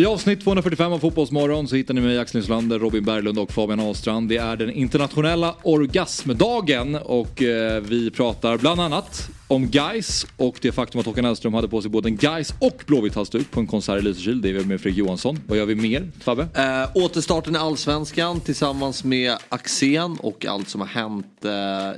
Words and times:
I 0.00 0.06
avsnitt 0.06 0.44
245 0.44 0.92
av 0.92 0.98
Fotbollsmorgon 0.98 1.68
så 1.68 1.76
hittar 1.76 1.94
ni 1.94 2.00
mig, 2.00 2.18
Axel 2.18 2.38
Insulander, 2.38 2.78
Robin 2.78 3.04
Berglund 3.04 3.38
och 3.38 3.52
Fabian 3.52 3.80
Ahlstrand. 3.80 4.28
Det 4.28 4.36
är 4.36 4.56
den 4.56 4.70
internationella 4.70 5.54
orgasmdagen 5.62 6.94
och 6.94 7.42
eh, 7.42 7.80
vi 7.80 8.10
pratar 8.10 8.58
bland 8.58 8.80
annat 8.80 9.30
om 9.50 9.66
Geis 9.66 10.26
och 10.36 10.56
det 10.62 10.72
faktum 10.72 11.00
att 11.00 11.06
Håkan 11.06 11.24
Hellström 11.24 11.54
hade 11.54 11.68
på 11.68 11.82
sig 11.82 11.90
både 11.90 12.08
en 12.08 12.16
Geis 12.16 12.54
och 12.58 12.82
Blåvitt 12.86 13.14
halsduk 13.14 13.50
på 13.50 13.60
en 13.60 13.66
konsert 13.66 13.98
i 13.98 14.02
Lysekil. 14.02 14.42
Det 14.42 14.48
är 14.48 14.52
vi 14.52 14.64
med 14.64 14.80
Fredrik 14.80 14.98
Johansson. 14.98 15.40
Vad 15.46 15.58
gör 15.58 15.66
vi 15.66 15.74
mer, 15.74 16.10
Fabbe? 16.20 16.48
Eh, 16.54 17.04
återstarten 17.04 17.56
i 17.56 17.58
Allsvenskan 17.58 18.40
tillsammans 18.40 19.04
med 19.04 19.36
Axén 19.48 20.18
och 20.20 20.46
allt 20.46 20.68
som 20.68 20.80
har 20.80 20.88
hänt 20.88 21.44
eh, 21.44 21.50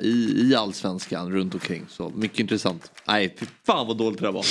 i, 0.05 0.49
i 0.51 0.55
Allsvenskan 0.55 1.33
runt 1.33 1.55
omkring. 1.55 1.83
Så 1.89 2.13
mycket 2.15 2.41
intressant. 2.41 2.91
Nej, 3.07 3.37
fy 3.39 3.47
fan 3.67 3.87
vad 3.87 3.97
dåligt 3.99 4.19
det 4.19 4.27
där 4.27 4.33
var. 4.33 4.45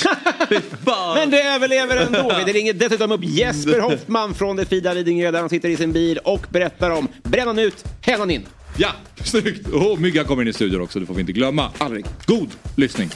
Men 1.14 1.30
det 1.30 1.42
överlever 1.42 1.96
ändå. 1.96 2.32
Vi 2.46 2.52
ringer 2.52 2.72
dessutom 2.72 3.12
upp 3.12 3.24
Jesper 3.24 3.80
Hoffman 3.90 4.34
från 4.34 4.56
det 4.56 4.64
fina 4.64 4.92
Lidingö 4.92 5.30
där 5.30 5.40
han 5.40 5.48
sitter 5.48 5.68
i 5.68 5.76
sin 5.76 5.92
bil 5.92 6.18
och 6.18 6.46
berättar 6.50 6.90
om 6.90 7.08
brännan 7.22 7.58
ut, 7.58 7.84
hännan 8.00 8.30
in. 8.30 8.46
Ja, 8.76 8.90
snyggt! 9.24 9.68
Och 9.68 10.00
Myggan 10.00 10.24
kommer 10.24 10.42
in 10.42 10.48
i 10.48 10.52
studion 10.52 10.80
också, 10.80 11.00
det 11.00 11.06
får 11.06 11.14
vi 11.14 11.20
inte 11.20 11.32
glömma. 11.32 11.72
Aldrig. 11.78 12.06
God 12.26 12.48
lyssning! 12.76 13.10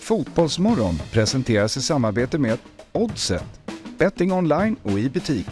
Fotbollsmorgon 0.00 0.98
presenteras 1.12 1.76
i 1.76 1.82
samarbete 1.82 2.38
med 2.38 2.58
Oddset, 2.92 3.44
betting 3.98 4.32
online 4.32 4.76
och 4.82 4.98
i 4.98 5.08
butik. 5.08 5.46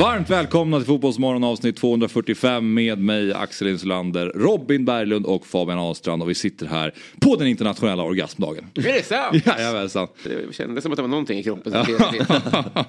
Varmt 0.00 0.30
välkomna 0.30 0.76
till 0.78 0.86
Fotbollsmorgon 0.86 1.44
avsnitt 1.44 1.76
245 1.76 2.74
med 2.74 2.98
mig 2.98 3.32
Axel 3.32 3.68
Insulander, 3.68 4.32
Robin 4.34 4.84
Berglund 4.84 5.26
och 5.26 5.46
Fabian 5.46 5.78
Ahlstrand 5.78 6.22
och 6.22 6.30
vi 6.30 6.34
sitter 6.34 6.66
här 6.66 6.94
på 7.20 7.36
den 7.36 7.46
internationella 7.46 8.02
orgasmdagen. 8.02 8.64
Är 8.74 8.82
det 8.82 9.04
sant? 9.06 9.46
Jajamensan. 9.46 10.08
Det 10.24 10.54
kändes 10.54 10.82
som 10.82 10.92
att 10.92 10.96
det 10.96 11.02
var 11.02 11.08
någonting 11.08 11.38
i 11.38 11.42
kroppen 11.42 11.72
som. 11.72 11.84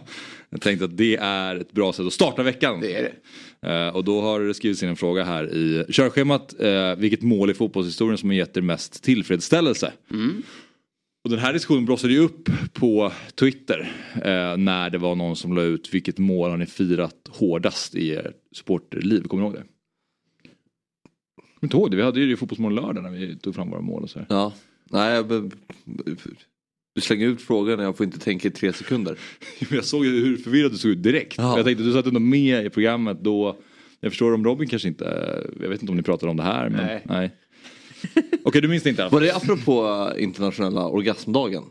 Jag 0.50 0.62
tänkte 0.62 0.86
att 0.86 0.98
det 0.98 1.16
är 1.16 1.56
ett 1.56 1.72
bra 1.72 1.94
sätt 1.94 2.06
att 2.06 2.14
starta 2.14 2.44
veckan. 2.44 2.82
Det 2.82 2.95
är 2.95 3.12
det. 3.62 3.70
Eh, 3.70 3.95
och 3.95 4.04
då 4.04 4.22
har 4.22 4.39
det 4.39 4.54
skrivits 4.54 4.84
in 4.84 4.89
en 4.89 4.95
fråga 4.95 5.23
här 5.23 5.54
i 5.56 5.86
körschemat. 5.89 6.56
eh, 6.59 6.95
vilket 6.98 7.22
mål 7.22 7.52
i 7.52 7.54
fotbollshistorien 7.54 8.17
som 8.17 8.30
har 8.30 8.36
gett 8.36 8.58
er 8.58 8.62
mest 8.62 9.04
tillfredsställelse? 9.04 9.94
Och 11.23 11.30
den 11.30 11.39
här 11.39 11.53
diskussionen 11.53 11.86
blossade 11.86 12.14
ju 12.14 12.19
upp 12.19 12.50
på 12.73 13.11
Twitter 13.36 13.91
eh, 14.16 14.58
när 14.58 14.89
det 14.89 14.97
var 14.97 15.16
någon 15.16 15.36
som 15.36 15.55
la 15.55 15.61
ut 15.61 15.94
vilket 15.94 16.17
mål 16.17 16.50
har 16.50 16.58
ni 16.58 16.66
firat 16.66 17.30
hårdast 17.30 17.95
i 17.95 18.16
ert 18.16 18.36
supporterliv? 18.52 19.23
Kommer 19.23 19.44
ni 19.44 19.49
ihåg 19.49 19.55
det? 19.55 19.64
Kommer 21.36 21.64
inte 21.64 21.77
ihåg 21.77 21.92
det, 21.92 21.97
vi 21.97 22.03
hade 22.03 22.19
ju 22.19 22.27
det 22.27 22.33
i 22.33 22.36
Fotbollsmorgon 22.36 22.75
lördag 22.75 23.03
när 23.03 23.11
vi 23.11 23.36
tog 23.36 23.55
fram 23.55 23.69
våra 23.69 23.81
mål 23.81 24.03
och 24.03 24.09
så 24.09 24.19
här. 24.19 24.25
Ja, 24.30 24.53
nej, 24.89 25.14
jag 25.16 25.52
du 26.95 27.02
slänger 27.02 27.27
ut 27.27 27.42
frågan 27.42 27.80
och 27.80 27.86
jag 27.86 27.97
får 27.97 28.05
inte 28.05 28.19
tänka 28.19 28.47
i 28.47 28.52
tre 28.52 28.73
sekunder. 28.73 29.17
Jag 29.69 29.86
såg 29.86 30.05
ju 30.05 30.25
hur 30.25 30.38
förvirrad 30.38 30.72
du 30.72 30.77
såg 30.77 30.92
ut 30.92 31.03
direkt. 31.03 31.38
Ja. 31.38 31.58
Jag 31.58 31.66
tänkte 31.66 31.83
du 31.83 31.94
satt 31.94 32.05
ändå 32.05 32.19
med 32.19 32.66
i 32.66 32.69
programmet 32.69 33.17
då. 33.22 33.58
Jag 33.99 34.11
förstår 34.11 34.33
om 34.33 34.45
Robin 34.45 34.69
kanske 34.69 34.88
inte, 34.88 35.05
jag 35.61 35.69
vet 35.69 35.81
inte 35.81 35.92
om 35.92 35.97
ni 35.97 36.03
pratade 36.03 36.30
om 36.30 36.38
det 36.38 36.44
här. 36.44 36.69
Men, 36.69 36.86
Nej. 36.86 37.02
nej. 37.05 37.31
Okej 38.44 38.61
du 38.61 38.67
minns 38.67 38.83
det 38.83 38.89
inte? 38.89 39.07
Var 39.07 39.21
det 39.21 39.35
apropå 39.35 40.07
internationella 40.17 40.88
orgasmdagen? 40.88 41.63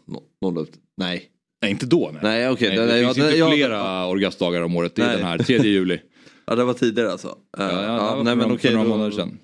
Ut? 0.63 0.73
Nej. 0.97 1.31
Nej 1.63 1.71
inte 1.71 1.87
då. 1.87 2.11
Nej, 2.13 2.21
Nej, 2.23 2.49
okej. 2.49 2.69
Nej, 2.69 2.79
Nej, 2.79 2.87
det 2.87 2.93
nej, 2.93 3.15
finns 3.15 3.37
ja, 3.39 3.47
inte 3.47 3.57
flera 3.57 4.07
orgasmdagar 4.07 4.63
om 4.63 4.77
året. 4.77 4.95
Det 4.95 5.03
är 5.03 5.07
Nej. 5.07 5.17
den 5.17 5.27
här 5.27 5.39
3 5.39 5.57
juli. 5.59 6.01
Ja, 6.47 6.57
det 6.57 6.65
var 6.65 6.75
tidigare 6.75 7.13
alltså. 7.13 7.39
Ja, 7.59 7.63
Ja, 7.63 7.73
ja, 7.73 7.83
ja, 7.83 8.17
ja, 8.17 8.23
nej, 8.23 8.37
men 8.37 8.53
okej. 8.53 8.75
några 8.75 8.89
månader 8.89 9.11
sedan. 9.11 9.39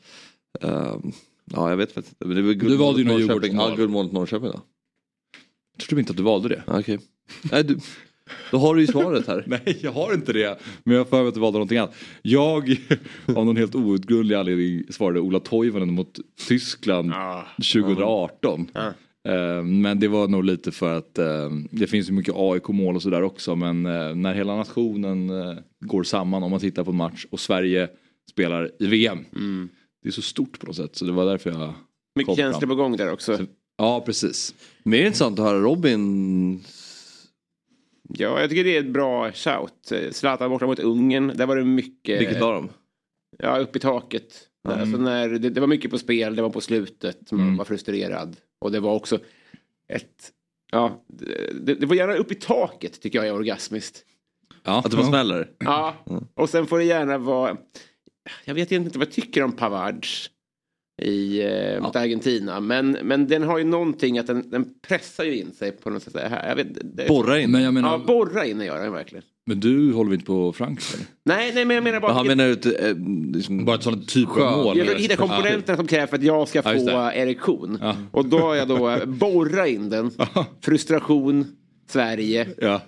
Ehm, 0.61 1.13
ja, 1.45 1.71
jag 1.71 1.77
vet 1.77 1.93
faktiskt 1.93 2.13
inte. 2.15 2.27
Men 2.27 2.37
det 2.37 2.43
var 2.43 2.55
Du 2.69 2.77
valde 2.77 3.03
ju 3.03 3.09
Norrköping. 3.09 3.57
Ja, 3.57 3.75
guldmålet 3.77 4.13
Norrköping 4.13 4.51
då. 4.51 4.61
Jag 5.79 5.89
tror 5.89 6.01
inte 6.01 6.11
att 6.11 6.17
du 6.17 6.23
valde 6.23 6.49
det. 6.49 6.63
Okej. 6.67 6.99
Nej, 7.43 7.65
du, 7.65 7.79
då 8.51 8.59
har 8.59 8.75
du 8.75 8.81
ju 8.81 8.87
svaret 8.87 9.27
här. 9.27 9.45
Nej 9.47 9.79
jag 9.83 9.93
har 9.93 10.15
inte 10.15 10.33
det. 10.33 10.59
Men 10.85 10.95
jag 10.95 11.01
har 11.01 11.05
för 11.11 11.19
mig 11.19 11.29
att 11.29 11.35
du 11.35 11.41
valde 11.41 11.57
någonting 11.59 11.79
annat. 11.79 11.95
Jag 12.23 12.81
av 13.27 13.47
någon 13.47 13.57
helt 13.57 13.75
outgrundlig 13.75 14.37
anledning 14.37 14.83
svarade 14.91 15.21
Ola 15.21 15.41
Toivonen 15.41 15.95
mot 15.95 16.19
Tyskland 16.49 17.13
2018. 17.57 18.71
Eh, 19.29 19.63
Men 19.63 20.01
det 20.01 20.09
var 20.09 20.29
nog 20.29 20.45
lite 20.45 20.73
för 20.73 20.99
att 20.99 21.19
eh, 21.19 21.51
det 21.71 21.87
finns 21.87 22.09
ju 22.09 22.13
mycket 22.13 22.35
AIK-mål 22.37 22.97
och 22.97 23.03
sådär 23.03 23.23
också. 23.23 23.57
Men 23.57 23.87
eh, 23.87 24.15
när 24.15 24.35
hela 24.35 24.57
nationen 24.57 25.31
eh, 25.31 25.57
går 25.81 26.03
samman 26.03 26.43
om 26.43 26.51
man 26.51 26.61
tittar 26.61 26.85
på 26.85 26.91
en 26.91 26.97
match 26.97 27.27
och 27.31 27.41
Sverige 27.41 27.89
spelar 28.31 28.71
i 28.79 28.87
VM. 28.87 29.25
Det 30.03 30.09
är 30.09 30.13
så 30.13 30.23
stort 30.23 30.61
på 30.61 30.67
något 30.67 30.77
sätt 30.77 30.97
så 30.97 31.05
det 31.05 31.13
var 31.13 31.27
därför 31.27 31.51
jag 31.51 31.75
Mycket 32.17 32.37
känslor 32.37 32.69
på 32.69 32.75
gång 32.75 32.97
där 32.97 33.13
också. 33.13 33.39
Ja 33.79 34.03
precis. 34.07 34.55
Mer 34.83 35.05
intressant 35.05 35.39
att 35.39 35.45
höra 35.45 35.59
Robin. 35.59 36.65
Ja, 38.09 38.41
jag 38.41 38.51
tycker 38.51 38.65
det 38.65 38.77
är 38.77 38.81
ett 38.81 38.93
bra 38.93 39.33
shout. 39.33 39.93
Zlatan 40.11 40.51
borta 40.51 40.67
mot 40.67 40.79
Ungern, 40.79 41.33
där 41.35 41.47
var 41.47 41.57
det 41.57 41.65
mycket... 41.65 42.21
Vilket 42.21 42.43
av 42.43 42.53
dem? 42.55 42.69
Ja, 43.39 43.59
upp 43.59 43.77
i 43.77 43.79
taket. 43.79 44.49
Alltså 44.69 44.97
när 44.97 45.29
det, 45.29 45.51
det 45.51 45.61
var 45.61 45.67
mycket 45.67 45.91
på 45.91 45.99
spel, 45.99 46.37
det 46.37 46.43
var 46.43 46.51
på 46.51 46.61
slutet, 46.61 47.33
man 47.33 47.41
Mm. 47.41 47.57
var 47.57 47.65
frustrerad. 47.65 48.37
Och 48.61 48.73
det 48.73 48.81
var 48.81 48.95
också 48.95 49.19
ett... 49.93 50.33
Ja, 50.73 51.05
det, 51.61 51.75
det 51.75 51.87
var 51.87 51.97
gärna 51.97 52.15
upp 52.15 52.33
i 52.33 52.35
taket 52.35 53.01
tycker 53.01 53.19
jag 53.19 53.27
är 53.29 53.35
orgasmiskt. 53.35 54.05
Ja. 54.63 54.79
Att 54.79 54.91
det 54.91 54.97
var 54.97 55.05
smäller? 55.05 55.51
Ja, 55.59 55.95
och 56.35 56.51
sen 56.51 56.67
får 56.67 56.79
det 56.79 56.85
gärna 56.85 57.19
vara... 57.19 57.57
Jag 58.45 58.55
vet 58.55 58.73
inte 58.73 58.99
vad 58.99 59.07
jag 59.07 59.13
tycker 59.15 59.43
om 59.43 59.53
Pavards 59.53 60.31
i, 61.03 61.43
eh, 61.43 61.83
mot 61.83 61.97
Argentina. 61.97 62.61
Men, 62.61 62.91
men 63.03 63.27
den 63.29 63.43
har 63.43 63.59
ju 63.59 63.65
någonting 63.65 64.19
att 64.19 64.27
den, 64.27 64.51
den 64.51 64.67
pressar 64.89 65.25
ju 65.25 65.37
in 65.37 65.53
sig 65.53 65.73
på 65.73 65.91
något 65.91 66.03
sätt. 66.03 66.17
Här. 66.17 66.49
Jag 66.49 66.57
vet, 66.57 66.97
det, 66.97 67.09
Borra 67.09 67.41
in? 67.41 67.51
Men 67.51 67.63
jag 67.63 67.75
menar, 67.75 67.91
Ja, 67.91 67.99
borra 68.07 68.47
in 68.47 68.61
gör 68.61 68.83
den 68.83 68.93
verkligen. 68.93 69.25
men 69.47 69.61
du 69.61 69.93
håller 69.93 70.11
väl 70.11 70.15
inte 70.15 70.27
på 70.27 70.53
Franks 70.53 70.95
eller? 70.95 71.07
Nej, 71.25 71.53
nej, 71.55 71.65
men 71.65 71.75
jag 71.75 71.85
menar 71.85 72.01
bara... 72.01 72.13
Han 72.13 72.27
menar 72.27 72.47
ut... 72.47 72.67
Eh, 72.67 72.73
liksom, 73.35 73.65
Bara 73.65 73.77
ett 73.77 73.83
sådant 73.83 74.09
typ 74.09 74.29
av 74.37 74.65
mål. 74.65 74.79
Jag 74.79 74.85
vill 74.85 74.97
hitta 74.99 75.17
komponenterna 75.17 75.77
som 75.77 75.87
krävs 75.87 76.11
för 76.11 76.17
att 76.17 76.23
jag 76.23 76.49
ska 76.49 76.59
Ja, 76.59 76.63
få 76.79 76.85
det. 76.87 76.93
erektion. 77.15 77.79
Ja. 77.81 77.97
Och 78.13 78.27
då 78.27 78.39
har 78.39 78.55
jag 78.55 78.69
då 78.69 78.91
eh, 78.91 79.05
borra 79.07 79.69
in 79.69 79.91
den. 79.91 80.11
Frustration, 80.61 81.47
Sverige, 81.89 82.49
Ja, 82.59 82.81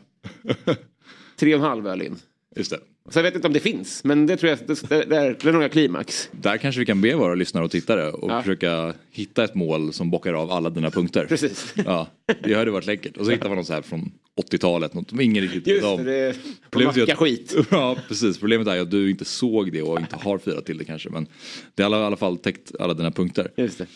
tre 1.40 1.54
och 1.54 1.60
en 1.60 1.66
halv 1.66 1.86
öl 1.86 2.02
in. 2.02 2.16
just 2.56 2.70
det. 2.70 2.78
Så 3.10 3.18
jag 3.18 3.22
vet 3.22 3.34
inte 3.34 3.46
om 3.46 3.52
det 3.52 3.60
finns, 3.60 4.04
men 4.04 4.26
det 4.26 4.36
tror 4.36 4.50
jag, 4.50 4.58
det, 4.66 4.88
det, 4.88 5.04
det 5.04 5.16
är 5.16 5.36
det 5.42 5.48
är 5.48 5.52
nog 5.52 5.72
klimax. 5.72 6.28
Där 6.32 6.56
kanske 6.56 6.78
vi 6.78 6.86
kan 6.86 7.00
be 7.00 7.14
våra 7.14 7.34
lyssnare 7.34 7.64
och 7.64 7.70
tittare 7.70 8.10
och 8.10 8.30
Ja. 8.30 8.42
försöka 8.42 8.94
hitta 9.10 9.44
ett 9.44 9.54
mål 9.54 9.92
som 9.92 10.10
bockar 10.10 10.32
av 10.34 10.50
alla 10.52 10.70
dina 10.70 10.90
punkter. 10.90 11.26
Precis. 11.26 11.74
Ja, 11.86 12.06
det 12.42 12.54
hade 12.54 12.70
varit 12.70 12.86
läckert. 12.86 13.16
Och 13.16 13.24
så 13.26 13.30
hittar 13.30 13.48
man 13.48 13.58
något 13.58 13.66
så 13.66 13.72
här 13.72 13.82
från 13.82 14.12
80-talet, 14.52 14.94
något 14.94 15.10
som 15.10 15.20
ingen 15.20 15.42
riktigt 15.42 15.66
Just 15.66 15.82
vet 15.84 15.98
om. 15.98 16.04
det, 16.04 16.34
det 16.70 17.12
att- 17.12 17.18
skit. 17.18 17.54
Ja, 17.70 17.96
precis. 18.08 18.38
Problemet 18.38 18.66
är 18.68 18.80
att 18.80 18.90
du 18.90 19.10
inte 19.10 19.24
såg 19.24 19.72
det 19.72 19.82
och 19.82 20.00
inte 20.00 20.16
har 20.16 20.38
firat 20.38 20.66
till 20.66 20.78
det 20.78 20.84
kanske. 20.84 21.10
Men 21.10 21.26
det 21.74 21.82
har 21.82 21.90
i 21.90 21.94
alla 21.94 22.16
fall 22.16 22.36
täckt 22.38 22.72
alla 22.80 22.94
dina 22.94 23.10
punkter. 23.10 23.50
Just 23.56 23.78
det. 23.78 23.86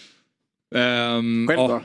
Ehm, 0.74 1.46
Själv 1.48 1.60
ja. 1.60 1.82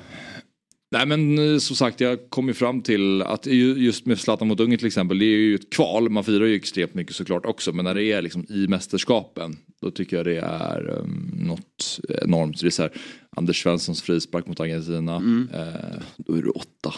Nej 0.92 1.06
men 1.06 1.38
eh, 1.54 1.58
som 1.58 1.76
sagt 1.76 2.00
jag 2.00 2.30
kom 2.30 2.48
ju 2.48 2.54
fram 2.54 2.82
till 2.82 3.22
att 3.22 3.46
ju- 3.48 3.74
just 3.78 4.06
med 4.06 4.20
Zlatan 4.20 4.48
mot 4.48 4.60
Ungern 4.60 4.78
till 4.78 4.88
exempel 4.88 5.20
det 5.20 5.26
är 5.26 5.38
ju 5.38 5.56
ett 5.56 5.70
kval. 5.70 6.10
Man 6.10 6.24
firar 6.24 6.46
ju 6.46 6.56
extremt 6.56 6.94
mycket 6.94 7.16
såklart 7.16 7.46
också 7.46 7.74
men 7.74 7.86
när 7.86 7.96
det 7.96 8.04
är 8.04 8.22
liksom 8.22 8.46
i 8.50 8.68
mästerskapen 8.68 9.58
då 9.82 9.92
tycker 9.92 10.18
jag 10.18 10.26
det 10.26 10.38
är 10.40 10.90
um, 10.90 11.32
något 11.48 12.00
enormt. 12.24 12.62
Det 12.62 12.68
är 12.68 12.72
så 12.72 12.82
här, 12.82 12.92
Anders 13.30 13.64
Svenssons 13.64 14.02
frispark 14.02 14.48
mot 14.48 14.60
Argentina. 14.60 15.16
Eh, 15.54 16.02
Då 16.18 16.34
är 16.34 16.42
du 16.42 16.50
åtta. 16.50 16.94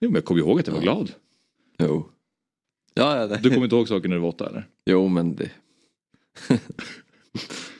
jo 0.00 0.08
men 0.10 0.14
jag 0.14 0.24
kommer 0.24 0.40
ihåg 0.40 0.60
att 0.60 0.66
jag 0.66 0.74
var 0.74 0.82
glad. 0.82 1.12
Jo. 1.78 2.08
Ja, 2.94 3.20
ja, 3.20 3.26
nej. 3.26 3.38
Du 3.42 3.48
kommer 3.50 3.64
inte 3.64 3.76
ihåg 3.76 3.88
saker 3.88 4.08
när 4.08 4.16
du 4.16 4.22
var 4.22 4.28
åtta 4.28 4.48
eller? 4.48 4.66
Jo, 4.86 5.08
men 5.08 5.36
det... 5.36 5.50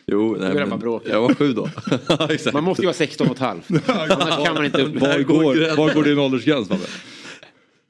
jo, 0.07 0.37
nej, 0.41 0.55
men... 0.55 0.79
bråkar. 0.79 1.11
Jag 1.11 1.21
var 1.21 1.35
sju 1.35 1.53
då. 1.53 1.69
Ja. 2.09 2.53
Man 2.53 2.65
måste 2.65 2.83
ju 2.83 2.87
vara 2.87 2.95
16 2.95 3.27
och 3.27 3.33
ett 3.35 3.39
halvt. 3.39 3.71
Annars 3.89 4.45
kan 4.45 4.55
man 4.55 4.65
inte 4.65 4.85
Var 4.85 5.23
går, 5.23 5.77
var 5.77 5.95
går 5.95 6.03
din 6.03 6.19
åldersgräns 6.19 6.69
Fabbe? 6.69 6.83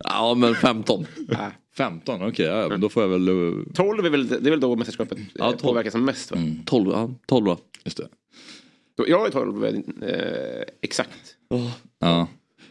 Ja, 0.05 0.35
men 0.35 0.55
15. 0.55 1.07
15, 1.77 2.23
okej 2.29 2.47
ja, 2.47 2.69
men 2.69 2.81
då 2.81 2.89
får 2.89 3.03
jag 3.03 3.11
väl... 3.11 3.29
eh, 3.29 3.35
12 3.75 4.07
är 4.07 4.11
väl, 4.11 4.29
det 4.29 4.37
är 4.47 4.51
väl 4.51 4.61
då 4.61 4.77
mästerskapet 4.77 5.19
Ja, 5.19 5.25
ja, 5.35 5.51
12. 5.51 5.59
påverkar 5.59 5.91
som 5.91 6.05
mest 6.05 6.31
va? 6.31 6.39
12, 6.67 6.91
ja, 6.91 7.11
12 7.27 7.45
då. 7.45 7.59
Just 7.85 7.97
det. 7.97 8.09
Då- 8.97 9.09
Jag 9.09 9.27
är 9.27 9.31
12 9.31 9.65
eh, 9.65 9.73
exakt. 10.83 11.19
Ja, 12.01 12.29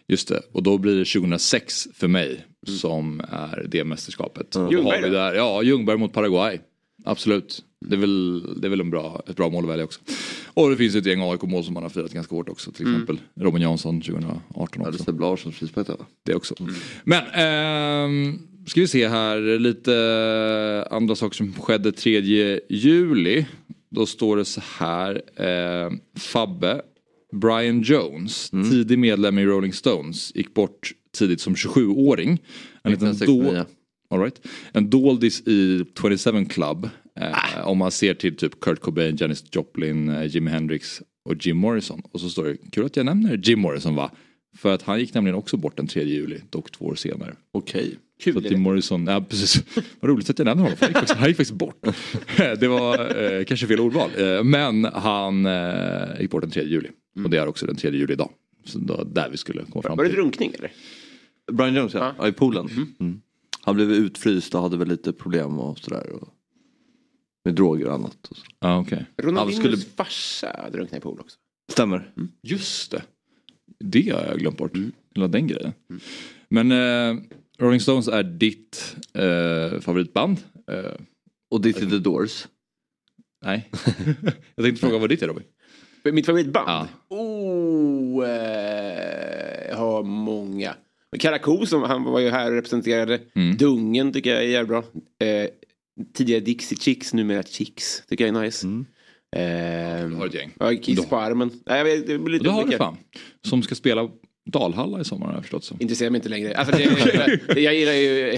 just 0.07 0.27
det. 0.27 0.41
Och 0.51 0.63
då 0.63 0.77
blir 0.77 0.95
det 0.95 1.05
2006 1.05 1.87
för 1.93 2.07
mig 2.07 2.45
som 2.67 3.21
är 3.31 3.65
det 3.69 3.83
mästerskapet. 3.83 4.51
Då 4.51 4.71
Ljungberg 4.71 4.95
har 4.95 5.01
vi 5.01 5.07
då? 5.09 5.13
där, 5.13 5.33
ja, 5.33 5.63
Ljungberg 5.63 5.97
mot 5.97 6.13
Paraguay. 6.13 6.59
Absolut. 7.03 7.63
Det 7.85 7.95
är 7.95 7.99
väl, 7.99 8.43
det 8.61 8.67
är 8.67 8.69
väl 8.69 8.79
en 8.79 8.89
bra, 8.89 9.23
ett 9.27 9.35
bra 9.35 9.49
mål 9.49 9.63
att 9.63 9.69
välja 9.69 9.85
också. 9.85 9.99
Och 10.53 10.69
det 10.69 10.77
finns 10.77 10.95
ett 10.95 11.05
gäng 11.05 11.21
AIK-mål 11.21 11.63
som 11.63 11.73
man 11.73 11.83
har 11.83 11.89
firat 11.89 12.13
ganska 12.13 12.35
hårt 12.35 12.49
också. 12.49 12.71
Till 12.71 12.85
exempel 12.85 13.15
mm. 13.15 13.45
Robin 13.45 13.61
Jansson 13.61 14.01
2018 14.01 14.41
också. 14.53 14.79
Ja, 14.83 14.91
det 14.91 14.97
Sebbe 14.97 15.21
Larssons 15.21 15.55
frispark 15.55 15.87
Det 16.23 16.35
också. 16.35 16.55
Mm. 16.59 16.73
Men 17.03 17.23
ehm, 17.33 18.39
ska 18.67 18.81
vi 18.81 18.87
se 18.87 19.07
här 19.07 19.59
lite 19.59 20.87
andra 20.91 21.15
saker 21.15 21.35
som 21.35 21.53
skedde 21.53 21.91
3 21.91 22.59
juli. 22.69 23.45
Då 23.89 24.05
står 24.05 24.37
det 24.37 24.45
så 24.45 24.61
här. 24.77 25.21
Eh, 25.35 25.91
Fabbe, 26.19 26.81
Brian 27.33 27.81
Jones, 27.81 28.53
mm. 28.53 28.69
tidig 28.69 28.99
medlem 28.99 29.39
i 29.39 29.45
Rolling 29.45 29.73
Stones, 29.73 30.35
gick 30.35 30.53
bort 30.53 30.91
tidigt 31.17 31.41
som 31.41 31.55
27-åring. 31.55 32.41
En, 32.83 32.91
liten 32.91 33.15
all 34.13 34.19
right. 34.19 34.47
en 34.73 34.89
doldis 34.89 35.47
i 35.47 35.85
27 36.01 36.45
Club. 36.45 36.89
Eh, 37.19 37.31
ah. 37.31 37.63
Om 37.63 37.77
man 37.77 37.91
ser 37.91 38.13
till 38.13 38.37
typ 38.37 38.59
Kurt 38.59 38.79
Cobain, 38.79 39.15
Janis 39.15 39.43
Joplin, 39.51 40.09
eh, 40.09 40.25
Jimi 40.25 40.51
Hendrix 40.51 41.01
och 41.25 41.45
Jim 41.45 41.57
Morrison. 41.57 42.01
Och 42.11 42.19
så 42.19 42.29
står 42.29 42.45
det, 42.45 42.57
kul 42.71 42.85
att 42.85 42.95
jag 42.95 43.05
nämner 43.05 43.37
Jim 43.43 43.59
Morrison 43.59 43.95
va? 43.95 44.11
För 44.57 44.73
att 44.73 44.81
han 44.81 44.99
gick 44.99 45.13
nämligen 45.13 45.35
också 45.35 45.57
bort 45.57 45.77
den 45.77 45.87
3 45.87 46.03
juli, 46.03 46.41
dock 46.49 46.71
två 46.71 46.85
år 46.85 46.95
senare. 46.95 47.35
Okej. 47.51 47.81
Okay. 47.81 47.95
Kul. 48.23 48.33
Så 48.33 48.39
att 48.39 48.51
Jim 48.51 48.61
Morrison, 48.61 49.07
ja 49.07 49.25
precis. 49.29 49.63
Vad 49.99 50.11
roligt 50.11 50.29
att 50.29 50.39
jag 50.39 50.45
nämner 50.45 50.63
honom, 50.63 50.77
han 50.79 50.89
gick 50.89 50.97
faktiskt, 50.97 51.19
han 51.19 51.27
gick 51.27 51.37
faktiskt 51.37 51.57
bort. 51.57 51.85
det 52.59 52.67
var 52.67 53.23
eh, 53.23 53.43
kanske 53.43 53.67
fel 53.67 53.79
ordval. 53.79 54.09
Eh, 54.17 54.43
men 54.43 54.85
han 54.85 55.45
eh, 55.45 56.21
gick 56.21 56.31
bort 56.31 56.41
den 56.41 56.51
3 56.51 56.63
juli. 56.63 56.89
Mm. 57.15 57.25
Och 57.25 57.31
det 57.31 57.37
är 57.37 57.47
också 57.47 57.65
den 57.65 57.75
3 57.75 57.91
juli 57.91 58.13
idag. 58.13 58.29
Så 58.65 58.79
då, 58.79 59.03
där 59.03 59.29
vi 59.29 59.37
skulle 59.37 59.63
komma 59.63 59.81
fram 59.81 59.97
till. 59.97 59.97
Var 59.97 60.03
det 60.03 60.11
drunkning 60.11 60.53
eller? 60.57 60.71
Brian 61.51 61.75
Jones 61.75 61.93
ja, 61.93 62.13
ja 62.17 62.27
i 62.27 62.31
poolen. 62.31 62.67
Mm. 62.67 62.87
Mm. 62.99 63.21
Han 63.65 63.75
blev 63.75 63.91
utfryst 63.91 64.55
och 64.55 64.61
hade 64.61 64.77
väl 64.77 64.87
lite 64.87 65.13
problem 65.13 65.59
och 65.59 65.79
sådär. 65.79 66.09
Och... 66.09 66.27
Med 67.45 67.55
droger 67.55 67.87
och 67.87 67.93
annat. 67.93 68.27
Och 68.29 68.37
så. 68.37 68.43
Ah, 68.59 68.79
okay. 68.79 68.99
Ronaldinhos 69.17 69.59
skulle... 69.59 69.77
farsa 69.77 70.69
drunknade 70.69 70.97
i 70.97 71.01
pool 71.01 71.19
också. 71.19 71.37
Stämmer. 71.71 72.13
Mm. 72.17 72.31
Just 72.41 72.91
det. 72.91 73.03
Det 73.79 74.09
har 74.09 74.25
jag 74.25 74.39
glömt 74.39 74.57
bort. 74.57 74.75
Mm. 74.75 74.91
Hela 75.15 75.27
den 75.27 75.47
grejen. 75.47 75.73
Mm. 75.89 76.01
Men 76.49 76.71
eh, 76.71 77.23
Rolling 77.57 77.79
Stones 77.79 78.07
är 78.07 78.23
ditt 78.23 78.95
eh, 79.13 79.79
favoritband. 79.79 80.37
Eh, 80.71 80.93
och 81.51 81.61
ditt 81.61 81.77
är 81.81 81.85
The 81.85 81.97
Doors. 81.97 82.47
Nej. 83.45 83.69
jag 84.55 84.65
tänkte 84.65 84.87
fråga 84.87 84.97
vad 84.97 85.09
ditt 85.09 85.21
är 85.21 85.27
Robin? 85.27 85.43
Mitt 86.03 86.25
favoritband? 86.25 86.67
Ja. 86.67 86.87
Oh, 87.09 88.29
eh, 88.29 89.69
jag 89.69 89.77
har 89.77 90.03
många. 90.03 90.75
Karakou 91.19 91.65
som 91.65 91.83
han 91.83 92.03
var 92.03 92.19
ju 92.19 92.29
här 92.29 92.47
och 92.47 92.55
representerade. 92.55 93.19
Mm. 93.35 93.57
Dungen 93.57 94.13
tycker 94.13 94.29
jag 94.33 94.43
är 94.43 94.47
jävligt 94.47 94.69
bra. 94.69 94.83
Eh, 95.27 95.49
tidigare 96.13 96.39
Dixie 96.41 96.77
Chicks, 96.77 97.13
numera 97.13 97.43
Chicks. 97.43 98.03
Tycker 98.09 98.27
jag 98.27 98.35
är 98.35 98.41
nice. 98.41 98.67
Mm. 98.67 98.85
Eh, 99.35 100.09
du 100.09 100.15
har 100.15 100.27
ett 100.27 100.33
gäng. 100.33 100.51
Ja, 100.59 100.71
Kiss 100.81 101.05
på 101.05 101.17
armen. 101.17 101.51
Nej, 101.65 102.03
det 102.07 102.17
blir 102.17 102.33
lite 102.33 102.43
det 102.43 102.51
har 102.51 102.65
du 102.65 102.77
fan. 102.77 102.97
Som 103.41 103.63
ska 103.63 103.75
spela 103.75 104.09
Dalhalla 104.45 105.01
i 105.01 105.05
sommar 105.05 105.25
har 105.27 105.33
jag 105.33 105.41
förstått 105.41 105.63
som. 105.63 105.77
Intresserar 105.79 106.09
mig 106.09 106.17
inte 106.17 106.29
längre. 106.29 106.55
Alltså, 106.55 106.77
det, 106.77 106.83
jag, 106.83 107.59
jag 107.59 107.75
gillar 107.75 107.93
ju... 107.93 108.31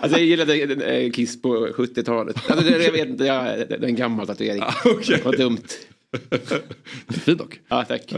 alltså 0.00 0.18
jag 0.18 0.26
gillade 0.26 0.54
eh, 0.74 1.10
Kiss 1.10 1.42
på 1.42 1.66
70-talet. 1.66 2.50
Alltså, 2.50 2.70
jag 2.70 2.92
vet 2.92 3.08
inte, 3.08 3.24
jag, 3.24 3.44
det 3.68 3.74
är 3.74 3.84
en 3.84 3.96
gammal 3.96 4.26
tatuering. 4.26 4.62
Ah, 4.66 4.90
okay. 4.90 5.18
Vad 5.24 5.36
dumt. 5.36 5.58
Fin 7.08 7.36
dock. 7.36 7.60
Ja, 7.68 7.84
tack. 7.84 8.14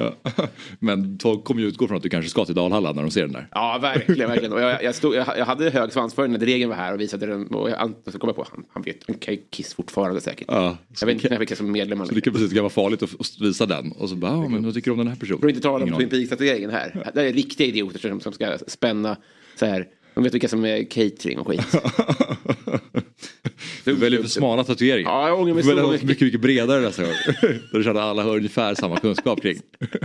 Men 0.78 1.18
folk 1.22 1.44
kommer 1.44 1.60
ju 1.60 1.68
utgå 1.68 1.86
från 1.86 1.96
att 1.96 2.02
du 2.02 2.08
kanske 2.08 2.30
ska 2.30 2.44
till 2.44 2.54
Dalhalla 2.54 2.92
när 2.92 3.02
de 3.02 3.10
ser 3.10 3.22
den 3.22 3.32
där. 3.32 3.48
Ja, 3.50 3.78
verkligen. 3.82 4.28
verkligen. 4.28 4.52
Och 4.52 4.60
jag, 4.60 4.82
jag, 4.82 4.94
stod, 4.94 5.14
jag, 5.14 5.26
jag 5.38 5.44
hade 5.44 5.70
hög 5.70 5.92
svansföring 5.92 6.32
när 6.32 6.38
regeln 6.38 6.68
var 6.70 6.76
här 6.76 6.94
och 6.94 7.00
visade 7.00 7.26
den. 7.26 7.46
Och 7.46 7.70
jag, 7.70 7.94
så 8.12 8.18
kom 8.18 8.28
jag 8.28 8.36
på 8.36 8.46
han, 8.50 8.64
han 8.72 8.82
vet, 8.82 8.98
han 9.06 9.16
kan 9.16 9.34
ju 9.34 9.40
Kiss 9.50 9.74
fortfarande 9.74 10.20
säkert. 10.20 10.46
Ja, 10.48 10.76
jag 11.00 11.06
vet 11.06 11.24
inte 11.24 11.38
fick 11.38 11.56
som 11.56 11.72
medlem. 11.72 12.06
Så 12.06 12.14
det 12.14 12.20
kan 12.20 12.32
precis 12.32 12.52
kan 12.52 12.62
vara 12.62 12.70
farligt 12.70 13.02
att 13.02 13.10
visa 13.40 13.66
den. 13.66 13.92
Och 13.92 14.08
så 14.08 14.16
bara, 14.16 14.32
ja 14.32 14.48
men 14.48 14.64
vad 14.64 14.74
tycker 14.74 14.90
du 14.90 14.92
om 14.92 14.98
den 14.98 15.08
här 15.08 15.16
personen? 15.16 15.40
Får 15.40 15.50
inte 15.50 15.62
tala 15.62 15.84
om 15.84 15.98
Twin 15.98 16.08
Peaks-tatueringen 16.08 16.70
här. 16.70 17.10
Det 17.14 17.22
är 17.22 17.32
riktiga 17.32 17.66
idioter 17.66 17.98
som, 17.98 18.20
som 18.20 18.32
ska 18.32 18.58
spänna 18.66 19.16
så 19.56 19.66
här 19.66 19.86
de 20.14 20.24
vet 20.24 20.34
vilka 20.34 20.48
som 20.48 20.64
är 20.64 20.84
catering 20.84 21.38
och 21.38 21.46
skit. 21.46 21.60
du 23.84 23.92
väljer 23.92 24.22
för 24.22 24.28
smala 24.28 24.64
tatueringar. 24.64 25.10
Ja, 25.10 25.28
jag 25.28 25.40
ångrar 25.40 25.54
mig 25.54 25.62
så 25.64 25.90
mycket. 25.90 26.02
mycket, 26.08 26.26
mycket 26.26 26.40
bredare 26.40 26.80
nästa 26.80 27.02
gång. 27.02 27.12
Där 27.40 27.78
du 27.78 27.84
känner 27.84 28.00
alla 28.00 28.22
har 28.22 28.36
ungefär 28.36 28.74
samma 28.74 28.96
kunskap 28.96 29.42
kring. 29.42 29.60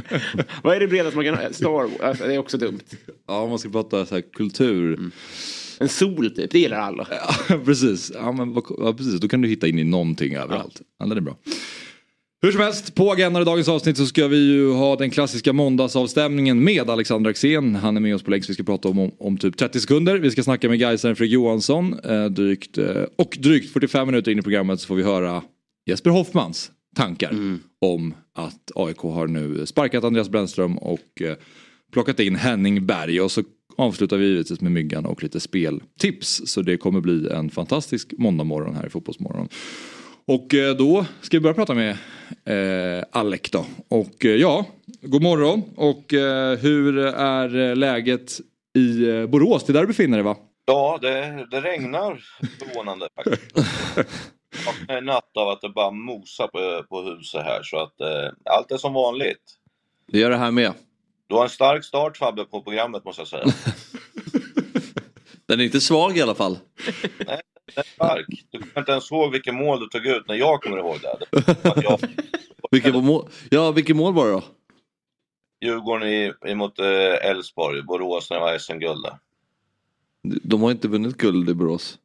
Vad 0.64 0.76
är 0.76 0.80
det 0.80 0.88
bredaste 0.88 1.16
man 1.16 1.26
kan 1.26 1.36
ha? 1.36 1.54
Star 1.54 1.70
Wars, 1.70 1.92
alltså, 2.02 2.24
det 2.28 2.34
är 2.34 2.38
också 2.38 2.58
dumt. 2.58 2.80
Ja, 3.28 3.42
om 3.42 3.50
man 3.50 3.60
ska 3.60 3.70
prata 3.70 4.06
så 4.06 4.16
här, 4.16 4.22
kultur. 4.34 4.94
Mm. 4.94 5.12
En 5.80 5.90
sol 5.90 6.32
typ, 6.36 6.52
det 6.52 6.60
gillar 6.60 6.78
alla. 6.80 7.08
Ja, 7.50 7.60
precis. 7.66 8.12
Ja, 8.16 8.32
men, 8.32 8.62
ja, 8.78 8.94
precis. 8.94 9.20
Då 9.20 9.28
kan 9.28 9.42
du 9.42 9.48
hitta 9.48 9.68
in 9.68 9.80
i 9.80 9.84
någonting 9.84 10.36
överallt. 10.36 10.76
Ja. 10.80 10.86
Ja, 11.00 11.06
det 11.06 11.16
är 11.16 11.22
bra. 11.22 11.38
Hur 12.42 12.52
som 12.52 12.62
helst, 12.62 12.96
på 12.96 13.12
agendan 13.12 13.42
i 13.42 13.46
dagens 13.46 13.68
avsnitt 13.68 13.98
så 13.98 14.06
ska 14.06 14.28
vi 14.28 14.38
ju 14.38 14.72
ha 14.72 14.96
den 14.96 15.10
klassiska 15.10 15.54
måndagsavstämningen 15.54 16.64
med 16.64 16.90
Alexander 16.90 17.30
Axén. 17.30 17.76
Han 17.76 17.98
är 17.98 18.02
med 18.02 18.16
oss 18.16 18.24
på 18.24 18.32
länk 18.32 18.44
så 18.44 18.48
vi 18.48 18.54
ska 18.54 18.64
prata 18.64 18.90
om, 18.90 19.00
om, 19.00 19.12
om 19.20 19.38
typ 19.38 19.58
30 19.58 19.80
sekunder. 19.80 20.18
Vi 20.18 20.32
ska 20.32 20.44
snacka 20.44 20.70
med 20.70 20.80
Gaisaren 20.80 21.16
Fredrik 21.16 21.34
Johansson. 21.34 22.00
Eh, 22.04 22.26
drygt, 22.26 22.78
eh, 22.78 23.04
och 23.16 23.38
drygt 23.40 23.74
45 23.74 24.08
minuter 24.08 24.32
in 24.32 24.40
i 24.40 24.42
programmet 24.42 24.80
så 24.82 24.88
får 24.88 24.96
vi 24.96 25.04
höra 25.04 25.44
Jesper 25.86 26.10
Hoffmans 26.10 26.72
tankar 26.96 27.32
mm. 27.32 27.60
om 27.82 28.14
att 28.36 28.72
AIK 28.76 28.98
har 28.98 29.28
nu 29.28 29.66
sparkat 29.66 30.04
Andreas 30.04 30.30
Brännström 30.30 30.78
och 30.78 31.22
eh, 31.22 31.36
plockat 31.94 32.20
in 32.20 32.36
Henning 32.36 32.86
Berg. 32.86 33.22
Och 33.22 33.32
så 33.32 33.44
avslutar 33.78 34.18
vi 34.18 34.26
givetvis 34.26 34.62
med 34.62 34.72
Myggan 34.72 35.06
och 35.06 35.24
lite 35.24 35.40
speltips. 35.40 36.42
Så 36.46 36.62
det 36.62 36.78
kommer 36.78 37.02
bli 37.02 37.30
en 37.32 37.50
fantastisk 37.50 38.14
måndagmorgon 38.18 38.76
här 38.76 38.88
i 38.88 38.90
Fotbollsmorgon. 38.90 39.50
Och 40.30 40.54
eh, 40.54 40.76
då 40.76 41.06
ska 41.22 41.38
vi 41.38 41.42
börja 41.42 41.54
prata 41.54 41.74
med 41.74 41.98
eh, 42.46 43.04
Alec 43.12 43.42
då. 43.52 43.66
Och 43.88 44.26
eh, 44.26 44.32
ja, 44.32 44.66
god 45.02 45.22
morgon. 45.22 45.64
Och 45.76 46.14
eh, 46.14 46.58
hur 46.58 46.98
är 46.98 47.76
läget 47.76 48.40
i 48.76 49.10
eh, 49.10 49.26
Borås? 49.26 49.64
Det 49.64 49.72
är 49.72 49.74
där 49.74 49.82
du 49.82 49.88
befinner 49.88 50.18
dig 50.18 50.24
va? 50.24 50.38
Ja, 50.66 51.00
det, 51.02 51.48
det 51.52 51.62
regnar 51.62 52.24
förvånande 52.60 53.08
faktiskt. 53.16 53.68
en 54.88 55.06
natt 55.06 55.38
av 55.38 55.50
att 55.50 55.62
det 55.62 55.70
bara 55.70 55.92
mosar 55.92 56.48
på, 56.48 56.84
på 56.90 57.02
huset 57.02 57.44
här 57.44 57.64
så 57.64 57.78
att 57.78 58.02
eh, 58.02 58.32
allt 58.46 58.72
är 58.72 58.78
som 58.78 58.94
vanligt. 58.94 59.44
Det 60.12 60.20
gör 60.20 60.30
det 60.30 60.38
här 60.38 60.52
med. 60.52 60.74
Du 61.28 61.36
har 61.36 61.44
en 61.44 61.50
stark 61.50 61.86
start 61.86 62.18
Fabbe 62.18 62.46
på 62.46 62.62
programmet 62.62 63.06
måste 63.06 63.22
jag 63.22 63.28
säga. 63.28 63.46
Den 65.46 65.60
är 65.60 65.64
inte 65.64 65.82
svag 65.82 66.18
i 66.18 66.22
alla 66.22 66.36
fall. 66.36 66.60
Nej, 67.28 67.42
stark. 67.72 68.26
Du 68.52 68.60
kommer 68.60 68.80
inte 68.80 68.92
ens 68.92 69.12
ihåg 69.12 69.32
vilket 69.32 69.54
mål 69.54 69.80
du 69.80 69.88
tog 69.88 70.06
ut 70.06 70.28
när 70.28 70.36
jag 70.36 70.62
kommer 70.62 70.78
ihåg 70.78 70.98
det. 71.02 71.42
Jag... 71.84 72.00
vilket, 72.72 72.96
mål? 72.96 73.30
Ja, 73.50 73.72
vilket 73.72 73.96
mål 73.96 74.14
var 74.14 74.26
det 74.26 74.32
då? 74.32 74.44
Djurgården 75.62 76.34
emot 76.46 76.80
eh, 76.80 77.30
Elfsborg, 77.30 77.82
Borås 77.82 78.30
när 78.30 78.38
det 78.38 78.44
var 78.44 78.58
SM-guld 78.58 79.06
De 80.24 80.62
har 80.62 80.72
inte 80.72 80.88
vunnit 80.88 81.18
guld 81.18 81.50
i 81.50 81.54
Borås. 81.54 81.98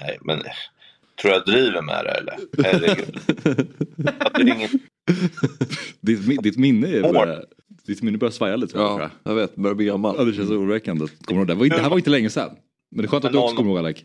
Nej, 0.00 0.18
men 0.20 0.42
tror 1.22 1.34
jag 1.34 1.44
driver 1.44 1.82
med 1.82 2.04
det 2.04 2.10
eller? 2.10 2.38
Herregud. 2.64 3.20
ditt, 6.00 6.42
ditt 6.42 6.56
minne 6.56 6.88
är 6.88 7.02
börjar, 7.02 7.44
ditt 7.86 8.02
minne 8.02 8.18
börjar 8.18 8.32
svaja 8.32 8.56
lite. 8.56 8.78
Ja, 8.78 9.10
jag 9.22 9.34
vet. 9.34 9.56
Börjar 9.56 9.74
bli 9.74 9.86
gammal. 9.86 10.14
Ja, 10.18 10.24
det 10.24 10.32
känns 10.32 10.50
oroväckande. 10.50 11.06
Kommer 11.24 11.44
du 11.44 11.52
ihåg 11.52 11.68
det? 11.68 11.76
Det 11.76 11.82
här 11.82 11.90
var 11.90 11.96
inte 11.96 12.10
länge 12.10 12.30
sedan. 12.30 12.50
Men 12.90 13.02
det 13.02 13.06
är 13.06 13.08
skönt 13.08 13.24
att 13.24 13.32
du 13.32 13.38
också 13.38 13.56
kommer 13.56 13.70
ihåg 13.70 13.78
Alec 13.78 14.04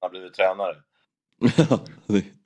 har 0.00 0.10
blivit 0.10 0.34
tränare. 0.34 0.74
Ja, 1.56 1.80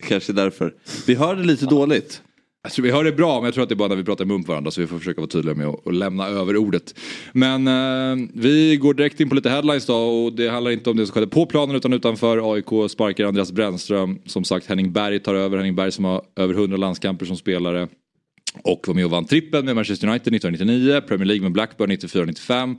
kanske 0.09 0.33
därför. 0.33 0.75
Vi 1.07 1.15
hör 1.15 1.37
det 1.37 1.43
lite 1.43 1.67
dåligt. 1.67 2.23
Alltså, 2.65 2.83
vi 2.83 2.91
hör 2.91 3.05
det 3.05 3.13
bra 3.13 3.35
men 3.35 3.45
jag 3.45 3.55
tror 3.55 3.63
att 3.63 3.69
det 3.69 3.75
är 3.75 3.77
bara 3.77 3.89
när 3.89 3.97
vi 3.97 4.05
pratar 4.05 4.25
på 4.25 4.39
varandra 4.47 4.71
så 4.71 4.81
vi 4.81 4.87
får 4.87 4.99
försöka 4.99 5.21
vara 5.21 5.29
tydliga 5.29 5.55
med 5.55 5.67
att 5.67 5.95
lämna 5.95 6.27
över 6.27 6.57
ordet. 6.57 6.95
Men 7.33 7.69
eh, 7.69 8.29
vi 8.35 8.77
går 8.77 8.95
direkt 8.95 9.21
in 9.21 9.29
på 9.29 9.35
lite 9.35 9.51
headlines 9.51 9.87
då 9.87 9.97
och 9.97 10.33
det 10.33 10.49
handlar 10.49 10.71
inte 10.71 10.91
om 10.91 10.97
det 10.97 11.07
som 11.07 11.15
skedde 11.15 11.27
på 11.27 11.47
planen 11.47 11.77
utan 11.77 11.93
utanför. 11.93 12.53
AIK 12.55 12.91
sparkar 12.91 13.25
Andreas 13.25 13.53
Brännström. 13.53 14.19
Som 14.27 14.45
sagt 14.45 14.67
Henning 14.67 14.93
Berg 14.93 15.21
tar 15.21 15.35
över. 15.35 15.57
Henning 15.57 15.75
Berg 15.75 15.93
som 15.93 16.05
har 16.05 16.23
över 16.37 16.55
100 16.55 16.77
landskamper 16.77 17.27
som 17.27 17.37
spelare. 17.37 17.89
Och 18.65 18.85
var 18.87 18.95
med 18.95 19.05
och 19.05 19.11
vann 19.11 19.25
trippen 19.25 19.65
med 19.65 19.75
Manchester 19.75 20.09
United 20.09 20.35
1999, 20.35 21.01
Premier 21.09 21.27
League 21.27 21.43
med 21.43 21.53
Blackburn 21.53 21.91
94-95. 21.91 22.77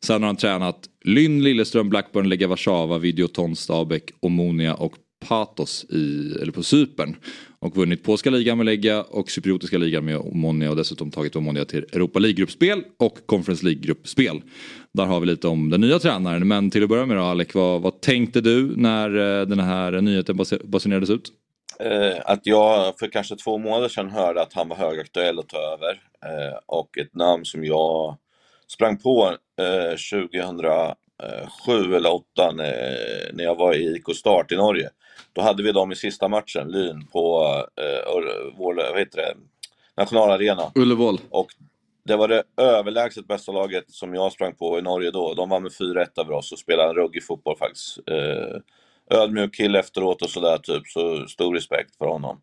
Sen 0.00 0.22
har 0.22 0.26
han 0.26 0.36
tränat 0.36 0.88
Lynn, 1.04 1.42
Lilleström, 1.42 1.88
Blackburn, 1.88 2.28
Lega 2.28 2.48
Warszawa, 2.48 2.98
Videoton, 2.98 3.56
Stabäck, 3.56 4.10
Omonia 4.20 4.74
och 4.74 4.92
Patos 5.28 5.84
i, 5.84 6.32
eller 6.42 6.52
på 6.52 6.62
Cypern. 6.62 7.16
Och 7.58 7.76
vunnit 7.76 8.02
polska 8.02 8.30
ligan 8.30 8.56
med 8.56 8.66
Lega 8.66 9.02
och 9.02 9.30
cypriotiska 9.30 9.78
ligan 9.78 10.04
med 10.04 10.16
Omonia 10.16 10.70
och 10.70 10.76
dessutom 10.76 11.10
tagit 11.10 11.36
Omonia 11.36 11.64
till 11.64 11.84
Europa 11.92 12.18
League-gruppspel 12.18 12.82
och 12.98 13.18
Conference 13.26 13.64
League-gruppspel. 13.64 14.42
Där 14.94 15.06
har 15.06 15.20
vi 15.20 15.26
lite 15.26 15.48
om 15.48 15.70
den 15.70 15.80
nya 15.80 15.98
tränaren 15.98 16.48
men 16.48 16.70
till 16.70 16.82
att 16.82 16.88
börja 16.88 17.06
med 17.06 17.16
då 17.16 17.22
Alec, 17.22 17.54
vad, 17.54 17.82
vad 17.82 18.00
tänkte 18.00 18.40
du 18.40 18.76
när 18.76 19.40
eh, 19.40 19.46
den 19.46 19.60
här 19.60 20.00
nyheten 20.00 20.38
basunerades 20.64 21.10
ut? 21.10 21.32
Eh, 21.80 22.16
att 22.24 22.40
jag 22.42 22.98
för 22.98 23.08
kanske 23.08 23.36
två 23.36 23.58
månader 23.58 23.88
sedan 23.88 24.10
hörde 24.10 24.42
att 24.42 24.52
han 24.52 24.68
var 24.68 24.76
högaktuell 24.76 25.38
att 25.38 25.48
ta 25.48 25.58
över 25.58 26.02
eh, 26.24 26.58
och 26.66 26.98
ett 26.98 27.14
namn 27.14 27.44
som 27.44 27.64
jag 27.64 28.16
sprang 28.66 28.98
på 28.98 29.36
eh, 29.60 29.66
eh, 29.86 29.96
sju 31.66 31.94
eller 31.94 32.14
åtta 32.14 32.52
när, 32.54 33.32
när 33.32 33.44
jag 33.44 33.54
var 33.54 33.74
i 33.74 33.96
IK 33.96 34.16
Start 34.16 34.52
i 34.52 34.56
Norge. 34.56 34.90
Då 35.32 35.42
hade 35.42 35.62
vi 35.62 35.72
dem 35.72 35.92
i 35.92 35.96
sista 35.96 36.28
matchen, 36.28 36.68
Lyn, 36.68 37.06
på 37.06 37.42
uh, 37.80 38.52
vår, 38.56 38.74
vad 38.74 38.98
heter 38.98 39.16
det, 39.16 39.34
nationalarena. 39.96 40.72
Ullevål. 40.74 41.20
Och 41.30 41.46
det 42.04 42.16
var 42.16 42.28
det 42.28 42.42
överlägset 42.56 43.26
bästa 43.26 43.52
laget 43.52 43.90
som 43.90 44.14
jag 44.14 44.32
sprang 44.32 44.54
på 44.54 44.78
i 44.78 44.82
Norge 44.82 45.10
då. 45.10 45.34
De 45.34 45.48
var 45.48 45.60
med 45.60 45.72
4-1 45.72 46.06
över 46.20 46.32
oss 46.32 46.52
och 46.52 46.58
spelade 46.58 46.88
en 46.88 46.96
ruggig 46.96 47.24
fotboll 47.24 47.56
faktiskt. 47.56 47.98
Eh, 48.06 48.60
ödmjuk 49.10 49.54
kille 49.54 49.78
efteråt 49.78 50.22
och 50.22 50.30
sådär 50.30 50.58
typ, 50.58 50.86
så 50.86 51.26
stor 51.28 51.54
respekt 51.54 51.96
för 51.96 52.06
honom. 52.06 52.40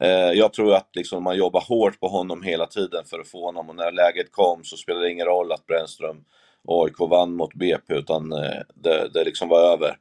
Eh, 0.00 0.32
jag 0.32 0.52
tror 0.52 0.74
att 0.74 0.90
liksom 0.96 1.24
man 1.24 1.36
jobbar 1.36 1.60
hårt 1.60 2.00
på 2.00 2.08
honom 2.08 2.42
hela 2.42 2.66
tiden 2.66 3.04
för 3.04 3.18
att 3.18 3.28
få 3.28 3.46
honom 3.46 3.68
och 3.68 3.76
när 3.76 3.92
läget 3.92 4.32
kom 4.32 4.64
så 4.64 4.76
spelade 4.76 5.06
det 5.06 5.12
ingen 5.12 5.26
roll 5.26 5.52
att 5.52 5.66
Brännström 5.66 6.24
och 6.64 6.84
AIK 6.84 7.00
vann 7.10 7.36
mot 7.36 7.54
BP 7.54 7.94
utan 7.94 8.32
eh, 8.32 8.60
det, 8.74 9.08
det 9.14 9.24
liksom 9.24 9.48
var 9.48 9.72
över. 9.72 9.96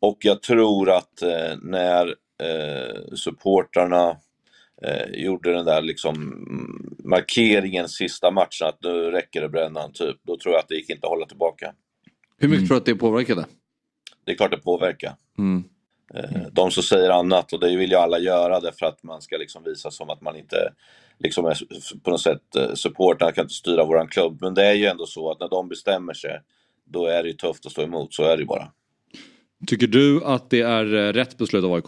Och 0.00 0.18
jag 0.20 0.42
tror 0.42 0.90
att 0.90 1.22
eh, 1.22 1.56
när 1.62 2.06
eh, 2.42 3.14
supportrarna 3.14 4.16
eh, 4.82 5.22
gjorde 5.24 5.52
den 5.52 5.64
där 5.64 5.82
liksom 5.82 6.46
markeringen 7.04 7.88
sista 7.88 8.30
matchen 8.30 8.66
att 8.66 8.82
nu 8.82 9.10
räcker 9.10 9.40
det 9.40 9.48
brännan 9.48 9.92
typ. 9.92 10.16
Då 10.22 10.36
tror 10.36 10.54
jag 10.54 10.60
att 10.60 10.68
det 10.68 10.74
gick 10.74 10.90
inte 10.90 11.06
att 11.06 11.10
hålla 11.10 11.26
tillbaka. 11.26 11.74
Hur 12.38 12.48
mycket 12.48 12.58
mm. 12.58 12.68
tror 12.68 12.74
du 12.74 12.80
att 12.80 12.86
det 12.86 12.94
påverkade? 12.94 13.44
Det 14.24 14.32
är 14.32 14.36
klart 14.36 14.50
det 14.50 14.56
påverkar. 14.56 15.14
Mm. 15.38 15.64
Eh, 16.14 16.42
de 16.52 16.70
som 16.70 16.82
säger 16.82 17.10
annat 17.10 17.52
och 17.52 17.60
det 17.60 17.76
vill 17.76 17.90
ju 17.90 17.96
alla 17.96 18.18
göra 18.18 18.60
därför 18.60 18.86
att 18.86 19.02
man 19.02 19.22
ska 19.22 19.36
liksom 19.36 19.64
visa 19.64 19.90
som 19.90 20.10
att 20.10 20.20
man 20.20 20.36
inte 20.36 20.72
liksom 21.18 21.46
är 21.46 21.58
på 22.04 22.10
något 22.10 22.20
sätt 22.20 22.56
eh, 22.56 22.74
supportrarna 22.74 23.32
kan 23.32 23.44
inte 23.44 23.54
styra 23.54 23.84
våran 23.84 24.08
klubb. 24.08 24.38
Men 24.40 24.54
det 24.54 24.66
är 24.66 24.74
ju 24.74 24.86
ändå 24.86 25.06
så 25.06 25.30
att 25.30 25.40
när 25.40 25.48
de 25.48 25.68
bestämmer 25.68 26.14
sig 26.14 26.40
då 26.84 27.06
är 27.06 27.22
det 27.22 27.28
ju 27.28 27.34
tufft 27.34 27.66
att 27.66 27.72
stå 27.72 27.82
emot, 27.82 28.14
så 28.14 28.22
är 28.22 28.36
det 28.36 28.40
ju 28.40 28.46
bara. 28.46 28.72
Tycker 29.66 29.86
du 29.86 30.24
att 30.24 30.50
det 30.50 30.60
är 30.60 30.94
eh, 30.94 31.12
rätt 31.12 31.38
beslut 31.38 31.64
av 31.64 31.72
AIK? 31.72 31.84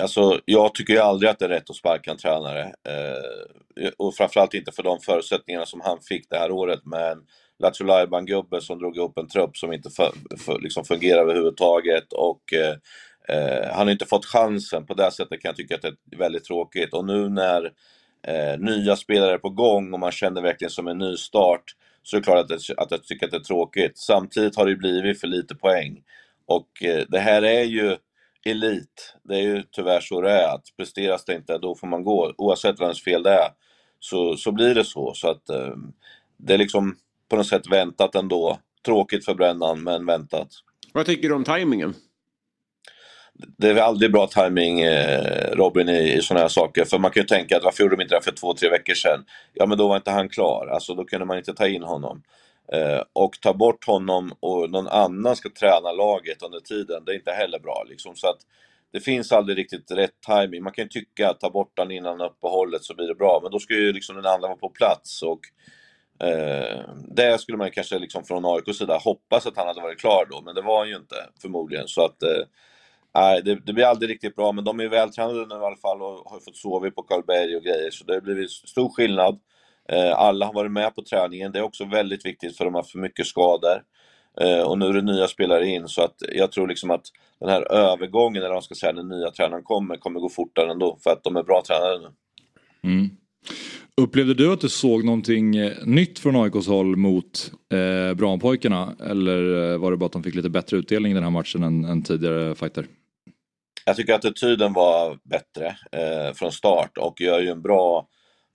Alltså, 0.00 0.40
jag 0.44 0.74
tycker 0.74 0.92
ju 0.92 0.98
aldrig 0.98 1.30
att 1.30 1.38
det 1.38 1.44
är 1.44 1.48
rätt 1.48 1.70
att 1.70 1.76
sparka 1.76 2.10
en 2.10 2.16
tränare. 2.16 2.62
Eh, 2.62 3.90
och 3.96 4.14
framförallt 4.14 4.54
inte 4.54 4.72
för 4.72 4.82
de 4.82 5.00
förutsättningarna 5.00 5.66
som 5.66 5.80
han 5.80 6.00
fick 6.00 6.30
det 6.30 6.36
här 6.36 6.50
året 6.50 6.86
med 6.86 7.12
en 7.12 7.18
Lattjo 7.60 7.84
Lajban-gubbe 7.84 8.60
som 8.60 8.78
drog 8.78 8.96
ihop 8.96 9.18
en 9.18 9.28
trupp 9.28 9.56
som 9.56 9.72
inte 9.72 9.90
för, 9.90 10.12
för, 10.38 10.60
liksom 10.60 10.84
fungerar 10.84 11.20
överhuvudtaget. 11.20 12.12
Och 12.12 12.52
eh, 12.52 12.76
eh, 13.28 13.68
han 13.72 13.86
har 13.86 13.92
inte 13.92 14.06
fått 14.06 14.26
chansen. 14.26 14.86
På 14.86 14.94
det 14.94 15.10
sättet 15.10 15.42
kan 15.42 15.48
jag 15.48 15.56
tycka 15.56 15.74
att 15.74 15.82
det 15.82 15.88
är 16.12 16.18
väldigt 16.18 16.44
tråkigt. 16.44 16.94
Och 16.94 17.04
nu 17.04 17.28
när 17.28 17.72
eh, 18.26 18.58
nya 18.58 18.96
spelare 18.96 19.32
är 19.32 19.38
på 19.38 19.50
gång 19.50 19.92
och 19.92 20.00
man 20.00 20.12
känner 20.12 20.42
verkligen 20.42 20.70
som 20.70 20.88
en 20.88 20.98
ny 20.98 21.16
start 21.16 21.64
så 22.02 22.16
är 22.16 22.20
det 22.20 22.24
klart 22.24 22.38
att, 22.38 22.48
det, 22.48 22.74
att 22.76 22.90
jag 22.90 23.04
tycker 23.04 23.26
att 23.26 23.32
det 23.32 23.38
är 23.38 23.40
tråkigt. 23.40 23.98
Samtidigt 23.98 24.56
har 24.56 24.66
det 24.66 24.76
blivit 24.76 25.20
för 25.20 25.26
lite 25.26 25.54
poäng. 25.54 26.02
Och 26.46 26.82
eh, 26.82 27.04
det 27.08 27.18
här 27.18 27.42
är 27.42 27.64
ju 27.64 27.96
elit. 28.44 29.16
Det 29.22 29.34
är 29.34 29.42
ju 29.42 29.62
tyvärr 29.70 30.00
så 30.00 30.20
det 30.20 30.30
är. 30.30 30.54
Att 30.54 30.64
presteras 30.76 31.24
det 31.24 31.34
inte, 31.34 31.58
då 31.58 31.74
får 31.74 31.86
man 31.86 32.04
gå. 32.04 32.34
Oavsett 32.38 32.80
vems 32.80 33.04
fel 33.04 33.22
det 33.22 33.30
är, 33.30 33.48
så, 33.98 34.36
så 34.36 34.52
blir 34.52 34.74
det 34.74 34.84
så. 34.84 35.14
Så 35.14 35.28
att 35.28 35.50
eh, 35.50 35.74
det 36.36 36.54
är 36.54 36.58
liksom 36.58 36.96
på 37.30 37.36
något 37.36 37.46
sätt 37.46 37.66
väntat 37.70 38.14
ändå. 38.14 38.58
Tråkigt 38.86 39.24
för 39.24 39.34
Brännan, 39.34 39.82
men 39.82 40.06
väntat. 40.06 40.48
Vad 40.92 41.06
tycker 41.06 41.28
du 41.28 41.34
om 41.34 41.44
tajmingen? 41.44 41.94
Det 43.58 43.70
är 43.70 43.76
aldrig 43.76 44.12
bra 44.12 44.26
timing 44.26 44.80
eh, 44.80 45.50
Robin 45.52 45.88
i, 45.88 46.12
i 46.12 46.22
sådana 46.22 46.40
här 46.42 46.48
saker. 46.48 46.84
För 46.84 46.98
man 46.98 47.10
kan 47.10 47.22
ju 47.22 47.26
tänka 47.26 47.56
att 47.56 47.64
varför 47.64 47.82
gjorde 47.82 47.96
de 47.96 48.02
inte 48.02 48.14
det 48.14 48.22
för 48.22 48.32
två, 48.32 48.54
tre 48.54 48.70
veckor 48.70 48.94
sedan? 48.94 49.24
Ja 49.52 49.66
men 49.66 49.78
då 49.78 49.88
var 49.88 49.96
inte 49.96 50.10
han 50.10 50.28
klar. 50.28 50.66
Alltså 50.66 50.94
då 50.94 51.04
kunde 51.04 51.26
man 51.26 51.38
inte 51.38 51.54
ta 51.54 51.68
in 51.68 51.82
honom. 51.82 52.22
Eh, 52.72 53.02
och 53.12 53.40
ta 53.40 53.54
bort 53.54 53.84
honom 53.86 54.32
och 54.40 54.70
någon 54.70 54.88
annan 54.88 55.36
ska 55.36 55.48
träna 55.48 55.92
laget 55.92 56.42
under 56.42 56.60
tiden, 56.60 57.04
det 57.04 57.12
är 57.12 57.16
inte 57.16 57.30
heller 57.32 57.58
bra. 57.58 57.84
Liksom. 57.88 58.16
Så 58.16 58.28
att 58.28 58.38
det 58.92 59.00
finns 59.00 59.32
aldrig 59.32 59.58
riktigt 59.58 59.90
rätt 59.90 60.20
timing. 60.26 60.62
Man 60.62 60.72
kan 60.72 60.84
ju 60.84 60.88
tycka 60.88 61.30
att 61.30 61.40
ta 61.40 61.50
bort 61.50 61.76
den 61.76 61.90
innan 61.90 62.20
uppehållet 62.20 62.84
så 62.84 62.94
blir 62.94 63.06
det 63.06 63.14
bra, 63.14 63.40
men 63.42 63.52
då 63.52 63.58
ska 63.58 63.74
ju 63.74 63.92
liksom 63.92 64.16
den 64.16 64.26
andra 64.26 64.48
vara 64.48 64.58
på 64.58 64.68
plats. 64.68 65.22
Och, 65.22 65.40
eh, 66.20 66.80
det 67.08 67.40
skulle 67.40 67.58
man 67.58 67.70
kanske 67.70 67.98
liksom 67.98 68.24
från 68.24 68.44
AIKs 68.44 68.78
sida 68.78 68.98
hoppas 68.98 69.46
att 69.46 69.56
han 69.56 69.66
hade 69.66 69.80
varit 69.80 70.00
klar 70.00 70.26
då, 70.30 70.42
men 70.44 70.54
det 70.54 70.62
var 70.62 70.78
han 70.78 70.88
ju 70.88 70.96
inte 70.96 71.16
förmodligen. 71.42 71.88
Så 71.88 72.04
att 72.04 72.22
eh, 72.22 73.44
det, 73.44 73.54
det, 73.54 73.72
blir 73.72 73.84
aldrig 73.84 74.10
riktigt 74.10 74.36
bra, 74.36 74.52
men 74.52 74.64
de 74.64 74.80
är 74.80 74.88
vältränade 74.88 75.46
nu 75.46 75.54
i 75.54 75.66
alla 75.66 75.76
fall 75.76 76.02
och 76.02 76.30
har 76.30 76.40
fått 76.40 76.56
sova 76.56 76.90
på 76.90 77.02
Karlberg 77.02 77.56
och 77.56 77.62
grejer, 77.62 77.90
så 77.90 78.04
det 78.04 78.14
har 78.14 78.20
blivit 78.20 78.50
stor 78.50 78.88
skillnad. 78.88 79.40
Eh, 79.88 80.18
alla 80.18 80.46
har 80.46 80.52
varit 80.52 80.72
med 80.72 80.94
på 80.94 81.02
träningen. 81.02 81.52
Det 81.52 81.58
är 81.58 81.62
också 81.62 81.84
väldigt 81.84 82.26
viktigt 82.26 82.56
för 82.56 82.64
de 82.64 82.74
har 82.74 82.80
haft 82.80 82.92
för 82.92 82.98
mycket 82.98 83.26
skador. 83.26 83.82
Eh, 84.40 84.60
och 84.60 84.78
nu 84.78 84.86
är 84.86 84.92
det 84.92 85.02
nya 85.02 85.26
spelare 85.26 85.66
in 85.66 85.88
så 85.88 86.02
att 86.02 86.16
jag 86.32 86.52
tror 86.52 86.68
liksom 86.68 86.90
att 86.90 87.04
den 87.40 87.48
här 87.48 87.72
övergången, 87.72 88.36
eller 88.36 88.48
vad 88.48 88.56
man 88.56 88.62
ska 88.62 88.74
säga, 88.74 88.92
när 88.92 89.02
nya 89.02 89.30
tränaren 89.30 89.62
kommer, 89.62 89.96
kommer 89.96 90.20
gå 90.20 90.28
fortare 90.28 90.70
ändå 90.70 90.98
för 91.04 91.10
att 91.10 91.24
de 91.24 91.36
är 91.36 91.42
bra 91.42 91.62
tränare 91.66 91.98
nu. 91.98 92.08
Mm. 92.90 93.10
Upplevde 93.96 94.34
du 94.34 94.52
att 94.52 94.60
du 94.60 94.68
såg 94.68 95.04
någonting 95.04 95.56
eh, 95.56 95.72
nytt 95.84 96.18
från 96.18 96.36
AIKs 96.36 96.66
håll 96.66 96.96
mot 96.96 97.52
eh, 97.72 98.14
Brampojkarna? 98.14 98.94
Eller 99.00 99.72
eh, 99.72 99.78
var 99.78 99.90
det 99.90 99.96
bara 99.96 100.06
att 100.06 100.12
de 100.12 100.22
fick 100.22 100.34
lite 100.34 100.50
bättre 100.50 100.76
utdelning 100.76 101.12
i 101.12 101.14
den 101.14 101.24
här 101.24 101.30
matchen 101.30 101.62
än, 101.62 101.84
än 101.84 102.02
tidigare 102.02 102.54
fighter? 102.54 102.86
Jag 103.84 103.96
tycker 103.96 104.14
att 104.14 104.24
attityden 104.24 104.72
var 104.72 105.18
bättre 105.24 105.66
eh, 105.92 106.34
från 106.34 106.52
start 106.52 106.98
och 106.98 107.20
gör 107.20 107.40
ju 107.40 107.48
en 107.48 107.62
bra 107.62 108.08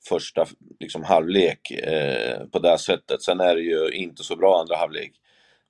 första 0.09 0.45
liksom, 0.79 1.03
halvlek 1.03 1.71
eh, 1.71 2.45
på 2.51 2.59
det 2.59 2.77
sättet. 2.77 3.21
Sen 3.21 3.39
är 3.39 3.55
det 3.55 3.61
ju 3.61 3.89
inte 3.89 4.23
så 4.23 4.35
bra 4.35 4.59
andra 4.59 4.77
halvlek. 4.77 5.11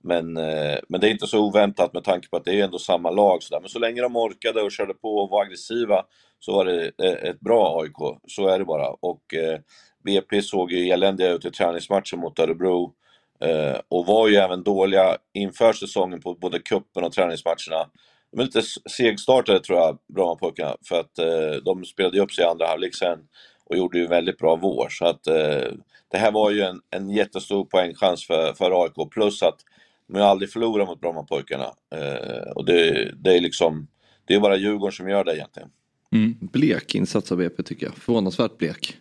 Men, 0.05 0.37
eh, 0.37 0.77
men 0.89 1.01
det 1.01 1.07
är 1.07 1.11
inte 1.11 1.27
så 1.27 1.39
oväntat 1.39 1.93
med 1.93 2.03
tanke 2.03 2.29
på 2.29 2.37
att 2.37 2.45
det 2.45 2.59
är 2.59 2.63
ändå 2.63 2.79
samma 2.79 3.11
lag. 3.11 3.43
Så 3.43 3.53
där. 3.53 3.61
Men 3.61 3.69
så 3.69 3.79
länge 3.79 4.01
de 4.01 4.15
orkade 4.15 4.61
och 4.61 4.71
körde 4.71 4.93
på 4.93 5.17
och 5.17 5.29
var 5.29 5.41
aggressiva 5.41 6.05
så 6.39 6.53
var 6.53 6.65
det 6.65 6.91
eh, 7.03 7.29
ett 7.29 7.39
bra 7.39 7.81
AIK. 7.81 8.19
Så 8.27 8.47
är 8.47 8.59
det 8.59 8.65
bara. 8.65 8.89
Och 8.89 9.33
eh, 9.33 9.59
BP 10.05 10.41
såg 10.41 10.71
ju 10.71 10.89
eländiga 10.89 11.31
ut 11.31 11.45
i 11.45 11.51
träningsmatchen 11.51 12.19
mot 12.19 12.39
Örebro. 12.39 12.93
Eh, 13.39 13.79
och 13.89 14.05
var 14.05 14.27
ju 14.27 14.35
även 14.35 14.63
dåliga 14.63 15.17
inför 15.33 15.73
säsongen 15.73 16.21
på 16.21 16.33
både 16.33 16.59
kuppen 16.59 17.03
och 17.03 17.11
träningsmatcherna. 17.11 17.89
De 18.31 18.39
är 18.39 18.43
lite 18.43 18.61
segstartade 18.89 19.59
tror 19.59 19.79
jag, 19.79 19.97
Brommapojkarna, 20.13 20.75
för 20.89 20.99
att 20.99 21.19
eh, 21.19 21.63
de 21.65 21.85
spelade 21.85 22.17
ju 22.17 22.23
upp 22.23 22.31
sig 22.31 22.43
i 22.43 22.47
andra 22.47 22.67
halvlek 22.67 22.95
sen 22.95 23.19
och 23.65 23.77
gjorde 23.77 23.97
ju 23.97 24.07
väldigt 24.07 24.37
bra 24.37 24.55
vår. 24.55 24.87
Så 24.89 25.05
att 25.05 25.27
eh, 25.27 25.71
det 26.11 26.17
här 26.17 26.31
var 26.31 26.51
ju 26.51 26.61
en, 26.61 26.81
en 26.89 27.09
jättestor 27.09 27.65
poängchans 27.65 28.27
för, 28.27 28.53
för 28.53 28.83
AIK. 28.83 29.11
Plus 29.11 29.43
att 29.43 29.59
de 30.07 30.19
har 30.19 30.27
aldrig 30.27 30.51
förlorat 30.51 30.87
mot 30.87 31.01
Brommapojkarna. 31.01 31.73
Eh, 31.95 32.51
och 32.55 32.65
det, 32.65 33.11
det 33.23 33.37
är 33.37 33.41
liksom, 33.41 33.87
det 34.25 34.33
är 34.33 34.39
bara 34.39 34.57
Djurgården 34.57 34.91
som 34.91 35.09
gör 35.09 35.23
det 35.23 35.35
egentligen. 35.35 35.69
Mm. 36.11 36.35
Blek 36.41 36.95
insats 36.95 37.31
av 37.31 37.37
BP 37.37 37.63
tycker 37.63 37.85
jag. 37.85 37.95
Förvånansvärt 37.95 38.57
blek. 38.57 38.97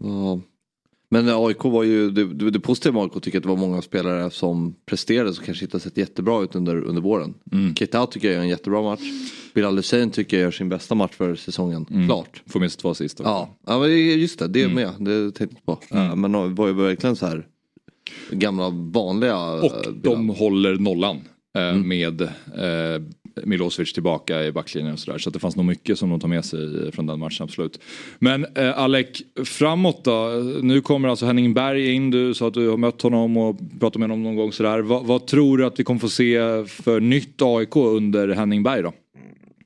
Ja. 0.00 0.40
Men 1.08 1.28
AIK 1.28 1.64
var 1.64 1.82
ju, 1.82 2.10
det, 2.10 2.50
det 2.50 2.60
positiva 2.60 2.94
med 2.94 3.02
AIK 3.02 3.12
tycker 3.22 3.30
jag 3.30 3.36
att 3.36 3.42
det 3.42 3.48
var 3.48 3.56
många 3.56 3.82
spelare 3.82 4.30
som 4.30 4.74
presterade 4.86 5.34
som 5.34 5.44
kanske 5.44 5.64
inte 5.64 5.74
har 5.74 5.80
sett 5.80 5.96
jättebra 5.96 6.42
ut 6.42 6.54
under, 6.54 6.76
under 6.84 7.02
våren. 7.02 7.34
Mm. 7.52 7.74
Keita 7.74 8.06
tycker 8.06 8.28
jag 8.28 8.34
gör 8.34 8.42
en 8.42 8.48
jättebra 8.48 8.82
match. 8.82 9.00
Bilal 9.54 9.76
Hussein 9.76 10.10
tycker 10.10 10.36
jag 10.36 10.44
gör 10.44 10.50
sin 10.50 10.68
bästa 10.68 10.94
match 10.94 11.12
för 11.12 11.34
säsongen. 11.34 11.86
Mm. 11.90 12.06
Klart. 12.06 12.42
Får 12.46 12.60
minst 12.60 12.80
två 12.80 12.90
assist 12.90 13.20
Ja. 13.24 13.48
ja, 13.66 13.86
just 13.88 14.38
det. 14.38 14.48
Det 14.48 14.62
är 14.62 14.68
mm. 14.68 14.74
med. 14.74 15.06
Det 15.08 15.32
tänkte 15.32 15.56
jag 15.64 15.78
på. 15.78 15.96
Mm. 15.96 16.20
men 16.20 16.32
det 16.32 16.48
var 16.48 16.66
ju 16.66 16.72
verkligen 16.72 17.16
så 17.16 17.26
här 17.26 17.46
gamla 18.30 18.70
vanliga. 18.70 19.52
Och 19.52 19.94
de 19.94 20.28
håller 20.28 20.76
nollan. 20.76 21.20
Eh, 21.56 21.68
mm. 21.68 21.88
Med 21.88 22.20
eh, 22.20 23.02
Milosevic 23.44 23.92
tillbaka 23.92 24.44
i 24.44 24.52
backlinjen 24.52 24.92
och 24.92 24.98
sådär. 24.98 25.18
Så 25.18 25.28
att 25.28 25.32
det 25.32 25.38
fanns 25.38 25.56
nog 25.56 25.66
mycket 25.66 25.98
som 25.98 26.10
de 26.10 26.20
tar 26.20 26.28
med 26.28 26.44
sig 26.44 26.92
från 26.92 27.06
den 27.06 27.18
matchen, 27.18 27.44
absolut. 27.44 27.80
Men 28.18 28.46
eh, 28.54 28.78
Alec, 28.78 29.06
framåt 29.44 30.04
då? 30.04 30.28
Nu 30.62 30.80
kommer 30.80 31.08
alltså 31.08 31.26
Henning 31.26 31.54
Berg 31.54 31.94
in, 31.94 32.10
du 32.10 32.34
sa 32.34 32.48
att 32.48 32.54
du 32.54 32.68
har 32.68 32.76
mött 32.76 33.02
honom 33.02 33.36
och 33.36 33.58
pratat 33.80 34.00
med 34.00 34.10
honom 34.10 34.22
någon 34.22 34.36
gång 34.36 34.52
sådär. 34.52 34.78
Va, 34.78 35.02
vad 35.04 35.26
tror 35.26 35.58
du 35.58 35.66
att 35.66 35.80
vi 35.80 35.84
kommer 35.84 36.00
få 36.00 36.08
se 36.08 36.38
för 36.66 37.00
nytt 37.00 37.42
AIK 37.42 37.76
under 37.76 38.28
Henning 38.28 38.62
Berg 38.62 38.82
då? 38.82 38.92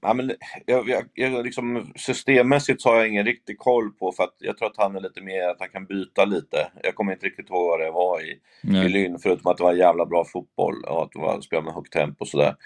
Ja, 0.03 0.15
men 0.15 0.33
jag, 0.67 0.89
jag, 0.89 1.05
jag, 1.15 1.45
liksom, 1.45 1.93
systemmässigt 1.97 2.85
har 2.85 2.97
jag 2.97 3.09
ingen 3.09 3.25
riktig 3.25 3.59
koll 3.59 3.91
på 3.93 4.13
för 4.13 4.25
att 4.25 4.35
jag 4.39 4.59
tror 4.59 4.69
att 4.69 4.77
han 4.77 4.97
är 4.97 5.01
lite 5.01 5.21
mer 5.21 5.49
att 5.49 5.61
han 5.61 5.69
kan 5.69 5.87
byta 5.87 6.25
lite. 6.25 6.71
Jag 6.83 6.95
kommer 6.95 7.13
inte 7.13 7.27
riktigt 7.27 7.51
ihåg 7.51 7.69
vad 7.69 7.81
det 7.81 7.91
var 7.91 8.21
i, 8.21 8.41
i 8.63 8.89
Lynn 8.89 9.19
förutom 9.19 9.51
att 9.51 9.57
det 9.57 9.65
var 9.65 9.73
jävla 9.73 10.07
bra 10.07 10.25
fotboll 10.25 10.85
och 10.85 11.03
att 11.03 11.13
det 11.13 11.19
var 11.19 11.41
spela 11.41 11.63
med 11.63 11.75
högt 11.75 11.93
tempo 11.93 12.17
och 12.21 12.29
sådär. 12.29 12.57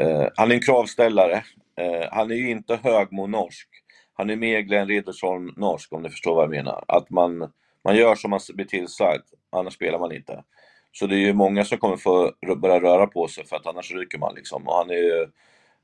Uh, 0.00 0.28
han 0.36 0.50
är 0.50 0.54
en 0.54 0.60
kravställare. 0.60 1.34
Uh, 1.80 2.08
han 2.10 2.30
är 2.30 2.34
ju 2.34 2.50
inte 2.50 2.78
högmo-norsk. 2.82 3.68
Han 4.14 4.30
är 4.30 4.36
mer 4.36 4.60
Glenn 4.60 4.88
Riddersholm-norsk 4.88 5.92
om 5.92 6.02
ni 6.02 6.10
förstår 6.10 6.34
vad 6.34 6.44
jag 6.44 6.50
menar. 6.50 6.84
Att 6.88 7.10
man, 7.10 7.52
man 7.84 7.96
gör 7.96 8.14
som 8.14 8.30
man 8.30 8.40
blir 8.54 8.66
tillsagd, 8.66 9.24
annars 9.52 9.74
spelar 9.74 9.98
man 9.98 10.12
inte. 10.12 10.44
Så 10.92 11.06
det 11.06 11.16
är 11.16 11.20
ju 11.20 11.32
många 11.32 11.64
som 11.64 11.78
kommer 11.78 11.96
få 11.96 12.32
börja 12.56 12.80
röra 12.80 13.06
på 13.06 13.28
sig 13.28 13.46
för 13.46 13.56
att 13.56 13.66
annars 13.66 13.92
ryker 13.92 14.18
man 14.18 14.34
liksom. 14.34 14.68
Och 14.68 14.74
han 14.74 14.90
är 14.90 14.94
ju 14.94 15.20
Eh, 15.20 15.28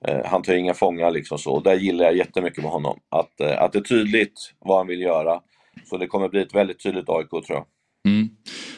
Eh, 0.05 0.21
han 0.25 0.43
tar 0.43 0.55
inga 0.55 0.75
fångar 0.75 1.11
liksom 1.11 1.39
så. 1.39 1.53
Och 1.53 1.63
där 1.63 1.75
gillar 1.75 2.05
jag 2.05 2.17
jättemycket 2.17 2.63
med 2.63 2.73
honom. 2.73 2.99
Att, 3.09 3.41
eh, 3.41 3.63
att 3.63 3.73
det 3.73 3.79
är 3.79 3.83
tydligt 3.83 4.53
vad 4.59 4.79
han 4.79 4.87
vill 4.87 5.01
göra. 5.01 5.41
Så 5.85 5.97
det 5.97 6.07
kommer 6.07 6.29
bli 6.29 6.43
ett 6.43 6.55
väldigt 6.55 6.83
tydligt 6.83 7.09
AIK 7.09 7.31
tror 7.31 7.45
jag. 7.49 7.67
Mm. 8.09 8.29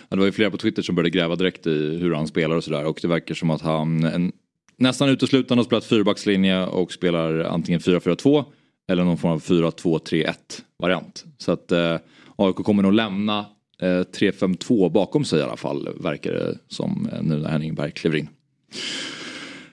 Ja, 0.09 0.17
det 0.17 0.17
var 0.17 0.27
ju 0.27 0.33
flera 0.33 0.51
på 0.51 0.57
Twitter 0.57 0.83
som 0.83 0.95
började 0.95 1.11
gräva 1.11 1.37
direkt 1.37 1.67
i 1.67 1.99
hur 1.99 2.15
han 2.15 2.27
spelar 2.27 2.57
och 2.57 2.65
sådär 2.65 2.85
och 2.85 2.99
det 3.03 3.09
verkar 3.09 3.35
som 3.35 3.51
att 3.51 3.63
han 3.63 4.05
en, 4.05 4.33
nästan 4.77 5.09
uteslutande 5.09 5.61
har 5.61 5.65
spelat 5.65 5.85
fyrbackslinje 5.85 6.67
och 6.67 6.93
spelar 6.93 7.41
antingen 7.41 7.81
4-4-2 7.81 8.45
eller 8.89 9.05
någon 9.05 9.19
form 9.19 9.33
av 9.33 9.43
4-2-3-1 9.43 10.35
variant. 10.79 11.25
Så 11.39 11.53
att 11.53 11.73
eh, 11.73 11.97
AIK 12.37 12.57
kommer 12.57 12.83
nog 12.83 12.93
lämna 12.93 13.39
eh, 13.81 13.87
3-5-2 13.87 14.91
bakom 14.91 15.25
sig 15.25 15.39
i 15.39 15.43
alla 15.43 15.57
fall 15.57 15.89
verkar 16.01 16.33
det 16.33 16.59
som 16.69 17.09
eh, 17.13 17.23
nu 17.23 17.37
när 17.37 17.49
Henning 17.49 17.75
Berg 17.75 17.91
kliver 17.91 18.19
in. 18.19 18.29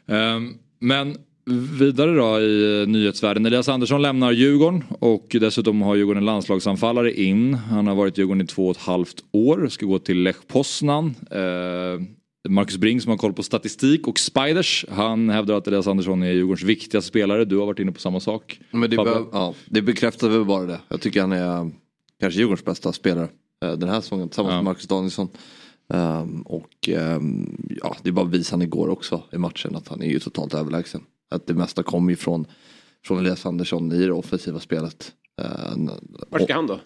Um, 0.06 0.58
men 0.80 1.18
Vidare 1.52 2.16
då 2.16 2.42
i 2.42 2.86
nyhetsvärlden. 2.88 3.46
Elias 3.46 3.70
Andersson 3.70 4.02
lämnar 4.02 4.32
Djurgården 4.32 4.84
och 5.00 5.36
dessutom 5.40 5.82
har 5.82 5.96
Djurgården 5.96 6.22
en 6.22 6.26
landslagsanfallare 6.26 7.14
in. 7.14 7.54
Han 7.54 7.88
har 7.88 7.96
varit 7.96 8.18
i 8.18 8.22
Djurgården 8.22 8.42
i 8.42 8.48
två 8.48 8.68
och 8.68 8.76
ett 8.76 8.82
halvt 8.82 9.24
år. 9.32 9.68
Ska 9.68 9.86
gå 9.86 10.00
till 10.00 10.24
Lech 10.24 10.48
Poznan. 10.48 11.16
Eh, 11.32 12.02
Marcus 12.50 12.78
Bring 12.78 13.02
som 13.02 13.10
har 13.10 13.18
koll 13.18 13.34
på 13.34 13.44
statistik 13.44 14.08
och 14.08 14.20
Spiders. 14.20 14.86
Han 14.90 15.30
hävdar 15.30 15.56
att 15.56 15.68
Elias 15.68 15.88
Andersson 15.88 16.24
är 16.24 16.32
Djurgårdens 16.32 16.64
viktigaste 16.64 17.08
spelare. 17.08 17.46
Du 17.46 17.58
har 17.58 17.66
varit 17.66 17.80
inne 17.80 17.92
på 17.92 18.00
samma 18.00 18.20
sak. 18.20 18.60
Men 18.72 18.90
det, 18.90 18.98
be 18.98 19.26
ja, 19.32 19.54
det 19.66 19.82
bekräftar 19.82 20.30
väl 20.30 20.46
bara 20.46 20.66
det. 20.66 20.80
Jag 20.90 21.02
tycker 21.02 21.22
han 21.22 21.32
är 21.32 21.72
kanske 22.20 22.40
Djurgårdens 22.40 22.66
bästa 22.66 22.94
spelare 22.94 23.28
eh, 23.66 23.72
den 23.72 23.90
här 23.90 24.02
säsongen 24.02 24.30
tillsammans 24.30 24.52
ja. 24.52 24.58
med 24.58 24.66
Marcus 24.66 24.88
Danielsson. 24.88 25.30
Um, 25.94 26.42
och 26.42 26.90
um, 26.90 27.58
ja, 27.82 27.96
det 28.04 28.12
bara 28.12 28.26
visade 28.26 28.54
han 28.54 28.62
igår 28.62 28.90
också 28.90 29.24
i 29.32 29.38
matchen 29.38 29.76
att 29.76 29.88
han 29.88 30.02
är 30.02 30.08
ju 30.08 30.20
totalt 30.20 30.54
överlägsen. 30.54 31.02
Att 31.32 31.48
det 31.48 31.54
mesta 31.54 31.84
kommer 31.84 32.10
ju 32.10 32.16
från, 32.16 32.46
från 33.06 33.20
Elias 33.20 33.46
Andersson 33.46 33.92
i 33.92 34.06
det 34.06 34.14
offensiva 34.14 34.60
spelet. 34.60 35.12
Uh, 35.42 35.90
Var 36.30 36.40
ska 36.40 36.54
han 36.54 36.68
då? 36.68 36.80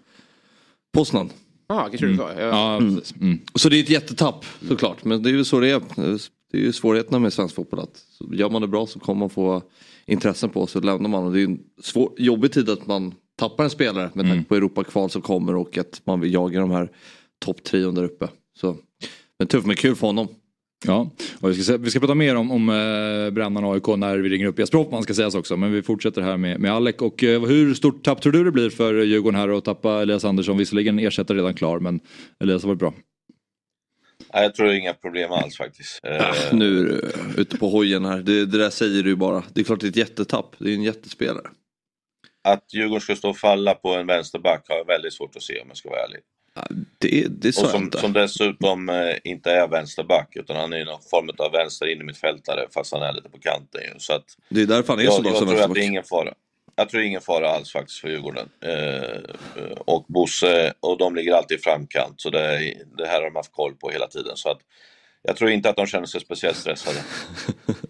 Poznan. 0.93 1.29
Ja, 1.67 1.87
kanske 1.89 2.07
du 2.07 2.17
sa. 2.17 2.33
Ja. 2.33 2.77
mm. 2.77 3.01
Mm. 3.21 3.39
Så 3.55 3.69
det 3.69 3.77
är 3.77 3.83
ett 3.83 3.89
jättetapp 3.89 4.45
såklart. 4.67 5.05
Men 5.05 5.23
det 5.23 5.29
är 5.29 5.33
ju 5.33 5.43
så 5.43 5.59
det 5.59 5.69
är. 5.69 5.81
Det 6.51 6.57
är 6.57 6.61
ju 6.61 6.73
svårigheterna 6.73 7.19
med 7.19 7.33
svensk 7.33 7.55
fotboll. 7.55 7.79
Att 7.79 8.03
gör 8.31 8.49
man 8.49 8.61
det 8.61 8.67
bra 8.67 8.87
så 8.87 8.99
kommer 8.99 9.19
man 9.19 9.29
få 9.29 9.61
intressen 10.05 10.49
på 10.49 10.67
sig 10.67 10.79
och 10.79 10.85
lämnar 10.85 11.09
man. 11.09 11.23
Och 11.23 11.33
det 11.33 11.41
är 11.41 11.45
en 11.45 11.59
svår, 11.81 12.11
jobbig 12.17 12.51
tid 12.51 12.69
att 12.69 12.87
man 12.87 13.13
tappar 13.37 13.63
en 13.63 13.69
spelare 13.69 14.09
med 14.13 14.25
tanke 14.25 14.31
mm. 14.31 14.43
på 14.43 14.55
Europakval 14.55 15.09
som 15.09 15.21
kommer 15.21 15.55
och 15.55 15.77
att 15.77 16.01
man 16.03 16.19
vill 16.19 16.33
jaga 16.33 16.59
de 16.59 16.71
här 16.71 16.91
topptrion 17.45 17.95
där 17.95 18.03
uppe. 18.03 18.27
Så, 18.59 18.77
men 19.39 19.47
tufft 19.47 19.67
men 19.67 19.75
kul 19.75 19.95
för 19.95 20.07
honom. 20.07 20.27
Ja, 20.85 21.11
och 21.41 21.49
vi 21.49 21.63
ska, 21.63 21.77
vi 21.77 21.91
ska 21.91 21.99
prata 21.99 22.15
mer 22.15 22.35
om, 22.35 22.51
om 22.51 22.69
eh, 22.69 23.33
Brännan 23.33 23.65
AIK 23.65 23.87
när 23.87 24.17
vi 24.17 24.29
ringer 24.29 24.45
upp 24.45 24.59
Jesper 24.59 24.77
Hoffman 24.77 25.03
ska 25.03 25.13
sägas 25.13 25.35
också. 25.35 25.57
Men 25.57 25.71
vi 25.71 25.81
fortsätter 25.81 26.21
här 26.21 26.37
med, 26.37 26.59
med 26.59 26.71
Alec. 26.73 26.95
Och 26.95 27.23
eh, 27.23 27.41
hur 27.41 27.73
stort 27.73 28.03
tapp 28.03 28.21
tror 28.21 28.33
du 28.33 28.43
det 28.43 28.51
blir 28.51 28.69
för 28.69 28.93
Djurgården 28.93 29.39
här 29.39 29.57
att 29.57 29.65
tappa 29.65 30.01
Elias 30.01 30.25
Andersson? 30.25 30.57
Visserligen 30.57 30.99
ersättare 30.99 31.37
redan 31.37 31.53
klar 31.53 31.79
men 31.79 31.99
Elias 32.39 32.63
har 32.63 32.67
varit 32.67 32.79
bra. 32.79 32.93
Nej, 34.33 34.43
jag 34.43 34.55
tror 34.55 34.73
inga 34.73 34.93
problem 34.93 35.31
alls 35.31 35.57
faktiskt. 35.57 35.99
Äh, 36.03 36.35
nu 36.51 36.79
är 36.79 36.83
du 36.83 37.11
ute 37.41 37.57
på 37.57 37.69
hojen 37.69 38.05
här. 38.05 38.17
Det, 38.17 38.45
det 38.45 38.57
där 38.57 38.69
säger 38.69 39.03
du 39.03 39.15
bara. 39.15 39.43
Det 39.53 39.61
är 39.61 39.65
klart 39.65 39.79
det 39.79 39.87
är 39.87 39.89
ett 39.89 39.95
jättetapp. 39.95 40.55
Det 40.57 40.69
är 40.69 40.73
en 40.73 40.83
jättespelare. 40.83 41.49
Att 42.43 42.73
Djurgården 42.73 43.01
ska 43.01 43.15
stå 43.15 43.29
och 43.29 43.37
falla 43.37 43.73
på 43.73 43.95
en 43.95 44.07
vänsterback 44.07 44.65
har 44.69 44.75
jag 44.75 44.87
väldigt 44.87 45.13
svårt 45.13 45.35
att 45.35 45.41
se 45.41 45.59
om 45.61 45.67
jag 45.67 45.77
ska 45.77 45.89
vara 45.89 45.99
ärlig. 45.99 46.19
Det, 46.97 47.27
det 47.29 47.47
och 47.47 47.53
som, 47.53 47.91
som 47.91 48.13
dessutom 48.13 48.89
eh, 48.89 49.15
inte 49.23 49.51
är 49.51 49.67
vänsterback 49.67 50.35
utan 50.35 50.55
han 50.55 50.73
är 50.73 50.85
någon 50.85 51.01
form 51.01 51.29
av 51.37 51.51
vänster 51.51 51.91
in 51.91 52.01
i 52.01 52.03
mittfältare 52.03 52.67
fast 52.73 52.93
han 52.93 53.01
är 53.01 53.13
lite 53.13 53.29
på 53.29 53.39
kanten 53.39 53.81
ju. 53.81 53.99
Så 53.99 54.13
att, 54.13 54.25
det 54.49 54.61
är 54.61 54.65
därför 54.65 54.93
han 54.93 54.99
är 54.99 55.09
så 55.09 55.21
bra 55.21 55.33
som 55.33 55.47
Jag 55.47 55.57
tror 55.57 55.69
att 55.69 55.73
det 55.73 55.81
är 55.81 55.87
ingen 55.87 56.03
fara. 56.03 56.33
Jag 56.75 56.89
tror 56.89 57.03
ingen 57.03 57.21
fara 57.21 57.49
alls 57.49 57.71
faktiskt 57.71 57.99
för 57.99 58.07
Djurgården. 58.07 58.49
Eh, 58.61 59.19
och 59.85 60.05
Bosse, 60.07 60.73
och 60.79 60.97
de 60.97 61.15
ligger 61.15 61.33
alltid 61.33 61.59
i 61.59 61.61
framkant 61.61 62.21
så 62.21 62.29
det, 62.29 62.73
det 62.97 63.07
här 63.07 63.21
har 63.21 63.29
de 63.29 63.35
haft 63.35 63.51
koll 63.51 63.75
på 63.75 63.89
hela 63.89 64.07
tiden. 64.07 64.37
Så 64.37 64.49
att 64.49 64.59
jag 65.21 65.35
tror 65.35 65.49
inte 65.49 65.69
att 65.69 65.75
de 65.75 65.87
känner 65.87 66.05
sig 66.05 66.21
speciellt 66.21 66.57
stressade. 66.57 66.99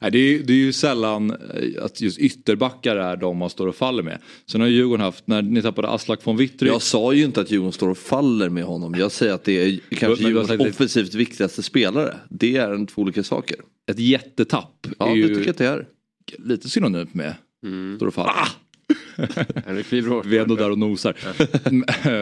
Nej, 0.00 0.10
det, 0.10 0.18
är, 0.18 0.38
det 0.38 0.52
är 0.52 0.56
ju 0.56 0.72
sällan 0.72 1.30
eh, 1.30 1.84
att 1.84 2.00
just 2.00 2.18
ytterbackar 2.18 2.96
är 2.96 3.16
de 3.16 3.36
man 3.36 3.50
står 3.50 3.66
och 3.66 3.76
faller 3.76 4.02
med. 4.02 4.18
Sen 4.46 4.60
har 4.60 4.68
Djurgården 4.68 5.04
haft, 5.04 5.26
när 5.26 5.42
ni 5.42 5.62
tappade 5.62 5.88
Aslak 5.88 6.26
von 6.26 6.36
Witry. 6.36 6.68
Jag 6.68 6.82
sa 6.82 7.12
ju 7.12 7.24
inte 7.24 7.40
att 7.40 7.50
Djurgården 7.50 7.72
står 7.72 7.88
och 7.88 7.98
faller 7.98 8.48
med 8.48 8.64
honom. 8.64 8.94
Jag 8.94 9.12
säger 9.12 9.32
att 9.32 9.44
det 9.44 9.52
är 9.52 9.80
kanske 9.90 10.24
Djurgårdens 10.24 10.74
offensivt 10.74 11.14
viktigaste 11.14 11.62
spelare. 11.62 12.16
Det 12.28 12.56
är 12.56 12.72
en 12.72 12.86
två 12.86 13.02
olika 13.02 13.22
saker. 13.22 13.56
Ett 13.90 13.98
jättetapp. 13.98 14.86
Ja, 14.98 15.06
det 15.06 15.28
tycker 15.28 15.40
jag 15.40 15.48
att 15.48 15.58
det 15.58 15.66
är. 15.66 15.86
Lite 16.38 16.68
synonymt 16.68 17.14
med 17.14 17.34
mm. 17.64 17.96
står 17.96 18.06
och 18.06 18.14
faller. 18.14 18.30
Ah! 18.30 18.48
Vi 20.24 20.38
är 20.38 20.42
ändå 20.42 20.54
där 20.54 20.70
och 20.70 20.78
nosar. 20.78 21.16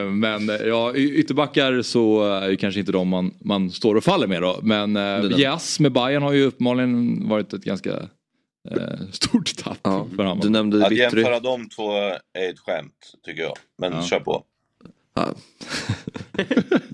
Men 0.11 0.49
ja, 0.69 0.95
ytterbackar 0.95 1.83
så 1.83 2.25
är 2.25 2.51
ju 2.51 2.57
kanske 2.57 2.81
inte 2.81 2.93
de 2.93 3.09
man, 3.09 3.35
man 3.41 3.71
står 3.71 3.95
och 3.95 4.05
faller 4.05 4.27
med 4.27 4.43
då. 4.43 4.61
Men 4.63 4.97
uh, 4.97 5.41
Yes 5.41 5.81
med 5.81 5.93
Bayern 5.93 6.23
har 6.23 6.33
ju 6.33 6.45
uppenbarligen 6.45 7.29
varit 7.29 7.53
ett 7.53 7.65
ganska 7.65 7.91
uh, 7.91 9.11
stort 9.13 9.57
tapp 9.57 9.79
ja, 9.83 10.07
för 10.17 10.23
honom. 10.23 10.41
Du 10.41 10.51
nämnde 10.51 10.87
Att 10.87 10.97
jämföra 10.97 11.41
de 11.41 11.69
två 11.69 11.93
är 12.33 12.51
ett 12.51 12.59
skämt 12.59 13.15
tycker 13.27 13.43
jag. 13.43 13.57
Men 13.79 13.93
ja. 13.93 14.03
kör 14.03 14.21
på. 14.21 14.45
Ja. 15.15 15.29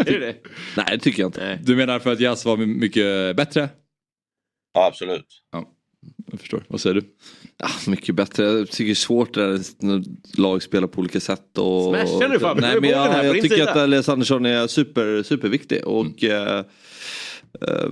är 0.07 0.13
det 0.13 0.19
det? 0.19 0.37
Nej 0.77 0.87
det 0.91 0.99
tycker 0.99 1.23
jag 1.23 1.29
inte. 1.29 1.59
Du 1.63 1.77
menar 1.77 1.99
för 1.99 2.13
att 2.13 2.21
Jas 2.21 2.45
var 2.45 2.57
mycket 2.57 3.37
bättre? 3.37 3.69
Ja 4.75 4.87
absolut. 4.87 5.43
Ja. 5.53 5.69
Jag 6.31 6.41
förstår. 6.41 6.65
Vad 6.69 6.81
säger 6.81 6.95
du? 6.95 7.03
Ja, 7.62 7.68
mycket 7.87 8.14
bättre. 8.14 8.44
Jag 8.44 8.70
tycker 8.70 8.85
det 8.85 8.90
är 8.90 8.94
svårt 8.94 9.35
där 9.35 9.61
när 9.79 10.05
lag 10.40 10.62
spelar 10.62 10.88
på 10.88 11.01
olika 11.01 11.20
sätt. 11.20 11.59
Och, 11.59 11.96
Smashar 11.96 12.29
du 12.29 12.38
Fabbe? 12.38 12.61
Nej, 12.61 12.81
men 12.81 12.90
jag, 12.90 13.25
jag 13.27 13.42
tycker 13.42 13.62
att 13.62 13.77
Elias 13.77 14.09
Andersson 14.09 14.46
är 14.46 14.66
super, 14.66 15.23
superviktig. 15.23 15.87
Och, 15.87 16.23
mm. 16.25 16.49
eh, 16.49 16.59
eh, 17.61 17.90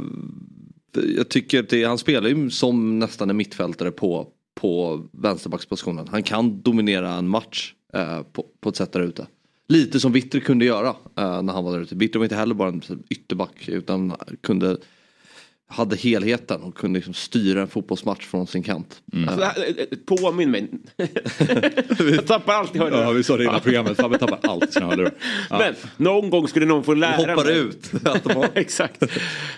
jag 1.17 1.29
tycker 1.29 1.61
att 1.61 1.69
det, 1.69 1.85
han 1.85 1.99
spelar 1.99 2.29
ju 2.29 2.51
som 2.51 2.99
nästan 2.99 3.31
en 3.31 3.37
mittfältare 3.37 3.91
på, 3.91 4.27
på 4.61 5.01
vänsterbackspositionen. 5.13 6.09
Han 6.11 6.23
kan 6.23 6.63
dominera 6.63 7.13
en 7.13 7.29
match 7.29 7.75
eh, 7.95 8.23
på, 8.23 8.47
på 8.61 8.69
ett 8.69 8.77
sätt 8.77 8.93
där 8.93 9.01
ute. 9.01 9.27
Lite 9.69 10.01
som 10.01 10.13
Vitter 10.13 10.41
kunde 10.41 10.65
göra 10.65 10.89
eh, 11.19 11.43
när 11.43 11.53
han 11.53 11.65
var 11.65 11.73
där 11.73 11.81
ute. 11.81 11.95
Vitter 11.95 12.19
var 12.19 12.27
inte 12.27 12.37
heller 12.37 12.55
bara 12.55 12.69
en 12.69 12.83
ytterback 13.11 13.69
utan 13.69 14.17
kunde 14.41 14.77
hade 15.71 15.97
helheten 15.97 16.63
och 16.63 16.75
kunde 16.75 16.99
liksom 16.99 17.15
styra 17.15 17.61
en 17.61 17.69
fotbollsmatch 17.69 18.27
från 18.27 18.47
sin 18.47 18.63
kant. 18.63 19.03
Mm. 19.13 19.29
Alltså, 19.29 19.53
påminn 20.07 20.51
mig. 20.51 20.69
jag 21.99 22.27
tappar 22.27 22.53
alltid 22.53 22.83
hörlurar. 22.83 23.03
Ja, 23.03 23.11
vi 23.11 23.23
sa 23.23 23.37
det 23.37 23.45
innan 23.45 23.61
programmet. 23.61 23.97
Fabbe 23.97 24.19
tappar 24.19 24.51
alltid 24.51 24.73
sina 24.73 24.87
hörlurar. 24.87 25.15
Ja. 25.51 25.59
Men 25.59 25.75
någon 25.97 26.31
gång 26.31 26.49
skulle 26.49 26.67
någon 26.67 26.85
få 26.85 26.95
lära 26.95 27.17
mig. 27.17 27.27
hoppar 27.27 27.45
mig. 27.45 27.59
ut. 27.59 27.91
Exakt. 28.55 29.03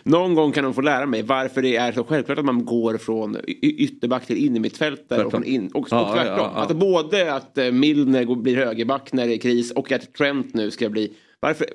Någon 0.02 0.34
gång 0.34 0.52
kan 0.52 0.64
de 0.64 0.74
få 0.74 0.80
lära 0.80 1.06
mig 1.06 1.22
varför 1.22 1.62
det 1.62 1.76
är 1.76 1.92
så 1.92 2.04
självklart 2.04 2.38
att 2.38 2.44
man 2.44 2.64
går 2.64 2.98
från 2.98 3.36
ytterback 3.62 4.26
till 4.26 4.36
innermittfältare 4.36 5.24
och, 5.24 5.44
in, 5.44 5.70
och, 5.74 5.88
ja, 5.90 6.00
och 6.00 6.14
tvärtom. 6.14 6.36
Ja, 6.38 6.52
ja, 6.54 6.62
att 6.62 6.76
både 6.76 7.34
att 7.34 7.58
eh, 7.58 7.72
Milner 7.72 8.42
blir 8.42 8.56
högerback 8.56 9.12
när 9.12 9.26
det 9.26 9.34
är 9.34 9.38
kris 9.38 9.70
och 9.70 9.92
att 9.92 10.14
Trent 10.14 10.54
nu 10.54 10.70
ska 10.70 10.88
bli... 10.88 11.12
Varför? 11.40 11.66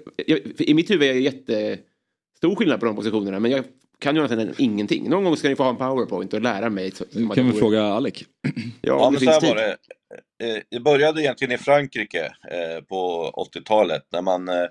I 0.58 0.74
mitt 0.74 0.90
huvud 0.90 1.10
är 1.10 1.14
det 1.14 1.20
jättestor 1.20 2.56
skillnad 2.56 2.80
på 2.80 2.86
de 2.86 2.96
positionerna 2.96 3.40
men 3.40 3.52
jag 3.52 3.64
kan 4.06 4.16
Jonathan 4.16 4.54
ingenting. 4.58 5.10
Någon 5.10 5.24
gång 5.24 5.38
ska 5.38 5.50
ni 5.50 5.56
få 5.56 5.64
ha 5.64 5.70
en 5.70 5.78
powerpoint 5.78 6.34
och 6.34 6.42
lära 6.42 6.70
mig. 6.70 6.92
Du 7.12 7.30
kan 7.30 7.52
vi 7.52 7.60
fråga 7.60 7.84
Alec. 7.84 8.24
Ja, 8.42 8.52
ja 8.82 9.10
men 9.10 9.20
så 9.20 9.30
här 9.30 9.42
var 9.42 9.56
det. 9.56 9.78
Eh, 10.44 10.62
det 10.70 10.80
började 10.80 11.22
egentligen 11.22 11.52
i 11.52 11.58
Frankrike 11.58 12.26
eh, 12.26 12.84
på 12.84 13.32
80-talet 13.56 14.04
när 14.12 14.22
man 14.22 14.50
eh, 14.50 14.66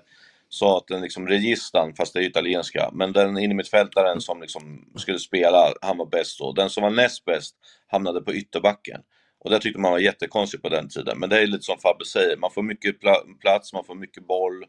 sa 0.49 0.77
att 0.77 0.87
den 0.87 1.01
liksom 1.01 1.27
registern, 1.27 1.95
fast 1.95 2.13
det 2.13 2.19
är 2.19 2.23
italienska, 2.23 2.89
men 2.93 3.13
den 3.13 3.37
innermittfältaren 3.37 4.21
som 4.21 4.41
liksom 4.41 4.85
skulle 4.95 5.19
spela, 5.19 5.73
han 5.81 5.97
var 5.97 6.05
bäst 6.05 6.39
då. 6.39 6.51
Den 6.51 6.69
som 6.69 6.83
var 6.83 6.89
näst 6.89 7.25
bäst 7.25 7.55
hamnade 7.87 8.21
på 8.21 8.33
ytterbacken. 8.33 9.01
Och 9.43 9.49
det 9.49 9.59
tyckte 9.59 9.79
man 9.79 9.91
var 9.91 9.99
jättekonstigt 9.99 10.63
på 10.63 10.69
den 10.69 10.89
tiden. 10.89 11.19
Men 11.19 11.29
det 11.29 11.41
är 11.41 11.47
lite 11.47 11.63
som 11.63 11.77
Fabbe 11.77 12.05
säger, 12.05 12.37
man 12.37 12.51
får 12.51 12.63
mycket 12.63 12.95
plats, 13.41 13.73
man 13.73 13.85
får 13.85 13.95
mycket 13.95 14.27
boll. 14.27 14.65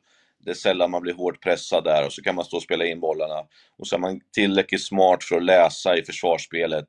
Det 0.47 0.53
är 0.53 0.55
sällan 0.55 0.91
man 0.91 1.03
blir 1.03 1.15
hårt 1.15 1.43
pressad 1.43 1.85
där 1.85 2.07
och 2.07 2.13
så 2.13 2.23
kan 2.23 2.35
man 2.35 2.45
stå 2.45 2.57
och 2.57 2.63
spela 2.63 2.87
in 2.87 3.01
bollarna. 3.01 3.45
Och 3.79 3.87
så 3.87 3.97
är 3.97 4.01
man 4.01 4.21
tillräckligt 4.33 4.83
smart 4.83 5.25
för 5.25 5.37
att 5.37 5.45
läsa 5.45 5.97
i 5.97 6.05
försvarsspelet 6.05 6.87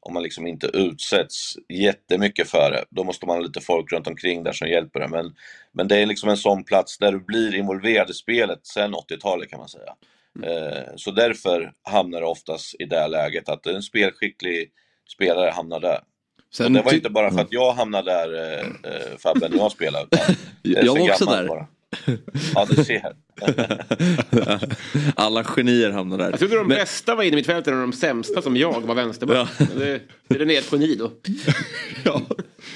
om 0.00 0.14
man 0.14 0.22
liksom 0.22 0.46
inte 0.46 0.66
utsätts 0.66 1.54
jättemycket 1.68 2.50
för 2.50 2.70
det. 2.70 2.84
Då 2.90 3.04
måste 3.04 3.26
man 3.26 3.36
ha 3.36 3.42
lite 3.42 3.60
folk 3.60 3.92
runt 3.92 4.06
omkring 4.06 4.42
där 4.42 4.52
som 4.52 4.68
hjälper 4.68 5.00
det. 5.00 5.08
Men, 5.08 5.34
men 5.72 5.88
det 5.88 5.96
är 5.96 6.06
liksom 6.06 6.28
en 6.28 6.36
sån 6.36 6.64
plats 6.64 6.98
där 6.98 7.12
du 7.12 7.20
blir 7.20 7.54
involverad 7.54 8.10
i 8.10 8.14
spelet 8.14 8.66
sen 8.66 8.94
80-talet 8.94 9.50
kan 9.50 9.58
man 9.58 9.68
säga. 9.68 9.94
Mm. 10.36 10.50
Eh, 10.50 10.82
så 10.96 11.10
därför 11.10 11.72
hamnar 11.82 12.20
det 12.20 12.26
oftast 12.26 12.74
i 12.78 12.84
det 12.84 13.08
läget 13.08 13.48
att 13.48 13.66
en 13.66 13.82
spelskicklig 13.82 14.70
spelare 15.14 15.50
hamnar 15.50 15.80
där. 15.80 16.00
Sen 16.52 16.66
och 16.66 16.72
det 16.72 16.82
var 16.82 16.94
inte 16.94 17.10
bara 17.10 17.30
för 17.30 17.40
att 17.40 17.52
jag 17.52 17.72
hamnade 17.72 18.10
där 18.12 18.34
eh, 18.34 18.66
eh 18.92 19.16
Fabbe, 19.18 19.48
när 19.48 19.56
jag 19.56 19.72
spelade. 19.72 20.06
jag 20.62 20.98
var 20.98 21.10
också 21.10 21.24
där. 21.24 21.48
Bara. 21.48 21.66
Ja, 22.54 22.66
du 22.70 22.84
ser. 22.84 23.12
Alla 25.14 25.44
genier 25.44 25.90
hamnar 25.90 26.18
där. 26.18 26.30
Jag 26.30 26.38
trodde 26.38 26.56
de 26.56 26.68
Men... 26.68 26.76
bästa 26.76 27.14
var 27.14 27.22
inne 27.22 27.32
i 27.32 27.36
mittfältet 27.36 27.74
och 27.74 27.80
de 27.80 27.92
sämsta 27.92 28.42
som 28.42 28.56
jag 28.56 28.80
var 28.80 28.94
vänsterback. 28.94 29.48
Ja. 29.58 29.66
Det, 29.76 30.00
det 30.28 30.56
är 30.56 30.58
ett 30.58 30.72
geni 30.72 30.94
då. 30.94 31.12
ja. 32.04 32.22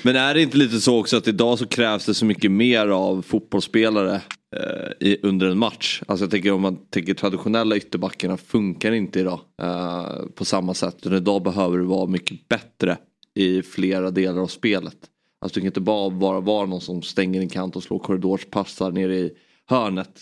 Men 0.02 0.16
är 0.16 0.34
det 0.34 0.42
inte 0.42 0.56
lite 0.56 0.80
så 0.80 1.00
också 1.00 1.16
att 1.16 1.28
idag 1.28 1.58
så 1.58 1.66
krävs 1.66 2.06
det 2.06 2.14
så 2.14 2.24
mycket 2.24 2.50
mer 2.50 2.88
av 2.88 3.22
fotbollsspelare 3.22 4.20
eh, 4.56 5.08
i, 5.08 5.18
under 5.22 5.46
en 5.46 5.58
match. 5.58 6.02
Alltså 6.06 6.24
jag 6.24 6.30
tänker 6.30 6.52
om 6.52 6.60
man 6.60 6.76
tänker 6.90 7.14
traditionella 7.14 7.76
ytterbackarna 7.76 8.36
funkar 8.36 8.92
inte 8.92 9.20
idag 9.20 9.40
eh, 9.62 10.26
på 10.34 10.44
samma 10.44 10.74
sätt. 10.74 10.96
Utan 10.98 11.14
idag 11.14 11.42
behöver 11.42 11.78
du 11.78 11.84
vara 11.84 12.06
mycket 12.06 12.48
bättre 12.48 12.96
i 13.34 13.62
flera 13.62 14.10
delar 14.10 14.42
av 14.42 14.46
spelet. 14.46 14.96
Alltså 15.44 15.54
du 15.54 15.60
kan 15.60 15.66
inte 15.66 15.80
bara 15.80 16.08
vara, 16.08 16.40
vara 16.40 16.66
någon 16.66 16.80
som 16.80 17.02
stänger 17.02 17.40
en 17.40 17.48
kant 17.48 17.76
och 17.76 17.82
slår 17.82 17.98
korridorspassar 17.98 18.90
ner 18.90 19.08
i 19.08 19.32
hörnet 19.66 20.20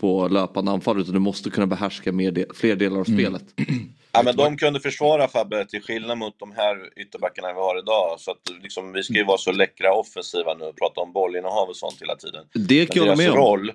på 0.00 0.28
löpande 0.28 0.70
anfall 0.70 1.00
utan 1.00 1.14
du 1.14 1.20
måste 1.20 1.50
kunna 1.50 1.66
behärska 1.66 2.12
mer 2.12 2.30
de, 2.30 2.46
fler 2.54 2.76
delar 2.76 2.98
av 3.00 3.08
Mm. 3.08 3.18
spelet. 3.20 3.44
Ja, 4.12 4.22
men 4.22 4.36
de 4.36 4.56
kunde 4.56 4.80
försvara 4.80 5.28
Fabbe 5.28 5.64
till 5.64 5.82
skillnad 5.82 6.18
mot 6.18 6.38
de 6.38 6.52
här 6.52 7.00
ytterbackarna 7.00 7.48
vi 7.52 7.60
har 7.60 7.78
idag. 7.78 8.20
Så 8.20 8.30
att 8.30 8.62
liksom, 8.62 8.92
vi 8.92 9.02
ska 9.02 9.14
ju 9.14 9.24
vara 9.24 9.38
så 9.38 9.52
läckra 9.52 9.92
offensiva 9.94 10.54
nu 10.54 10.64
och 10.64 10.76
prata 10.76 11.00
om 11.00 11.12
bollinnehav 11.12 11.68
och 11.68 11.76
sånt 11.76 12.02
hela 12.02 12.16
tiden. 12.16 12.44
Det 12.54 12.86
kan 12.86 13.02
jag 13.02 13.02
hålla 13.02 13.16
med 13.16 13.26
deras 13.26 13.36
om. 13.36 13.44
roll, 13.44 13.72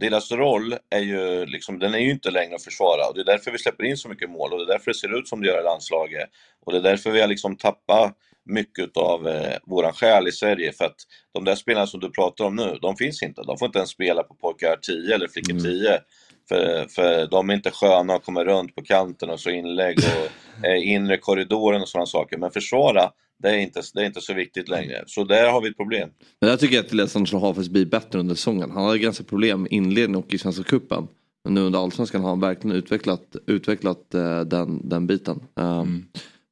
deras 0.00 0.32
roll 0.32 0.74
är 0.90 1.00
ju 1.00 1.46
liksom, 1.46 1.78
den 1.78 1.94
är 1.94 1.98
ju 1.98 2.10
inte 2.10 2.30
längre 2.30 2.54
att 2.54 2.64
försvara 2.64 3.08
och 3.08 3.14
det 3.14 3.20
är 3.20 3.24
därför 3.24 3.50
vi 3.50 3.58
släpper 3.58 3.84
in 3.84 3.96
så 3.96 4.08
mycket 4.08 4.30
mål 4.30 4.52
och 4.52 4.58
det 4.58 4.64
är 4.64 4.72
därför 4.78 4.90
det 4.90 4.98
ser 4.98 5.18
ut 5.18 5.28
som 5.28 5.40
det 5.40 5.46
gör 5.48 5.60
i 5.60 5.64
landslaget. 5.64 6.28
Och 6.66 6.72
det 6.72 6.78
är 6.78 6.82
därför 6.82 7.10
vi 7.10 7.20
har 7.20 7.28
liksom 7.28 7.56
tappat 7.56 8.16
mycket 8.48 8.96
av 8.96 9.28
eh, 9.28 9.56
våran 9.66 9.92
själ 9.92 10.28
i 10.28 10.32
Sverige 10.32 10.72
för 10.72 10.84
att 10.84 10.96
de 11.34 11.44
där 11.44 11.54
spelarna 11.54 11.86
som 11.86 12.00
du 12.00 12.10
pratar 12.10 12.44
om 12.44 12.56
nu, 12.56 12.78
de 12.82 12.96
finns 12.96 13.22
inte. 13.22 13.42
De 13.42 13.58
får 13.58 13.66
inte 13.66 13.78
ens 13.78 13.90
spela 13.90 14.22
på 14.22 14.34
pojkar 14.34 14.76
10 14.82 15.14
eller 15.14 15.28
flickor 15.28 15.52
Mm. 15.52 15.64
10. 15.64 16.00
För, 16.48 16.86
för 16.88 17.26
de 17.26 17.50
är 17.50 17.54
inte 17.54 17.70
sköna 17.70 18.16
och 18.16 18.22
kommer 18.24 18.44
runt 18.44 18.74
på 18.74 18.82
kanten 18.82 19.30
och 19.30 19.40
så 19.40 19.50
inlägg 19.50 19.98
och 19.98 20.64
eh, 20.66 20.88
inre 20.88 21.16
korridoren 21.16 21.82
och 21.82 21.88
sådana 21.88 22.06
saker. 22.06 22.38
Men 22.38 22.50
försvara, 22.50 23.10
det 23.42 23.48
är, 23.48 23.58
inte, 23.58 23.82
det 23.94 24.00
är 24.00 24.06
inte 24.06 24.20
så 24.20 24.34
viktigt 24.34 24.68
längre. 24.68 25.04
Så 25.06 25.24
där 25.24 25.50
har 25.50 25.60
vi 25.60 25.68
ett 25.68 25.76
problem. 25.76 26.10
Men 26.40 26.50
jag 26.50 26.60
tycker 26.60 26.80
att 26.80 26.92
Alexander 26.92 27.38
Hafez 27.38 27.68
blir 27.68 27.86
bättre 27.86 28.18
under 28.18 28.34
säsongen. 28.34 28.70
Han 28.70 28.84
hade 28.84 28.98
ganska 28.98 29.24
problem 29.24 29.66
i 29.70 29.74
inledningen 29.74 30.24
och 30.24 30.34
i 30.34 30.38
Svenska 30.38 30.62
cupen. 30.62 31.08
Men 31.44 31.54
nu 31.54 31.60
under 31.60 31.78
Allsvenskan 31.78 32.20
har 32.20 32.28
han 32.28 32.40
verkligen 32.40 32.76
utvecklat, 32.76 33.36
utvecklat 33.46 34.14
eh, 34.14 34.40
den, 34.40 34.88
den 34.88 35.06
biten. 35.06 35.40
Um, 35.54 36.04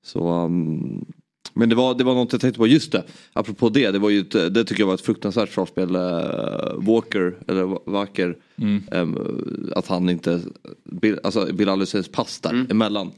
Så, 0.02 0.28
um, 0.44 1.04
men 1.54 1.68
det 1.68 1.74
var, 1.74 1.94
det 1.94 2.04
var 2.04 2.14
något 2.14 2.32
jag 2.32 2.40
tänkte 2.40 2.58
på, 2.58 2.66
just 2.66 2.92
det, 2.92 3.04
apropå 3.32 3.68
det, 3.68 3.90
det, 3.90 3.98
var 3.98 4.10
ju 4.10 4.20
ett, 4.20 4.30
det 4.54 4.64
tycker 4.64 4.82
jag 4.82 4.86
var 4.86 4.94
ett 4.94 5.00
fruktansvärt 5.00 5.48
försvarsspel. 5.48 5.96
Uh, 5.96 6.02
Walker, 6.86 7.36
eller 7.48 7.90
Wacker, 7.90 8.36
um, 8.92 9.70
att 9.76 9.86
han 9.86 10.08
inte, 10.10 10.40
Bill- 10.84 11.18
alltså 11.24 11.52
Bilal 11.52 11.80
Husseins 11.80 12.08
pass 12.08 12.40
där 12.40 12.66
emellan. 12.70 13.10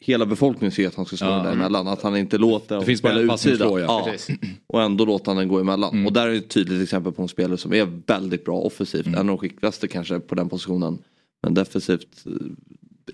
Hela 0.00 0.26
befolkningen 0.26 0.72
ser 0.72 0.88
att 0.88 0.94
han 0.94 1.06
ska 1.06 1.16
slå 1.16 1.26
Ja. 1.28 1.34
den 1.36 1.44
där 1.44 1.52
emellan, 1.52 1.88
att 1.88 2.02
han 2.02 2.16
inte 2.16 2.38
låter 2.38 2.78
Det 2.78 2.84
finns 2.86 3.02
bara 3.02 3.12
en 3.20 3.30
utsida. 3.30 3.56
slå, 3.56 3.78
ja. 3.80 4.08
Precis. 4.10 4.38
Och 4.66 4.82
ändå 4.82 5.04
låter 5.04 5.26
han 5.26 5.36
den 5.36 5.48
gå 5.48 5.58
emellan. 5.60 6.06
Och 6.06 6.12
där 6.12 6.26
är 6.28 6.32
ett 6.34 6.48
tydligt 6.48 6.82
exempel 6.82 7.12
på 7.12 7.22
en 7.22 7.28
spelare 7.28 7.56
som 7.56 7.72
är 7.74 8.00
väldigt 8.06 8.44
bra 8.44 8.58
offensivt. 8.60 9.06
En 9.06 9.14
av 9.16 9.24
de 9.26 9.38
skickligaste 9.38 9.88
kanske 9.88 10.20
på 10.20 10.34
den 10.34 10.48
positionen. 10.48 10.98
Men 11.42 11.54
defensivt 11.54 12.26
eh, 12.26 12.32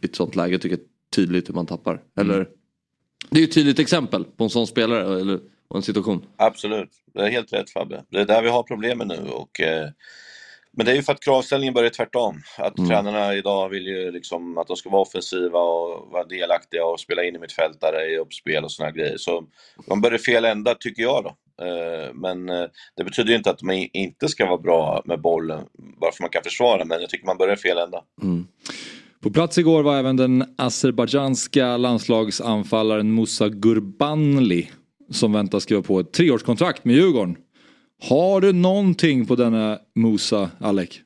i 0.02 0.04
ett 0.06 0.16
sånt 0.16 0.36
läge 0.36 0.58
tycker 0.58 0.76
jag 0.76 0.86
tydligt 1.16 1.48
hur 1.48 1.54
man 1.54 1.66
tappar. 1.66 2.02
Eller 2.20 2.48
Det 3.28 3.36
är 3.36 3.40
ju 3.40 3.44
ett 3.44 3.54
tydligt 3.54 3.78
exempel 3.78 4.24
på 4.24 4.44
en 4.44 4.50
sån 4.50 4.66
spelare 4.66 5.20
eller 5.20 5.40
en 5.74 5.82
situation. 5.82 6.26
Absolut, 6.36 6.90
det 7.14 7.20
är 7.20 7.30
helt 7.30 7.52
rätt 7.52 7.70
Fabbe. 7.70 8.04
Det 8.08 8.20
är 8.20 8.24
där 8.24 8.42
vi 8.42 8.48
har 8.48 8.62
problemen 8.62 9.08
nu. 9.08 9.30
Och, 9.30 9.60
eh, 9.60 9.88
men 10.72 10.86
det 10.86 10.92
är 10.92 10.96
ju 10.96 11.02
för 11.02 11.12
att 11.12 11.20
kravställningen 11.20 11.74
börjar 11.74 11.90
tvärtom. 11.90 12.42
Att 12.58 12.76
tränarna 12.88 13.34
idag 13.34 13.68
vill 13.68 13.86
ju 13.86 14.10
liksom 14.10 14.58
att 14.58 14.66
de 14.66 14.76
ska 14.76 14.90
vara 14.90 15.02
offensiva 15.02 15.58
och 15.58 16.12
vara 16.12 16.24
delaktiga 16.24 16.84
och 16.84 17.00
spela 17.00 17.24
in 17.24 17.36
i 17.36 17.38
mittfältare 17.38 18.06
i 18.12 18.18
uppspel 18.18 18.64
och 18.64 18.72
såna 18.72 18.90
grejer. 18.90 19.16
Så 19.16 19.44
man 19.88 20.00
börjar 20.00 20.18
fel 20.18 20.44
ända 20.44 20.74
tycker 20.74 21.02
jag 21.02 21.24
då. 21.24 21.36
Eh, 21.64 22.14
men 22.14 22.48
eh, 22.48 22.66
det 22.96 23.04
betyder 23.04 23.30
ju 23.30 23.36
inte 23.36 23.50
att 23.50 23.62
man 23.62 23.74
inte 23.92 24.28
ska 24.28 24.46
vara 24.46 24.58
bra 24.58 25.02
med 25.04 25.20
bollen 25.20 25.66
bara 26.00 26.12
för 26.12 26.22
man 26.22 26.30
kan 26.30 26.42
försvara. 26.42 26.84
Men 26.84 27.00
jag 27.00 27.10
tycker 27.10 27.26
man 27.26 27.38
börjar 27.38 27.56
fel 27.56 27.78
ända. 27.78 28.02
På 29.22 29.30
plats 29.30 29.58
igår 29.58 29.82
var 29.82 29.96
även 29.96 30.16
den 30.16 30.54
azerbajdzjanska 30.58 31.76
landslagsanfallaren 31.76 33.14
Musa 33.14 33.48
Gurbanli 33.48 34.70
som 35.10 35.32
väntas 35.32 35.62
skriva 35.62 35.82
på 35.82 36.00
ett 36.00 36.12
treårskontrakt 36.12 36.84
med 36.84 36.94
Djurgården. 36.96 37.36
Har 38.08 38.40
du 38.40 38.52
någonting 38.52 39.26
på 39.26 39.34
denna 39.34 39.78
Musa, 39.94 40.50
Alec? 40.60 41.00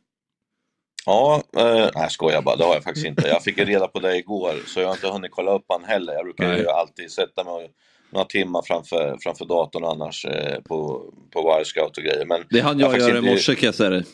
Ja, 1.06 1.42
eh, 1.56 1.64
nej 1.64 1.90
jag 1.94 2.12
skojar 2.12 2.42
bara, 2.42 2.56
det 2.56 2.64
har 2.64 2.74
jag 2.74 2.84
faktiskt 2.84 3.06
inte. 3.06 3.28
Jag 3.28 3.42
fick 3.42 3.58
ju 3.58 3.64
reda 3.64 3.86
på 3.86 3.98
det 4.00 4.16
igår 4.16 4.54
så 4.66 4.80
jag 4.80 4.86
har 4.86 4.94
inte 4.94 5.08
hunnit 5.08 5.30
kolla 5.30 5.54
upp 5.54 5.64
han 5.68 5.84
heller. 5.84 6.12
Jag 6.12 6.24
brukar 6.24 6.56
ju 6.56 6.62
Nej. 6.62 6.66
alltid 6.66 7.10
sätta 7.10 7.44
mig 7.44 7.70
några 8.10 8.26
timmar 8.26 8.62
framför, 8.62 9.16
framför 9.20 9.44
datorn 9.44 9.84
annars 9.84 10.24
eh, 10.24 10.60
på, 10.60 11.02
på 11.32 11.42
Wirescout 11.42 11.96
och 11.96 12.02
grejer. 12.04 12.24
Men 12.26 12.44
Det 12.50 12.60
hann 12.60 12.78
jag 12.78 12.98
göra 12.98 13.18
i 13.18 13.20
morse 13.20 13.54
kan 13.54 13.66
jag 13.66 13.74
säga 13.74 13.90
dig. 13.90 14.04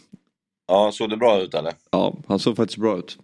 Ja, 0.69 0.91
såg 0.93 1.11
det 1.11 1.17
bra 1.17 1.41
ut 1.41 1.55
eller? 1.55 1.73
Ja, 1.91 2.15
han 2.29 2.39
såg 2.39 2.57
faktiskt 2.57 2.79
bra 2.79 2.99
ut. 2.99 3.19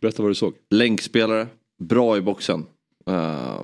Berätta 0.00 0.22
vad 0.22 0.30
du 0.30 0.34
såg. 0.34 0.54
Länkspelare, 0.70 1.46
bra 1.78 2.16
i 2.16 2.20
boxen. 2.20 2.66
Eh, 3.10 3.62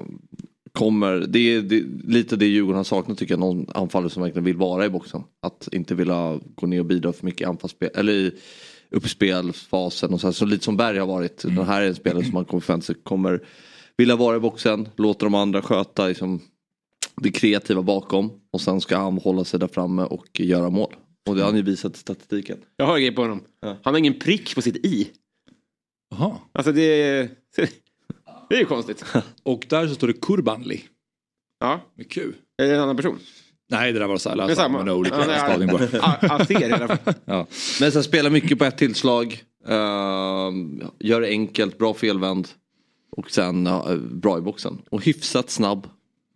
kommer, 0.73 1.25
det 1.29 1.39
är, 1.39 1.63
det 1.63 1.77
är 1.77 1.85
lite 2.05 2.37
det 2.37 2.47
Djurgården 2.47 2.77
har 2.77 2.85
saknat 2.85 3.19
tycker 3.19 3.33
jag, 3.33 3.41
någon 3.41 3.67
anfallare 3.75 4.11
som 4.11 4.23
verkligen 4.23 4.45
vill 4.45 4.57
vara 4.57 4.87
i 4.87 4.89
boxen. 4.89 5.23
Att 5.43 5.69
inte 5.73 5.95
vilja 5.95 6.41
gå 6.55 6.67
ner 6.67 6.81
och 6.81 6.87
bidra 6.87 7.13
för 7.13 7.25
mycket 7.25 7.41
i 7.41 7.45
anfallsspel, 7.45 7.91
eller 7.95 8.13
i 8.13 8.33
uppspelsfasen 8.91 10.13
och 10.15 10.21
så, 10.21 10.27
här. 10.27 10.33
så 10.33 10.45
lite 10.45 10.65
som 10.65 10.77
Berg 10.77 10.99
har 10.99 11.07
varit. 11.07 11.43
Den 11.43 11.67
här 11.67 11.83
är 11.83 11.87
en 11.87 11.95
spelare 11.95 12.25
som 12.25 12.35
man 12.35 12.45
kommer 12.45 12.61
förvänta 12.61 12.87
sig 12.87 12.95
kommer 13.03 13.41
vilja 13.97 14.17
vara 14.17 14.37
i 14.37 14.41
boxen, 14.41 14.89
låta 14.97 15.27
de 15.27 15.35
andra 15.35 15.63
sköta 15.63 16.07
liksom, 16.07 16.41
det 17.17 17.31
kreativa 17.31 17.83
bakom 17.83 18.31
och 18.51 18.61
sen 18.61 18.81
ska 18.81 18.97
han 18.97 19.19
hålla 19.19 19.45
sig 19.45 19.61
där 19.61 19.69
framme 19.69 20.03
och 20.03 20.41
göra 20.41 20.71
mål. 20.71 20.95
Och 21.29 21.35
det 21.35 21.41
har 21.41 21.49
han 21.49 21.57
ju 21.57 21.63
visat 21.63 21.97
i 21.97 21.99
statistiken. 21.99 22.59
Jag 22.77 22.87
har 22.87 22.95
en 22.97 23.01
grej 23.01 23.13
på 23.13 23.23
honom. 23.23 23.41
Ja. 23.61 23.77
Han 23.83 23.95
har 23.95 23.99
ingen 23.99 24.19
prick 24.19 24.55
på 24.55 24.63
sitt 24.63 24.77
i. 24.77 25.09
Jaha. 26.19 26.39
Alltså 26.53 26.73
det 26.73 26.83
är... 26.83 27.29
Det 28.49 28.55
är 28.57 28.61
ju 28.61 28.67
konstigt. 28.67 29.05
Och 29.43 29.67
där 29.69 29.89
så 29.89 29.95
står 29.95 30.07
det 30.07 30.13
Kurbanli. 30.13 30.85
Ja, 31.61 31.81
Med 31.97 32.11
Q. 32.11 32.33
är 32.63 32.67
det 32.67 32.75
en 32.75 32.81
annan 32.81 32.97
person? 32.97 33.19
Nej, 33.71 33.93
det 33.93 33.99
där 33.99 34.07
var 34.07 34.17
så 34.19 34.29
här. 34.29 34.37
Det 34.37 34.43
är 34.43 34.55
samma. 34.55 34.85
med 34.85 34.95
olika 34.95 35.17
Ja, 35.17 35.39
stavning 35.39 35.69
bara. 35.69 35.85
I 36.61 36.73
alla 36.73 36.89
fall. 36.89 37.15
Ja. 37.25 37.47
Men 37.81 37.93
sen 37.93 38.05
spelar 38.05 38.31
mycket 38.31 38.59
på 38.59 38.65
ett 38.65 38.79
tillslag. 38.79 39.43
Uh, 39.69 39.77
gör 40.99 41.21
det 41.21 41.29
enkelt, 41.29 41.79
bra 41.79 41.95
felvänd. 41.95 42.49
Och 43.17 43.31
sen 43.31 43.67
ja, 43.67 43.97
bra 44.11 44.39
i 44.39 44.41
boxen. 44.41 44.83
Och 44.91 45.05
hyfsat 45.05 45.51
snabb. 45.51 45.87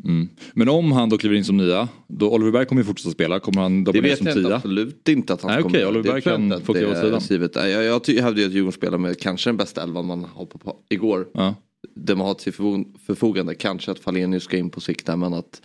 Mm. 0.07 0.29
Men 0.55 0.69
om 0.69 0.93
han 0.93 1.09
då 1.09 1.19
kliver 1.19 1.37
in 1.37 1.45
som 1.45 1.57
nia, 1.57 1.89
då 2.09 2.31
Oliver 2.31 2.53
Berg 2.53 2.67
kommer 2.67 2.83
ju 2.83 2.87
fortsätta 2.87 3.11
spela. 3.13 3.41
Kommer 3.41 3.61
han 3.63 3.85
Det 3.85 3.93
dominera 3.93 4.09
vet 4.11 4.19
som 4.19 4.27
jag 4.27 4.37
inte, 4.37 4.49
tia? 4.49 4.57
absolut 4.57 5.09
inte 5.09 5.33
att 5.33 5.43
han 5.43 5.53
Nej, 5.53 5.63
kommer 5.63 5.79
okej. 5.79 5.87
Oliver 5.87 6.03
Det 6.03 6.09
Berg 6.11 6.23
jag 6.25 6.51
kan 6.51 6.61
få 6.61 6.73
det 6.73 6.79
kliva 6.79 7.17
åt 7.17 7.23
sidan. 7.23 7.51
Nej, 7.55 7.71
Jag, 7.71 7.85
jag 7.85 8.23
hävdade 8.23 8.41
ju 8.41 8.47
att 8.47 8.53
Djurgården 8.53 8.73
spelar 8.73 8.99
med 8.99 9.19
kanske 9.21 9.49
den 9.51 9.57
bästa 9.57 9.83
elvan 9.83 10.07
man 10.07 10.25
har 10.35 10.47
på, 10.47 10.59
på, 10.59 10.77
igår. 10.89 11.29
Ja. 11.35 11.55
Det 11.95 12.15
man 12.17 12.27
har 12.27 12.35
till 12.35 12.53
förfo- 12.53 12.99
förfogande. 13.07 13.55
Kanske 13.55 13.91
att 13.91 13.99
Falenius 13.99 14.43
ska 14.45 14.57
in 14.57 14.71
på 14.71 14.81
sikt 14.81 15.07
där 15.07 15.17
men 15.17 15.35
att 15.35 15.63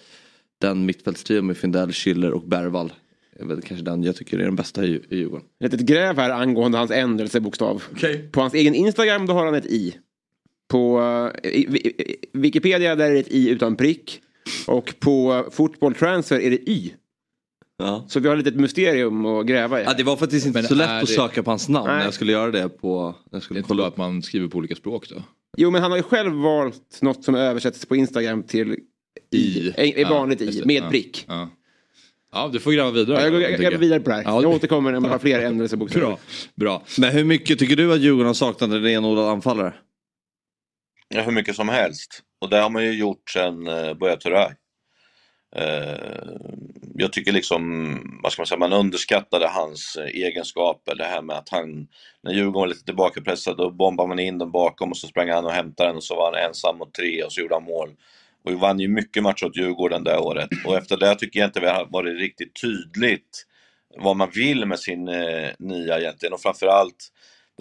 den 0.62 0.86
mittfältstrion 0.86 1.46
med 1.48 1.58
Findell, 1.58 1.92
Schiller 1.92 2.32
och 2.32 2.44
Bergvall. 2.44 2.94
är 3.40 3.46
väl 3.46 3.62
kanske 3.62 3.86
den 3.86 4.04
jag 4.04 4.16
tycker 4.16 4.40
är 4.40 4.44
den 4.46 4.56
bästa 4.56 4.86
i, 4.86 5.02
i 5.10 5.18
Djurgården. 5.18 5.46
Ett 5.64 5.72
litet 5.72 5.88
gräv 5.88 6.18
här 6.18 6.30
angående 6.30 6.78
hans 6.78 6.92
ändelsebokstav. 6.92 7.84
På 8.32 8.42
hans 8.42 8.54
egen 8.54 8.76
Instagram 8.76 9.26
då 9.26 9.34
har 9.34 9.46
han 9.46 9.56
ett 9.56 9.66
i. 9.66 9.96
På 10.68 11.02
eh, 11.44 11.50
i, 11.52 11.58
i, 11.58 11.88
i, 11.88 12.16
Wikipedia 12.34 12.96
där 12.96 13.06
är 13.10 13.14
det 13.14 13.20
ett 13.20 13.28
i 13.32 13.50
utan 13.50 13.76
prick. 13.76 14.22
Och 14.68 14.94
på 15.00 15.46
Football 15.52 15.94
Transfer 15.96 16.40
är 16.40 16.50
det 16.50 16.70
y. 16.70 16.94
Ja. 17.78 18.06
Så 18.10 18.20
vi 18.20 18.28
har 18.30 18.38
ett 18.38 18.46
litet 18.46 18.60
mysterium 18.62 19.26
att 19.26 19.46
gräva 19.46 19.82
i. 19.82 19.84
Ja, 19.84 19.94
det 19.98 20.04
var 20.04 20.18
faktiskt 20.18 20.46
inte 20.46 20.60
Men 20.60 20.68
så 20.68 20.76
lätt 20.76 20.90
är 20.90 20.96
att 21.02 21.08
det- 21.08 21.14
söka 21.14 21.44
på 21.44 21.52
hans 21.52 21.70
namn 21.70 21.88
när 21.88 21.96
Nej. 21.96 22.06
jag 22.06 22.14
skulle 22.14 22.32
göra 22.32 22.52
det 22.52 22.70
på... 22.70 23.02
När 23.02 23.06
jag 23.08 23.16
Det 23.32 23.38
är 23.38 23.40
skulle 23.42 23.60
inte 23.60 23.68
kolla 23.68 23.88
att 23.88 23.98
man 23.98 24.22
skriver 24.24 24.48
på 24.48 24.58
olika 24.58 24.76
språk 24.76 25.10
då? 25.10 25.16
Jo 25.58 25.72
men 25.72 25.82
han 25.82 25.92
har 25.92 25.98
ju 25.98 26.04
själv 26.04 26.34
valt 26.34 27.02
något 27.02 27.24
som 27.24 27.36
översätts 27.36 27.86
på 27.86 27.96
Instagram 27.96 28.44
till 28.44 28.76
i. 29.32 29.38
I. 29.38 29.74
Ett 30.02 30.10
vanligt 30.10 30.42
just 30.42 30.60
i 30.62 30.66
med 30.66 30.84
Ja. 30.84 30.90
prick. 30.90 31.26
Ja. 31.28 31.50
ja, 32.34 32.50
du 32.54 32.60
får 32.60 32.72
gräva 32.72 32.92
vidare. 32.92 33.18
Ja, 33.18 33.24
jag, 33.24 33.32
går- 33.32 33.42
jag, 33.42 33.52
jag 33.64 33.72
går 33.72 33.80
vidare 33.80 34.00
på 34.00 34.10
det 34.10 34.16
här. 34.16 34.24
Ja. 34.24 34.42
Jag 34.42 34.52
återkommer 34.52 34.92
när 34.92 35.00
man 35.00 35.12
har 35.12 35.20
fler 35.20 35.40
ändelsebokstäver. 35.46 36.06
Bra. 36.06 36.18
Bra. 36.56 36.84
Men 37.00 37.12
hur 37.12 37.24
mycket 37.24 37.60
tycker 37.60 37.76
du 37.76 37.94
att 37.94 38.00
Djurgården 38.02 38.28
har 38.28 38.34
saknat 38.34 38.70
en 38.72 38.82
renodlad 38.84 39.30
anfallare? 39.30 39.74
Ja, 41.14 41.22
hur 41.22 41.32
mycket 41.32 41.56
som 41.56 41.70
helst. 41.70 42.24
Och 42.40 42.50
det 42.50 42.58
har 42.58 42.70
man 42.70 42.84
ju 42.84 42.92
gjort 42.92 43.30
sedan 43.30 43.68
eh, 43.68 43.94
Buya 43.94 44.16
Turay. 44.16 44.52
Eh, 45.56 46.32
jag 46.96 47.14
tycker 47.14 47.32
liksom, 47.32 48.20
vad 48.24 48.32
ska 48.32 48.42
man 48.42 48.48
säga, 48.48 48.60
man 48.60 48.74
underskattade 48.74 49.48
hans 49.48 49.96
eh, 49.96 50.06
egenskaper. 50.06 50.96
Det 50.96 51.04
här 51.04 51.22
med 51.22 51.38
att 51.38 51.50
han, 51.50 51.88
när 52.24 52.32
Djurgården 52.32 52.54
var 52.54 52.68
lite 52.68 52.86
tillbakapressad, 52.86 53.58
då 53.58 53.72
bombade 53.72 54.10
man 54.10 54.20
in 54.20 54.38
den 54.38 54.52
bakom 54.52 54.92
och 54.92 54.98
så 54.98 55.08
sprang 55.08 55.30
han 55.30 55.46
och 55.46 55.52
hämtade 55.52 55.90
den 55.90 55.98
och 55.98 56.04
så 56.04 56.16
var 56.16 56.34
han 56.34 56.50
ensam 56.50 56.78
mot 56.78 56.94
tre 56.94 57.24
och 57.24 57.34
så 57.34 57.42
gjorde 57.42 57.56
han 57.56 57.64
mål. 57.64 57.90
Och 58.44 58.52
vi 58.52 58.56
vann 58.56 58.80
ju 58.80 58.88
mycket 58.88 59.24
matcher 59.24 59.46
åt 59.46 59.58
Djurgården 59.58 60.04
det 60.04 60.18
året. 60.18 60.50
Och 60.66 60.78
efter 60.78 60.98
det 60.98 61.16
tycker 61.16 61.40
jag 61.40 61.48
inte 61.48 61.60
vi 61.60 61.68
har 61.68 61.88
varit 61.90 62.20
riktigt 62.20 62.62
tydligt 62.62 63.46
vad 63.98 64.16
man 64.16 64.30
vill 64.34 64.66
med 64.66 64.80
sin 64.80 65.08
eh, 65.08 65.50
nia 65.60 66.00
egentligen. 66.00 66.34
Och 66.34 66.42
framförallt 66.42 67.12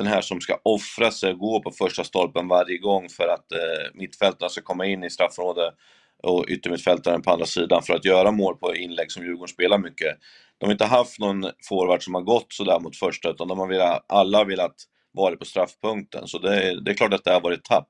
den 0.00 0.12
här 0.12 0.20
som 0.20 0.40
ska 0.40 0.58
offra 0.62 1.10
sig 1.10 1.32
och 1.32 1.38
gå 1.38 1.62
på 1.62 1.70
första 1.70 2.04
stolpen 2.04 2.48
varje 2.48 2.78
gång 2.78 3.08
för 3.08 3.28
att 3.28 3.52
eh, 3.52 3.90
mittfältarna 3.94 4.48
ska 4.48 4.60
komma 4.60 4.86
in 4.86 5.04
i 5.04 5.10
straffområdet 5.10 5.74
och 6.22 6.44
yttermittfältaren 6.48 7.22
på 7.22 7.30
andra 7.30 7.46
sidan 7.46 7.82
för 7.82 7.94
att 7.94 8.04
göra 8.04 8.30
mål 8.30 8.56
på 8.56 8.74
inlägg 8.76 9.12
som 9.12 9.24
Djurgården 9.24 9.48
spelar 9.48 9.78
mycket. 9.78 10.18
De 10.58 10.66
har 10.66 10.72
inte 10.72 10.84
haft 10.84 11.18
någon 11.18 11.46
forward 11.68 12.04
som 12.04 12.14
har 12.14 12.22
gått 12.22 12.52
sådär 12.52 12.80
mot 12.80 12.96
första 12.96 13.30
utan 13.30 13.48
de 13.48 13.58
har 13.58 13.68
velat, 13.68 14.04
alla 14.08 14.44
velat 14.44 14.74
vara 15.12 15.36
på 15.36 15.44
straffpunkten. 15.44 16.26
Så 16.26 16.38
det, 16.38 16.80
det 16.84 16.90
är 16.90 16.94
klart 16.94 17.14
att 17.14 17.24
det 17.24 17.32
har 17.32 17.40
varit 17.40 17.64
tapp. 17.64 17.88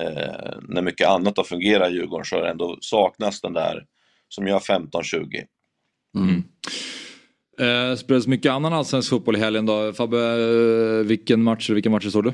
Eh, 0.00 0.54
när 0.68 0.82
mycket 0.82 1.08
annat 1.08 1.36
har 1.36 1.44
fungerat 1.44 1.90
i 1.90 1.94
Djurgården 1.94 2.24
så 2.24 2.36
har 2.36 2.42
det 2.42 2.50
ändå 2.50 2.78
saknats 2.80 3.40
den 3.40 3.52
där 3.52 3.84
som 4.28 4.46
gör 4.46 4.58
15-20. 4.58 5.44
Mm. 6.18 6.44
Eh, 7.60 7.96
spelades 7.96 8.26
mycket 8.26 8.52
annan 8.52 8.72
allsvensk 8.72 9.10
fotboll 9.10 9.36
i 9.36 9.38
helgen 9.38 9.66
då. 9.66 9.92
Fabbe, 9.92 10.18
eh, 10.18 11.06
vilken 11.06 11.42
match, 11.42 11.70
vilka 11.70 11.90
matcher 11.90 12.08
såg 12.08 12.24
du? 12.24 12.32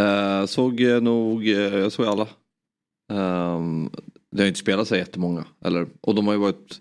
Eh, 0.00 0.46
såg 0.46 0.80
nog, 0.80 1.48
eh, 1.48 1.58
jag 1.58 1.92
såg 1.92 2.06
alla. 2.06 2.26
Um, 3.12 3.90
det 4.32 4.42
har 4.42 4.48
inte 4.48 4.60
spelat 4.60 4.88
så 4.88 4.96
jättemånga. 4.96 5.44
Eller, 5.64 5.86
och 6.00 6.14
de 6.14 6.26
har 6.26 6.34
ju 6.34 6.40
varit... 6.40 6.80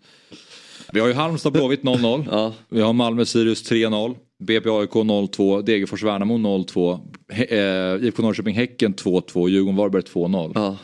Vi 0.94 1.00
har 1.00 1.08
ju 1.08 1.14
Halmstad 1.14 1.54
Blåvitt 1.54 1.82
0-0. 1.82 2.28
ja. 2.32 2.54
Vi 2.70 2.82
har 2.82 2.94
Malmö 2.94 3.26
Sirius 3.26 3.72
3-0. 3.72 4.16
BP 4.44 4.70
AIK 4.70 4.92
0-2. 4.92 5.62
Degerfors 5.62 6.04
Värnamo 6.04 6.38
0-2. 6.38 7.00
Eh, 7.30 8.08
IFK 8.08 8.22
Norrköping 8.22 8.56
Häcken 8.56 8.94
2-2. 8.94 9.50
Djurgården 9.50 9.76
Varberg 9.76 10.02
2-0. 10.02 10.52
Ja. 10.56 10.78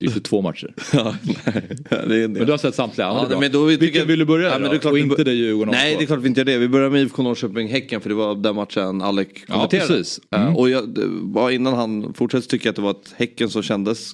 Det 0.00 0.06
är 0.06 0.10
för 0.10 0.20
två 0.20 0.42
matcher. 0.42 0.74
ja, 0.92 1.14
nej, 1.24 1.62
det 2.08 2.16
är 2.16 2.28
men 2.28 2.46
du 2.46 2.50
har 2.50 2.58
sett 2.58 2.74
samtliga? 2.74 3.06
Ja, 3.06 3.26
ja, 3.30 3.40
men 3.40 3.52
då 3.52 3.64
Vilken 3.64 4.06
vill 4.06 4.18
du 4.18 4.24
börja 4.24 4.48
ja, 4.48 4.58
men 4.58 4.70
det 4.70 4.84
är 4.84 4.90
Och 4.90 4.98
inte 4.98 5.24
det 5.24 5.32
Djurgården 5.32 5.74
Nej 5.74 5.96
det 5.96 6.04
är 6.04 6.06
klart 6.06 6.18
vi 6.18 6.28
inte 6.28 6.40
gör 6.40 6.44
det. 6.44 6.58
Vi 6.58 6.68
börjar 6.68 6.90
med 6.90 7.02
IFK 7.02 7.22
Norrköping-Häcken 7.22 8.00
för 8.00 8.08
det 8.08 8.14
var 8.14 8.34
den 8.34 8.56
matchen 8.56 9.02
Alec 9.02 9.28
kommenterade. 9.46 9.76
Ja, 9.76 9.88
precis. 9.88 10.20
Mm. 10.30 10.56
Och 10.56 10.70
jag, 10.70 10.88
bara 11.22 11.52
innan 11.52 11.74
han 11.74 12.14
fortsätter 12.14 12.48
tycker 12.48 12.66
jag 12.66 12.70
att 12.70 12.76
det 12.76 12.82
var 12.82 12.90
ett 12.90 13.14
Häcken 13.16 13.50
som 13.50 13.62
kändes 13.62 14.12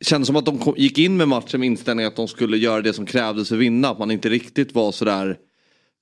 kändes 0.00 0.26
som 0.26 0.36
att 0.36 0.46
de 0.46 0.58
kom, 0.58 0.74
gick 0.76 0.98
in 0.98 1.16
med 1.16 1.28
matchen 1.28 1.60
med 1.60 1.66
inställningen 1.66 2.08
att 2.08 2.16
de 2.16 2.28
skulle 2.28 2.56
göra 2.56 2.80
det 2.80 2.92
som 2.92 3.06
krävdes 3.06 3.48
för 3.48 3.56
att 3.56 3.60
vinna. 3.60 3.88
Att 3.88 3.98
man 3.98 4.10
inte 4.10 4.28
riktigt 4.28 4.74
var 4.74 4.92
sådär 4.92 5.36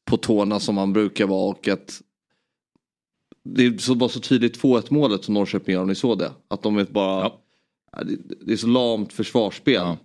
på 0.05 0.17
tårna 0.17 0.61
som 0.61 0.75
man 0.75 0.93
brukar 0.93 1.27
vara 1.27 1.51
och 1.51 1.69
att 1.69 2.01
det 3.45 3.89
var 3.89 4.09
så 4.09 4.21
tydligt 4.21 4.63
2-1 4.63 4.87
målet 4.89 5.25
som 5.25 5.35
Norrköping 5.35 5.73
gör 5.73 5.83
om 5.83 5.89
ni 5.89 5.95
såg 5.95 6.19
det. 6.19 6.33
Att 6.49 6.63
de 6.63 6.77
vet 6.77 6.91
bara 6.91 7.21
ja 7.23 7.41
det 8.47 8.53
är 8.53 8.57
så 8.57 8.67
lamt 8.67 9.13
försvarsspel. 9.13 9.75
Ja. 9.75 9.99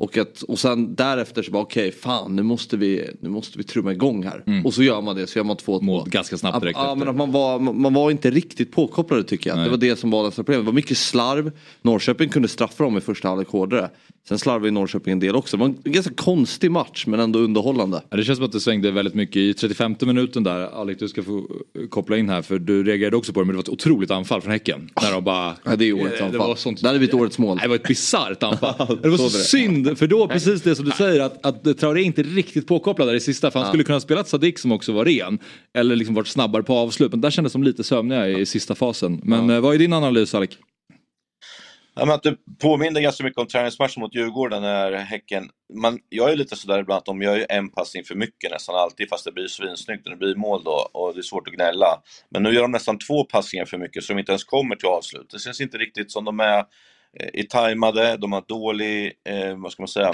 Och, 0.00 0.16
att, 0.16 0.42
och 0.42 0.58
sen 0.58 0.94
därefter 0.94 1.42
så 1.42 1.50
bara 1.50 1.62
okej 1.62 1.88
okay, 1.88 2.00
fan 2.00 2.36
nu 2.36 2.42
måste 2.42 2.76
vi, 2.76 3.10
nu 3.20 3.28
måste 3.28 3.58
vi 3.58 3.64
trumma 3.64 3.92
igång 3.92 4.24
här. 4.24 4.42
Mm. 4.46 4.66
Och 4.66 4.74
så 4.74 4.82
gör 4.82 5.00
man 5.00 5.16
det, 5.16 5.26
så 5.26 5.38
gör 5.38 5.44
man 5.44 5.56
två 5.56 5.80
mål 5.80 6.08
ganska 6.08 6.38
snabbt 6.38 6.60
direkt 6.60 6.78
Ja 6.78 6.94
men 6.94 7.08
att 7.08 7.16
man 7.16 7.32
var, 7.32 7.58
man 7.58 7.94
var 7.94 8.10
inte 8.10 8.30
riktigt 8.30 8.72
påkopplade 8.72 9.24
tycker 9.24 9.50
jag. 9.50 9.56
Nej. 9.56 9.64
Det 9.64 9.70
var 9.70 9.76
det 9.76 9.96
som 9.96 10.10
var 10.10 10.24
det 10.24 10.30
problemet. 10.30 10.64
Det 10.64 10.66
var 10.66 10.72
mycket 10.72 10.98
slarv. 10.98 11.52
Norrköping 11.82 12.28
kunde 12.28 12.48
straffa 12.48 12.84
dem 12.84 12.98
i 12.98 13.00
första 13.00 13.28
halvlek 13.28 13.48
hårdare. 13.48 13.90
Sen 14.28 14.38
slarvade 14.38 14.70
Norrköping 14.70 15.12
en 15.12 15.20
del 15.20 15.36
också. 15.36 15.56
Det 15.56 15.60
var 15.60 15.74
en 15.84 15.92
ganska 15.92 16.14
konstig 16.14 16.70
match 16.70 17.06
men 17.06 17.20
ändå 17.20 17.38
underhållande. 17.38 18.02
Ja, 18.10 18.16
det 18.16 18.24
känns 18.24 18.36
som 18.36 18.46
att 18.46 18.52
det 18.52 18.60
svängde 18.60 18.90
väldigt 18.90 19.14
mycket 19.14 19.36
i 19.36 19.54
35 19.54 19.96
minuten 20.00 20.42
där. 20.44 20.60
Alex 20.60 21.00
du 21.00 21.08
ska 21.08 21.22
få 21.22 21.46
koppla 21.90 22.16
in 22.16 22.28
här 22.28 22.42
för 22.42 22.58
du 22.58 22.84
reagerade 22.84 23.16
också 23.16 23.32
på 23.32 23.40
det 23.40 23.46
men 23.46 23.52
det 23.52 23.56
var 23.56 23.62
ett 23.62 23.68
otroligt 23.68 24.10
anfall 24.10 24.40
från 24.40 24.52
Häcken. 24.52 24.90
När 25.02 25.12
de 25.12 25.24
bara... 25.24 25.56
Ja, 25.64 25.76
det 25.76 25.84
är 25.84 25.92
årets 25.92 26.20
anfall. 26.20 26.32
Det, 26.32 26.38
var 26.38 26.54
sånt... 26.54 26.80
det 26.80 26.86
hade 26.86 26.98
blivit 26.98 27.14
årets 27.14 27.38
mål. 27.38 27.58
Det 27.62 27.68
var 27.68 27.76
ett 27.76 27.82
bisarrt 27.82 28.42
anfall. 28.42 28.98
det 29.02 29.08
var 29.08 29.18
så, 29.18 29.30
så 29.30 29.38
synd 29.38 29.89
för 29.96 30.06
då 30.06 30.28
precis 30.28 30.62
det 30.62 30.76
som 30.76 30.84
du 30.84 30.90
säger 30.90 31.20
att, 31.20 31.46
att 31.46 31.78
Traoré 31.78 32.02
inte 32.02 32.22
riktigt 32.22 32.66
påkopplad 32.66 33.08
där 33.08 33.14
i 33.14 33.20
sista 33.20 33.50
för 33.50 33.58
han 33.58 33.66
ja. 33.66 33.70
skulle 33.70 33.84
kunna 33.84 33.96
ha 33.96 34.00
spelat 34.00 34.28
Sadik 34.28 34.58
som 34.58 34.72
också 34.72 34.92
var 34.92 35.04
ren. 35.04 35.38
Eller 35.74 35.96
liksom 35.96 36.14
varit 36.14 36.28
snabbare 36.28 36.62
på 36.62 36.74
avslut 36.74 37.10
men 37.10 37.20
där 37.20 37.30
kändes 37.30 37.52
de 37.52 37.62
lite 37.62 37.84
sömniga 37.84 38.28
i 38.28 38.46
sista 38.46 38.74
fasen. 38.74 39.20
Men 39.24 39.48
ja. 39.48 39.54
Eh, 39.54 39.60
vad 39.60 39.74
är 39.74 39.78
din 39.78 39.92
analys 39.92 40.34
Alec? 40.34 40.50
Ja, 41.94 42.06
men 42.06 42.14
att 42.14 42.22
det 42.22 42.36
påminner 42.62 43.00
ganska 43.00 43.24
mycket 43.24 43.38
om 43.38 43.46
träningsmatchen 43.46 44.00
mot 44.00 44.14
Djurgården 44.14 44.62
när 44.62 44.92
Häcken... 44.92 45.50
Man, 45.74 45.98
jag 46.08 46.32
är 46.32 46.36
lite 46.36 46.56
sådär 46.56 46.78
ibland 46.78 46.98
att 46.98 47.04
de 47.04 47.22
gör 47.22 47.36
ju 47.36 47.46
en 47.48 47.70
passning 47.70 48.04
för 48.04 48.14
mycket 48.14 48.50
nästan 48.50 48.74
alltid 48.74 49.08
fast 49.08 49.24
det 49.24 49.32
blir 49.32 49.46
svinsnyggt 49.46 50.06
och 50.06 50.10
det 50.10 50.16
blir 50.16 50.34
mål 50.34 50.64
då 50.64 50.88
och 50.92 51.14
det 51.14 51.20
är 51.20 51.22
svårt 51.22 51.48
att 51.48 51.54
gnälla. 51.54 52.02
Men 52.30 52.42
nu 52.42 52.54
gör 52.54 52.62
de 52.62 52.70
nästan 52.70 52.98
två 52.98 53.24
passningar 53.24 53.64
för 53.64 53.78
mycket 53.78 54.04
så 54.04 54.12
de 54.12 54.18
inte 54.18 54.32
ens 54.32 54.44
kommer 54.44 54.76
till 54.76 54.88
avslut. 54.88 55.30
Det 55.32 55.38
känns 55.38 55.60
inte 55.60 55.78
riktigt 55.78 56.12
som 56.12 56.24
de 56.24 56.40
är 56.40 56.64
Eh, 57.18 57.28
är 57.32 57.42
tajmade, 57.42 58.16
de 58.16 58.32
har 58.32 58.44
dålig, 58.48 59.12
eh, 59.24 59.56
vad 59.56 59.72
ska 59.72 59.82
man 59.82 59.88
säga, 59.88 60.12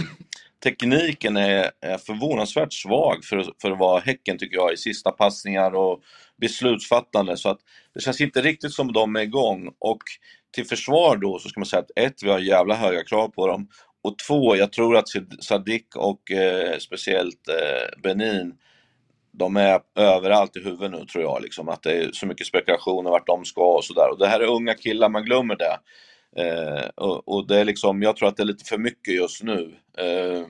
tekniken 0.64 1.36
är, 1.36 1.70
är 1.80 1.98
förvånansvärt 1.98 2.72
svag 2.72 3.24
för, 3.24 3.46
för 3.62 3.70
att 3.70 3.78
vara 3.78 4.00
Häcken 4.00 4.38
tycker 4.38 4.56
jag 4.56 4.72
i 4.72 4.76
sista 4.76 5.10
passningar 5.10 5.74
och 5.74 6.00
beslutsfattande 6.40 7.36
så 7.36 7.48
att 7.48 7.58
det 7.94 8.00
känns 8.00 8.20
inte 8.20 8.40
riktigt 8.40 8.72
som 8.72 8.92
de 8.92 9.16
är 9.16 9.20
igång 9.20 9.70
och 9.78 10.02
till 10.54 10.66
försvar 10.66 11.16
då 11.16 11.38
så 11.38 11.48
ska 11.48 11.60
man 11.60 11.66
säga 11.66 11.80
att 11.80 11.98
ett, 12.06 12.22
vi 12.22 12.30
har 12.30 12.38
jävla 12.38 12.74
höga 12.74 13.04
krav 13.04 13.28
på 13.28 13.46
dem 13.46 13.68
och 14.02 14.18
två, 14.18 14.56
jag 14.56 14.72
tror 14.72 14.96
att 14.96 15.08
Sadik 15.40 15.96
och 15.96 16.30
eh, 16.30 16.78
speciellt 16.78 17.48
eh, 17.48 18.00
Benin 18.02 18.54
de 19.38 19.56
är 19.56 19.80
överallt 19.94 20.56
i 20.56 20.60
huvudet 20.60 20.90
nu 20.90 21.06
tror 21.06 21.24
jag, 21.24 21.42
liksom, 21.42 21.68
att 21.68 21.82
det 21.82 21.92
är 21.92 22.12
så 22.12 22.26
mycket 22.26 22.46
spekulationer 22.46 23.10
vart 23.10 23.26
de 23.26 23.44
ska 23.44 23.76
och 23.76 23.84
sådär. 23.84 24.10
Och 24.10 24.18
det 24.18 24.26
här 24.26 24.40
är 24.40 24.46
unga 24.46 24.74
killar, 24.74 25.08
man 25.08 25.24
glömmer 25.24 25.56
det. 25.56 25.78
Eh, 26.38 26.88
och, 26.94 27.28
och, 27.28 27.46
det 27.46 27.60
är 27.60 27.64
liksom, 27.64 28.02
jag 28.02 28.16
tror 28.16 28.28
att 28.28 28.36
det 28.36 28.42
är 28.42 28.46
lite 28.46 28.64
för 28.64 28.78
mycket 28.78 29.14
just 29.14 29.42
nu. 29.42 29.74
Eh, 29.98 30.46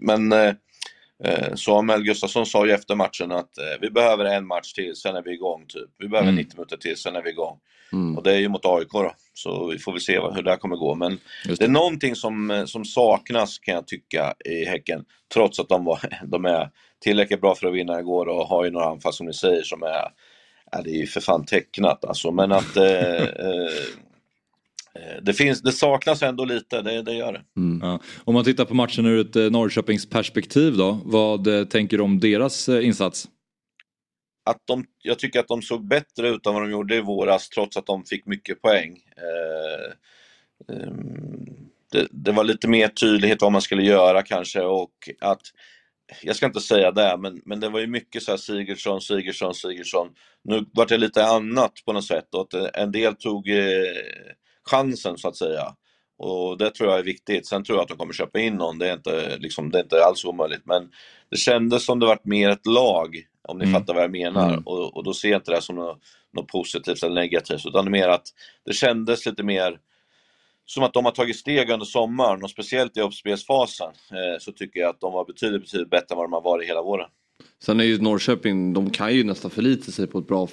men 0.00 0.32
eh, 0.32 1.54
Samuel 1.54 2.02
Gustafsson 2.02 2.46
sa 2.46 2.66
ju 2.66 2.72
efter 2.72 2.94
matchen 2.94 3.32
att 3.32 3.58
eh, 3.58 3.80
vi 3.80 3.90
behöver 3.90 4.24
en 4.24 4.46
match 4.46 4.72
till, 4.72 4.96
sen 4.96 5.16
är 5.16 5.22
vi 5.22 5.32
igång. 5.32 5.64
Typ. 5.68 5.90
Vi 5.98 6.08
behöver 6.08 6.28
mm. 6.28 6.42
90 6.42 6.56
minuter 6.56 6.76
till, 6.76 6.96
sen 6.96 7.16
är 7.16 7.22
vi 7.22 7.30
igång. 7.30 7.58
Mm. 7.92 8.16
Och 8.16 8.22
det 8.22 8.32
är 8.32 8.38
ju 8.38 8.48
mot 8.48 8.66
AIK 8.66 8.92
då, 8.92 9.12
så 9.34 9.66
vi 9.66 9.78
får 9.78 9.92
väl 9.92 10.00
se 10.00 10.20
hur 10.20 10.42
det 10.42 10.50
här 10.50 10.56
kommer 10.56 10.76
gå. 10.76 10.94
Men 10.94 11.18
det. 11.44 11.58
det. 11.58 11.64
är 11.64 11.68
någonting 11.68 12.16
som, 12.16 12.50
eh, 12.50 12.64
som 12.64 12.84
saknas 12.84 13.58
kan 13.58 13.74
jag 13.74 13.86
tycka 13.86 14.34
i 14.44 14.64
Häcken, 14.64 15.04
trots 15.34 15.60
att 15.60 15.68
de, 15.68 15.84
var, 15.84 16.00
de 16.26 16.44
är 16.44 16.70
tillräckligt 17.00 17.40
bra 17.40 17.54
för 17.54 17.66
att 17.66 17.74
vinna 17.74 18.00
igår 18.00 18.28
och 18.28 18.46
har 18.46 18.64
ju 18.64 18.70
några 18.70 18.86
anfall 18.86 19.12
som 19.12 19.26
ni 19.26 19.34
säger 19.34 19.62
som 19.62 19.82
är, 19.82 20.08
ja, 20.72 20.82
det 20.84 20.90
är 20.90 20.98
ju 20.98 21.06
för 21.06 21.20
fan 21.20 21.44
tecknat 21.44 22.04
alltså. 22.04 22.30
Men 22.30 22.52
att 22.52 22.76
Eh, 22.76 23.26
det, 25.22 25.32
finns, 25.32 25.62
det 25.62 25.72
saknas 25.72 26.22
ändå 26.22 26.44
lite, 26.44 26.82
det, 26.82 27.02
det 27.02 27.14
gör 27.14 27.32
det. 27.32 27.42
Mm. 27.56 27.80
Ja. 27.82 28.00
Om 28.24 28.34
man 28.34 28.44
tittar 28.44 28.64
på 28.64 28.74
matchen 28.74 29.06
ur 29.06 29.20
ett 29.20 29.36
eh, 29.36 29.50
Norrköpings 29.50 30.10
perspektiv 30.10 30.76
då, 30.76 31.00
vad 31.04 31.46
eh, 31.46 31.64
tänker 31.64 31.96
du 31.96 32.02
om 32.02 32.20
deras 32.20 32.68
insats? 32.68 33.28
Att 34.44 34.62
de, 34.64 34.84
jag 35.02 35.18
tycker 35.18 35.40
att 35.40 35.48
de 35.48 35.62
såg 35.62 35.88
bättre 35.88 36.28
ut 36.28 36.46
än 36.46 36.54
vad 36.54 36.62
de 36.62 36.70
gjorde 36.70 36.96
i 36.96 37.00
våras 37.00 37.48
trots 37.48 37.76
att 37.76 37.86
de 37.86 38.04
fick 38.04 38.26
mycket 38.26 38.62
poäng. 38.62 38.98
Eh, 39.16 39.92
eh, 40.76 40.92
det, 41.92 42.08
det, 42.10 42.32
var 42.32 42.44
lite 42.44 42.68
mer 42.68 42.88
tydlighet 42.88 43.42
vad 43.42 43.52
man 43.52 43.62
skulle 43.62 43.82
göra 43.82 44.22
kanske 44.22 44.60
och 44.60 44.92
att 45.20 45.42
jag 46.22 46.36
ska 46.36 46.46
inte 46.46 46.60
säga 46.60 46.90
det, 46.90 47.16
men, 47.18 47.42
men 47.44 47.60
det 47.60 47.68
var 47.68 47.80
ju 47.80 47.86
mycket 47.86 48.22
så 48.22 48.30
här 48.30 48.38
Sigurdsson, 48.38 49.00
Sigurdsson, 49.00 49.54
Sigurdsson. 49.54 50.08
Nu 50.44 50.66
var 50.72 50.86
det 50.86 50.98
lite 50.98 51.24
annat 51.24 51.72
på 51.84 51.92
något 51.92 52.04
sätt 52.04 52.34
och 52.34 52.40
att 52.40 52.76
en 52.76 52.92
del 52.92 53.14
tog 53.14 53.48
eh, 53.48 53.56
chansen 54.64 55.18
så 55.18 55.28
att 55.28 55.36
säga. 55.36 55.74
Och 56.18 56.58
det 56.58 56.70
tror 56.70 56.90
jag 56.90 56.98
är 56.98 57.02
viktigt. 57.02 57.46
Sen 57.46 57.64
tror 57.64 57.78
jag 57.78 57.82
att 57.82 57.88
de 57.88 57.98
kommer 57.98 58.12
köpa 58.12 58.40
in 58.40 58.54
någon, 58.54 58.78
det 58.78 58.88
är 58.88 58.92
inte, 58.92 59.36
liksom, 59.38 59.70
det 59.70 59.78
är 59.78 59.82
inte 59.82 60.04
alls 60.04 60.24
omöjligt. 60.24 60.62
Men 60.64 60.90
det 61.30 61.36
kändes 61.36 61.84
som 61.84 61.98
det 61.98 62.06
varit 62.06 62.24
mer 62.24 62.50
ett 62.50 62.66
lag, 62.66 63.16
om 63.48 63.58
ni 63.58 63.64
mm. 63.64 63.80
fattar 63.80 63.94
vad 63.94 64.02
jag 64.02 64.10
menar. 64.10 64.48
Mm. 64.48 64.62
Och, 64.66 64.96
och 64.96 65.04
då 65.04 65.14
ser 65.14 65.30
jag 65.30 65.38
inte 65.38 65.50
det 65.50 65.62
som 65.62 65.76
något, 65.76 65.98
något 66.32 66.48
positivt 66.48 67.02
eller 67.02 67.14
negativt, 67.14 67.66
utan 67.66 67.84
det 67.84 67.88
är 67.88 67.90
mer 67.90 68.08
att 68.08 68.26
det 68.64 68.72
kändes 68.72 69.26
lite 69.26 69.42
mer 69.42 69.78
som 70.66 70.82
att 70.82 70.94
de 70.94 71.04
har 71.04 71.12
tagit 71.12 71.36
steg 71.36 71.70
under 71.70 71.86
sommaren 71.86 72.44
och 72.44 72.50
speciellt 72.50 72.96
i 72.96 73.00
uppspelsfasen 73.00 73.90
eh, 74.10 74.38
så 74.40 74.52
tycker 74.52 74.80
jag 74.80 74.90
att 74.90 75.00
de 75.00 75.12
var 75.12 75.24
betydligt, 75.24 75.62
betydligt 75.62 75.90
bättre 75.90 76.06
än 76.10 76.16
vad 76.16 76.24
de 76.26 76.32
har 76.32 76.42
varit 76.42 76.68
hela 76.68 76.82
våren. 76.82 77.08
Sen 77.64 77.80
är 77.80 77.84
ju 77.84 78.00
Norrköping, 78.00 78.72
de 78.72 78.90
kan 78.90 79.14
ju 79.14 79.24
nästan 79.24 79.50
förlita 79.50 79.92
sig 79.92 80.06
på 80.06 80.18
ett 80.18 80.26
bra 80.26 80.48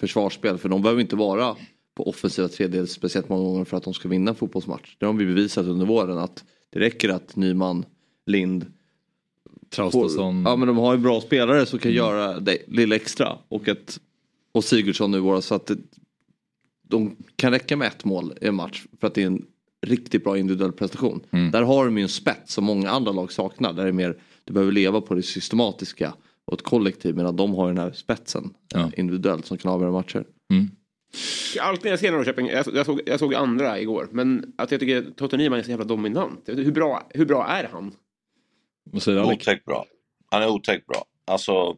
försvarsspel 0.00 0.58
för 0.58 0.68
de 0.68 0.82
behöver 0.82 1.00
inte 1.00 1.16
vara 1.16 1.56
på 1.98 2.08
offensiva 2.08 2.48
tredjedel 2.48 2.88
speciellt 2.88 3.28
många 3.28 3.42
gånger 3.42 3.64
för 3.64 3.76
att 3.76 3.82
de 3.82 3.94
ska 3.94 4.08
vinna 4.08 4.30
en 4.30 4.34
fotbollsmatch. 4.34 4.96
Det 4.98 5.06
har 5.06 5.12
vi 5.12 5.26
bevisat 5.26 5.66
under 5.66 5.86
våren 5.86 6.18
att 6.18 6.44
det 6.70 6.80
räcker 6.80 7.08
att 7.08 7.36
Nyman, 7.36 7.84
Lind, 8.26 8.66
Traustason. 9.70 10.42
Ja 10.46 10.56
men 10.56 10.68
de 10.68 10.76
har 10.76 10.94
ju 10.94 10.98
bra 10.98 11.20
spelare 11.20 11.66
som 11.66 11.78
kan 11.78 11.90
mm. 11.90 11.96
göra 11.96 12.40
det 12.40 12.58
lilla 12.66 12.96
extra. 12.96 13.38
Och, 13.48 13.68
ett, 13.68 14.00
och 14.52 14.64
Sigurdsson 14.64 15.10
nu 15.10 15.18
våra 15.18 15.40
så 15.40 15.54
att 15.54 15.66
det, 15.66 15.76
de 16.82 17.16
kan 17.36 17.52
räcka 17.52 17.76
med 17.76 17.88
ett 17.88 18.04
mål 18.04 18.32
i 18.40 18.46
en 18.46 18.54
match 18.54 18.86
för 19.00 19.06
att 19.06 19.14
det 19.14 19.22
är 19.22 19.26
en 19.26 19.44
riktigt 19.86 20.24
bra 20.24 20.38
individuell 20.38 20.72
prestation. 20.72 21.20
Mm. 21.30 21.50
Där 21.50 21.62
har 21.62 21.84
de 21.84 21.98
ju 21.98 22.02
en 22.02 22.08
spets 22.08 22.54
som 22.54 22.64
många 22.64 22.90
andra 22.90 23.12
lag 23.12 23.32
saknar. 23.32 23.72
Där 23.72 23.86
är 23.86 23.92
mer, 23.92 24.16
du 24.44 24.52
behöver 24.52 24.72
leva 24.72 25.00
på 25.00 25.14
det 25.14 25.22
systematiska 25.22 26.14
och 26.44 26.54
ett 26.54 26.62
kollektiv 26.62 27.16
medan 27.16 27.36
de 27.36 27.54
har 27.54 27.68
den 27.68 27.78
här 27.78 27.92
spetsen 27.92 28.54
ja. 28.74 28.90
individuellt 28.96 29.46
som 29.46 29.58
kan 29.58 29.72
avgöra 29.72 29.92
matcher. 29.92 30.24
Mm. 30.50 30.70
Alltid 31.60 31.84
när 31.84 31.90
jag 31.90 32.00
ser 32.00 32.12
Norrköping, 32.12 32.46
jag, 32.46 32.66
jag, 32.74 32.86
såg, 32.86 33.00
jag 33.06 33.18
såg 33.18 33.34
andra 33.34 33.80
igår, 33.80 34.08
men 34.12 34.52
att 34.58 34.70
jag 34.70 34.80
tycker 34.80 35.02
Totte 35.16 35.36
Nyman 35.36 35.58
är 35.58 35.62
så 35.62 35.70
jävla 35.70 35.84
dominant. 35.84 36.44
Hur 36.46 36.72
bra, 36.72 37.08
hur 37.10 37.24
bra 37.24 37.46
är 37.46 37.68
han? 37.72 37.94
Vad 38.84 39.02
säger 39.02 39.24
Otäckt 39.24 39.64
bra. 39.64 39.86
Han 40.30 40.42
är 40.42 40.48
otäckt 40.48 40.86
bra. 40.86 41.04
Alltså, 41.26 41.76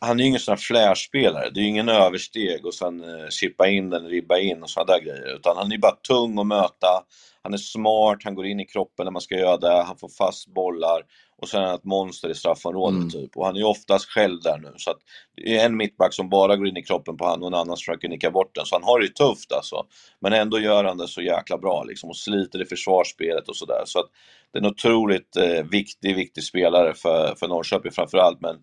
han 0.00 0.18
är 0.18 0.22
ju 0.22 0.28
ingen 0.28 0.40
sån 0.40 0.52
här 0.52 0.56
flärspelare. 0.56 1.50
Det 1.50 1.60
är 1.60 1.62
ju 1.62 1.68
ingen 1.68 1.88
översteg 1.88 2.66
och 2.66 2.74
sen 2.74 3.04
eh, 3.04 3.28
chippa 3.30 3.68
in 3.68 3.90
den, 3.90 4.06
ribba 4.06 4.38
in 4.38 4.62
och 4.62 4.70
sådana 4.70 4.92
där 4.92 5.00
grejer. 5.00 5.36
Utan 5.36 5.56
han 5.56 5.72
är 5.72 5.78
bara 5.78 5.96
tung 6.08 6.38
att 6.38 6.46
möta. 6.46 7.04
Han 7.46 7.54
är 7.54 7.58
smart, 7.58 8.18
han 8.24 8.34
går 8.34 8.46
in 8.46 8.60
i 8.60 8.66
kroppen 8.66 9.04
när 9.04 9.10
man 9.10 9.22
ska 9.22 9.34
göra 9.34 9.56
det, 9.56 9.82
han 9.82 9.96
får 9.96 10.08
fast 10.08 10.48
bollar 10.48 11.02
och 11.38 11.48
sen 11.48 11.62
är 11.62 11.66
han 11.66 11.74
ett 11.74 11.84
monster 11.84 12.28
i 12.28 12.34
straffområdet 12.34 12.96
mm. 12.96 13.10
typ. 13.10 13.36
Och 13.36 13.46
han 13.46 13.54
är 13.54 13.60
ju 13.60 13.64
oftast 13.64 14.06
själv 14.06 14.40
där 14.42 14.58
nu. 14.58 14.72
Så 14.76 14.90
att 14.90 14.98
det 15.36 15.58
är 15.58 15.66
en 15.66 15.76
mittback 15.76 16.14
som 16.14 16.28
bara 16.28 16.56
går 16.56 16.68
in 16.68 16.76
i 16.76 16.82
kroppen 16.82 17.16
på 17.16 17.26
han 17.26 17.42
och 17.42 17.46
en 17.46 17.54
annan 17.54 17.66
som 17.66 17.76
försöker 17.76 18.08
nicka 18.08 18.30
bort 18.30 18.54
den. 18.54 18.66
Så 18.66 18.74
han 18.74 18.84
har 18.84 18.98
det 19.00 19.06
ju 19.06 19.12
tufft 19.12 19.52
alltså. 19.52 19.86
Men 20.20 20.32
ändå 20.32 20.60
gör 20.60 20.84
han 20.84 20.98
det 20.98 21.08
så 21.08 21.22
jäkla 21.22 21.58
bra 21.58 21.84
liksom 21.84 22.10
och 22.10 22.16
sliter 22.16 22.62
i 22.62 22.64
försvarsspelet 22.64 23.48
och 23.48 23.56
sådär. 23.56 23.82
Så 23.84 23.98
att 23.98 24.06
det 24.52 24.58
är 24.58 24.62
en 24.62 24.70
otroligt 24.70 25.36
eh, 25.36 25.64
viktig, 25.70 26.16
viktig 26.16 26.44
spelare 26.44 26.94
för, 26.94 27.34
för 27.34 27.48
Norrköping 27.48 27.92
framförallt. 27.92 28.40
Men 28.40 28.56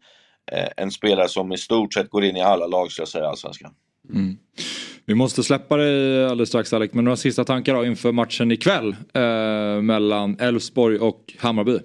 eh, 0.52 0.70
en 0.78 0.92
spelare 0.92 1.30
som 1.30 1.52
i 1.52 1.58
stort 1.58 1.94
sett 1.94 2.10
går 2.10 2.24
in 2.24 2.38
i 2.38 2.42
alla 2.42 2.68
lag 2.68 2.92
skulle 2.92 3.02
jag 3.02 3.10
säga, 3.10 3.28
allsvenskan. 3.28 3.74
Mm. 4.14 4.38
Vi 5.06 5.16
måste 5.16 5.44
släppa 5.44 5.78
dig 5.78 6.26
alldeles 6.26 6.50
strax 6.50 6.74
Alec, 6.74 6.94
men 6.94 7.06
några 7.06 7.18
sista 7.18 7.44
tankar 7.44 7.74
då 7.74 7.86
inför 7.86 8.12
matchen 8.12 8.52
ikväll 8.52 8.96
eh, 9.14 9.82
mellan 9.82 10.40
Elfsborg 10.40 11.00
och 11.00 11.34
Hammarby? 11.40 11.80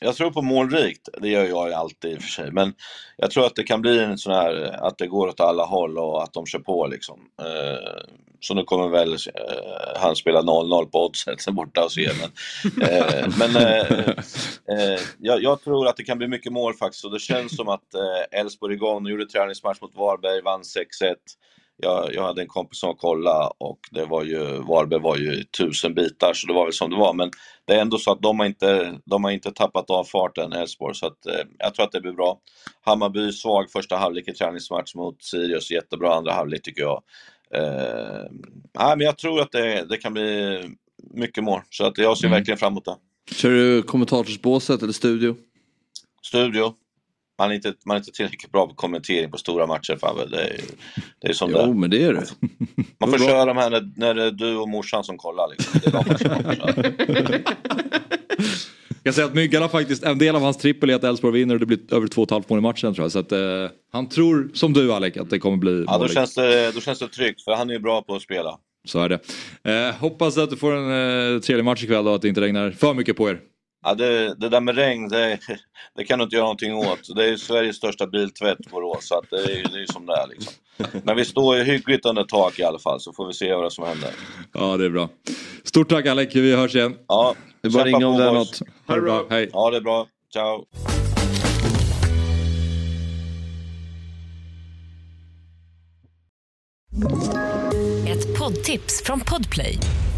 Jag 0.00 0.14
tror 0.16 0.30
på 0.30 0.42
målrikt, 0.42 1.08
det 1.20 1.28
gör 1.28 1.44
jag 1.44 1.72
alltid 1.72 2.12
i 2.12 2.16
och 2.16 2.22
för 2.22 2.28
sig, 2.28 2.50
men 2.52 2.74
jag 3.16 3.30
tror 3.30 3.46
att 3.46 3.56
det 3.56 3.62
kan 3.62 3.80
bli 3.80 3.98
en 3.98 4.18
sån 4.18 4.32
här, 4.32 4.86
att 4.86 4.98
det 4.98 5.06
går 5.06 5.28
åt 5.28 5.40
alla 5.40 5.64
håll 5.64 5.98
och 5.98 6.22
att 6.22 6.32
de 6.32 6.46
kör 6.46 6.58
på 6.58 6.86
liksom. 6.86 7.20
Eh, 7.42 8.04
så 8.40 8.54
nu 8.54 8.64
kommer 8.64 8.88
väl 8.88 9.12
eh, 9.12 10.00
han 10.00 10.16
spela 10.16 10.40
0-0 10.42 10.84
på 10.84 11.06
oddset 11.06 11.40
sen 11.40 11.54
borta 11.54 11.84
och 11.84 11.92
se. 11.92 12.10
Men, 12.20 12.30
eh, 12.88 13.28
men 13.38 13.56
eh, 13.56 14.08
eh, 14.78 15.00
jag, 15.18 15.42
jag, 15.42 15.62
tror 15.62 15.88
att 15.88 15.96
det 15.96 16.04
kan 16.04 16.18
bli 16.18 16.28
mycket 16.28 16.52
mål 16.52 16.74
faktiskt 16.74 17.04
och 17.04 17.12
det 17.12 17.18
känns 17.18 17.56
som 17.56 17.68
att 17.68 17.94
eh, 17.94 18.40
Elfsborg 18.40 18.74
eh, 18.74 18.76
igång, 18.76 19.06
gjorde 19.06 19.26
träningsmatch 19.26 19.80
mot 19.80 19.94
Varberg, 19.94 20.42
vann 20.42 20.62
6-1 20.62 21.14
jag, 21.76 22.14
jag 22.14 22.22
hade 22.22 22.42
en 22.42 22.48
kompis 22.48 22.80
som 22.80 22.96
kollade 22.96 23.50
och 23.58 23.78
det 23.90 24.04
var 24.04 24.24
ju, 24.24 24.38
Varberg 24.44 25.00
var 25.00 25.16
ju 25.16 25.44
tusen 25.44 25.94
bitar 25.94 26.32
så 26.34 26.46
det 26.46 26.52
var 26.52 26.64
väl 26.64 26.72
som 26.72 26.90
det 26.90 26.96
var. 26.96 27.14
Men 27.14 27.30
det 27.64 27.74
är 27.74 27.80
ändå 27.80 27.98
så 27.98 28.12
att 28.12 28.22
de 28.22 28.38
har 28.38 28.46
inte, 28.46 28.98
de 29.04 29.24
har 29.24 29.30
inte 29.30 29.52
tappat 29.52 29.90
av 29.90 30.04
farten, 30.04 30.52
Elfsborg, 30.52 30.94
så 30.94 31.06
att, 31.06 31.26
eh, 31.26 31.44
jag 31.58 31.74
tror 31.74 31.86
att 31.86 31.92
det 31.92 32.00
blir 32.00 32.12
bra. 32.12 32.40
Hammarby 32.80 33.32
svag 33.32 33.70
första 33.70 33.96
halvlek 33.96 34.28
i 34.28 34.32
träningsmatch 34.32 34.94
mot 34.94 35.22
Sirius, 35.22 35.70
jättebra 35.70 36.14
andra 36.14 36.32
halvlek 36.32 36.62
tycker 36.62 36.82
jag. 36.82 37.02
Eh, 37.54 38.24
nej, 38.78 38.96
men 38.96 39.00
jag 39.00 39.18
tror 39.18 39.40
att 39.40 39.52
det, 39.52 39.84
det 39.88 39.96
kan 39.96 40.12
bli 40.12 40.60
mycket 41.14 41.44
mål, 41.44 41.60
så 41.70 41.84
att 41.84 41.98
jag 41.98 42.18
ser 42.18 42.26
mm. 42.26 42.38
verkligen 42.38 42.58
fram 42.58 42.72
emot 42.72 42.84
det. 42.84 42.96
Kör 43.34 43.50
du 43.50 43.82
kommentatorsbåset 43.82 44.82
eller 44.82 44.92
studio? 44.92 45.36
Studio 46.22 46.74
man 47.38 47.50
är, 47.50 47.54
inte, 47.54 47.74
man 47.84 47.96
är 47.96 48.00
inte 48.00 48.12
tillräckligt 48.12 48.52
bra 48.52 48.66
på 48.66 48.74
kommentering 48.74 49.30
på 49.30 49.38
stora 49.38 49.66
matcher. 49.66 49.96
Fan, 50.00 50.16
det, 50.30 50.42
är, 50.42 50.60
det 51.20 51.28
är 51.28 51.32
som 51.32 51.50
jo, 51.50 51.58
det 51.58 51.74
men 51.74 51.90
det 51.90 52.04
är 52.04 52.12
du. 52.12 52.20
Man 53.00 53.10
får 53.10 53.18
köra 53.18 53.44
de 53.44 53.56
här 53.56 53.70
när, 53.70 53.90
när 53.96 54.14
det 54.14 54.22
är 54.24 54.30
du 54.30 54.56
och 54.56 54.68
morsan 54.68 55.04
som 55.04 55.18
kollar. 55.18 55.48
Liksom. 55.48 55.80
Det 55.84 55.88
är 55.88 57.42
Jag 59.06 59.14
kan 59.14 59.14
säga 59.14 59.26
att 59.26 59.34
Myggan 59.34 59.62
har 59.62 59.68
faktiskt, 59.68 60.02
en 60.04 60.18
del 60.18 60.36
av 60.36 60.42
hans 60.42 60.56
trippel 60.56 60.90
är 60.90 60.94
att 60.94 61.04
Elfsborg 61.04 61.34
vinner 61.34 61.54
och 61.54 61.60
det 61.60 61.66
blir 61.66 61.94
över 61.94 62.06
2,5 62.06 62.44
mål 62.48 62.58
i 62.58 62.62
matchen 62.62 62.94
tror 62.94 63.04
jag. 63.04 63.12
Så 63.12 63.18
att, 63.18 63.32
eh, 63.32 63.38
han 63.92 64.08
tror, 64.08 64.50
som 64.54 64.72
du 64.72 64.92
Alec, 64.92 65.16
att 65.16 65.30
det 65.30 65.38
kommer 65.38 65.56
bli 65.56 65.84
Ja, 65.86 65.98
då 65.98 66.08
känns, 66.08 66.34
det, 66.34 66.72
då 66.74 66.80
känns 66.80 66.98
det 66.98 67.08
tryggt 67.08 67.42
för 67.42 67.52
han 67.52 67.70
är 67.70 67.74
ju 67.74 67.80
bra 67.80 68.02
på 68.02 68.14
att 68.14 68.22
spela. 68.22 68.58
Så 68.86 69.00
är 69.00 69.08
det. 69.08 69.20
Eh, 69.64 69.94
hoppas 69.94 70.38
att 70.38 70.50
du 70.50 70.56
får 70.56 70.72
en 70.72 71.34
eh, 71.34 71.40
trevlig 71.40 71.64
match 71.64 71.84
ikväll 71.84 72.08
och 72.08 72.14
att 72.14 72.22
det 72.22 72.28
inte 72.28 72.40
regnar 72.40 72.70
för 72.70 72.94
mycket 72.94 73.16
på 73.16 73.30
er. 73.30 73.40
Ja, 73.86 73.94
det, 73.94 74.34
det, 74.34 74.48
där 74.48 74.60
med 74.60 74.74
regn, 74.74 75.08
det, 75.08 75.38
det, 75.96 76.04
kan 76.04 76.18
du 76.18 76.22
inte 76.22 76.36
göra 76.36 76.44
någonting 76.44 76.74
åt. 76.74 77.16
Det 77.16 77.24
är 77.24 77.36
Sveriges 77.36 77.76
största 77.76 78.06
biltvätt, 78.06 78.58
Borås, 78.70 79.08
så 79.08 79.18
att 79.18 79.30
det, 79.30 79.36
är, 79.36 79.68
det 79.72 79.82
är 79.82 79.92
som 79.92 80.06
det 80.06 80.12
är. 80.12 80.26
Liksom. 80.28 80.52
Men 81.04 81.16
vi 81.16 81.24
står 81.24 81.56
ju 81.56 81.64
hyggligt 81.64 82.06
under 82.06 82.24
tak 82.24 82.58
i 82.58 82.64
alla 82.64 82.78
fall, 82.78 83.00
så 83.00 83.12
får 83.12 83.26
vi 83.26 83.32
se 83.32 83.54
vad 83.54 83.72
som 83.72 83.84
händer. 83.84 84.10
Ja, 84.52 84.76
det 84.76 84.84
är 84.84 84.90
bra. 84.90 85.08
Stort 85.64 85.88
tack 85.88 86.06
Alec, 86.06 86.34
vi 86.34 86.56
hörs 86.56 86.74
igen. 86.74 86.94
Ja, 87.08 87.34
det 87.60 87.68
är 87.68 87.72
bara 87.72 87.84
ringa 87.84 88.06
om 88.06 88.18
det 88.18 88.24
är 88.24 88.32
något. 88.32 88.60
Ha 88.86 88.94
det 88.94 89.00
bra, 89.00 89.26
hej. 89.30 89.50
Ja, 89.52 89.70
det 89.70 89.76
är 89.76 89.80
bra. 89.80 90.06
Ciao. 90.32 90.66
Ett 98.08 98.38
poddtips 98.38 99.02
från 99.04 99.20
Podplay. 99.20 99.78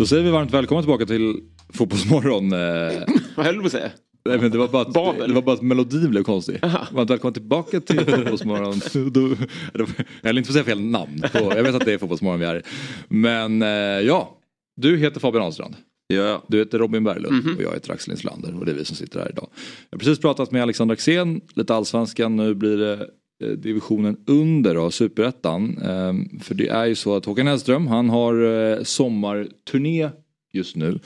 Då 0.00 0.06
säger 0.06 0.22
vi 0.22 0.30
varmt 0.30 0.54
välkomna 0.54 0.82
tillbaka 0.82 1.06
till 1.06 1.40
Fotbollsmorgon. 1.68 2.52
Eh. 2.52 2.58
Vad 3.36 3.46
höll 3.46 3.54
du 3.54 3.60
på 3.60 3.66
att 3.66 3.72
säga? 3.72 3.90
Nej, 4.24 4.38
men 4.38 4.50
det, 4.50 4.58
var 4.58 4.68
bara 4.68 4.82
att, 4.82 4.94
det 5.28 5.32
var 5.32 5.42
bara 5.42 5.54
att 5.54 5.62
melodin 5.62 6.10
blev 6.10 6.22
konstig. 6.22 6.58
Varmt 6.92 7.10
välkomna 7.10 7.32
tillbaka 7.32 7.80
till 7.80 8.00
Fotbollsmorgon. 8.00 8.80
jag 10.22 10.28
vill 10.28 10.38
inte 10.38 10.46
få 10.46 10.52
säga 10.52 10.64
fel 10.64 10.80
namn. 10.80 11.22
På, 11.32 11.38
jag 11.38 11.62
vet 11.62 11.74
att 11.74 11.84
det 11.84 11.92
är 11.92 11.98
Fotbollsmorgon 11.98 12.40
vi 12.40 12.46
är 12.46 12.62
Men 13.08 13.62
eh, 13.62 13.68
ja, 14.06 14.38
du 14.76 14.98
heter 14.98 15.20
Fabian 15.20 15.44
Ahlstrand. 15.44 15.76
Ja. 16.06 16.44
Du 16.48 16.58
heter 16.58 16.78
Robin 16.78 17.04
Berglund 17.04 17.34
mm 17.34 17.46
-hmm. 17.46 17.56
och 17.56 17.62
jag 17.62 17.72
heter 17.72 17.92
Axel 17.92 18.12
Inslander 18.12 18.58
och 18.58 18.66
det 18.66 18.72
är 18.72 18.76
vi 18.76 18.84
som 18.84 18.96
sitter 18.96 19.20
här 19.20 19.30
idag. 19.30 19.48
Jag 19.90 19.96
har 19.96 19.98
precis 19.98 20.18
pratat 20.18 20.50
med 20.50 20.62
Alexander 20.62 20.92
Axén, 20.92 21.40
lite 21.54 21.74
allsvenskan, 21.74 22.36
nu 22.36 22.54
blir 22.54 22.76
det 22.76 23.06
divisionen 23.40 24.16
under 24.26 24.74
då, 24.74 24.90
superettan. 24.90 25.78
Ehm, 25.78 26.40
för 26.40 26.54
det 26.54 26.68
är 26.68 26.84
ju 26.84 26.94
så 26.94 27.16
att 27.16 27.24
Håkan 27.24 27.46
Hellström 27.46 27.86
han 27.86 28.10
har 28.10 28.34
eh, 28.44 28.82
sommarturné 28.82 30.10
just 30.52 30.76
nu. 30.76 30.98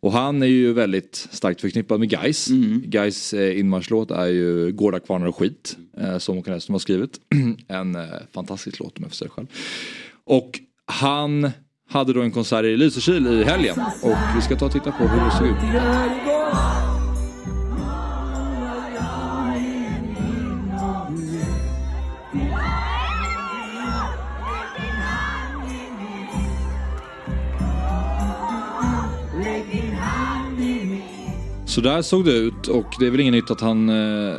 Och 0.00 0.12
han 0.12 0.42
är 0.42 0.46
ju 0.46 0.72
väldigt 0.72 1.28
starkt 1.30 1.60
förknippad 1.60 2.00
med 2.00 2.10
Guys. 2.10 2.50
Mm. 2.50 2.82
Guys 2.86 3.34
eh, 3.34 3.58
inmarschlåt 3.58 4.10
är 4.10 4.26
ju 4.26 4.72
Gårda, 4.72 5.00
kvarnar 5.00 5.26
och 5.26 5.36
skit. 5.36 5.76
Som 6.18 6.36
Håkan 6.36 6.52
Hellström 6.52 6.74
har 6.74 6.78
skrivit. 6.78 7.20
en 7.68 7.96
fantastisk 8.32 8.78
låt 8.80 8.98
om 8.98 9.02
jag 9.02 9.10
får 9.10 9.16
säga 9.16 9.30
själv. 9.30 9.46
Och 10.24 10.60
han 10.86 11.50
hade 11.88 12.12
då 12.12 12.22
en 12.22 12.30
konsert 12.30 12.64
i 12.64 12.76
Lysekil 12.76 13.26
i 13.26 13.44
helgen. 13.44 13.80
Och 14.02 14.16
vi 14.36 14.42
ska 14.42 14.56
ta 14.56 14.66
och 14.66 14.72
titta 14.72 14.92
på 14.92 15.08
hur 15.08 15.24
det 15.24 15.30
såg 15.30 15.46
ut. 15.46 16.77
Så 31.78 31.84
där 31.84 32.02
såg 32.02 32.24
det 32.24 32.32
ut 32.32 32.68
och 32.68 32.86
det 32.98 33.06
är 33.06 33.10
väl 33.10 33.20
ingen 33.20 33.34
nytt 33.34 33.50
att 33.50 33.60
han 33.60 33.88
eh, 33.88 34.36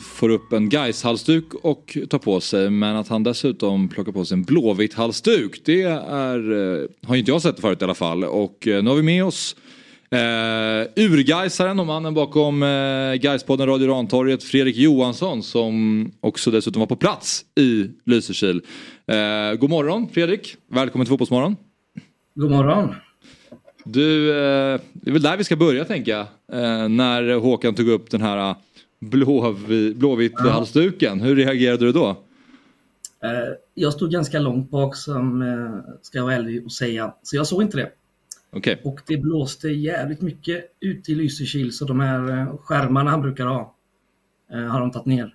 får 0.00 0.28
upp 0.28 0.52
en 0.52 0.68
gais 0.68 1.02
halsduk 1.04 1.54
och 1.54 1.98
tar 2.10 2.18
på 2.18 2.40
sig. 2.40 2.70
Men 2.70 2.96
att 2.96 3.08
han 3.08 3.22
dessutom 3.22 3.88
plockar 3.88 4.12
på 4.12 4.24
sig 4.24 4.34
en 4.34 4.42
blåvit 4.42 4.94
halsduk 4.94 5.60
det 5.64 5.82
är, 5.82 6.52
eh, 6.52 6.88
har 7.06 7.16
inte 7.16 7.30
jag 7.30 7.42
sett 7.42 7.60
förut 7.60 7.82
i 7.82 7.84
alla 7.84 7.94
fall. 7.94 8.24
Och 8.24 8.68
eh, 8.68 8.82
nu 8.82 8.90
har 8.90 8.96
vi 8.96 9.02
med 9.02 9.24
oss 9.24 9.56
eh, 10.10 11.04
urgeisaren 11.04 11.80
och 11.80 11.86
mannen 11.86 12.14
bakom 12.14 12.62
eh, 12.62 13.14
Gaispodden 13.14 13.66
Radio 13.66 13.88
Rantorget, 13.88 14.44
Fredrik 14.44 14.76
Johansson 14.76 15.42
som 15.42 16.10
också 16.20 16.50
dessutom 16.50 16.80
var 16.80 16.86
på 16.86 16.96
plats 16.96 17.44
i 17.60 17.90
Lysekil. 18.04 18.62
Eh, 19.06 19.58
god 19.58 19.70
morgon 19.70 20.08
Fredrik, 20.12 20.56
välkommen 20.70 21.06
till 21.06 21.10
Fotbollsmorgon. 21.10 21.56
God 22.34 22.50
morgon. 22.50 22.94
Du, 23.84 24.30
eh, 24.30 24.80
det 24.92 25.10
är 25.10 25.12
väl 25.12 25.22
där 25.22 25.36
vi 25.36 25.44
ska 25.44 25.56
börja 25.56 25.84
tänka 25.84 26.10
jag. 26.10 26.20
Eh, 26.52 26.88
när 26.88 27.34
Håkan 27.34 27.74
tog 27.74 27.88
upp 27.88 28.10
den 28.10 28.22
här 28.22 28.54
blåvi, 28.98 29.94
blåvita 29.94 30.44
ja. 30.44 30.50
halsduken. 30.50 31.20
Hur 31.20 31.36
reagerade 31.36 31.86
du 31.86 31.92
då? 31.92 32.08
Eh, 33.24 33.54
jag 33.74 33.92
stod 33.92 34.10
ganska 34.10 34.38
långt 34.38 34.70
bak 34.70 34.96
som 34.96 35.44
ska 36.02 36.18
jag 36.18 36.24
vara 36.24 36.34
ärlig 36.34 36.64
och 36.64 36.72
säga. 36.72 37.14
Så 37.22 37.36
jag 37.36 37.46
såg 37.46 37.62
inte 37.62 37.76
det. 37.76 37.90
Okay. 38.52 38.76
Och 38.84 39.00
det 39.06 39.16
blåste 39.16 39.68
jävligt 39.68 40.20
mycket 40.20 40.64
ut 40.80 41.08
i 41.08 41.14
Lysekil 41.14 41.72
så 41.72 41.84
de 41.84 42.00
här 42.00 42.46
skärmarna 42.56 43.10
han 43.10 43.22
brukar 43.22 43.46
ha 43.46 43.74
har 44.50 44.80
de 44.80 44.90
tagit 44.90 45.06
ner. 45.06 45.34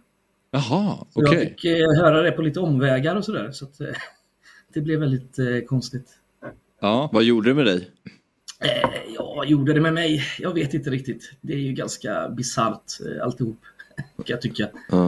Jaha, 0.51 0.97
okej. 1.13 1.23
Okay. 1.23 1.39
Jag 1.39 1.49
fick 1.49 2.01
höra 2.01 2.21
det 2.21 2.31
på 2.31 2.41
lite 2.41 2.59
omvägar 2.59 3.15
och 3.15 3.25
sådär. 3.25 3.51
Så, 3.51 3.65
så 3.73 3.85
det 4.73 4.81
blev 4.81 4.99
väldigt 4.99 5.67
konstigt. 5.67 6.07
Ja, 6.81 7.09
vad 7.13 7.23
gjorde 7.23 7.49
det 7.49 7.53
med 7.53 7.65
dig? 7.65 7.89
Eh, 8.63 8.89
ja, 9.15 9.45
gjorde 9.45 9.73
det 9.73 9.81
med 9.81 9.93
mig? 9.93 10.23
Jag 10.39 10.53
vet 10.53 10.73
inte 10.73 10.89
riktigt. 10.89 11.31
Det 11.41 11.53
är 11.53 11.57
ju 11.57 11.73
ganska 11.73 12.29
bisarrt 12.29 12.99
eh, 13.05 13.23
alltihop, 13.23 13.59
kan 13.95 14.25
jag 14.25 14.41
tycka. 14.41 14.69
Ja. 14.89 15.05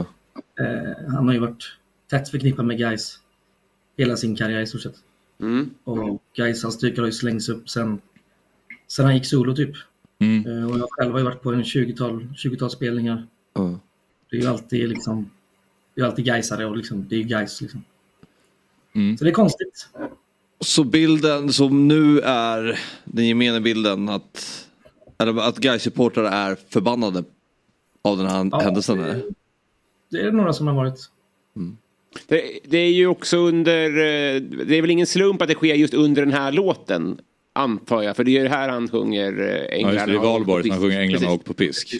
Eh, 0.60 1.12
han 1.14 1.26
har 1.26 1.32
ju 1.32 1.40
varit 1.40 1.64
tätt 2.10 2.28
förknippad 2.28 2.64
med 2.64 2.78
guys 2.78 3.18
hela 3.96 4.16
sin 4.16 4.36
karriär 4.36 4.60
i 4.60 4.66
stort 4.66 4.82
sett. 4.82 4.96
Mm. 5.40 5.70
Och 5.84 6.22
guys 6.36 6.62
hans 6.62 6.74
styrkor 6.74 7.02
har 7.02 7.06
ju 7.06 7.12
slängts 7.12 7.48
upp 7.48 7.68
sen, 7.68 8.00
sen 8.88 9.04
han 9.04 9.14
gick 9.14 9.26
solo 9.26 9.54
typ. 9.54 9.76
Mm. 10.18 10.46
Eh, 10.46 10.70
och 10.70 10.78
jag 10.78 10.88
själv 10.90 11.12
har 11.12 11.18
ju 11.18 11.24
varit 11.24 11.42
på 11.42 11.52
en 11.52 11.62
20-tal 11.62 12.28
20 12.36 12.68
spelningar. 12.68 13.26
Mm. 13.58 13.78
Det 14.30 14.36
är 14.36 14.40
ju 14.40 14.46
alltid 14.46 14.88
liksom, 14.88 15.30
det 15.94 16.00
är 16.00 16.04
alltid 16.04 16.24
gaisare 16.24 16.66
och 16.66 16.76
liksom, 16.76 17.08
det 17.08 17.14
är 17.14 17.18
ju 17.18 17.24
guys 17.24 17.60
liksom. 17.60 17.84
Mm. 18.94 19.16
Så 19.18 19.24
det 19.24 19.30
är 19.30 19.34
konstigt. 19.34 19.88
Så 20.60 20.84
bilden 20.84 21.52
som 21.52 21.88
nu 21.88 22.20
är 22.20 22.78
den 23.04 23.26
gemene 23.26 23.60
bilden 23.60 24.08
att, 24.08 24.66
eller 25.18 25.40
att 25.48 25.58
Gais-supportrar 25.58 26.24
är 26.24 26.56
förbannade 26.68 27.24
av 28.02 28.16
den 28.18 28.26
här 28.26 28.48
Ja, 28.52 28.58
händelsen? 28.60 28.98
det-? 28.98 29.22
Det 30.10 30.20
är 30.20 30.32
några 30.32 30.52
som 30.52 30.66
har 30.66 30.74
varit. 30.74 31.10
Det, 32.28 32.42
det 32.64 32.78
är 32.78 32.90
ju 32.92 33.06
också 33.06 33.36
under, 33.36 33.86
eh, 33.88 34.40
det 34.66 34.76
är 34.76 34.80
väl 34.80 34.90
ingen 34.90 35.06
slump 35.06 35.42
att 35.42 35.48
det 35.48 35.54
sker 35.54 35.74
just 35.74 35.94
under 35.94 36.22
den 36.24 36.32
här 36.34 36.52
låten. 36.52 37.18
Antar 37.52 38.02
jag, 38.02 38.16
för 38.16 38.24
det 38.24 38.30
är 38.38 38.42
ju 38.42 38.48
här 38.48 38.68
han 38.68 38.88
sjunger 38.88 39.40
eh, 39.40 39.46
Ja, 39.48 39.62
just 39.62 39.72
Änglarna. 39.72 40.06
det, 40.06 40.12
det 40.12 40.18
är 40.18 40.22
valborg 40.22 40.62
som 40.62 40.70
han 40.70 40.80
sjunger 40.80 41.00
Änglarna 41.00 41.26
Precis. 41.26 41.40
och 41.40 41.44
på 41.44 41.54
pisk. 41.54 41.94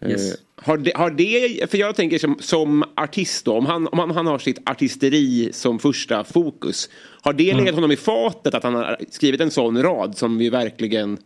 Yes. 0.00 0.32
Eh, 0.32 0.38
Har 0.56 0.76
det, 0.78 0.92
har 0.94 1.10
det, 1.10 1.70
för 1.70 1.78
jag 1.78 1.94
tänker 1.94 2.18
som, 2.18 2.36
som 2.40 2.84
artist 2.96 3.44
då, 3.44 3.52
om 3.52 3.66
han, 3.66 3.88
om 3.88 3.98
han, 3.98 4.10
han 4.10 4.26
har 4.26 4.38
sitt 4.38 4.70
artisteri 4.70 5.52
som 5.52 5.78
första 5.78 6.24
fokus. 6.24 6.88
Har 7.22 7.32
det 7.32 7.54
legat 7.54 7.74
honom 7.74 7.92
i 7.92 7.96
fatet 7.96 8.54
att 8.54 8.62
han 8.62 8.74
har 8.74 8.96
skrivit 9.10 9.40
en 9.40 9.50
sån 9.50 9.82
rad 9.82 10.16
som 10.16 10.38
vi 10.38 10.50
verkligen, 10.50 11.18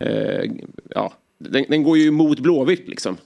eh, 0.00 0.50
ja, 0.90 1.12
den, 1.38 1.64
den 1.68 1.82
går 1.82 1.98
ju 1.98 2.08
emot 2.08 2.40
Blåvitt 2.40 2.88
liksom. 2.88 3.16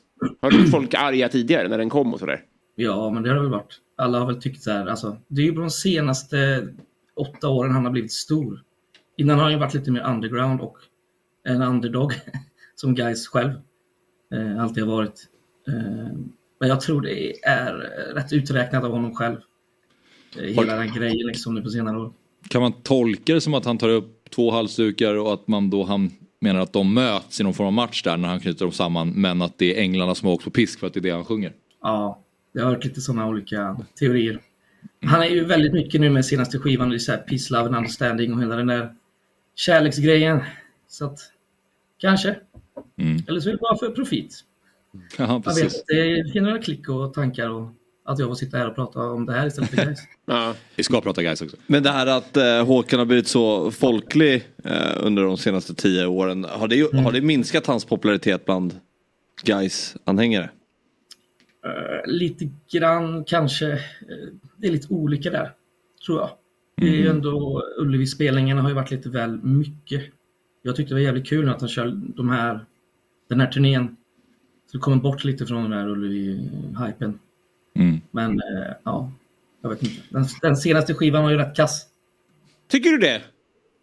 Har 0.43 0.51
du 0.51 0.67
folk 0.67 0.95
arga 0.95 1.29
tidigare 1.29 1.69
när 1.69 1.79
den 1.79 1.91
kom 1.91 2.15
och 2.15 2.21
sådär? 2.21 2.41
Ja, 2.75 3.11
men 3.11 3.23
det 3.23 3.29
har 3.29 3.37
det 3.37 3.43
väl 3.43 3.51
varit. 3.51 3.79
Alla 3.97 4.19
har 4.19 4.27
väl 4.27 4.43
tyckt 4.43 4.63
så 4.63 4.71
här. 4.71 4.87
Alltså, 4.87 5.17
det 5.29 5.43
är 5.43 5.47
ju 5.47 5.53
på 5.53 5.61
de 5.61 5.71
senaste 5.71 6.69
åtta 7.17 7.49
åren 7.49 7.73
han 7.73 7.85
har 7.85 7.93
blivit 7.93 8.13
stor. 8.13 8.63
Innan 9.17 9.37
har 9.37 9.43
han 9.43 9.53
ju 9.53 9.59
varit 9.59 9.75
lite 9.75 9.91
mer 9.91 10.07
underground 10.11 10.61
och 10.61 10.77
en 11.45 11.63
underdog 11.63 12.13
som 12.75 12.95
guys 12.95 13.29
själv 13.29 13.51
eh, 14.35 14.63
alltid 14.63 14.85
har 14.85 14.91
varit. 14.91 15.29
Eh, 15.69 15.75
men 16.61 16.69
jag 16.69 16.81
tror 16.81 17.01
det 17.01 17.45
är 17.45 17.75
rätt 18.15 18.33
uträknat 18.33 18.85
av 18.85 18.91
honom 18.91 19.15
själv. 19.15 19.37
Eh, 20.39 20.45
hela 20.45 20.77
den 20.77 20.95
grejen 20.95 21.27
liksom 21.27 21.55
nu 21.55 21.63
på 21.63 21.71
senare 21.71 21.99
år. 21.99 22.13
Kan 22.49 22.63
man 22.63 22.73
tolka 22.73 23.35
det 23.35 23.41
som 23.41 23.55
att 23.55 23.65
han 23.65 23.79
tar 23.79 23.89
upp 23.89 24.31
två 24.31 24.51
halsdukar 24.51 25.15
och 25.15 25.33
att 25.33 25.49
man 25.49 25.71
då 25.71 25.85
han 25.85 26.11
menar 26.41 26.61
att 26.61 26.73
de 26.73 26.95
möts 26.95 27.41
i 27.41 27.45
någon 27.45 27.55
form 27.55 27.67
av 27.67 27.73
match 27.73 28.03
där 28.03 28.17
när 28.17 28.29
han 28.29 28.41
knyter 28.41 28.65
dem 28.65 28.73
samman 28.73 29.11
men 29.11 29.43
att 29.43 29.59
det 29.59 29.77
är 29.77 29.83
änglarna 29.83 30.15
som 30.15 30.27
har 30.27 30.35
åkt 30.35 30.45
på 30.45 30.51
pisk 30.51 30.81
för 30.81 30.87
att 30.87 30.95
det 30.95 31.01
är 31.01 31.03
det 31.03 31.11
han 31.11 31.25
sjunger? 31.25 31.53
Ja, 31.83 32.23
jag 32.53 32.65
har 32.65 32.71
hört 32.71 32.85
lite 32.85 33.01
sådana 33.01 33.29
olika 33.29 33.77
teorier. 33.99 34.41
Han 35.03 35.23
är 35.23 35.27
ju 35.27 35.45
väldigt 35.45 35.73
mycket 35.73 36.01
nu 36.01 36.11
med 36.11 36.27
senaste 36.27 36.59
skivan, 36.59 36.89
det 36.89 36.97
är 36.97 36.99
så 36.99 37.13
här 37.13 37.19
Peace, 37.19 37.55
Love 37.55 37.67
and 37.67 37.77
Understanding 37.77 38.35
och 38.35 38.43
hela 38.43 38.57
den 38.57 38.67
där 38.67 38.95
kärleksgrejen. 39.55 40.41
Så 40.89 41.05
att, 41.05 41.19
kanske. 41.99 42.37
Mm. 42.99 43.23
Eller 43.29 43.41
så 43.41 43.49
är 43.49 43.53
det 43.53 43.59
bara 43.59 43.77
för 43.79 43.91
profit. 43.91 44.45
Ja, 45.19 45.43
Jag 45.45 45.55
vet 45.55 45.73
det 45.87 46.39
är 46.39 46.41
några 46.41 46.59
klick 46.59 46.89
och 46.89 47.15
tankar 47.15 47.51
och 47.51 47.69
att 48.05 48.19
jag 48.19 48.29
får 48.29 48.35
sitta 48.35 48.59
här 48.59 48.69
och 48.69 48.75
prata 48.75 49.01
om 49.01 49.27
det 49.27 49.33
här 49.33 49.47
istället 49.47 49.71
för 49.71 49.77
guys. 49.85 49.99
Ja. 50.27 50.55
Vi 50.77 50.83
ska 50.83 51.01
prata 51.01 51.23
guys 51.23 51.43
också. 51.43 51.57
Men 51.67 51.83
det 51.83 51.91
här 51.91 52.07
att 52.07 52.37
eh, 52.37 52.65
Håkan 52.67 52.99
har 52.99 53.07
blivit 53.07 53.29
så 53.29 53.71
folklig 53.71 54.45
eh, 54.65 54.97
under 54.97 55.23
de 55.23 55.37
senaste 55.37 55.75
tio 55.75 56.07
åren. 56.07 56.45
Har 56.45 56.69
det, 56.69 56.93
har 56.99 57.13
det 57.13 57.21
minskat 57.21 57.67
hans 57.67 57.85
popularitet 57.85 58.45
bland 58.45 58.75
guys 59.45 59.97
anhängare 60.05 60.51
Eh, 61.65 62.11
lite 62.13 62.49
grann 62.73 63.25
kanske. 63.25 63.73
eh, 63.73 63.79
det 64.57 64.67
är 64.67 64.73
lite 64.73 64.95
olika 64.95 65.31
där, 65.31 65.53
tror 66.07 66.19
jag. 66.19 66.31
Det 66.77 66.87
är 66.87 66.93
ju 66.97 67.09
ändå, 67.09 67.63
Ullevi-spelningarna 67.79 68.63
har 68.63 68.69
ju 68.69 68.75
varit 68.75 68.91
lite 68.91 69.09
väl 69.09 69.43
mycket. 69.43 70.03
Jag 70.63 70.77
tyckte 70.77 70.91
det 70.91 70.95
var 70.95 71.05
jävligt 71.05 71.29
kul 71.29 71.49
att 71.49 71.61
han 71.61 71.69
kör 71.69 71.87
de 72.17 72.31
här, 72.31 72.67
den 73.29 73.41
här 73.41 73.47
turnén. 73.47 73.97
Så 74.67 74.77
det 74.77 74.81
kommer 74.81 74.97
bort 74.97 75.25
lite 75.25 75.47
från 75.47 75.63
den 75.63 75.73
här 75.73 75.89
Ullevi-hypen. 75.89 77.19
Mm. 77.75 78.01
Men 78.11 78.31
eh, 78.31 78.75
ja, 78.85 79.13
jag 79.63 79.71
vet 79.71 79.83
inte. 79.83 80.03
Den, 80.09 80.25
den 80.43 80.57
senaste 80.57 80.95
skivan 80.95 81.23
var 81.23 81.31
ju 81.31 81.37
rätt 81.37 81.57
kass. 81.57 81.87
Tycker 82.69 82.91
du 82.91 82.99
det? 82.99 83.23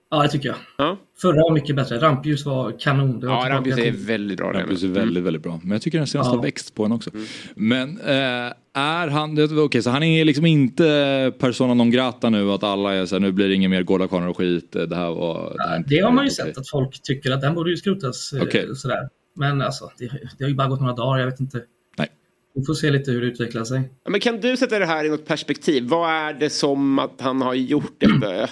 Ja, 0.10 0.24
det 0.24 0.30
tycker 0.30 0.48
jag. 0.50 0.58
Ja, 0.78 0.98
Förra 1.22 1.36
var 1.42 1.54
mycket 1.54 1.76
bättre. 1.76 2.00
Rampljus 2.00 2.46
var 2.46 2.80
kanon. 2.80 3.20
Det 3.20 3.28
var 3.28 3.46
ja 3.48 3.50
Rampljus 3.56 3.78
är 3.78 3.92
väldigt 3.92 4.38
bra. 4.38 4.54
Rampus 4.54 4.84
är 4.84 4.88
det. 4.88 4.94
väldigt, 4.94 5.24
väldigt 5.24 5.44
bra. 5.44 5.60
Men 5.64 5.72
jag 5.72 5.82
tycker 5.82 5.98
den 5.98 6.08
senaste 6.08 6.36
Ja. 6.36 6.42
växt 6.42 6.76
på 6.76 6.86
en 6.86 6.92
också. 6.92 7.10
Men 7.56 8.00
eh, 8.00 8.54
är 8.74 9.08
han, 9.08 9.36
det- 9.36 9.62
okej 9.62 9.82
så 9.82 9.90
han 9.90 10.04
är 10.04 10.26
liksom 10.26 10.46
inte 10.46 11.34
persona 11.40 11.74
non 11.74 11.92
grata 11.92 12.30
nu 12.30 12.52
att 12.52 12.64
alla 12.64 12.94
är 12.94 13.06
så 13.06 13.16
här, 13.16 13.20
nu 13.20 13.32
blir 13.32 13.48
det 13.48 13.54
ingen 13.54 13.72
mer 13.72 13.84
gårdakvarnar 13.84 14.28
och 14.28 14.38
skit. 14.38 14.72
Det 14.72 14.96
här 14.96 15.10
var... 15.12 15.54
Det, 15.58 15.64
här 15.64 15.74
är 15.74 15.78
inte 15.78 15.90
Det 15.90 16.00
har 16.00 16.12
man 16.12 16.24
ju 16.26 16.30
sett 16.32 16.58
att 16.58 16.70
folk 16.70 17.02
tycker 17.04 17.32
att 17.32 17.42
den 17.42 17.54
borde 17.56 17.70
ju 17.70 17.78
skrotas. 17.78 18.34
eh, 18.34 18.42
Okej. 18.42 18.76
Sådär. 18.76 19.10
Men 19.36 19.62
alltså, 19.62 19.92
det, 19.98 20.06
det 20.38 20.44
har 20.44 20.50
ju 20.50 20.56
bara 20.56 20.68
gått 20.68 20.80
några 20.82 20.94
dagar. 20.94 21.20
Jag 21.20 21.26
vet 21.32 21.40
inte. 21.40 21.62
Nej. 21.98 22.08
Vi 22.56 22.66
får 22.66 22.74
se 22.74 22.92
lite 22.92 23.12
hur 23.12 23.22
det 23.22 23.28
utvecklar 23.28 23.64
sig. 23.64 23.82
Ja, 24.04 24.12
Men 24.12 24.20
kan 24.20 24.40
du 24.40 24.58
sätta 24.58 24.80
det 24.80 24.86
här 24.86 25.06
i 25.06 25.10
något 25.10 25.26
perspektiv? 25.26 25.84
Vad 25.88 26.10
är 26.10 26.34
det 26.34 26.50
som 26.50 27.00
att 27.00 27.22
han 27.22 27.42
har 27.42 27.54
gjort 27.54 27.96
detta? 27.98 28.50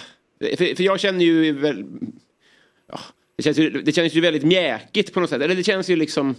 För, 0.58 0.76
för 0.76 0.84
jag 0.84 1.00
känner 1.00 1.26
ju 1.26 1.52
väl... 1.52 1.86
Ja, 2.92 3.00
det, 3.38 3.44
känns 3.44 3.58
ju, 3.58 3.70
det 3.70 3.92
känns 3.92 4.14
ju 4.14 4.22
väldigt 4.22 4.44
mjäkigt 4.44 5.14
på 5.14 5.20
något 5.20 5.30
sätt. 5.30 5.42
Eller 5.42 5.56
det 5.56 5.64
känns 5.64 5.90
ju 5.90 5.96
liksom 5.96 6.36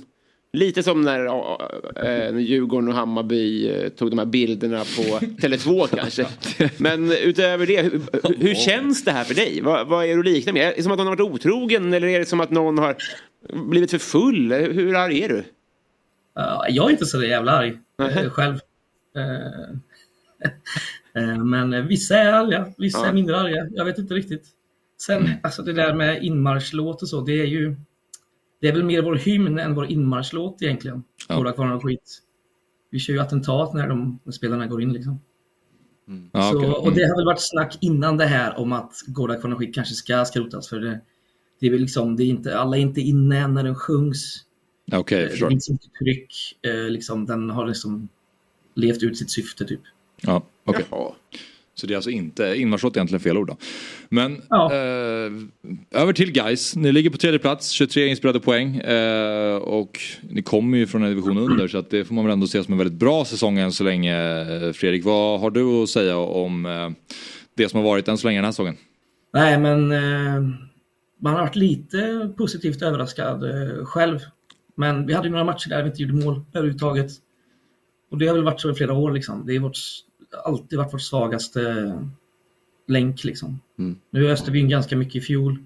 lite 0.52 0.82
som 0.82 1.02
när, 1.02 1.24
när 2.32 2.40
Djurgården 2.40 2.88
och 2.88 2.94
Hammarby 2.94 3.68
eh, 3.68 3.88
tog 3.88 4.10
de 4.10 4.18
här 4.18 4.26
bilderna 4.26 4.78
på 4.78 5.02
Tele2 5.26 5.96
kanske. 5.96 6.26
Men 6.76 7.12
utöver 7.12 7.66
det, 7.66 7.82
hur, 7.82 8.00
hur 8.38 8.54
känns 8.54 9.04
det 9.04 9.12
här 9.12 9.24
för 9.24 9.34
dig? 9.34 9.60
Vad, 9.62 9.88
vad 9.88 10.04
är 10.04 10.14
det 10.14 10.18
att 10.18 10.24
likna 10.24 10.52
med? 10.52 10.68
Är 10.68 10.76
det 10.76 10.82
som 10.82 10.92
att 10.92 10.98
någon 10.98 11.06
har 11.06 11.16
varit 11.16 11.32
otrogen 11.32 11.92
eller 11.92 12.08
är 12.08 12.18
det 12.18 12.26
som 12.26 12.40
att 12.40 12.50
någon 12.50 12.78
har 12.78 12.96
blivit 13.52 13.90
för 13.90 13.98
full? 13.98 14.52
Hur 14.52 14.96
arg 14.96 15.22
är 15.22 15.28
du? 15.28 15.44
Uh, 16.38 16.62
jag 16.68 16.86
är 16.86 16.90
inte 16.90 17.06
så 17.06 17.24
jävla 17.24 17.52
arg 17.52 17.78
Nähä. 17.98 18.24
eh, 18.24 18.30
själv. 18.30 18.58
Eh, 19.16 19.36
eh, 20.44 20.50
men 21.24 21.72
eh, 21.72 21.82
vissa 21.82 22.18
är 22.18 22.32
arga, 22.32 22.72
vissa 22.78 22.98
Ja. 22.98 23.06
är 23.06 23.12
mindre 23.12 23.40
arga. 23.40 23.68
Jag 23.70 23.84
vet 23.84 23.98
inte 23.98 24.14
riktigt. 24.14 24.46
Sen, 25.00 25.28
alltså 25.42 25.62
det 25.62 25.72
där 25.72 25.94
med 25.94 26.24
inmarschlåt 26.24 27.02
och 27.02 27.08
så, 27.08 27.20
det 27.20 27.40
är 27.40 27.46
ju... 27.46 27.76
Det 28.60 28.68
är 28.68 28.72
väl 28.72 28.84
mer 28.84 29.02
vår 29.02 29.14
hymn 29.16 29.58
än 29.58 29.74
vår 29.74 29.86
inmarschlåt 29.86 30.62
egentligen. 30.62 31.02
Ja. 31.28 31.52
Kvarnar 31.52 31.74
och 31.74 31.82
skit. 31.82 32.22
Vi 32.90 32.98
kör 32.98 33.12
ju 33.14 33.20
attentat 33.20 33.74
när, 33.74 33.88
de, 33.88 34.20
när 34.24 34.32
spelarna 34.32 34.66
går 34.66 34.82
in 34.82 34.92
liksom. 34.92 35.20
Ja, 36.32 36.50
så, 36.52 36.58
okej. 36.58 36.70
Och 36.70 36.92
det 36.92 37.02
har 37.02 37.16
väl 37.16 37.24
varit 37.24 37.40
snack 37.50 37.78
innan 37.80 38.16
det 38.16 38.24
här 38.26 38.58
om 38.58 38.72
att 38.72 38.92
kvarnar 39.14 39.52
och 39.52 39.58
skit 39.58 39.74
kanske 39.74 39.94
ska 39.94 40.24
skrotas. 40.24 40.68
För 40.68 40.80
det, 40.80 41.00
det 41.60 41.66
är 41.66 41.70
väl 41.70 41.80
liksom, 41.80 42.16
det 42.16 42.24
är 42.24 42.26
inte, 42.26 42.58
alla 42.58 42.76
är 42.76 42.80
inte 42.80 43.00
inne 43.00 43.38
än 43.38 43.54
när 43.54 43.64
den 43.64 43.74
sjungs. 43.74 44.42
Okej, 44.92 45.18
jag 45.18 45.24
Eh, 45.24 45.30
förstår. 45.30 45.46
Det 45.46 45.50
finns 45.50 45.70
inte 45.70 45.86
tryck. 45.98 46.58
Eh, 46.62 46.90
liksom, 46.90 47.26
den 47.26 47.50
har 47.50 47.66
liksom 47.66 48.08
levt 48.74 49.02
ut 49.02 49.18
sitt 49.18 49.30
syfte 49.30 49.64
typ. 49.64 49.80
Ja, 50.20 50.42
okej. 50.66 50.84
Jaha. 50.90 51.12
Så 51.74 51.86
det 51.86 51.94
är 51.94 51.96
alltså 51.96 52.10
inte, 52.10 52.54
inmarschlåt 52.56 52.96
är 52.96 52.98
egentligen 52.98 53.20
fel 53.20 53.36
ord 53.38 53.48
då. 53.48 53.56
Men 54.08 54.42
Ja. 54.50 54.72
eh, 54.72 55.32
över 56.02 56.12
till 56.12 56.32
guys. 56.32 56.76
Ni 56.76 56.92
ligger 56.92 57.10
på 57.10 57.16
tredje 57.16 57.38
plats, 57.38 57.70
23 57.70 58.06
inspelade 58.06 58.40
poäng. 58.40 58.76
Eh, 58.76 59.56
och 59.56 59.98
ni 60.30 60.42
kommer 60.42 60.78
ju 60.78 60.86
från 60.86 61.02
en 61.02 61.08
division 61.08 61.38
under 61.38 61.68
så 61.68 61.78
att 61.78 61.90
det 61.90 62.04
får 62.04 62.14
man 62.14 62.24
väl 62.24 62.32
ändå 62.32 62.46
se 62.46 62.64
som 62.64 62.72
en 62.74 62.78
väldigt 62.78 62.98
bra 62.98 63.24
säsong 63.24 63.58
än 63.58 63.72
så 63.72 63.84
länge. 63.84 64.40
Eh, 64.40 64.72
Fredrik, 64.72 65.04
vad 65.04 65.40
har 65.40 65.50
du 65.50 65.82
att 65.82 65.88
säga 65.88 66.16
om 66.16 66.66
eh, 66.66 66.90
det 67.56 67.68
som 67.68 67.78
har 67.80 67.84
varit 67.84 68.08
än 68.08 68.18
så 68.18 68.26
länge 68.26 68.38
den 68.38 68.44
här 68.44 68.52
säsongen? 68.52 68.76
Nej, 69.32 69.58
men 69.58 69.92
eh, 69.92 70.40
man 71.22 71.34
har 71.34 71.40
varit 71.40 71.56
lite 71.56 72.30
positivt 72.38 72.82
överraskad 72.82 73.44
eh, 73.44 73.84
själv. 73.84 74.18
Men 74.76 75.06
vi 75.06 75.14
hade 75.14 75.26
ju 75.28 75.32
några 75.32 75.44
matcher 75.44 75.68
där 75.68 75.82
vi 75.82 75.88
inte 75.88 76.02
gjorde 76.02 76.24
mål 76.24 76.40
överhuvudtaget. 76.54 77.10
Och 78.10 78.18
det 78.18 78.26
har 78.26 78.34
väl 78.34 78.44
varit 78.44 78.60
så 78.60 78.70
i 78.70 78.74
flera 78.74 78.92
år 78.94 79.10
liksom. 79.12 79.46
Det 79.46 79.52
har 79.56 79.60
vårt, 79.62 79.76
alltid 80.44 80.78
varit 80.78 80.94
vårt 80.94 81.02
svagaste 81.02 81.92
länk 82.86 83.24
liksom. 83.24 83.60
Mm. 83.78 83.98
Nu 84.10 84.30
öste 84.30 84.50
vi 84.50 84.58
in 84.58 84.68
ganska 84.68 84.96
mycket 84.96 85.16
i 85.16 85.20
fjol. 85.20 85.58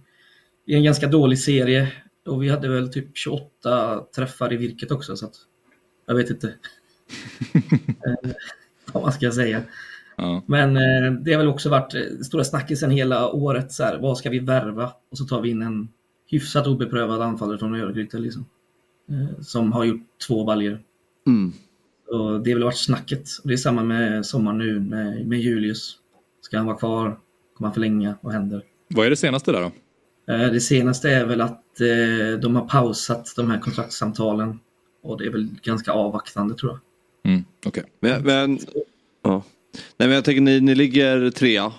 I 0.66 0.74
en 0.74 0.84
ganska 0.84 1.06
dålig 1.06 1.38
serie. 1.38 1.92
Och 2.26 2.42
vi 2.42 2.48
hade 2.48 2.68
väl 2.68 2.92
typ 2.92 3.06
28 3.14 4.04
träffar 4.16 4.52
i 4.52 4.56
virket 4.56 4.90
också 4.90 5.16
så 5.16 5.26
att 5.26 5.34
jag 6.06 6.14
vet 6.14 6.30
inte. 6.30 6.48
eh, 8.06 8.30
vad 8.92 9.02
man 9.02 9.12
ska 9.12 9.32
säga. 9.32 9.62
Ja. 10.16 10.42
Men 10.46 10.76
eh, 10.76 11.12
det 11.12 11.32
har 11.32 11.38
väl 11.38 11.48
också 11.48 11.68
varit 11.68 11.94
eh, 11.94 12.00
stora 12.22 12.44
snackisen 12.44 12.90
hela 12.90 13.30
året. 13.30 13.72
Så 13.72 13.84
här, 13.84 13.98
vad 13.98 14.18
ska 14.18 14.30
vi 14.30 14.38
värva? 14.38 14.92
Och 15.10 15.18
så 15.18 15.24
tar 15.24 15.40
vi 15.40 15.50
in 15.50 15.62
en 15.62 15.88
hyfsat 16.26 16.66
obeprövad 16.66 17.22
anfallare 17.22 17.58
från 17.58 17.74
Örgryte. 17.74 18.18
Liksom, 18.18 18.46
som 19.40 19.72
har 19.72 19.84
gjort 19.84 20.06
två 20.26 20.44
baljer. 20.44 20.82
Mm. 21.26 21.52
Och 22.10 22.40
det 22.40 22.50
har 22.50 22.54
väl 22.54 22.64
varit 22.64 22.78
snacket. 22.78 23.28
Och 23.42 23.48
det 23.48 23.54
är 23.54 23.56
samma 23.56 23.82
med 23.82 24.26
sommaren 24.26 24.58
nu 24.58 24.80
med, 24.80 25.26
med 25.26 25.40
Julius. 25.40 25.96
Ska 26.40 26.56
han 26.56 26.66
vara 26.66 26.76
kvar? 26.76 27.18
Kommer 27.56 27.68
han 27.68 27.74
förlänga? 27.74 28.14
Vad 28.20 28.32
händer? 28.32 28.62
Vad 28.88 29.06
är 29.06 29.10
det 29.10 29.16
senaste 29.16 29.52
där 29.52 29.60
då? 29.60 29.72
Eh, 30.34 30.52
det 30.52 30.60
senaste 30.60 31.10
är 31.10 31.26
väl 31.26 31.40
att 31.40 31.80
eh, 31.80 32.40
de 32.40 32.56
har 32.56 32.68
pausat 32.68 33.32
de 33.36 33.50
här 33.50 33.58
kontraktssamtalen. 33.58 34.58
Och 35.02 35.18
det 35.18 35.26
är 35.26 35.30
väl 35.30 35.48
ganska 35.62 35.92
avvaktande 35.92 36.54
tror 36.54 36.72
jag. 36.72 36.80
Mm, 37.32 37.44
okay. 37.66 37.84
Men, 38.00 38.22
men, 38.22 38.58
ja. 39.22 39.42
Nej, 39.96 40.08
men 40.08 40.10
jag 40.10 40.24
tänker 40.24 40.40
ni, 40.40 40.60
ni 40.60 40.74
ligger 40.74 41.30
trea. 41.30 41.72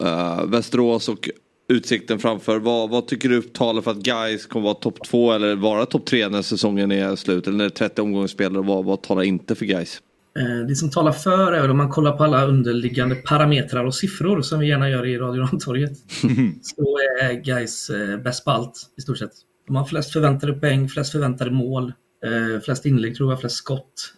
Uh, 0.00 0.44
Västerås 0.46 1.08
och 1.08 1.30
Utsikten 1.68 2.18
framför. 2.18 2.58
Vad, 2.58 2.90
vad 2.90 3.06
tycker 3.06 3.28
du 3.28 3.42
talar 3.42 3.82
för 3.82 3.90
att 3.90 3.96
Guys 3.96 4.46
kommer 4.46 4.64
vara 4.64 4.74
topp 4.74 4.98
två 5.04 5.32
eller 5.32 5.56
vara 5.56 5.86
topp 5.86 6.06
tre 6.06 6.28
när 6.28 6.42
säsongen 6.42 6.92
är 6.92 7.16
slut? 7.16 7.46
Eller 7.46 7.56
när 7.56 7.64
det 7.64 7.68
är 7.68 7.88
30 7.88 8.02
omgångsspelare. 8.02 8.62
Vad, 8.62 8.84
vad 8.84 9.02
talar 9.02 9.22
inte 9.22 9.54
för 9.54 9.66
Guys? 9.66 10.02
Eh, 10.38 10.66
det 10.68 10.76
som 10.76 10.90
talar 10.90 11.12
för 11.12 11.52
är 11.52 11.70
om 11.70 11.76
man 11.76 11.90
kollar 11.90 12.16
på 12.16 12.24
alla 12.24 12.46
underliggande 12.46 13.14
parametrar 13.14 13.84
och 13.84 13.94
siffror 13.94 14.42
som 14.42 14.60
vi 14.60 14.68
gärna 14.68 14.90
gör 14.90 15.06
i 15.06 15.18
Radio 15.18 15.42
Rantorget. 15.42 15.96
så 16.62 16.98
är 17.22 17.32
Guys 17.32 17.90
eh, 17.90 18.16
bäst 18.18 18.44
på 18.44 18.50
allt 18.50 18.92
i 18.98 19.00
stort 19.00 19.18
sett. 19.18 19.32
De 19.66 19.76
har 19.76 19.84
flest 19.84 20.12
förväntade 20.12 20.52
poäng, 20.52 20.88
flest 20.88 21.12
förväntade 21.12 21.50
mål, 21.50 21.92
eh, 22.24 22.60
flest 22.60 22.86
inlägg 22.86 23.16
tror 23.16 23.32
jag, 23.32 23.40
flest 23.40 23.56
skott, 23.56 24.12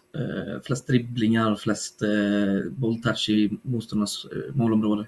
flest 0.63 0.87
dribblingar, 0.87 1.55
flest 1.55 2.01
bolltouch 2.71 3.29
i 3.29 3.49
motståndarnas 3.63 4.25
målområde. 4.53 5.05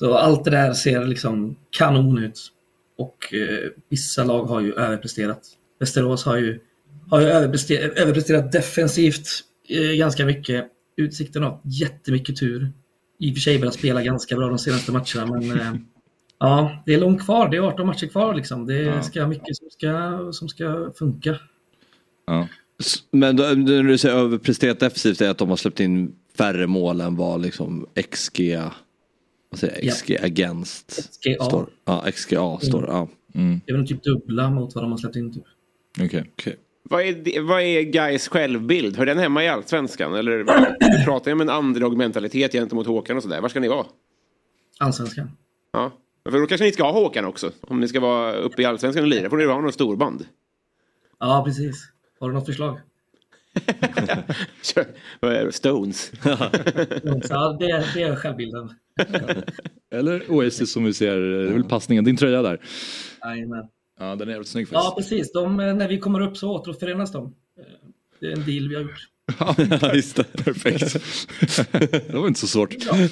Så 0.00 0.14
allt 0.14 0.44
det 0.44 0.50
där 0.50 0.72
ser 0.72 1.04
liksom 1.04 1.56
kanon 1.70 2.18
ut. 2.18 2.52
Och 2.98 3.34
vissa 3.88 4.24
lag 4.24 4.44
har 4.44 4.60
ju 4.60 4.74
överpresterat. 4.74 5.40
Västerås 5.80 6.24
har 6.24 6.36
ju, 6.36 6.60
har 7.10 7.20
ju 7.20 7.26
överpresterat, 7.26 7.98
överpresterat 7.98 8.52
defensivt 8.52 9.26
Eh, 9.70 9.96
ganska 9.96 10.26
mycket. 10.26 10.66
Utsikten 10.96 11.42
har 11.42 11.60
jättemycket 11.64 12.36
tur. 12.36 12.72
I 13.18 13.30
och 13.30 13.34
för 13.34 13.40
sig 13.40 13.58
börjat 13.58 13.74
spela 13.74 14.02
ganska 14.02 14.36
bra 14.36 14.48
de 14.48 14.58
senaste 14.58 14.92
matcherna, 14.92 15.26
men 15.26 15.60
eh, 15.60 15.74
ja, 16.38 16.82
det 16.86 16.94
är 16.94 17.00
långt 17.00 17.24
kvar. 17.24 17.48
Det 17.48 17.56
är 17.56 17.60
18 17.60 17.86
matcher 17.86 18.06
kvar 18.06 18.34
liksom. 18.34 18.66
Det 18.66 18.82
ja. 18.82 19.02
ska 19.02 19.26
mycket 19.26 19.56
som 19.56 19.70
ska, 19.70 20.28
som 20.32 20.48
ska 20.48 20.92
funka. 20.98 21.36
Ja. 22.26 22.48
Men 23.10 23.36
när 23.36 23.82
du 23.82 23.98
säger 23.98 24.16
överpresterat 24.16 24.80
defensivt 24.80 25.20
är 25.20 25.30
att 25.30 25.38
de 25.38 25.48
har 25.48 25.56
släppt 25.56 25.80
in 25.80 26.14
färre 26.36 26.66
mål 26.66 27.00
än 27.00 27.16
vad 27.16 27.40
liksom 27.40 27.86
XG, 28.10 28.58
vad 29.50 29.60
säger 29.60 29.90
XG 29.90 30.10
ja. 30.10 30.24
against 30.24 31.10
XGA. 31.20 31.44
står. 31.44 31.66
Ja, 31.84 32.04
XGA 32.12 32.58
står. 32.58 32.86
Ja. 32.88 33.08
Mm. 33.34 33.60
Det 33.66 33.72
är 33.72 33.76
väl 33.76 33.88
typ 33.88 34.02
dubbla 34.02 34.50
mot 34.50 34.74
vad 34.74 34.84
de 34.84 34.90
har 34.90 34.98
släppt 34.98 35.16
in. 35.16 35.32
Typ. 35.32 35.42
Okej. 35.94 36.06
Okay. 36.06 36.20
okay. 36.20 36.54
Vad 36.82 37.02
är, 37.02 37.40
vad 37.40 37.62
är 37.62 37.82
Gais 37.82 38.28
självbild? 38.28 38.96
Hör 38.96 39.06
den 39.06 39.18
hemma 39.18 39.44
i 39.44 39.48
Allsvenskan? 39.48 40.14
Eller 40.14 40.38
du 40.98 41.04
pratar 41.04 41.30
ju 41.30 41.32
om 41.32 41.40
en 41.40 41.50
underdog-mentalitet 41.50 42.52
gentemot 42.52 42.86
Håkan 42.86 43.16
och 43.16 43.22
sådär. 43.22 43.40
Var 43.40 43.48
ska 43.48 43.60
ni 43.60 43.68
vara? 43.68 43.86
Allsvenskan. 44.78 45.30
Ja, 45.72 45.92
för 46.24 46.40
då 46.40 46.46
kanske 46.46 46.64
ni 46.64 46.72
ska 46.72 46.82
ha 46.82 46.92
Håkan 46.92 47.24
också. 47.24 47.50
Om 47.60 47.80
ni 47.80 47.88
ska 47.88 48.00
vara 48.00 48.32
uppe 48.32 48.62
i 48.62 48.64
Allsvenskan 48.64 49.02
och 49.02 49.08
lira 49.08 49.30
får 49.30 49.36
ni 49.36 49.44
ha 49.44 49.60
något 49.60 49.74
storband. 49.74 50.26
Ja, 51.18 51.42
precis. 51.46 51.88
Har 52.20 52.28
du 52.28 52.34
något 52.34 52.46
förslag? 52.46 52.80
Stones. 55.50 56.12
ja, 57.28 57.56
det 57.60 57.70
är, 57.70 57.94
det 57.94 58.02
är 58.02 58.16
självbilden. 58.16 58.74
Eller 59.94 60.30
Oasis 60.30 60.72
som 60.72 60.84
vi 60.84 60.92
ser, 60.92 61.16
det 61.16 61.48
är 61.48 61.52
väl 61.52 61.64
passningen, 61.64 62.04
din 62.04 62.16
tröja 62.16 62.42
där. 62.42 62.60
Jajamän. 63.24 63.64
Ja, 63.98 64.16
den 64.16 64.28
är 64.28 64.32
jävligt 64.32 64.48
snygg 64.48 64.68
faktiskt. 64.68 64.84
Ja, 64.84 64.94
precis. 64.96 65.32
De, 65.32 65.60
eh, 65.60 65.74
när 65.74 65.88
vi 65.88 65.98
kommer 65.98 66.20
upp 66.20 66.36
så 66.36 66.50
återförenas 66.50 67.12
de. 67.12 67.24
Eh, 67.58 67.64
det 68.20 68.26
är 68.26 68.32
en 68.32 68.44
deal 68.44 68.68
vi 68.68 68.74
har 68.74 68.82
gjort. 68.82 69.08
ja, 69.80 69.94
just 69.94 70.16
det. 70.16 70.24
Perfekt. 70.44 70.96
det 71.90 72.14
var 72.14 72.28
inte 72.28 72.40
så 72.40 72.46
svårt. 72.46 72.74
Ja. 72.86 73.08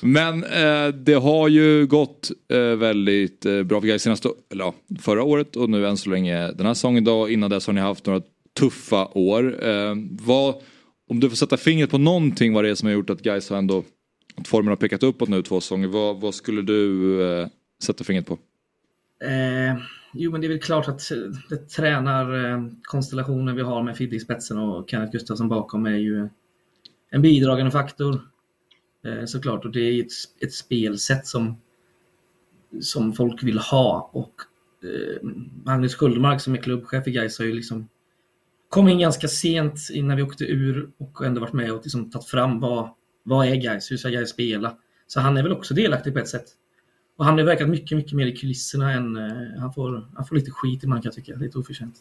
Men 0.00 0.44
eh, 0.44 0.88
det 0.88 1.14
har 1.14 1.48
ju 1.48 1.86
gått 1.86 2.30
eh, 2.52 2.58
väldigt 2.58 3.46
eh, 3.46 3.62
bra 3.62 3.80
för 3.80 3.88
Gais 3.88 4.02
senaste, 4.02 4.28
eller 4.52 4.64
ja, 4.64 4.74
förra 5.00 5.22
året 5.22 5.56
och 5.56 5.70
nu 5.70 5.86
än 5.86 5.96
så 5.96 6.10
länge 6.10 6.52
den 6.52 6.66
här 6.66 6.74
säsongen. 6.74 7.04
Då, 7.04 7.28
innan 7.28 7.50
dess 7.50 7.66
har 7.66 7.74
ni 7.74 7.80
haft 7.80 8.06
några 8.06 8.22
tuffa 8.58 9.06
år. 9.06 9.66
Eh, 9.68 9.94
vad, 10.10 10.54
om 11.10 11.20
du 11.20 11.28
får 11.28 11.36
sätta 11.36 11.56
fingret 11.56 11.90
på 11.90 11.98
någonting 11.98 12.52
vad 12.52 12.64
det 12.64 12.70
är 12.70 12.74
som 12.74 12.86
har 12.86 12.94
gjort 12.94 13.10
att 13.10 13.22
Gais 13.22 13.50
har 13.50 13.56
ändå, 13.56 13.84
att 14.34 14.48
formen 14.48 14.68
har 14.68 14.76
pekat 14.76 15.02
uppåt 15.02 15.28
nu 15.28 15.42
två 15.42 15.60
säsonger. 15.60 15.88
Vad, 15.88 16.20
vad 16.20 16.34
skulle 16.34 16.62
du 16.62 17.22
eh, 17.22 17.48
sätta 17.82 18.04
fingret 18.04 18.26
på? 18.26 18.38
Eh, 19.24 19.76
jo, 20.12 20.32
men 20.32 20.40
det 20.40 20.46
är 20.46 20.48
väl 20.48 20.60
klart 20.60 20.88
att 20.88 21.10
eh, 21.10 21.18
det 21.48 21.68
tränarkonstellationen 21.68 23.48
eh, 23.48 23.54
vi 23.54 23.62
har 23.62 23.82
med 23.82 23.96
Fidde 23.96 24.16
i 24.16 24.20
spetsen 24.20 24.58
och 24.58 24.90
Kenneth 24.90 25.12
Gustafsson 25.12 25.48
bakom 25.48 25.86
är 25.86 25.96
ju 25.96 26.28
en 27.10 27.22
bidragande 27.22 27.70
faktor. 27.70 28.20
Eh, 29.04 29.24
såklart, 29.24 29.64
och 29.64 29.72
det 29.72 29.80
är 29.80 30.00
ett, 30.00 30.12
ett 30.40 30.52
spelsätt 30.52 31.26
som, 31.26 31.56
som 32.80 33.12
folk 33.12 33.42
vill 33.42 33.58
ha. 33.58 34.10
Och 34.12 34.34
eh, 34.84 35.28
Magnus 35.64 35.94
Sköldmark 35.94 36.40
som 36.40 36.54
är 36.54 36.58
klubbchef 36.58 37.08
i 37.08 37.10
Gais 37.10 37.38
har 37.38 37.46
ju 37.46 37.52
liksom 37.54 37.88
kom 38.68 38.88
in 38.88 38.98
ganska 38.98 39.28
sent 39.28 39.78
innan 39.92 40.16
vi 40.16 40.22
åkte 40.22 40.44
ur 40.44 40.90
och 40.98 41.26
ändå 41.26 41.40
varit 41.40 41.52
med 41.52 41.72
och 41.72 41.80
liksom 41.84 42.10
tagit 42.10 42.28
fram 42.28 42.60
vad, 42.60 42.88
vad 43.24 43.46
är 43.46 43.54
Gais, 43.54 43.90
hur 43.90 43.96
ska 43.96 44.08
Gais 44.08 44.30
spela? 44.30 44.76
Så 45.06 45.20
han 45.20 45.36
är 45.36 45.42
väl 45.42 45.52
också 45.52 45.74
delaktig 45.74 46.12
på 46.12 46.18
ett 46.18 46.28
sätt. 46.28 46.46
Och 47.16 47.24
han 47.24 47.38
har 47.38 47.44
verkat 47.44 47.68
mycket, 47.68 47.96
mycket 47.96 48.12
mer 48.12 48.26
i 48.26 48.36
kulisserna 48.36 48.92
än... 48.92 49.16
Uh, 49.16 49.58
han, 49.58 49.72
får, 49.72 50.08
han 50.14 50.26
får 50.26 50.36
lite 50.36 50.50
skit 50.50 50.84
ibland 50.84 51.02
kan 51.02 51.08
jag 51.08 51.14
tycka, 51.14 51.36
lite 51.38 51.58
oförtjänt. 51.58 51.96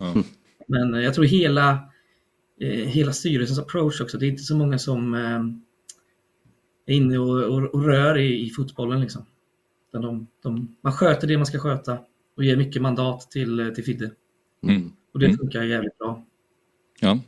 Mm. 0.00 0.24
Men 0.66 0.94
uh, 0.94 1.04
jag 1.04 1.14
tror 1.14 1.24
hela, 1.24 1.72
uh, 2.62 2.68
hela 2.68 3.12
styrelsens 3.12 3.58
approach 3.58 4.00
också, 4.00 4.18
det 4.18 4.26
är 4.26 4.30
inte 4.30 4.42
så 4.42 4.56
många 4.56 4.78
som 4.78 5.14
är 6.86 6.94
inne 6.94 7.18
och, 7.18 7.44
och, 7.44 7.74
och, 7.74 7.84
rör 7.84 8.18
i, 8.18 8.46
i 8.46 8.50
fotbollen 8.50 9.00
liksom. 9.00 9.26
De, 9.92 10.26
de, 10.42 10.76
man 10.80 10.92
sköter 10.92 11.26
det 11.26 11.36
man 11.36 11.46
ska 11.46 11.58
sköta 11.58 11.98
och 12.36 12.44
ger 12.44 12.56
mycket 12.56 12.82
mandat 12.82 13.30
till, 13.30 13.72
till 13.74 13.84
Fidde. 13.84 14.10
Mm. 14.62 14.92
Och 15.12 15.18
det 15.18 15.26
mm. 15.26 15.38
funkar 15.38 15.62
jävligt 15.62 15.98
bra. 15.98 16.24
Ja. 17.00 17.18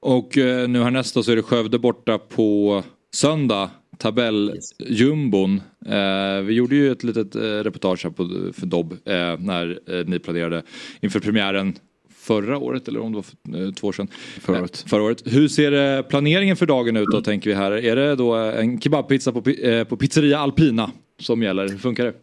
Och 0.00 0.36
nu 0.68 0.82
härnäst 0.82 1.24
så 1.24 1.32
är 1.32 1.36
det 1.36 1.42
Skövde 1.42 1.78
borta 1.78 2.18
på 2.18 2.82
söndag 3.14 3.70
tabelljumbon. 3.98 5.60
Eh, 5.86 6.42
vi 6.44 6.54
gjorde 6.54 6.74
ju 6.76 6.92
ett 6.92 7.04
litet 7.04 7.34
eh, 7.34 7.40
reportage 7.40 8.04
här 8.04 8.10
på, 8.10 8.52
för 8.52 8.66
Dobb 8.66 8.92
eh, 8.92 9.38
när 9.38 9.78
eh, 9.86 10.06
ni 10.06 10.18
planerade 10.18 10.62
inför 11.00 11.20
premiären 11.20 11.74
förra 12.14 12.58
året 12.58 12.88
eller 12.88 13.00
om 13.00 13.12
det 13.12 13.16
var 13.16 13.22
för, 13.22 13.66
eh, 13.66 13.72
två 13.72 13.86
år 13.86 13.92
sedan. 13.92 14.08
Förra 14.40 14.60
året. 14.60 14.84
förra 14.86 15.02
året. 15.02 15.22
Hur 15.26 15.48
ser 15.48 15.96
eh, 15.98 16.02
planeringen 16.02 16.56
för 16.56 16.66
dagen 16.66 16.96
ut 16.96 17.08
då 17.12 17.20
tänker 17.22 17.50
vi 17.50 17.56
här? 17.56 17.72
Är 17.72 17.96
det 17.96 18.16
då 18.16 18.34
en 18.34 18.80
kebabpizza 18.80 19.32
på, 19.32 19.42
på 19.88 19.96
pizzeria 19.96 20.38
Alpina 20.38 20.90
som 21.20 21.42
gäller? 21.42 21.68
Hur 21.68 21.78
funkar 21.78 22.04
det? 22.04 22.14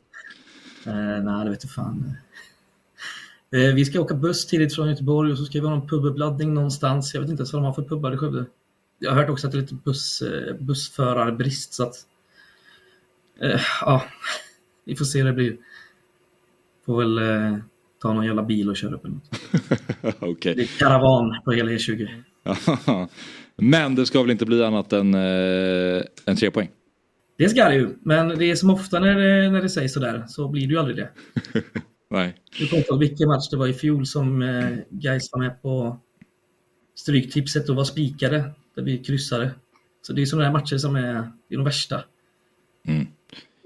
Eh, 0.86 1.23
nej, 1.23 1.43
det 1.45 1.49
vet 1.49 1.61
du 1.61 1.67
fan. 1.67 2.13
Vi 3.56 3.86
ska 3.86 4.01
åka 4.01 4.16
buss 4.16 4.45
tidigt 4.45 4.76
från 4.76 4.89
Göteborg 4.89 5.32
och 5.32 5.38
så 5.38 5.45
ska 5.45 5.62
vi 5.62 5.68
ha 5.68 5.76
någon 5.76 5.88
pubuppladdning 5.88 6.53
någonstans. 6.53 7.14
Jag 7.14 7.22
vet 7.22 7.30
inte 7.30 7.41
ens 7.41 7.53
vad 7.53 7.62
de 7.62 7.66
har 7.66 7.74
för 7.74 7.84
pubbar 7.84 8.14
i 8.14 8.18
Skövde 8.18 8.45
jag 8.99 9.12
har 9.12 9.18
hört 9.18 9.30
också 9.30 9.47
att 9.47 9.53
det 9.53 9.60
är 9.60 9.62
lite 9.62 9.76
buss, 9.76 10.22
eh, 10.22 10.56
bussförarbrist 10.56 11.74
så 11.74 11.84
att 11.84 11.95
eh, 13.41 13.62
ja, 13.82 14.03
vi 14.86 14.95
får 14.95 15.06
se 15.06 15.20
hur 15.20 15.26
det 15.26 15.34
blir. 15.34 15.58
Får 16.86 16.99
väl 16.99 17.18
eh, 17.18 17.58
ta 18.01 18.14
någon 18.14 18.26
jävla 18.26 18.43
bil 18.43 18.70
och 18.70 18.78
köra 18.78 18.95
upp 18.95 19.06
en. 19.06 19.22
okay. 20.30 20.53
Det 20.53 20.62
är 20.62 20.80
karavan 20.80 21.41
på 21.45 21.51
hela 21.51 21.72
E20. 21.72 22.24
Men 23.56 23.95
det 23.95 24.06
ska 24.06 24.22
väl 24.22 24.32
inte 24.32 24.45
bli 24.45 24.64
annat 24.64 24.93
än, 24.93 25.14
eh, 25.14 26.03
än 26.26 26.36
tre 26.36 26.51
poäng? 26.51 26.70
Det 27.38 27.49
ska 27.49 27.70
det 27.70 27.76
ju, 27.76 27.89
men 28.01 28.28
det 28.39 28.51
är 28.51 28.56
som 28.56 28.70
ofta 28.70 28.99
när 28.99 29.16
det, 29.16 29.49
när 29.49 29.62
det 29.62 29.70
sägs 29.70 29.93
sådär 29.93 30.24
så 30.28 30.47
blir 30.47 30.68
det 30.68 30.74
ju 30.74 30.80
aldrig 30.80 30.97
det. 30.97 31.10
Nej. 32.10 32.36
Du 32.60 32.68
kommer 32.68 32.84
ihåg 32.84 32.99
vilken 32.99 33.28
match 33.28 33.49
det 33.49 33.58
var 33.58 33.68
i 33.68 33.74
fjol 33.74 34.06
som 34.06 34.41
eh, 34.41 34.78
Gais 34.89 35.30
var 35.32 35.39
med 35.39 35.62
på 35.62 35.99
Stryktipset 36.95 37.70
och 37.70 37.76
var 37.76 37.84
spikade 37.84 38.51
där 38.76 38.84
vi 38.84 38.97
kryssade. 38.97 39.51
Så 40.01 40.14
det 40.14 40.22
är 40.22 40.26
sådana 40.26 40.45
här 40.45 40.53
matcher 40.53 40.78
som 40.78 40.95
är, 40.95 41.16
är 41.49 41.58
de 41.58 41.64
värsta. 41.64 42.03
Mm. 42.88 43.08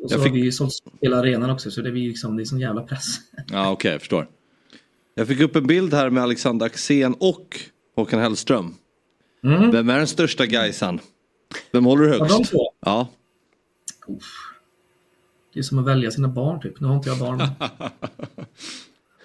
Och 0.04 0.12
så 0.12 0.18
fick... 0.18 0.32
har 0.32 0.40
vi 0.40 0.52
sålt 0.52 0.74
hela 1.02 1.18
arenan 1.18 1.50
också 1.50 1.72
så 1.72 1.82
det, 1.82 1.92
blir 1.92 2.08
liksom, 2.08 2.38
det 2.38 2.44
är 2.44 2.46
sån 2.46 2.60
jävla 2.60 2.84
press. 2.84 3.06
Ja 3.32 3.44
okej, 3.44 3.74
okay, 3.74 3.92
jag 3.92 4.02
förstår. 4.02 4.28
Jag 5.16 5.28
fick 5.28 5.40
upp 5.40 5.56
en 5.56 5.68
bild 5.68 5.94
här 5.94 6.10
med 6.10 6.24
Alexander 6.24 6.66
Axén 6.66 7.16
och 7.20 7.60
Håkan 7.96 8.20
Hellström. 8.20 8.76
Mm. 9.44 9.72
Vem 9.72 9.90
är 9.90 9.98
den 9.98 10.08
största 10.08 10.46
Gaisan? 10.46 11.00
Vem 11.72 11.86
håller 11.86 12.04
du 12.04 12.10
högst? 12.10 12.32
Ja, 12.32 12.38
de 12.38 12.44
två? 12.44 12.74
Ja. 12.80 13.10
Det 15.54 15.60
är 15.60 15.64
som 15.64 15.80
att 15.80 15.86
välja 15.86 16.12
sina 16.12 16.28
barn 16.28 16.62
typ. 16.62 16.80
Nu 16.80 16.88
har 16.88 16.96
inte 16.96 17.10
jag 17.10 17.20
barn. 17.20 17.42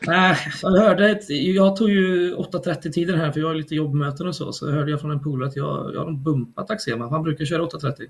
Nej, 0.07 0.37
jag 0.63 0.71
hörde, 0.71 1.21
jag 1.29 1.77
tog 1.77 1.91
ju 1.91 2.35
8.30 2.35 2.91
tiden 2.91 3.21
här 3.21 3.33
för 3.33 3.41
jag 3.41 3.47
har 3.47 3.55
lite 3.55 3.75
jobbmöten 3.75 4.27
och 4.27 4.37
så. 4.37 4.53
Så 4.53 4.71
hörde 4.71 4.91
jag 4.91 5.01
från 5.01 5.11
en 5.11 5.23
polare 5.23 5.49
att 5.49 5.57
jag, 5.57 5.95
jag 5.95 6.05
har 6.05 6.13
bumpat 6.13 6.71
Axema. 6.71 7.09
Han 7.09 7.23
brukar 7.23 7.45
köra 7.45 7.63
8.30. 7.63 8.07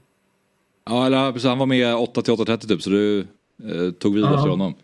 Ja, 0.86 1.06
eller, 1.06 1.32
precis, 1.32 1.48
han 1.48 1.58
var 1.58 1.66
med 1.66 1.94
8 1.94 2.22
till 2.22 2.34
8.30 2.34 2.68
typ 2.68 2.82
så 2.82 2.90
du 2.90 3.18
eh, 3.18 3.90
tog 3.98 4.14
vid 4.14 4.24
efter 4.24 4.48
honom. 4.48 4.74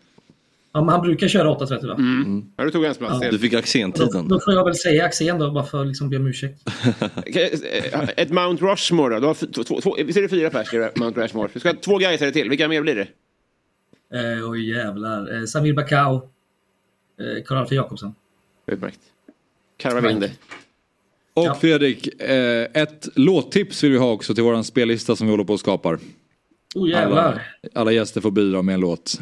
Ja, 0.73 0.81
men 0.81 0.89
han 0.89 1.01
brukar 1.01 1.27
köra 1.27 1.49
8.30 1.49 1.87
va? 1.87 1.93
Mm. 1.93 2.23
Mm. 2.23 2.45
Ja, 2.55 2.63
du 2.63 2.71
tog 2.71 2.85
hans 2.85 2.97
plats. 2.97 3.17
Ja. 3.21 3.31
Du 3.31 3.39
fick 3.39 3.53
Axén-tiden. 3.53 4.27
Då, 4.27 4.35
då, 4.35 4.39
får 4.39 4.53
jag 4.53 4.65
väl 4.65 4.75
säga 4.75 5.05
Axén 5.05 5.39
då, 5.39 5.51
bara 5.51 5.63
för 5.63 5.81
att 5.81 5.87
liksom 5.87 6.09
be 6.09 6.17
om 6.17 6.27
ursäkt. 6.27 6.61
Ett 8.17 8.29
Mount 8.29 8.65
Rushmore 8.65 9.13
då? 9.13 9.19
Du 9.19 9.27
har 9.27 9.63
två, 9.63 9.81
två, 9.81 9.95
visst 10.05 10.17
är 10.17 10.21
det 10.21 10.29
fyra 10.29 10.49
pers 10.49 10.73
i 10.73 10.89
Mount 10.95 11.21
Rushmore? 11.21 11.49
Du 11.53 11.59
ska 11.59 11.69
ha 11.69 11.75
två 11.75 11.97
Gaisare 11.97 12.31
till. 12.31 12.49
Vilka 12.49 12.67
mer 12.67 12.81
blir 12.81 12.95
det? 12.95 13.07
Eh, 14.13 14.49
oj 14.49 14.69
jävlar. 14.69 15.39
Eh, 15.39 15.45
Samir 15.45 15.73
Bakao. 15.73 16.15
Eh, 16.15 17.43
Karl-Alfred 17.45 17.77
Jakobsson. 17.77 18.15
Utmärkt. 18.67 18.99
Karva 19.77 20.01
Vinde. 20.01 20.31
Och 21.33 21.45
Ja. 21.45 21.55
Fredrik, 21.55 22.21
eh, 22.21 22.67
ett 22.73 23.07
låttips 23.15 23.83
vill 23.83 23.91
vi 23.91 23.97
ha 23.97 24.11
också 24.11 24.33
till 24.35 24.43
våran 24.43 24.63
spellista 24.63 25.15
som 25.15 25.27
vi 25.27 25.31
håller 25.31 25.43
på 25.43 25.53
och 25.53 25.59
skapar. 25.59 25.99
Oh 26.75 26.89
jävlar. 26.89 27.21
Alla, 27.21 27.41
alla 27.73 27.91
gäster 27.91 28.21
får 28.21 28.31
bidra 28.31 28.61
med 28.61 28.73
en 28.73 28.81
låt. 28.81 29.19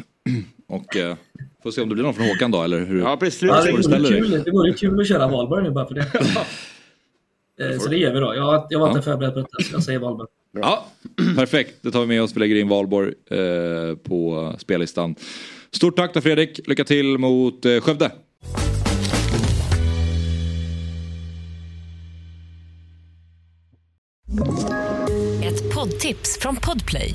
Och 0.70 0.96
eh, 0.96 1.16
får 1.62 1.70
se 1.70 1.80
om 1.80 1.88
det 1.88 1.94
blir 1.94 2.04
någon 2.04 2.14
från 2.14 2.26
Håkan 2.26 2.50
då 2.50 2.62
eller 2.62 2.80
hur? 2.84 3.00
Ja, 3.00 3.16
precis. 3.16 3.42
Ja, 3.42 3.62
det, 3.64 3.72
vore 3.72 4.08
kul, 4.08 4.42
det 4.44 4.50
vore 4.50 4.72
kul 4.72 5.00
att 5.00 5.08
köra 5.08 5.28
valborg 5.28 5.62
nu 5.62 5.70
bara 5.70 5.86
för 5.86 5.94
det. 5.94 6.06
Eh, 7.60 7.78
så 7.78 7.88
det 7.88 7.96
gör 7.96 8.12
vi 8.14 8.20
då. 8.20 8.34
Jag, 8.34 8.66
jag 8.70 8.80
var 8.80 8.88
inte 8.88 9.02
förberedd 9.02 9.34
på 9.34 9.40
detta 9.40 9.62
så 9.62 9.74
jag 9.74 9.82
säger 9.82 9.98
valborg. 9.98 10.28
Ja, 10.52 10.86
perfekt. 11.36 11.74
Det 11.82 11.90
tar 11.90 12.00
vi 12.00 12.06
med 12.06 12.22
oss. 12.22 12.36
Vi 12.36 12.40
lägger 12.40 12.56
in 12.56 12.68
Valborg 12.68 13.12
eh, 13.30 13.96
på 13.96 14.52
spellistan. 14.58 15.14
Stort 15.72 15.96
tack 15.96 16.14
då 16.14 16.20
Fredrik. 16.20 16.60
Lycka 16.68 16.84
till 16.84 17.18
mot 17.18 17.64
eh, 17.64 17.80
Skövde. 17.80 18.10
Ett 25.44 25.74
poddtips 25.74 26.38
från 26.40 26.56
Podplay. 26.56 27.14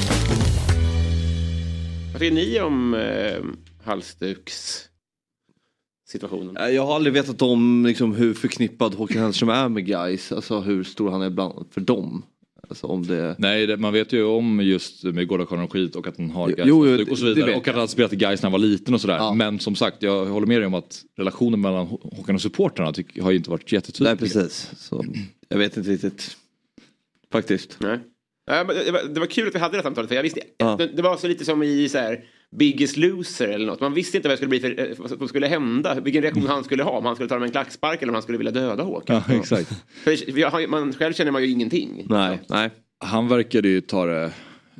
Tycker 2.21 2.35
ni 2.35 2.59
om 2.59 2.93
eh, 2.93 3.43
halsduks 3.83 4.85
situationen? 6.09 6.73
Jag 6.75 6.85
har 6.85 6.95
aldrig 6.95 7.13
vetat 7.13 7.41
om 7.41 7.85
liksom, 7.85 8.15
hur 8.15 8.33
förknippad 8.33 8.93
Håkan 8.93 9.21
Hellström 9.21 9.49
är 9.49 9.69
med 9.69 9.85
guys. 9.85 10.31
Alltså 10.31 10.59
hur 10.59 10.83
stor 10.83 11.11
han 11.11 11.21
är 11.21 11.29
bland, 11.29 11.65
för 11.71 11.81
dem. 11.81 12.25
Alltså, 12.69 12.87
om 12.87 13.07
det... 13.07 13.35
Nej, 13.37 13.67
det, 13.67 13.77
man 13.77 13.93
vet 13.93 14.13
ju 14.13 14.23
om 14.23 14.59
just 14.63 15.03
med 15.03 15.27
Gårdakaran 15.27 15.63
och 15.63 15.71
skit 15.71 15.95
och 15.95 16.07
att 16.07 16.17
han 16.17 16.31
har 16.31 16.53
Jo, 16.57 16.81
Gais 16.81 17.01
jo, 17.07 17.11
och 17.11 17.17
så 17.17 17.25
vidare. 17.25 17.55
Och 17.55 17.67
att 17.67 17.75
han 17.75 17.87
spelat 17.87 18.13
i 18.13 18.15
Gais 18.15 18.41
när 18.41 18.49
han 18.49 18.61
var 18.61 18.67
liten 18.67 18.93
och 18.93 19.01
sådär. 19.01 19.17
Ja. 19.17 19.33
Men 19.33 19.59
som 19.59 19.75
sagt, 19.75 20.03
jag 20.03 20.25
håller 20.25 20.47
med 20.47 20.59
dig 20.59 20.67
om 20.67 20.73
att 20.73 21.03
relationen 21.17 21.61
mellan 21.61 21.87
Hå- 21.87 22.15
Håkan 22.17 22.35
och 22.35 22.41
supportrarna 22.41 22.93
har 23.21 23.31
ju 23.31 23.37
inte 23.37 23.49
varit 23.49 23.71
jättetydlig. 23.71 24.09
Nej 24.09 24.17
precis. 24.17 24.71
Så, 24.77 25.05
jag 25.49 25.57
vet 25.57 25.77
inte 25.77 25.89
riktigt. 25.89 26.37
Faktiskt. 27.31 27.77
Nej. 27.79 27.99
Ja, 28.45 28.63
det, 28.63 29.19
var, 29.19 29.25
kul 29.25 29.47
att 29.47 29.55
vi 29.55 29.59
hade 29.59 29.77
det 29.77 29.83
samtalet 29.83 30.07
för 30.07 30.15
jag 30.15 30.23
visste, 30.23 30.41
Ja. 30.57 30.77
det, 30.93 31.01
var 31.01 31.17
så 31.17 31.27
lite 31.27 31.45
som 31.45 31.63
i 31.63 31.89
så 31.89 31.97
här, 31.97 32.23
Biggest 32.55 32.97
Loser 32.97 33.47
eller 33.47 33.65
något. 33.65 33.79
Man 33.79 33.93
visste 33.93 34.17
inte 34.17 34.29
vad 34.29 34.33
det 34.33 34.37
skulle 34.37 34.49
bli 34.49 34.59
för, 34.59 34.79
eh, 34.79 34.95
vad 34.97 35.09
som 35.09 35.27
skulle 35.27 35.47
hända, 35.47 35.99
vilken 35.99 36.21
reaktion 36.21 36.47
han 36.47 36.63
skulle 36.63 36.83
ha. 36.83 36.91
Om 36.91 37.05
han 37.05 37.15
skulle 37.15 37.29
ta 37.29 37.39
med 37.39 37.45
en 37.45 37.51
klackspark 37.51 38.01
eller 38.01 38.09
om 38.11 38.15
han 38.15 38.23
skulle 38.23 38.37
vilja 38.37 38.51
döda 38.51 38.83
Håkan. 38.83 39.21
Ja, 39.27 39.35
exakt. 39.35 39.73
För 40.03 40.67
man, 40.67 40.93
själv 40.93 41.13
känner 41.13 41.31
man 41.31 41.41
ju 41.43 41.49
ingenting. 41.49 42.05
Nej, 42.09 42.39
nej. 42.49 42.69
Han 43.03 43.27
verkade 43.27 43.67
ju 43.67 43.81
ta 43.81 44.05
det 44.05 44.31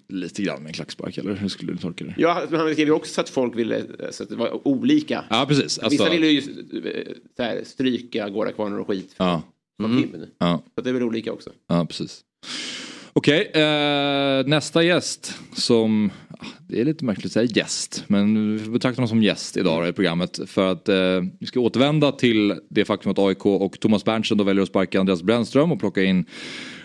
lite 0.07 0.43
grann 0.43 0.59
med 0.59 0.67
en 0.67 0.73
klackspark, 0.73 1.17
eller 1.17 1.33
hur 1.33 1.47
skulle 1.47 1.71
du 1.71 1.77
tolka 1.77 2.05
det? 2.05 2.13
Ja, 2.17 2.43
men 2.49 2.59
han 2.59 2.73
skrev 2.73 2.87
ju 2.87 2.93
också 2.93 3.21
att 3.21 3.29
folk 3.29 3.57
ville, 3.57 3.83
så 4.11 4.23
att 4.23 4.29
det 4.29 4.35
var 4.35 4.67
olika. 4.67 5.25
Ja, 5.29 5.45
precis. 5.47 5.79
Alltså, 5.79 5.89
Vissa 5.89 6.09
ville 6.09 6.27
ju 6.27 6.39
eh, 6.39 7.13
så 7.37 7.43
här, 7.43 7.61
stryka 7.63 8.29
Gårdakvarnar 8.29 8.79
och 8.79 8.87
skit 8.87 9.15
ja, 9.17 9.43
från 9.81 9.97
himlen. 9.97 10.29
ja, 10.37 10.63
Så 10.75 10.81
det 10.81 10.89
är 10.89 10.93
väl 10.93 11.03
olika 11.03 11.31
också. 11.31 11.49
ja, 11.67 11.85
precis. 11.85 12.21
Okej, 13.13 13.51
eh, 13.53 14.45
nästa 14.45 14.83
gäst 14.83 15.37
som, 15.53 16.11
ah, 16.29 16.45
det 16.67 16.81
är 16.81 16.85
lite 16.85 17.05
märkligt 17.05 17.25
att 17.25 17.31
säga 17.31 17.45
gäst, 17.45 18.03
men 18.07 18.57
vi 18.57 18.69
betraktar 18.69 18.97
honom 18.97 19.07
som 19.07 19.23
gäst 19.23 19.57
idag 19.57 19.89
i 19.89 19.93
programmet. 19.93 20.39
För 20.47 20.71
att 20.71 20.89
eh, 20.89 21.21
vi 21.39 21.45
ska 21.45 21.59
återvända 21.59 22.11
till 22.11 22.55
det 22.69 22.85
faktum 22.85 23.11
att 23.11 23.19
AIK 23.19 23.45
och 23.45 23.79
Thomas 23.79 24.05
Berntsen 24.05 24.37
då 24.37 24.43
väljer 24.43 24.63
att 24.63 24.69
sparka 24.69 24.99
Andreas 24.99 25.23
Brännström 25.23 25.71
och 25.71 25.79
plocka 25.79 26.03
in 26.03 26.25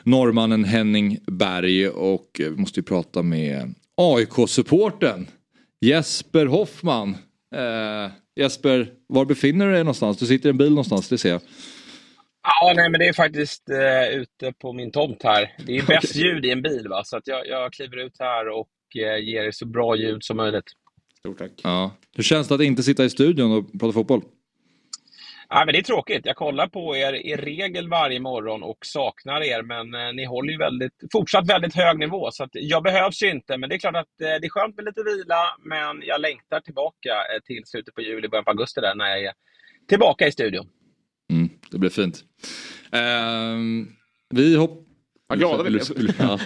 norrmannen 0.02 0.64
Henning 0.64 1.18
Berg 1.26 1.88
och 1.88 2.40
eh, 2.40 2.50
vi 2.50 2.56
måste 2.56 2.80
ju 2.80 2.84
prata 2.84 3.22
med 3.22 3.74
AIK-supporten 3.96 5.26
Jesper 5.80 6.46
Hoffman. 6.46 7.16
Eh, 7.54 8.10
Jesper, 8.40 8.88
var 9.08 9.24
befinner 9.24 9.66
du 9.66 9.72
dig 9.72 9.84
någonstans? 9.84 10.18
Du 10.18 10.26
sitter 10.26 10.48
i 10.48 10.50
en 10.50 10.58
bil 10.58 10.70
någonstans, 10.70 11.08
det 11.08 11.18
ser 11.18 11.30
jag. 11.30 11.40
Ja, 12.46 12.72
nej, 12.76 12.90
men 12.90 13.00
det 13.00 13.08
är 13.08 13.12
faktiskt 13.12 13.70
eh, 13.70 14.08
ute 14.08 14.52
på 14.52 14.72
min 14.72 14.90
tomt 14.90 15.22
här. 15.22 15.54
Det 15.58 15.72
är 15.72 15.76
ju 15.76 15.86
bäst 15.86 16.16
ljud 16.16 16.44
i 16.44 16.50
en 16.50 16.62
bil, 16.62 16.88
va? 16.88 17.04
så 17.04 17.16
att 17.16 17.26
jag, 17.26 17.46
jag 17.46 17.72
kliver 17.72 17.96
ut 17.96 18.16
här 18.18 18.48
och 18.48 18.68
eh, 18.96 19.24
ger 19.24 19.44
er 19.44 19.50
så 19.50 19.66
bra 19.66 19.96
ljud 19.96 20.24
som 20.24 20.36
möjligt. 20.36 20.64
Stort 21.18 21.38
tack. 21.38 21.50
Ja. 21.62 21.90
Hur 22.16 22.22
känns 22.22 22.48
det 22.48 22.54
att 22.54 22.60
inte 22.60 22.82
sitta 22.82 23.04
i 23.04 23.10
studion 23.10 23.52
och 23.52 23.80
prata 23.80 23.92
fotboll? 23.92 24.22
Ja, 25.48 25.64
men 25.64 25.72
det 25.72 25.78
är 25.78 25.82
tråkigt. 25.82 26.26
Jag 26.26 26.36
kollar 26.36 26.66
på 26.66 26.96
er 26.96 27.12
i 27.12 27.36
regel 27.36 27.88
varje 27.88 28.20
morgon 28.20 28.62
och 28.62 28.78
saknar 28.86 29.42
er, 29.42 29.62
men 29.62 29.94
eh, 29.94 30.12
ni 30.12 30.24
håller 30.24 30.52
ju 30.52 30.58
väldigt, 30.58 30.92
fortsatt 31.12 31.50
väldigt 31.50 31.74
hög 31.74 31.98
nivå. 31.98 32.30
Så 32.30 32.44
att 32.44 32.50
jag 32.52 32.82
behövs 32.82 33.22
ju 33.22 33.30
inte, 33.30 33.56
men 33.56 33.68
det 33.68 33.74
är 33.74 33.78
klart 33.78 33.96
att 33.96 34.20
eh, 34.20 34.26
det 34.40 34.46
är 34.46 34.48
skönt 34.48 34.76
med 34.76 34.84
lite 34.84 35.02
vila, 35.02 35.56
men 35.58 36.02
jag 36.02 36.20
längtar 36.20 36.60
tillbaka 36.60 37.10
eh, 37.10 37.40
till 37.44 37.62
slutet 37.66 37.94
på 37.94 38.00
juli, 38.00 38.28
början 38.28 38.44
på 38.44 38.50
augusti 38.50 38.80
där, 38.80 38.94
när 38.94 39.06
jag 39.06 39.24
är 39.24 39.32
tillbaka 39.88 40.26
i 40.26 40.32
studion. 40.32 40.66
Mm, 41.30 41.48
det 41.70 41.78
blir 41.78 41.90
fint. 41.90 42.24
Ehm, 42.92 43.88
vi 44.30 44.56
hopp... 44.56 44.82
Vad 45.28 45.38
glada 45.38 45.62
vi 45.62 45.70
vill, 45.70 45.72
blev. 45.72 45.96
vill, 45.96 46.12
ja. 46.18 46.38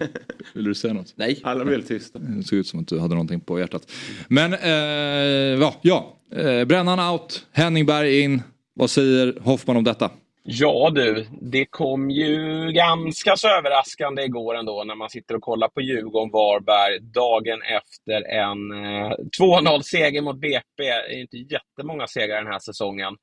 vill 0.54 0.64
du 0.64 0.74
säga 0.74 0.94
något? 0.94 1.12
Nej. 1.16 1.40
Alla 1.42 1.64
blev 1.64 1.76
helt 1.76 1.88
tysta. 1.88 2.18
Det 2.18 2.42
såg 2.42 2.58
ut 2.58 2.66
som 2.66 2.80
att 2.80 2.88
du 2.88 2.98
hade 2.98 3.14
någonting 3.14 3.40
på 3.40 3.58
hjärtat. 3.58 3.92
Men 4.28 4.52
eh, 4.54 5.60
ja, 5.60 5.74
ja. 5.82 6.16
Eh, 6.32 6.64
Brännan 6.64 7.12
out, 7.12 7.46
Henning 7.52 7.86
Berg 7.86 8.20
in. 8.20 8.42
Vad 8.74 8.90
säger 8.90 9.38
Hoffman 9.40 9.76
om 9.76 9.84
detta? 9.84 10.10
Ja 10.46 10.90
du, 10.94 11.26
det 11.40 11.66
kom 11.66 12.10
ju 12.10 12.36
ganska 12.72 13.36
så 13.36 13.48
överraskande 13.48 14.22
igår 14.22 14.54
ändå 14.56 14.84
när 14.84 14.94
man 14.94 15.10
sitter 15.10 15.36
och 15.36 15.42
kollar 15.42 15.68
på 15.68 15.80
Djurgården-Varberg 15.80 17.00
dagen 17.00 17.62
efter 17.62 18.22
en 18.22 18.70
eh, 18.70 19.12
2-0-seger 19.40 20.22
mot 20.22 20.40
BP. 20.40 20.62
Det 20.76 21.14
är 21.14 21.20
inte 21.20 21.36
jättemånga 21.36 22.06
segrar 22.06 22.36
den 22.36 22.52
här 22.52 22.58
säsongen. 22.58 23.16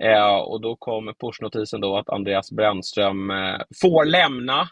Eh, 0.00 0.36
och 0.36 0.60
då 0.60 0.76
kom 0.76 1.14
pushnotisen 1.20 1.80
då 1.80 1.96
att 1.96 2.08
Andreas 2.08 2.52
Brännström 2.52 3.30
eh, 3.30 3.60
får 3.80 4.04
lämna 4.04 4.68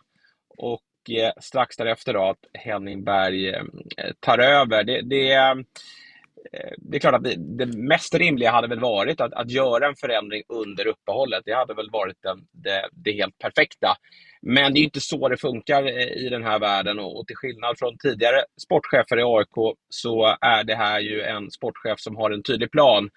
och 0.59 0.83
eh, 1.11 1.33
strax 1.41 1.77
därefter 1.77 2.13
då 2.13 2.25
att 2.25 2.39
Henning 2.53 3.05
Berg 3.05 3.49
eh, 3.49 3.63
tar 4.21 4.39
över. 4.39 4.85
Det, 4.85 5.01
det, 5.01 5.33
eh, 5.33 5.55
det 6.79 6.97
är 6.97 7.01
klart 7.01 7.15
att 7.15 7.25
det, 7.25 7.35
det 7.37 7.67
mest 7.67 8.15
rimliga 8.15 8.51
hade 8.51 8.69
väl 8.69 8.81
varit 8.81 9.21
att, 9.21 9.33
att 9.33 9.51
göra 9.51 9.87
en 9.87 9.97
förändring 9.97 10.43
under 10.49 10.87
uppehållet. 10.87 11.43
Det 11.45 11.55
hade 11.55 11.75
väl 11.75 11.91
varit 11.91 12.17
den, 12.23 12.39
det, 12.53 12.89
det 12.93 13.13
helt 13.13 13.39
perfekta. 13.39 13.97
Men 14.43 14.75
det 14.75 14.81
är 14.81 14.85
inte 14.85 15.01
så 15.01 15.29
det 15.29 15.37
funkar 15.37 15.83
eh, 15.83 16.27
i 16.27 16.29
den 16.29 16.43
här 16.43 16.59
världen 16.59 16.99
och, 16.99 17.21
och 17.21 17.27
till 17.27 17.37
skillnad 17.37 17.79
från 17.79 17.99
tidigare 17.99 18.45
sportchefer 18.63 19.19
i 19.19 19.23
AIK 19.23 19.77
så 19.89 20.37
är 20.41 20.65
det 20.65 20.75
här 20.75 21.01
ju 21.01 21.23
en 21.23 21.51
sportchef 21.51 22.01
som 22.01 22.17
har 22.17 22.31
en 22.31 22.43
tydlig 22.43 22.71
plan 22.71 23.11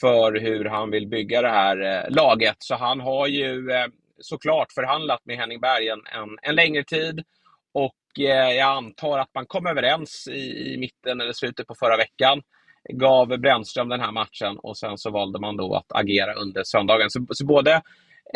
för 0.00 0.40
hur 0.40 0.64
han 0.64 0.90
vill 0.90 1.08
bygga 1.08 1.42
det 1.42 1.50
här 1.50 1.80
eh, 1.80 2.10
laget. 2.10 2.56
Så 2.58 2.74
han 2.74 3.00
har 3.00 3.26
ju 3.26 3.70
eh, 3.70 3.86
såklart 4.18 4.72
förhandlat 4.72 5.20
med 5.24 5.36
Henning 5.36 5.60
Berg 5.60 5.88
en, 5.88 6.02
en, 6.12 6.38
en 6.42 6.54
längre 6.54 6.84
tid 6.84 7.24
och 7.72 8.20
eh, 8.20 8.52
jag 8.52 8.76
antar 8.76 9.18
att 9.18 9.34
man 9.34 9.46
kom 9.46 9.66
överens 9.66 10.28
i, 10.30 10.72
i 10.74 10.76
mitten 10.78 11.20
eller 11.20 11.32
slutet 11.32 11.66
på 11.66 11.74
förra 11.74 11.96
veckan 11.96 12.42
gav 12.88 13.28
Brännström 13.28 13.88
den 13.88 14.00
här 14.00 14.12
matchen 14.12 14.58
och 14.58 14.78
sen 14.78 14.98
så 14.98 15.10
valde 15.10 15.40
man 15.40 15.56
då 15.56 15.74
att 15.74 15.92
agera 15.92 16.34
under 16.34 16.64
söndagen. 16.64 17.10
Så, 17.10 17.26
så 17.30 17.46
både 17.46 17.72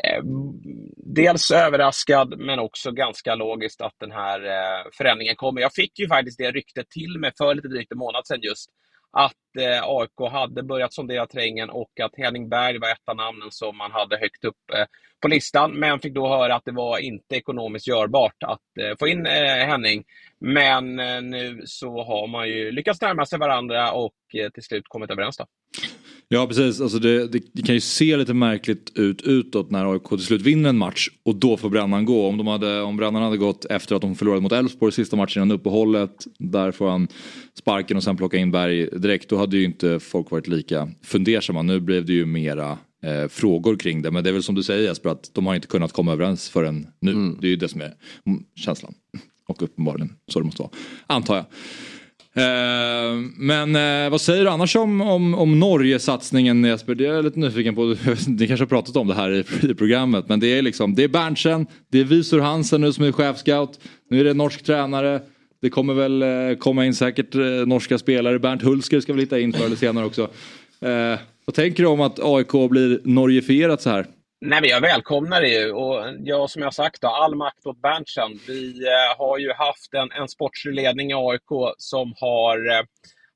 eh, 0.05 0.23
dels 0.97 1.51
överraskad 1.51 2.39
men 2.39 2.59
också 2.59 2.93
ganska 2.93 3.35
logiskt 3.35 3.81
att 3.81 3.95
den 4.01 4.13
här 4.13 4.45
eh, 4.45 4.91
förändringen 4.93 5.37
kommer. 5.37 5.61
Jag 5.61 5.75
fick 5.75 5.99
ju 5.99 6.09
faktiskt 6.09 6.39
det 6.39 6.51
ryktet 6.51 6.91
till 6.91 7.19
mig 7.19 7.33
för 7.39 7.55
lite 7.55 7.69
drygt 7.69 7.93
en 7.93 7.99
månad 7.99 8.27
sedan 8.27 8.41
just 8.43 8.71
att 9.15 9.57
eh, 9.59 9.83
AIK 9.83 10.33
hade 10.33 10.62
börjat 10.62 10.93
sondera 10.93 11.27
terrängen 11.27 11.71
och 11.71 12.01
att 12.01 12.12
Henning 12.17 12.49
Berg 12.49 12.79
var 12.79 12.89
ett 12.89 13.09
av 13.09 13.17
namnen 13.17 13.51
som 13.51 13.77
man 13.77 13.93
hade 13.93 14.17
högt 14.17 14.45
upp 14.45 14.71
eh, 14.75 14.85
på 15.21 15.29
listan. 15.29 15.73
Men 15.73 16.01
fick 16.01 16.15
då 16.15 16.29
höra 16.29 16.55
att 16.55 16.65
det 16.65 16.73
var 16.73 16.99
inte 16.99 17.37
ekonomiskt 17.37 17.89
görbart 17.89 18.43
att 18.43 18.79
eh, 18.81 18.97
få 18.99 19.09
in 19.09 19.27
eh, 19.27 19.67
Henning. 19.67 20.05
Men 20.39 21.01
eh, 21.01 21.23
nu 21.23 21.62
så 21.65 22.05
har 22.05 22.27
man 22.27 22.49
ju 22.49 22.73
lyckats 22.73 23.01
närma 23.01 23.27
sig 23.27 23.39
varandra 23.39 23.93
och 23.93 24.15
eh, 24.35 24.51
till 24.51 24.62
slut 24.62 24.85
kommit 24.89 25.11
överens. 25.11 25.37
Då. 25.37 25.45
Ja 26.35 26.47
precis, 26.47 26.80
alltså 26.80 26.99
det, 26.99 27.28
det, 27.28 27.41
det 27.53 27.62
kan 27.62 27.74
ju 27.74 27.80
se 27.80 28.16
lite 28.16 28.35
märkligt 28.35 28.93
ut 28.95 29.22
utåt 29.22 29.70
när 29.70 29.93
AIK 29.93 30.09
till 30.09 30.18
slut 30.18 30.43
vinner 30.43 30.68
en 30.68 30.78
match 30.78 31.09
och 31.22 31.37
då 31.37 31.57
får 31.57 31.70
Brännan 31.70 32.05
gå. 32.05 32.28
Om, 32.28 32.37
de 32.37 32.47
hade, 32.47 32.82
om 32.82 32.97
Brännan 32.97 33.22
hade 33.22 33.37
gått 33.37 33.64
efter 33.64 33.97
att 33.97 34.03
de 34.03 34.14
förlorade 34.14 34.41
mot 34.43 34.53
Elfsborg 34.53 34.93
sista 34.93 35.16
matchen 35.16 35.43
innan 35.43 35.57
uppehållet, 35.57 36.26
där 36.39 36.72
får 36.72 36.91
han 36.91 37.09
sparken 37.59 37.97
och 37.97 38.03
sen 38.03 38.16
plocka 38.16 38.37
in 38.37 38.51
Berg 38.51 38.87
direkt, 38.87 39.28
då 39.28 39.37
hade 39.37 39.57
ju 39.57 39.64
inte 39.64 40.01
folk 40.01 40.30
varit 40.30 40.49
lika 40.49 40.89
fundersamma. 41.03 41.62
Nu 41.62 41.80
blev 41.80 42.05
det 42.05 42.12
ju 42.12 42.26
mera 42.26 42.78
eh, 43.05 43.28
frågor 43.28 43.76
kring 43.76 44.03
det. 44.03 44.11
Men 44.11 44.24
det 44.24 44.30
är 44.30 44.35
väl 44.35 44.43
som 44.43 44.55
du 44.55 44.62
säger 44.62 44.82
Jesper 44.82 45.11
att 45.11 45.30
de 45.32 45.47
har 45.47 45.55
inte 45.55 45.68
kunnat 45.68 45.93
komma 45.93 46.12
överens 46.12 46.49
förrän 46.49 46.87
nu. 47.01 47.11
Mm. 47.11 47.39
Det 47.41 47.47
är 47.47 47.51
ju 47.51 47.57
det 47.57 47.68
som 47.68 47.80
är 47.80 47.93
känslan. 48.57 48.95
Och 49.49 49.62
uppenbarligen 49.62 50.12
så 50.28 50.39
det 50.39 50.45
måste 50.45 50.62
vara. 50.62 50.72
Antar 51.07 51.37
jag. 51.37 51.45
Eh, 52.37 53.20
men 53.37 53.76
eh, 53.76 54.11
vad 54.11 54.20
säger 54.20 54.45
du 54.45 54.51
annars 54.51 54.76
om, 54.76 55.01
om, 55.01 55.35
om 55.35 55.61
Norge-satsningen 55.61 56.64
Jesper? 56.64 56.95
Det 56.95 57.07
är 57.07 57.12
jag 57.12 57.24
lite 57.24 57.39
nyfiken 57.39 57.74
på. 57.74 57.82
Ni 58.26 58.47
kanske 58.47 58.62
har 58.62 58.66
pratat 58.66 58.97
om 58.97 59.09
det 59.09 59.14
här 59.14 59.30
i, 59.30 59.45
i 59.70 59.74
programmet. 59.74 60.28
Men 60.28 60.41
det 60.41 60.59
är 60.59 60.62
liksom, 60.62 60.95
det 60.95 61.05
är 61.05 61.09
Berntsen, 61.09 61.66
det 61.91 62.01
är 62.01 62.05
Visor 62.05 62.41
Hansen 62.41 62.80
nu 62.80 62.93
som 62.93 63.05
är 63.05 63.12
chefscout. 63.12 63.80
Nu 64.11 64.20
är 64.20 64.24
det 64.24 64.35
norsk 64.35 64.62
tränare. 64.64 65.20
Det 65.62 65.70
kommer 65.70 65.95
väl 65.95 66.22
eh, 66.22 66.59
komma 66.59 66.87
in 66.87 66.95
säkert 66.95 67.35
eh, 67.35 67.43
norska 67.43 67.99
spelare. 67.99 68.39
Bernt 68.39 68.62
Hulsker 68.62 69.01
ska 69.01 69.12
vi 69.12 69.20
hitta 69.20 69.41
in 69.41 69.53
förr 69.53 69.66
eller 69.66 69.76
senare 69.76 70.05
också. 70.05 70.22
Eh, 70.80 71.18
vad 71.45 71.55
tänker 71.55 71.82
du 71.82 71.89
om 71.89 72.01
att 72.01 72.18
AIK 72.22 72.70
blir 72.70 73.01
norgifierat 73.05 73.82
så 73.82 73.91
här? 73.91 74.07
Nej, 74.41 74.61
men 74.61 74.70
jag 74.70 74.80
välkomnar 74.80 75.41
det 75.41 75.49
ju. 75.49 75.72
Och 75.72 76.05
jag, 76.18 76.51
som 76.51 76.62
jag 76.62 76.74
sagt, 76.74 77.01
då, 77.03 77.09
all 77.09 77.35
makt 77.35 77.66
åt 77.66 77.82
Berntsen. 77.82 78.39
Vi 78.47 78.87
eh, 78.87 79.18
har 79.18 79.39
ju 79.39 79.53
haft 79.53 79.95
en, 79.95 80.12
en 80.12 80.28
sportslig 80.28 80.74
ledning 80.74 81.11
i 81.11 81.14
AIK 81.14 81.74
som 81.78 82.14
har 82.20 82.72
eh, 82.72 82.82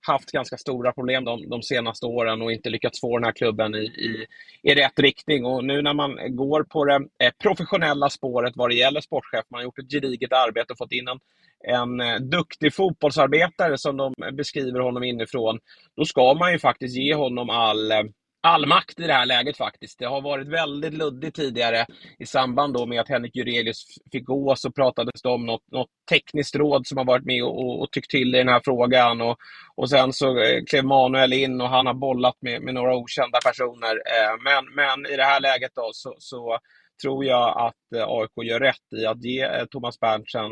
haft 0.07 0.32
ganska 0.32 0.57
stora 0.57 0.92
problem 0.92 1.24
de, 1.24 1.49
de, 1.49 1.62
senaste 1.62 2.07
åren 2.07 2.42
och 2.42 2.53
inte 2.53 2.70
lyckats 2.70 3.01
få 3.01 3.18
den 3.18 3.24
här 3.24 3.32
klubben 3.32 3.74
i, 3.74 3.78
i, 3.78 4.26
i 4.62 4.74
rätt 4.74 4.99
riktning. 4.99 5.44
Och 5.44 5.64
nu 5.64 5.82
när 5.82 5.94
man 5.94 6.36
går 6.36 6.62
på 6.62 6.84
det 6.84 6.94
eh, 6.94 7.32
professionella 7.42 8.11
spåret 8.11 8.53
vad 8.57 8.70
det 8.70 8.74
gäller 8.74 9.01
sportchef, 9.01 9.44
man 9.51 9.59
har 9.59 9.64
gjort 9.64 9.78
ett 9.78 9.92
gediget 9.92 10.32
arbete 10.32 10.72
och 10.72 10.78
fått 10.78 10.92
in 10.92 11.09
en, 11.09 11.20
en 11.64 12.01
eh, 12.01 12.16
duktig 12.16 12.74
fotbollsarbetare 12.74 13.78
som 13.78 13.96
de 13.96 14.14
beskriver 14.32 14.80
honom 14.80 15.03
inifrån, 15.05 15.59
då 15.96 16.05
ska 16.05 16.34
man 16.34 16.53
ju 16.53 16.59
faktiskt 16.59 16.96
ge 16.96 17.14
honom 17.14 17.51
all 17.51 17.92
eh, 17.92 18.03
all 18.41 18.66
makt 18.66 19.01
i 19.01 19.07
det 19.07 19.12
här 19.12 19.26
läget 19.26 19.57
faktiskt. 19.57 19.99
Det 19.99 20.07
har 20.07 20.20
varit 20.20 20.49
väldigt 20.49 20.95
luddigt 20.95 21.36
tidigare. 21.36 21.86
I 22.18 22.26
samband 22.26 22.74
då 22.74 22.86
med 22.86 23.01
att 23.01 23.09
Henrik 23.09 23.36
Jurelius 23.36 23.84
fick 24.12 24.24
gå 24.24 24.57
så 24.57 24.72
pratades 24.72 25.22
det 25.22 25.28
om 25.28 25.47
något, 25.47 25.70
något 25.72 25.89
tekniskt 26.11 26.57
råd 26.57 26.86
som 26.86 26.99
har 26.99 27.05
varit 27.05 27.24
med 27.24 27.45
och, 27.45 27.82
och, 27.82 27.91
tyckt 27.93 28.11
till 28.11 28.34
i 28.34 28.39
den 28.39 28.49
här 28.49 28.61
frågan. 28.64 29.20
Och, 29.20 29.36
och 29.74 29.91
sen 29.91 30.12
så 30.12 30.39
eh, 30.39 30.64
klev 30.64 30.84
Manuel 30.84 31.32
in 31.32 31.61
och 31.61 31.68
han 31.68 31.86
har 31.86 31.95
bollat 31.95 32.36
med, 32.41 32.62
med 32.62 32.74
några 32.74 32.97
okända 32.97 33.39
personer. 33.45 33.95
Eh, 33.95 34.43
men, 34.45 34.74
men 34.74 35.12
i 35.12 35.16
det 35.16 35.24
här 35.24 35.41
läget 35.41 35.72
då 35.74 35.91
så, 35.93 36.14
så 36.18 36.59
tror 37.03 37.24
jag 37.24 37.59
att 37.59 37.93
eh, 37.97 38.09
AIK 38.09 38.49
gör 38.51 38.61
rätt 38.61 38.93
i 38.97 39.07
att 39.07 39.24
ge 39.24 39.66
Thomas 39.70 40.01
Berntsen 40.01 40.51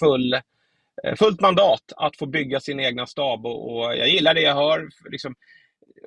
full 0.00 0.40
fullt 1.18 1.40
mandat 1.40 1.92
att 1.96 2.16
få 2.16 2.26
bygga 2.26 2.60
sin 2.60 2.80
egna 2.80 3.06
stab 3.06 3.46
och, 3.46 3.76
och 3.76 3.96
jag 3.96 4.08
gillar 4.08 4.34
det 4.34 4.40
jag 4.40 4.54
hör. 4.54 4.88
Liksom, 5.10 5.34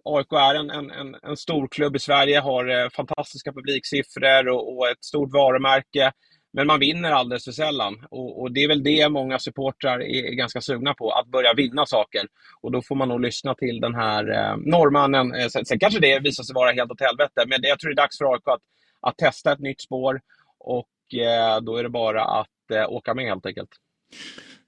AIK 0.04 0.32
är 0.32 0.56
en, 0.56 0.70
en, 0.70 1.16
en 1.24 1.38
stor 1.38 1.68
klubb 1.68 1.96
i 1.96 2.00
Sverige, 2.00 2.40
har 2.40 2.70
eh, 2.70 2.90
fantastiska 2.90 3.54
publiksiffror 3.54 4.48
och, 4.48 4.78
och, 4.78 4.90
ett 4.90 5.04
stort 5.04 5.34
varumärke. 5.34 6.12
Men 6.54 6.68
man 6.68 6.80
vinner 6.80 7.12
alldeles 7.12 7.46
för 7.46 7.52
sällan. 7.52 8.06
Och, 8.12 8.42
och, 8.42 8.52
det 8.52 8.64
är 8.64 8.68
väl 8.68 8.84
det 8.84 9.10
många 9.10 9.40
supportrar 9.40 10.02
är, 10.02 10.26
är, 10.26 10.34
ganska 10.34 10.62
sugna 10.62 10.94
på, 10.94 11.12
att 11.12 11.28
börja 11.28 11.54
vinna 11.54 11.86
saker. 11.86 12.28
Och 12.62 12.72
då 12.72 12.82
får 12.82 12.96
man 12.96 13.10
nog 13.10 13.22
lyssna 13.22 13.56
till 13.56 13.80
den 13.80 13.96
här 13.96 14.32
eh, 14.32 14.58
norrmannen. 14.58 15.34
Eh, 15.36 15.48
sen, 15.48 15.66
sen, 15.66 15.80
kanske 15.80 16.00
det 16.00 16.20
visar 16.20 16.44
sig 16.44 16.54
vara 16.54 16.72
helt 16.72 16.92
åt 16.92 17.02
helvete, 17.02 17.44
men 17.48 17.62
det, 17.62 17.68
jag 17.68 17.80
tror 17.80 17.90
det 17.90 17.94
är 17.94 18.04
dags 18.04 18.18
för 18.18 18.34
AIK 18.34 18.48
att, 18.48 18.62
att 19.02 19.18
testa 19.18 19.52
ett 19.52 19.60
nytt 19.60 19.82
spår. 19.82 20.22
Och 20.60 21.20
eh, 21.20 21.62
då 21.62 21.78
är 21.78 21.84
det 21.84 21.90
bara 21.90 22.26
att 22.26 22.72
eh, 22.74 22.90
åka 22.90 23.14
med 23.14 23.26
helt 23.26 23.46
enkelt. 23.46 23.70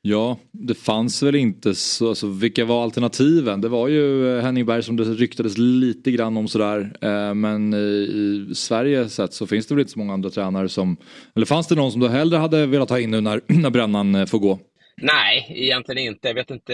Ja, 0.06 0.38
det 0.52 0.76
fanns 0.76 1.24
väl 1.24 1.36
inte 1.36 1.76
så, 1.76 2.10
alltså, 2.10 2.28
vilka 2.28 2.66
var 2.66 2.84
alternativen? 2.84 3.62
Det 3.62 3.70
var 3.70 3.88
ju 3.88 4.38
eh, 4.38 4.44
Henning 4.44 4.66
Berg 4.66 4.84
som 4.84 4.96
det 4.96 5.04
ryktades 5.04 5.58
lite 5.58 6.12
grann 6.12 6.38
om 6.38 6.48
sådär. 6.48 6.98
Eh, 7.02 7.34
men 7.34 7.74
i 7.74 8.52
Sverige 8.56 9.10
sett 9.10 9.34
så 9.34 9.48
finns 9.48 9.68
det 9.68 9.76
väl 9.76 9.82
inte 9.82 9.92
så 9.92 10.00
många 10.00 10.14
andra 10.14 10.30
tränare 10.30 10.70
som, 10.70 10.98
eller 11.36 11.46
fanns 11.46 11.68
det 11.68 11.76
någon 11.76 11.92
som 11.92 12.02
du 12.02 12.10
hellre 12.10 12.38
hade 12.38 12.66
velat 12.66 12.90
ha 12.90 13.00
in 13.00 13.12
nu 13.12 13.22
när, 13.22 13.42
när 13.48 13.70
Brännan 13.70 14.16
eh, 14.16 14.26
får 14.26 14.40
gå? 14.40 14.60
Nej, 14.98 15.48
egentligen 15.50 16.08
inte. 16.08 16.28
Jag 16.28 16.36
vet 16.36 16.52
inte. 16.52 16.74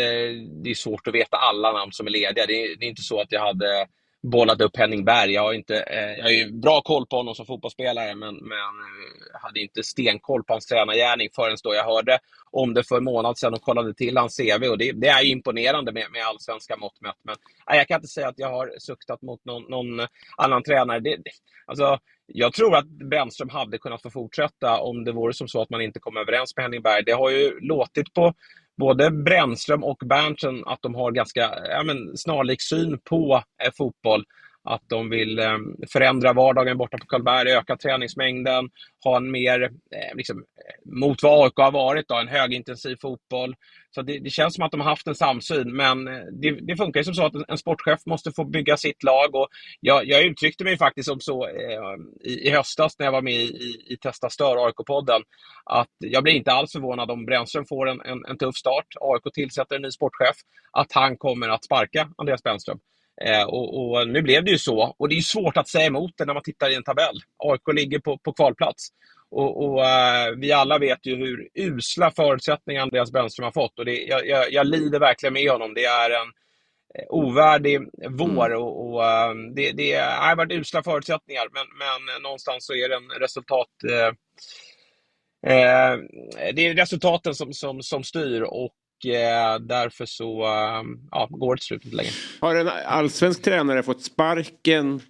Det 0.63 0.69
är 0.69 0.75
svårt 0.75 1.07
att 1.07 1.13
veta 1.13 1.37
alla 1.37 1.71
namn 1.71 1.91
som 1.91 2.07
är 2.07 2.11
lediga. 2.11 2.45
Det 2.45 2.63
är, 2.63 2.79
det 2.79 2.85
är 2.85 2.89
inte 2.89 3.01
så 3.01 3.21
att 3.21 3.31
jag 3.31 3.41
hade 3.41 3.85
bollat 4.21 4.61
upp 4.61 4.77
Henning 4.77 5.05
Berg. 5.05 5.31
Jag 5.31 5.41
har, 5.41 5.53
inte, 5.53 5.75
eh, 5.81 6.11
jag 6.17 6.23
har 6.23 6.31
ju 6.31 6.51
bra 6.51 6.81
koll 6.81 7.05
på 7.07 7.15
honom 7.15 7.35
som 7.35 7.45
fotbollsspelare 7.45 8.15
men, 8.15 8.35
men 8.35 8.57
eh, 8.57 9.41
hade 9.41 9.59
inte 9.59 9.83
stenkoll 9.83 10.43
på 10.43 10.53
hans 10.53 10.65
tränargärning 10.65 11.29
förrän 11.35 11.57
då 11.63 11.75
jag 11.75 11.83
hörde 11.83 12.19
om 12.51 12.73
det 12.73 12.83
för 12.87 12.97
en 12.97 13.03
månad 13.03 13.37
sedan 13.37 13.53
och 13.53 13.61
kollade 13.61 13.93
till 13.93 14.17
hans 14.17 14.37
CV. 14.37 14.63
Och 14.63 14.77
det, 14.77 14.91
det 14.91 15.07
är 15.07 15.23
ju 15.23 15.31
imponerande 15.31 15.91
med, 15.91 16.11
med 16.11 16.25
allsvenska 16.25 16.77
mått 16.77 17.01
mätt. 17.01 17.19
Men 17.23 17.35
nej, 17.69 17.77
jag 17.77 17.87
kan 17.87 17.95
inte 17.95 18.07
säga 18.07 18.27
att 18.27 18.39
jag 18.39 18.49
har 18.49 18.71
suktat 18.79 19.21
mot 19.21 19.45
någon, 19.45 19.63
någon 19.63 20.07
annan 20.37 20.63
tränare. 20.63 20.99
Det, 20.99 21.17
alltså, 21.65 21.99
jag 22.33 22.53
tror 22.53 22.75
att 22.75 22.87
Brännström 22.87 23.49
hade 23.49 23.77
kunnat 23.77 24.01
få 24.01 24.09
fortsätta 24.09 24.79
om 24.79 25.03
det 25.03 25.11
vore 25.11 25.33
som 25.33 25.47
så 25.47 25.61
att 25.61 25.69
man 25.69 25.81
inte 25.81 25.99
kom 25.99 26.17
överens 26.17 26.55
med 26.55 26.63
Henning 26.63 26.81
Berg. 26.81 27.03
Det 27.05 27.11
har 27.11 27.29
ju 27.29 27.59
låtit 27.59 28.13
på 28.13 28.33
både 28.79 29.11
Brännström 29.11 29.83
och 29.83 29.97
Berntsen 30.05 30.63
att 30.65 30.81
de 30.81 30.95
har 30.95 31.11
ganska 31.11 31.41
ja, 31.69 31.83
men, 31.83 32.17
snarlik 32.17 32.61
syn 32.61 32.99
på 33.09 33.43
eh, 33.63 33.71
fotboll. 33.77 34.25
Att 34.63 34.83
de 34.87 35.09
vill 35.09 35.39
eh, 35.39 35.57
förändra 35.93 36.33
vardagen 36.33 36.77
borta 36.77 36.97
på 36.97 37.05
Karlberg, 37.05 37.51
öka 37.51 37.77
träningsmängden, 37.77 38.69
ha 39.03 39.17
en 39.17 39.31
mer, 39.31 39.61
eh, 39.61 40.15
liksom, 40.15 40.43
mot 40.85 41.23
vad 41.23 41.43
AIK 41.43 41.53
har 41.55 41.71
varit, 41.71 42.07
då, 42.07 42.15
en 42.15 42.27
högintensiv 42.27 42.95
fotboll. 43.01 43.55
Så 43.91 44.01
det, 44.01 44.19
det, 44.19 44.29
känns 44.29 44.55
som 44.55 44.63
att 44.63 44.71
de 44.71 44.79
har 44.79 44.89
haft 44.89 45.07
en 45.07 45.15
samsyn, 45.15 45.75
men 45.75 46.07
eh, 46.07 46.23
det, 46.41 46.51
det 46.51 46.77
funkar 46.77 46.99
ju 46.99 47.03
som 47.03 47.13
så 47.13 47.25
att 47.25 47.33
en, 47.47 47.57
sportchef 47.57 47.99
måste 48.05 48.31
få 48.31 48.43
bygga 48.43 48.77
sitt 48.77 49.03
lag. 49.03 49.35
Och 49.35 49.47
jag, 49.79 50.05
jag 50.05 50.23
uttryckte 50.23 50.63
mig 50.63 50.77
faktiskt 50.77 51.09
som 51.09 51.19
så 51.19 51.47
eh, 51.47 52.31
i, 52.31 52.47
i, 52.47 52.49
höstas 52.49 52.99
när 52.99 53.05
jag 53.05 53.11
var 53.11 53.21
med 53.21 53.33
i, 53.33 53.85
i 53.89 53.97
Testa 54.01 54.29
Stör, 54.29 54.67
AIK-podden, 54.67 55.21
att 55.65 55.95
jag 55.97 56.23
blir 56.23 56.33
inte 56.33 56.51
alls 56.51 56.71
förvånad 56.71 57.11
om 57.11 57.25
Brännström 57.25 57.65
får 57.65 57.89
en, 57.89 58.01
en, 58.01 58.25
en 58.25 58.37
tuff 58.37 58.55
start, 58.55 58.87
AIK 59.01 59.33
tillsätter 59.33 59.75
en 59.75 59.81
ny 59.81 59.91
sportchef, 59.91 60.35
att 60.71 60.91
han 60.93 61.17
kommer 61.17 61.49
att 61.49 61.65
sparka 61.65 62.09
Andreas 62.17 62.43
Brännström. 62.43 62.79
Eh, 63.25 63.43
och, 63.43 63.91
och, 63.91 64.07
nu 64.07 64.21
blev 64.21 64.43
det 64.43 64.51
ju 64.51 64.57
så. 64.57 64.95
Och 64.97 65.09
det 65.09 65.17
är 65.17 65.21
svårt 65.21 65.57
att 65.57 65.67
säga 65.67 65.85
emot 65.85 66.11
det 66.17 66.25
när 66.25 66.33
man 66.33 66.43
tittar 66.43 66.69
i 66.69 66.75
en 66.75 66.83
tabell. 66.83 67.21
AIK 67.37 67.75
ligger 67.75 67.99
på, 67.99 68.17
på 68.17 68.33
kvalplats. 68.33 68.89
Och, 69.31 69.63
och 69.63 69.79
uh, 69.79 70.37
vi 70.37 70.51
alla 70.51 70.77
vet 70.77 71.05
ju 71.05 71.15
hur 71.15 71.49
usla 71.53 72.11
förutsättningar 72.11 72.81
Andreas 72.81 73.11
Brännström 73.11 73.43
har 73.43 73.51
fått. 73.51 73.79
Och 73.79 73.85
det, 73.85 73.97
jag, 73.97 74.27
jag, 74.27 74.51
jag, 74.51 74.67
lider 74.67 74.99
verkligen 74.99 75.33
med 75.33 75.51
honom. 75.51 75.73
Det 75.73 75.85
är 75.85 76.09
en 76.09 76.27
eh, 76.95 77.05
ovärdig 77.09 77.79
vår. 78.09 78.45
Mm. 78.45 78.61
Och, 78.61 78.85
och 78.85 79.01
uh, 79.01 79.53
det, 79.55 79.71
det 79.71 79.93
har 79.95 80.35
varit 80.35 80.51
usla 80.51 80.83
förutsättningar. 80.83 81.47
Men, 81.53 81.65
men 81.77 82.21
någonstans 82.21 82.65
så 82.65 82.73
är 82.73 82.89
det 82.89 82.95
en 82.95 83.09
resultat... 83.19 83.67
Uh, 83.85 84.11
det 86.53 86.67
är 86.67 86.73
resultaten 86.75 87.35
som, 87.35 87.53
som, 87.53 87.81
som 87.81 88.03
styr. 88.03 88.41
Och 88.41 88.65
eh, 88.65 88.78
därför 89.59 90.05
så 90.05 90.43
eh, 90.43 90.83
ja, 91.11 91.27
går 91.31 91.55
det 91.55 91.59
till 91.59 91.67
slut 91.67 91.85
inte 91.85 91.97
längre. 91.97 92.11
Har 92.39 92.55
en 92.55 92.69
allsvensk 92.85 93.41
tränare 93.41 93.83
fått 93.83 94.03
sparken 94.03 95.01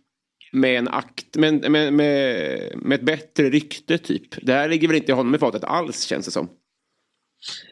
med, 0.52 0.78
en 0.78 0.88
akt, 0.88 1.36
med, 1.36 1.72
med, 1.72 1.94
med, 1.94 2.72
med 2.76 2.96
ett 2.96 3.06
bättre 3.06 3.50
rykte 3.50 3.98
typ? 3.98 4.46
Det 4.46 4.54
här 4.54 4.70
ligger 4.70 4.88
väl 4.88 4.98
inte 4.98 5.14
honom 5.14 5.36
i 5.36 5.38
fatet 5.38 5.64
alls 5.64 6.04
känns 6.04 6.26
det 6.26 6.32
som. 6.32 6.50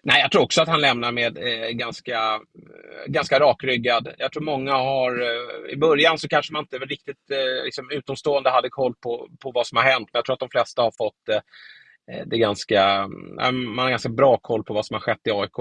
Nej, 0.03 0.21
jag 0.21 0.31
tror 0.31 0.41
också 0.41 0.61
att 0.61 0.67
han 0.67 0.81
lämnar 0.81 1.11
med 1.11 1.37
eh, 1.37 1.69
ganska, 1.69 2.33
eh, 2.35 3.07
ganska 3.07 3.39
rakryggad. 3.39 4.13
Jag 4.17 4.31
tror 4.31 4.43
många 4.43 4.73
har... 4.73 5.21
Eh, 5.21 5.73
I 5.73 5.77
början 5.77 6.17
så 6.17 6.27
kanske 6.27 6.53
man 6.53 6.61
inte 6.63 6.77
riktigt 6.77 7.31
eh, 7.31 7.65
liksom, 7.65 7.91
utomstående 7.91 8.49
hade 8.49 8.69
koll 8.69 8.93
på, 9.03 9.29
på 9.39 9.51
vad 9.51 9.67
som 9.67 9.77
har 9.77 9.83
hänt. 9.83 10.09
Men 10.13 10.19
jag 10.19 10.25
tror 10.25 10.33
att 10.33 10.39
de 10.39 10.49
flesta 10.49 10.81
har 10.81 10.91
fått 10.97 11.29
eh, 11.29 11.35
Eh, 11.35 11.41
det 12.07 12.35
är 12.35 12.39
ganska, 12.39 13.07
man 13.51 13.79
har 13.79 13.89
ganska 13.89 14.09
bra 14.09 14.37
koll 14.37 14.63
på 14.63 14.73
vad 14.73 14.85
som 14.85 14.93
har 14.93 15.01
skett 15.01 15.27
i 15.27 15.31
AIK. 15.31 15.59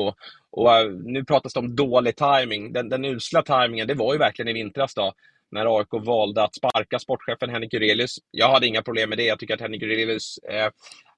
Och 0.51 0.79
eh, 0.79 0.91
nu 0.91 1.25
pratas 1.25 1.55
det 1.55 1.61
om 1.61 1.77
dålig 1.77 2.17
timing. 2.17 2.73
Den, 2.73 2.89
den 2.89 3.05
usla 3.05 3.43
timingen, 3.43 3.87
det 3.87 3.95
var 3.95 4.13
ju 4.13 4.19
verkligen 4.19 4.49
i 4.49 4.53
vintras 4.53 4.95
då, 4.95 5.13
när 5.51 5.79
AIK 5.79 5.89
valde 6.07 6.43
att 6.43 6.55
sparka 6.55 6.99
sportchefen 6.99 7.51
Henrik 7.51 7.73
Jurelius. 7.73 8.17
Jag 8.31 8.49
hade 8.49 8.67
inga 8.67 8.83
problem 8.83 9.09
med 9.09 9.19
det. 9.19 9.25
Jag 9.25 9.39
tycker 9.39 9.55
att 9.55 9.61
Henrik 9.61 9.83
Jurelius 9.83 10.39
eh, 10.39 10.69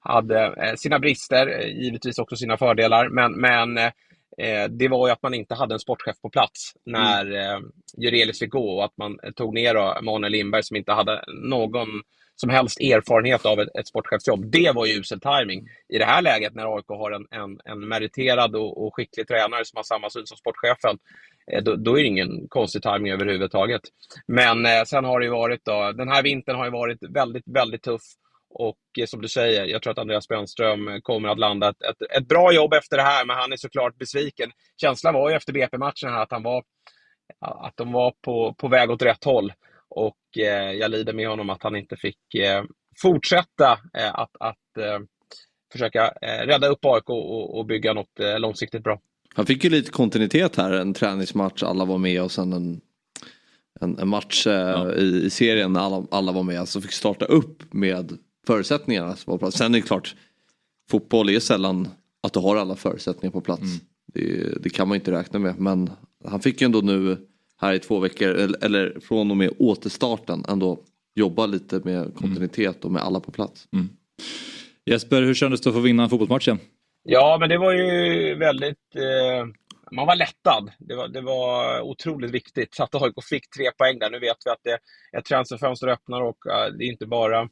hade 0.01 0.45
eh, 0.47 0.74
sina 0.76 0.99
brister, 0.99 1.66
givetvis 1.66 2.18
också 2.18 2.37
sina 2.37 2.57
fördelar. 2.57 3.09
Men, 3.09 3.33
men 3.33 3.79
eh, 4.39 4.68
det 4.70 4.89
var 4.89 5.09
ju 5.09 5.12
att 5.12 5.22
man 5.22 5.35
inte 5.35 5.55
hade 5.55 5.74
en 5.74 5.81
sportchef 5.81 6.20
på 6.22 6.31
plats 6.31 6.72
när 6.85 7.26
mm. 7.26 7.41
eh, 7.41 7.61
Jurelius 7.97 8.39
fick 8.39 8.51
gå 8.51 8.76
och 8.76 8.85
att 8.85 8.97
man 8.97 9.18
tog 9.37 9.55
ner 9.55 9.74
då, 9.74 9.99
Manuel 10.03 10.33
Lindberg 10.33 10.62
som 10.62 10.76
inte 10.76 10.93
hade 10.93 11.24
någon 11.29 11.89
som 12.41 12.51
helst 12.51 12.80
erfarenhet 12.80 13.47
av 13.47 13.61
ett, 13.61 13.68
ett 13.78 13.89
sportchefsjobb. 13.89 14.51
Det 14.51 14.72
var 14.74 14.86
ju 14.86 15.01
usel 15.01 15.20
timing. 15.20 15.68
I 15.89 15.99
det 15.99 16.05
här 16.05 16.22
läget 16.22 16.55
när 16.55 16.76
AIK 16.76 16.89
har 16.89 17.11
en, 17.11 17.26
en, 17.30 17.61
en 17.64 17.89
meriterad 17.89 18.57
och, 18.57 18.86
och, 18.86 18.95
skicklig 18.95 19.28
tränare 19.28 19.64
som 19.64 19.76
har 19.76 19.82
samma 19.82 20.11
syn 20.11 20.26
som 20.26 20.36
sportchefen, 20.36 20.99
eh, 21.53 21.62
då, 21.62 21.76
då, 21.76 21.99
är 21.99 22.03
det 22.03 22.09
ingen 22.09 22.49
konstig 22.49 22.82
timing 22.82 23.12
överhuvudtaget. 23.12 23.80
Men 24.26 24.66
eh, 24.66 24.84
sen 24.86 25.05
har 25.05 25.20
det 25.20 25.26
ju 25.26 25.32
varit 25.32 25.64
då, 25.64 25.93
den 25.93 26.09
här 26.09 26.22
vintern 26.22 26.57
har 26.57 26.64
ju 26.64 26.70
varit 26.70 26.99
väldigt, 27.03 27.45
väldigt 27.47 27.82
tuff. 27.82 28.03
Och 28.51 28.78
eh, 28.99 29.07
som 29.07 29.22
du 29.22 29.28
säger, 29.28 29.64
jag 29.64 29.82
tror 29.82 29.91
att 29.91 29.99
Andreas 29.99 30.28
Brännström 30.28 31.01
kommer 31.03 31.28
att 31.28 31.39
landa 31.39 31.68
ett, 31.68 31.82
ett, 31.82 32.16
ett, 32.16 32.28
bra 32.28 32.53
jobb 32.53 32.74
efter 32.74 32.97
det 32.97 33.03
här, 33.03 33.24
men 33.26 33.36
han 33.36 33.53
är 33.53 33.57
såklart 33.57 33.99
besviken. 33.99 34.51
Känslan 34.80 35.14
var 35.14 35.30
ju 35.30 35.36
efter 35.36 35.53
BP-matchen 35.53 36.14
att 36.14 36.30
han 36.30 36.43
var 36.43 36.62
att 37.41 37.76
de 37.76 37.93
var 37.93 38.14
på, 38.24 38.55
på 38.59 38.68
väg 38.68 38.91
åt 38.91 39.03
rätt 39.03 39.24
håll. 39.24 39.53
Och 39.91 40.39
eh, 40.39 40.72
jag 40.72 40.91
lider 40.91 41.12
med 41.12 41.28
honom 41.28 41.51
att 41.51 41.62
han 41.62 41.76
inte 41.76 41.97
fick 41.97 42.34
eh, 42.34 42.64
fortsätta 43.03 43.72
eh, 43.99 44.14
att, 44.14 44.36
att 44.41 44.76
eh, 44.78 44.99
försöka 45.72 46.12
eh, 46.22 46.47
rädda 46.47 46.68
upp 46.68 46.84
AIK 46.84 47.11
och, 47.11 47.59
och 47.59 47.66
bygga 47.66 47.93
något 47.93 48.20
eh, 48.20 48.39
långsiktigt 48.39 48.82
bra. 48.82 49.01
Han 49.34 49.47
fick 49.47 49.64
ju 49.64 49.70
lite 49.70 49.91
kontinuitet 49.91 50.57
här, 50.57 50.72
en 50.72 50.95
träningsmatch, 50.95 51.62
alla 51.62 51.84
var 51.84 51.99
med 51.99 52.22
och 52.22 52.32
sen 52.32 52.53
en, 52.53 52.80
en, 53.80 53.99
en 53.99 54.09
match 54.09 54.47
ja. 54.47 54.93
i, 54.93 55.24
i, 55.24 55.30
serien 55.30 55.72
när 55.72 55.80
alla, 55.80 56.07
alla 56.11 56.32
var 56.32 56.43
med. 56.43 56.61
Alltså 56.61 56.80
fick 56.80 56.93
starta 56.93 57.24
upp 57.24 57.74
med 57.74 58.18
förutsättningarna. 58.47 59.16
Sen 59.16 59.74
är 59.74 59.78
det 59.78 59.86
klart, 59.86 60.14
fotboll 60.91 61.28
är 61.28 61.41
sällan 61.41 61.89
att 62.22 62.32
du 62.32 62.41
har 62.41 62.57
alla 62.57 62.76
förutsättningar 62.76 63.32
på 63.32 63.41
plats. 63.41 63.62
Mm. 63.62 63.78
Det, 64.14 64.62
det, 64.62 64.70
kan 64.70 64.89
man 64.89 64.95
inte 64.95 65.11
räkna 65.11 65.39
med 65.39 65.59
men 65.59 65.91
han 66.24 66.41
fick 66.41 66.61
ju 66.61 66.64
ändå 66.64 66.80
nu 66.80 67.28
här 67.61 67.72
i 67.72 67.78
två 67.78 67.98
veckor 67.98 68.28
eller, 68.28 68.64
eller 68.64 69.00
från 69.00 69.30
och 69.30 69.36
med 69.36 69.50
återstarten 69.59 70.44
ändå 70.48 70.78
jobba 71.14 71.46
lite 71.46 71.80
med 71.84 72.14
kontinuitet 72.14 72.84
och 72.84 72.92
med 72.92 73.02
alla 73.02 73.20
på 73.20 73.30
plats. 73.30 73.68
Mm. 73.72 73.88
Jesper, 74.86 75.22
hur 75.22 75.34
kändes 75.34 75.61
det 75.61 75.70
att 75.70 75.76
få 75.76 75.80
vinna 75.80 76.09
fotbollsmatchen? 76.09 76.59
Ja, 77.02 77.36
men 77.40 77.48
det 77.48 77.59
var 77.59 77.72
ju 77.72 78.34
väldigt... 78.34 78.96
Eh, 78.96 79.46
man 79.92 80.06
var 80.06 80.16
lättad. 80.16 80.70
Det 80.78 80.94
var, 80.94 81.09
det 81.09 81.20
var 81.20 81.80
otroligt 81.80 82.30
viktigt 82.30 82.80
att 82.80 82.94
AIK 82.94 83.14
fick 83.30 83.50
tre 83.50 83.70
poäng 83.78 83.98
där. 83.98 84.11
Nu 84.11 84.18
vet 84.18 84.36
vi 84.44 84.50
att 84.50 84.61
det, 84.62 84.78
ett 85.18 85.24
transferfönster 85.24 85.88
öppnar 85.88 86.22
och 86.22 86.36
uh, 86.46 86.78
det 86.78 86.84
är 86.84 86.88
inte 86.88 87.06
bara 87.06 87.40
Eh, 87.40 87.48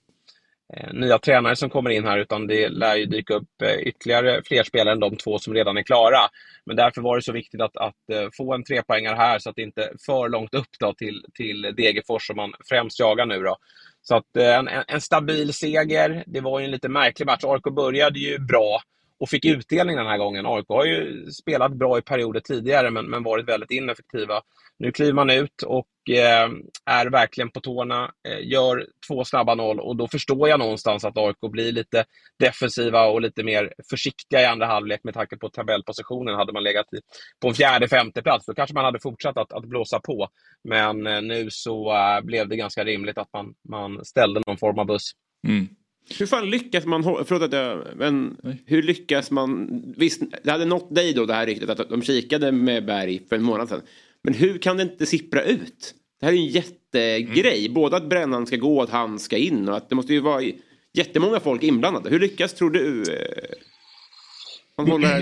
Eh, 0.74 0.92
nya 0.92 1.18
tränare 1.18 1.56
som 1.56 1.70
kommer 1.70 1.90
in 1.90 2.04
här 2.04 2.18
utan 2.18 2.46
det 2.46 2.68
lär 2.68 2.96
ju 2.96 3.06
dyka 3.06 3.34
upp 3.34 3.62
eh, 3.62 3.74
ytterligare 3.74 4.42
fler 4.44 4.62
spelare 4.62 4.92
än 4.94 5.00
de 5.00 5.16
två 5.16 5.38
som 5.38 5.54
redan 5.54 5.76
är 5.76 5.82
klara. 5.82 6.18
Men 6.64 6.76
därför 6.76 7.00
var 7.02 7.16
det 7.16 7.22
så 7.22 7.32
viktigt 7.32 7.60
att, 7.60 7.76
att 7.76 8.10
eh, 8.12 8.28
få 8.36 8.54
en 8.54 8.64
trepoängare 8.64 9.16
här 9.16 9.38
så 9.38 9.50
att 9.50 9.56
det 9.56 9.62
inte 9.62 9.82
är 9.82 9.92
för 10.06 10.28
långt 10.28 10.54
upp 10.54 10.68
då 10.80 10.94
till, 10.94 11.24
till 11.34 11.62
Degerfors 11.62 12.26
som 12.26 12.36
man 12.36 12.52
främst 12.68 13.00
jagar 13.00 13.26
nu. 13.26 13.42
Då. 13.42 13.56
Så 14.02 14.16
att 14.16 14.36
eh, 14.36 14.58
en, 14.58 14.68
en 14.88 15.00
stabil 15.00 15.52
seger. 15.52 16.24
Det 16.26 16.40
var 16.40 16.58
ju 16.60 16.64
en 16.64 16.70
lite 16.70 16.88
märklig 16.88 17.26
match. 17.26 17.44
AIK 17.44 17.74
började 17.76 18.18
ju 18.18 18.38
bra 18.38 18.80
och 19.20 19.28
fick 19.28 19.44
utdelning 19.44 19.96
den 19.96 20.06
här 20.06 20.18
gången. 20.18 20.46
AIK 20.46 20.68
har 20.68 20.84
ju 20.84 21.30
spelat 21.30 21.72
bra 21.72 21.98
i 21.98 22.02
perioder 22.02 22.40
tidigare 22.40 22.90
men, 22.90 23.10
men 23.10 23.22
varit 23.22 23.48
väldigt 23.48 23.70
ineffektiva. 23.70 24.40
Nu 24.78 24.92
kliver 24.92 25.12
man 25.12 25.30
ut 25.30 25.62
och 25.62 26.10
eh, 26.10 26.50
är 26.86 27.10
verkligen 27.10 27.50
på 27.50 27.60
tårna, 27.60 28.12
eh, 28.28 28.46
gör 28.46 28.86
två 29.08 29.24
snabba 29.24 29.54
noll 29.54 29.80
och 29.80 29.96
då 29.96 30.08
förstår 30.08 30.48
jag 30.48 30.58
någonstans 30.58 31.04
att 31.04 31.18
AIK 31.18 31.36
blir 31.50 31.72
lite 31.72 32.04
defensiva 32.38 33.06
och 33.06 33.20
lite 33.20 33.44
mer 33.44 33.72
försiktiga 33.90 34.42
i 34.42 34.44
andra 34.44 34.66
halvlek 34.66 35.00
med 35.04 35.14
tanke 35.14 35.36
på 35.36 35.48
tabellpositionen. 35.48 36.34
Hade 36.34 36.52
man 36.52 36.62
legat 36.62 36.86
i, 36.92 37.00
på 37.40 37.48
en 37.48 37.54
fjärde, 37.54 37.88
femte 37.88 38.22
plats 38.22 38.46
då 38.46 38.54
kanske 38.54 38.74
man 38.74 38.84
hade 38.84 39.00
fortsatt 39.00 39.38
att, 39.38 39.52
att 39.52 39.64
blåsa 39.64 40.00
på. 40.00 40.28
Men 40.64 41.06
eh, 41.06 41.22
nu 41.22 41.46
så 41.50 41.92
eh, 41.92 42.20
blev 42.20 42.48
det 42.48 42.56
ganska 42.56 42.84
rimligt 42.84 43.18
att 43.18 43.32
man, 43.32 43.54
man 43.68 44.04
ställde 44.04 44.42
någon 44.46 44.58
form 44.58 44.78
av 44.78 44.86
buss. 44.86 45.12
Mm. 45.48 45.68
Hur 46.18 46.26
fan 46.26 46.50
lyckas 46.50 46.86
man, 46.86 47.02
förlåt 47.02 47.42
att 47.42 47.52
jag, 47.52 47.86
men 47.96 48.36
hur 48.66 48.82
lyckas 48.82 49.30
man, 49.30 49.68
visst 49.96 50.22
det 50.42 50.50
hade 50.50 50.64
nått 50.64 50.94
dig 50.94 51.12
då 51.12 51.26
det 51.26 51.34
här 51.34 51.46
ryktet 51.46 51.70
att 51.70 51.88
de 51.88 52.02
kikade 52.02 52.52
med 52.52 52.86
Berg 52.86 53.22
för 53.28 53.36
en 53.36 53.42
månad 53.42 53.68
sedan. 53.68 53.80
Men 54.22 54.34
hur 54.34 54.58
kan 54.58 54.76
det 54.76 54.82
inte 54.82 55.06
sippra 55.06 55.42
ut? 55.42 55.94
Det 56.20 56.26
här 56.26 56.32
är 56.32 56.36
ju 56.36 56.42
en 56.42 56.48
jättegrej. 56.48 57.60
Mm. 57.60 57.74
Både 57.74 57.96
att 57.96 58.08
Brännan 58.08 58.46
ska 58.46 58.56
gå 58.56 58.76
och 58.76 58.82
att 58.82 58.90
han 58.90 59.18
ska 59.18 59.36
in 59.36 59.68
och 59.68 59.76
att 59.76 59.88
det 59.88 59.94
måste 59.94 60.12
ju 60.12 60.20
vara 60.20 60.42
jättemånga 60.94 61.40
folk 61.40 61.62
inblandade. 61.62 62.10
Hur 62.10 62.20
lyckas 62.20 62.54
tror 62.54 62.70
du? 62.70 63.02
Eh, 63.02 63.75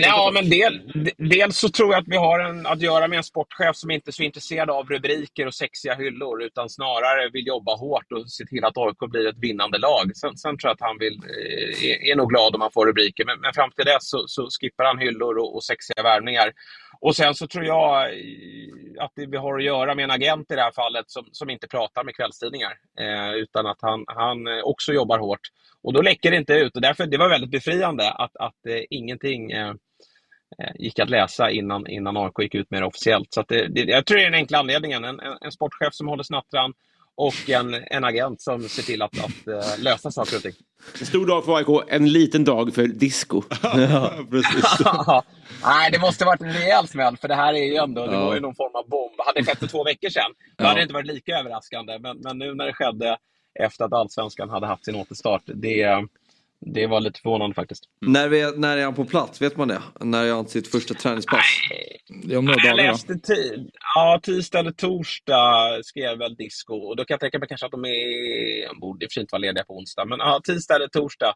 Ja, 0.01 0.31
men 0.35 0.51
del, 0.51 0.83
dels 1.19 1.59
så 1.59 1.69
tror 1.69 1.93
jag 1.93 2.01
att 2.01 2.09
vi 2.09 2.17
har 2.17 2.41
en, 2.41 2.67
att 2.67 2.81
göra 2.81 3.09
med 3.09 3.17
en 3.17 3.25
sportchef 3.25 3.77
som 3.77 3.91
inte 3.91 4.11
är 4.11 4.13
så 4.13 4.23
intresserad 4.23 4.71
av 4.71 4.89
rubriker 4.89 5.47
och 5.47 5.55
sexiga 5.55 5.95
hyllor 5.95 6.43
utan 6.43 6.69
snarare 6.69 7.31
vill 7.33 7.47
jobba 7.47 7.77
hårt 7.77 8.13
och 8.13 8.31
se 8.31 8.45
till 8.45 8.65
att 8.65 8.77
AIK 8.77 9.11
blir 9.11 9.27
ett 9.27 9.39
vinnande 9.39 9.79
lag. 9.79 10.17
Sen, 10.17 10.37
sen 10.37 10.59
tror 10.59 10.69
jag 10.69 10.75
att 10.75 10.89
han 10.89 10.99
vill, 10.99 11.15
är, 11.15 11.91
eh, 11.91 12.11
är 12.11 12.17
nog 12.17 12.29
glad 12.29 12.55
om 12.55 12.61
han 12.61 12.71
får 12.73 12.87
rubriker, 12.87 13.25
men, 13.25 13.41
men 13.41 13.53
fram 13.53 13.71
till 13.71 13.85
dess 13.85 14.11
så, 14.11 14.25
så 14.27 14.49
skippar 14.61 14.85
han 14.85 14.99
hyllor 14.99 15.39
och, 15.39 15.55
och 15.57 15.65
sexiga 15.65 16.03
värvningar. 16.03 16.53
Och 17.05 17.17
sen 17.17 17.35
så 17.35 17.47
tror 17.47 17.65
jag 17.65 18.05
eh, 18.05 19.05
att 19.05 19.13
vi 19.15 19.37
har 19.37 19.59
att 19.59 19.65
göra 19.65 19.95
med 19.95 20.05
en 20.05 20.11
agent 20.11 20.51
i 20.51 20.55
det 20.55 20.63
här 20.63 20.73
fallet 20.73 21.11
som, 21.11 21.25
som 21.33 21.51
inte 21.51 21.69
pratar 21.69 22.05
med 22.05 22.17
kvällstidningar. 22.17 22.73
Eh, 22.99 23.33
utan 23.35 23.67
att 23.67 23.79
han, 23.81 24.05
han 24.07 24.47
eh, 24.47 24.63
också 24.65 24.93
jobbar 24.93 25.19
hårt. 25.19 25.41
Och 25.83 25.93
då 25.93 26.03
läcker 26.03 26.31
det 26.31 26.37
inte 26.37 26.55
ut. 26.55 26.77
Och 26.77 26.83
därför, 26.83 27.07
det 27.07 27.19
var 27.19 27.29
väldigt 27.29 27.51
befriande 27.51 28.11
att, 28.11 28.37
att 28.37 28.67
eh, 28.67 28.83
ingenting 28.91 29.51
eh, 29.51 29.69
eh 30.59 30.73
gick 30.75 30.99
att 30.99 31.11
läsa 31.11 31.51
innan, 31.51 31.87
innan 31.87 32.17
AIK 32.17 32.39
gick 32.39 32.55
ut 32.55 32.71
med 32.71 32.83
det 32.83 32.87
officiellt. 32.87 33.33
Så 33.33 33.45
det, 33.49 33.69
det, 33.69 33.81
jag 33.81 34.07
tror 34.07 34.19
det 34.19 34.23
är 34.23 34.31
den 34.31 34.41
enkla 34.41 34.59
anledningen. 34.59 35.05
En, 35.05 35.21
en, 35.21 35.37
en 35.41 35.53
sportchef 35.53 35.95
som 35.95 36.09
håller 36.09 36.23
snattran 36.23 36.73
och 37.17 37.51
en, 37.51 37.75
en 37.75 38.05
agent 38.05 38.43
som 38.43 38.69
ser 38.69 38.83
till 38.83 39.03
att, 39.03 39.25
att 39.25 39.49
uh, 39.49 39.83
lösa 39.83 40.11
saker 40.11 40.37
och 40.37 40.43
ting. 40.43 40.53
En 41.01 41.07
stor 41.07 41.27
dag 41.27 41.45
för 41.45 41.57
AIK, 41.57 41.85
en 41.89 42.13
liten 42.13 42.45
dag 42.45 42.75
för 42.75 42.87
disco. 42.87 43.43
ja, 43.63 44.13
precis. 44.31 44.65
Nej, 45.65 45.91
det 45.93 45.99
måste 45.99 46.25
varit 46.25 46.41
en 46.41 46.53
rejäl 46.53 46.89
smäll, 46.89 47.17
för 47.17 47.29
det 47.29 47.35
här 47.35 47.55
är 47.55 47.65
ju 47.65 47.77
ändå, 47.77 48.07
det 48.07 48.17
var 48.17 48.35
ju 48.35 48.41
någon 48.41 48.55
form 48.55 48.75
av 48.75 48.89
bomb. 48.89 49.15
Hade 49.27 49.41
det 49.41 49.47
skett 49.47 49.59
för 49.59 49.67
två 49.67 49.85
veckor 49.85 50.09
sedan, 50.09 50.31
då 50.57 50.65
ja. 50.65 50.69
hade 50.69 50.81
det 50.81 50.83
inte 50.83 50.95
varit 50.95 51.07
lika 51.07 51.39
överraskande. 51.39 51.99
Men, 51.99 52.19
men 52.19 52.39
nu 52.39 52.55
när 52.55 52.67
det 52.67 52.73
skedde 52.73 53.17
efter 53.61 53.85
att 53.85 53.93
allsvenskan 53.93 54.51
hade 54.51 54.67
haft 54.67 54.85
sin 54.85 54.95
återstart, 54.95 55.43
det, 55.47 56.07
det 56.67 56.87
var 56.87 57.01
lite 57.01 57.21
förvånande 57.21 57.55
faktiskt. 57.55 57.85
Mm. 58.03 58.13
När, 58.13 58.29
vi, 58.29 58.53
när 58.57 58.77
är 58.77 58.85
han 58.85 58.95
på 58.95 59.05
plats? 59.05 59.43
Vet 59.43 59.57
man 59.57 59.69
det? 59.69 59.83
När 60.01 60.25
är 60.25 60.33
han 60.33 60.49
sitt 60.49 60.69
första 60.69 60.95
träningspass? 60.95 61.45
Det 62.23 62.35
är 62.35 62.39
om 62.39 62.45
några 62.45 62.57
dagar 62.57 62.85
Jag 62.85 62.93
läste 62.93 63.19
tid. 63.19 63.71
Ja, 63.95 64.21
tisdag 64.23 64.59
eller 64.59 64.71
torsdag 64.71 65.81
skrev 65.83 66.19
väl 66.19 66.35
Disco. 66.35 66.75
Och 66.75 66.97
då 66.97 67.05
kan 67.05 67.15
jag 67.15 67.21
tänka 67.21 67.39
mig 67.39 67.49
kanske 67.49 67.67
att 67.67 67.73
de 67.73 67.85
är... 67.85 68.69
De 68.69 68.81
borde 68.81 69.05
i 69.05 69.07
och 69.07 69.11
för 69.11 69.15
sig 69.15 69.21
inte 69.21 69.33
vara 69.33 69.41
lediga 69.41 69.65
på 69.65 69.77
onsdag. 69.77 70.05
Men 70.05 70.19
ja, 70.19 70.41
tisdag 70.45 70.75
eller 70.77 70.89
torsdag 70.89 71.35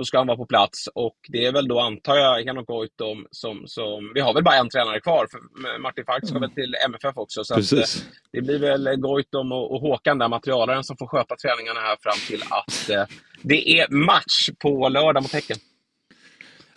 så 0.00 0.04
ska 0.04 0.18
han 0.18 0.26
vara 0.26 0.36
på 0.36 0.46
plats. 0.46 0.88
Och 0.94 1.16
det 1.28 1.46
är 1.46 1.52
väl 1.52 1.68
då, 1.68 1.80
antar 1.80 2.16
jag, 2.16 2.44
Henok 2.44 2.66
Goitom 2.66 3.26
som, 3.30 3.62
som... 3.66 4.12
Vi 4.14 4.20
har 4.20 4.34
väl 4.34 4.44
bara 4.44 4.54
en 4.54 4.68
tränare 4.68 5.00
kvar. 5.00 5.26
För 5.30 5.40
Martin 5.78 6.04
Falk 6.04 6.26
ska 6.26 6.36
mm. 6.36 6.40
väl 6.40 6.50
till 6.50 6.74
MFF 6.86 7.16
också. 7.16 7.44
Så 7.44 7.54
att, 7.54 7.72
eh, 7.72 7.84
det 8.32 8.42
blir 8.42 8.58
väl 8.58 8.88
Goitom 8.96 9.52
och, 9.52 9.74
och 9.74 9.80
Håkan, 9.80 10.18
där 10.18 10.28
materialaren, 10.28 10.84
som 10.84 10.96
får 10.96 11.06
sköta 11.06 11.36
träningarna 11.36 11.80
här 11.80 11.96
fram 12.00 12.18
till 12.28 12.42
att 12.42 12.90
eh, 12.90 13.16
det 13.42 13.78
är 13.78 13.88
match 13.90 14.48
på 14.58 14.88
lördag 14.88 15.22
mot 15.22 15.32
Häcken. 15.32 15.56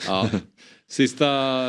Ja. 0.07 0.29
Sista 0.89 1.27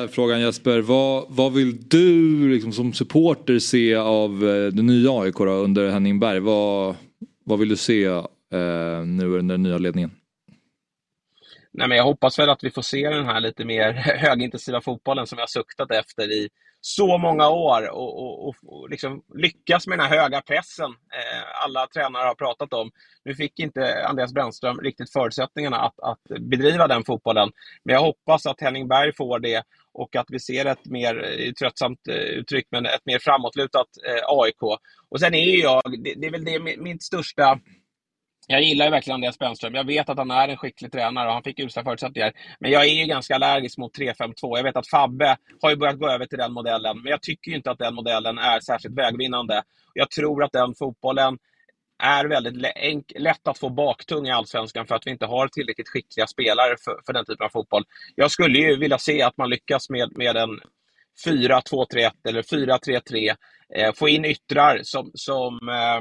frågan 0.08 0.40
Jesper. 0.40 0.80
Vad, 0.80 1.24
vad 1.28 1.52
vill 1.52 1.88
du 1.88 2.48
liksom, 2.48 2.72
som 2.72 2.92
supporter 2.92 3.58
se 3.58 3.94
av 3.94 4.30
eh, 4.48 4.66
det 4.72 4.82
nya 4.82 5.10
AIK 5.10 5.40
under 5.40 5.90
Henning 5.90 6.20
Berg? 6.20 6.40
Vad, 6.40 6.96
vad 7.44 7.58
vill 7.58 7.68
du 7.68 7.76
se 7.76 8.04
eh, 8.04 9.04
nu 9.06 9.38
under 9.38 9.54
den 9.54 9.62
nya 9.62 9.78
ledningen? 9.78 10.10
Nej, 11.76 11.88
men 11.88 11.96
jag 11.96 12.04
hoppas 12.04 12.38
väl 12.38 12.50
att 12.50 12.64
vi 12.64 12.70
får 12.70 12.82
se 12.82 13.08
den 13.08 13.26
här 13.26 13.40
lite 13.40 13.64
mer 13.64 13.92
högintensiva 14.18 14.80
fotbollen 14.80 15.26
som 15.26 15.38
jag 15.38 15.50
suktat 15.50 15.90
efter 15.90 16.32
i 16.32 16.48
så 16.80 17.18
många 17.18 17.48
år 17.48 17.90
och, 17.90 18.18
och, 18.18 18.48
och, 18.48 18.54
och 18.66 18.90
liksom 18.90 19.22
lyckas 19.34 19.86
med 19.86 19.98
den 19.98 20.06
här 20.06 20.18
höga 20.18 20.40
pressen 20.40 20.90
eh, 20.90 21.64
alla 21.64 21.86
tränare 21.86 22.26
har 22.26 22.34
pratat 22.34 22.72
om. 22.72 22.90
Nu 23.24 23.34
fick 23.34 23.58
inte 23.58 24.06
Andreas 24.06 24.32
Brännström 24.32 24.80
riktigt 24.80 25.12
förutsättningarna 25.12 25.76
att, 25.76 26.00
att 26.00 26.40
bedriva 26.40 26.88
den 26.88 27.04
fotbollen. 27.04 27.50
Men 27.84 27.94
jag 27.94 28.02
hoppas 28.02 28.46
att 28.46 28.60
Henning 28.60 28.88
Berg 28.88 29.12
får 29.16 29.38
det 29.38 29.62
och 29.92 30.16
att 30.16 30.26
vi 30.28 30.40
ser 30.40 30.66
ett 30.66 30.86
mer, 30.86 31.24
eh, 31.24 31.52
tröttsamt 31.52 32.08
eh, 32.08 32.14
uttryck, 32.14 32.66
men 32.70 32.86
ett 32.86 33.06
mer 33.06 33.18
framåtlutat 33.18 33.88
eh, 34.08 34.22
AIK. 34.26 34.62
Och 35.08 35.20
sen 35.20 35.34
är 35.34 35.62
jag, 35.62 35.82
det, 36.04 36.14
det 36.16 36.26
är 36.26 36.30
väl 36.30 36.44
det 36.44 36.78
mitt 36.78 37.02
största 37.02 37.58
jag 38.46 38.62
gillar 38.62 38.84
ju 38.84 38.90
verkligen 38.90 39.14
Andreas 39.14 39.38
Brännström. 39.38 39.74
Jag 39.74 39.86
vet 39.86 40.08
att 40.08 40.18
han 40.18 40.30
är 40.30 40.48
en 40.48 40.56
skicklig 40.56 40.92
tränare 40.92 41.28
och 41.28 41.34
han 41.34 41.42
fick 41.42 41.58
usla 41.58 41.84
förutsättningar. 41.84 42.32
Men 42.60 42.70
jag 42.70 42.84
är 42.84 42.94
ju 42.94 43.04
ganska 43.04 43.34
allergisk 43.34 43.78
mot 43.78 43.98
3-5-2. 43.98 44.32
Jag 44.42 44.62
vet 44.62 44.76
att 44.76 44.88
Fabbe 44.88 45.36
har 45.62 45.70
ju 45.70 45.76
börjat 45.76 45.98
gå 45.98 46.08
över 46.08 46.26
till 46.26 46.38
den 46.38 46.52
modellen. 46.52 47.02
Men 47.02 47.10
jag 47.10 47.22
tycker 47.22 47.50
inte 47.50 47.70
att 47.70 47.78
den 47.78 47.94
modellen 47.94 48.38
är 48.38 48.60
särskilt 48.60 48.98
vägvinnande. 48.98 49.62
Jag 49.94 50.10
tror 50.10 50.44
att 50.44 50.52
den 50.52 50.74
fotbollen 50.74 51.38
är 52.02 52.24
väldigt 52.24 52.72
lätt 53.18 53.48
att 53.48 53.58
få 53.58 53.68
baktung 53.68 54.26
i 54.26 54.30
Allsvenskan 54.30 54.86
för 54.86 54.94
att 54.94 55.06
vi 55.06 55.10
inte 55.10 55.26
har 55.26 55.48
tillräckligt 55.48 55.88
skickliga 55.88 56.26
spelare 56.26 56.74
för, 56.84 57.00
för 57.06 57.12
den 57.12 57.24
typen 57.24 57.44
av 57.44 57.50
fotboll. 57.50 57.84
Jag 58.14 58.30
skulle 58.30 58.58
ju 58.58 58.76
vilja 58.76 58.98
se 58.98 59.22
att 59.22 59.36
man 59.36 59.50
lyckas 59.50 59.90
med, 59.90 60.16
med 60.16 60.36
en 60.36 60.60
4-2-3-1 61.26 62.10
eller 62.28 62.42
4-3-3 62.42 63.34
få 63.94 64.08
in 64.08 64.24
yttrar 64.24 64.80
som, 64.82 65.10
som 65.14 65.68
eh, 65.68 66.00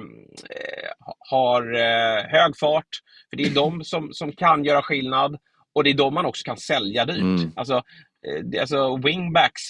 har 1.30 1.74
eh, 1.74 2.24
hög 2.30 2.58
fart. 2.60 2.88
För 3.30 3.38
det 3.38 3.44
är 3.44 3.50
de 3.50 3.84
som, 3.84 4.14
som 4.14 4.32
kan 4.32 4.64
göra 4.64 4.82
skillnad 4.82 5.38
och 5.74 5.84
det 5.84 5.90
är 5.90 5.94
de 5.94 6.14
man 6.14 6.26
också 6.26 6.44
kan 6.44 6.58
sälja 6.58 7.06
dyrt. 7.06 7.18
Mm. 7.18 7.52
Alltså, 7.56 7.74
eh, 8.28 8.62
alltså 8.62 8.98
wingbacks, 8.98 9.62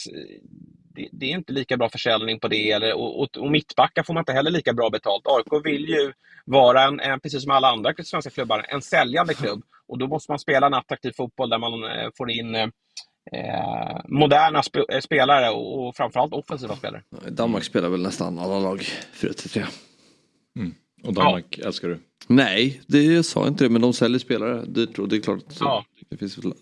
det, 0.95 1.09
det, 1.11 1.25
är 1.25 1.37
inte 1.37 1.53
lika 1.53 1.77
bra 1.77 1.89
försäljning 1.89 2.39
på 2.39 2.47
det. 2.47 2.71
Eller, 2.71 2.93
och, 2.93 3.21
och, 3.21 3.37
och 3.37 3.51
mittbackar 3.51 4.03
får 4.03 4.13
man 4.13 4.21
inte 4.21 4.33
heller 4.33 4.51
lika 4.51 4.73
bra 4.73 4.89
betalt. 4.89 5.23
AIK 5.25 5.65
vill 5.65 5.89
ju 5.89 6.13
vara, 6.45 6.83
en, 6.83 6.99
en, 6.99 7.19
precis 7.19 7.43
som 7.43 7.51
alla 7.51 7.67
andra 7.67 7.93
svenska 8.03 8.29
klubbar, 8.29 8.65
en 8.69 8.81
säljande 8.81 9.33
klubb. 9.33 9.63
Och 9.87 9.97
då 9.97 10.07
måste 10.07 10.31
man 10.31 10.39
spela 10.39 10.67
en 10.67 10.73
attraktiv 10.73 11.11
fotboll 11.11 11.49
där 11.49 11.57
man 11.57 11.83
eh, 11.83 12.09
får 12.17 12.31
in 12.31 12.55
eh, 13.31 13.97
moderna 14.07 14.63
sp 14.67 14.75
eh, 14.91 14.99
spelare 14.99 15.49
och 15.49 15.95
framförallt 15.95 16.33
offensiva 16.33 16.75
spelare. 16.75 17.01
Danmark 17.29 17.63
spelar 17.63 17.89
väl 17.89 18.01
nästan 18.01 18.39
alla 18.39 18.59
lag 18.59 18.79
4-3. 19.13 19.65
Mm. 20.59 20.73
Och 21.03 21.13
Danmark 21.13 21.57
älskar 21.57 21.87
du? 21.87 21.99
Nej, 22.27 22.81
det 22.87 23.03
jag 23.03 23.25
sa 23.25 23.47
inte 23.47 23.63
det 23.63 23.69
men 23.69 23.81
de 23.81 23.93
säljer 23.93 24.19
spelare 24.19 24.65
dyrt 24.65 24.99
och 24.99 25.09
det 25.09 25.15
är 25.15 25.19
klart 25.21 25.37
att 25.47 25.57
Ja. 25.59 25.85
det 26.09 26.17
finns 26.17 26.37
väl 26.37 26.53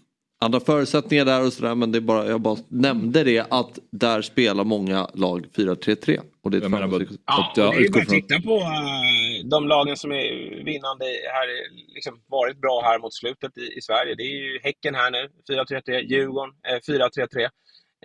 andra 0.42 0.60
förutsättningar 0.60 1.26
där 1.26 1.46
och 1.46 1.54
sådär 1.54 1.76
men 1.76 1.92
det 1.92 1.98
är 1.98 2.02
bara, 2.02 2.26
jag 2.28 2.42
bara 2.42 2.58
nämnde 2.68 3.24
det 3.24 3.46
att 3.50 3.80
där 3.92 4.22
spelar 4.22 4.64
många 4.64 5.08
lag 5.14 5.46
4-3-3. 5.58 6.20
Och 6.44 6.52
det 6.52 6.58
är 6.58 6.62
ett 6.62 6.72
menar 6.72 6.88
Ja, 7.26 7.52
Att 7.52 7.58
jag 7.58 7.74
det 7.74 7.78
är 7.78 7.82
utgår 7.82 7.94
bara 8.00 8.02
att 8.02 8.08
från- 8.10 8.22
titta 8.22 8.42
på 8.42 8.56
eh, 8.58 9.50
de 9.50 9.68
lagen 9.68 9.98
som 9.98 10.12
är 10.12 10.64
vinnande 10.66 11.06
här, 11.06 11.48
liksom 11.96 12.14
varit 12.30 12.62
bra 12.62 12.82
här 12.86 13.00
mot 13.00 13.14
slutet 13.14 13.58
i, 13.58 13.62
i 13.78 13.82
Sverige. 13.82 14.16
Det 14.16 14.24
är 14.24 14.36
ju 14.54 14.60
Häcken 14.64 14.96
här 14.96 15.12
nu, 15.12 15.28
4-3-3, 15.50 16.00
Djurgården, 16.00 16.54
eh, 16.70 16.94
4-3-3. 16.94 17.50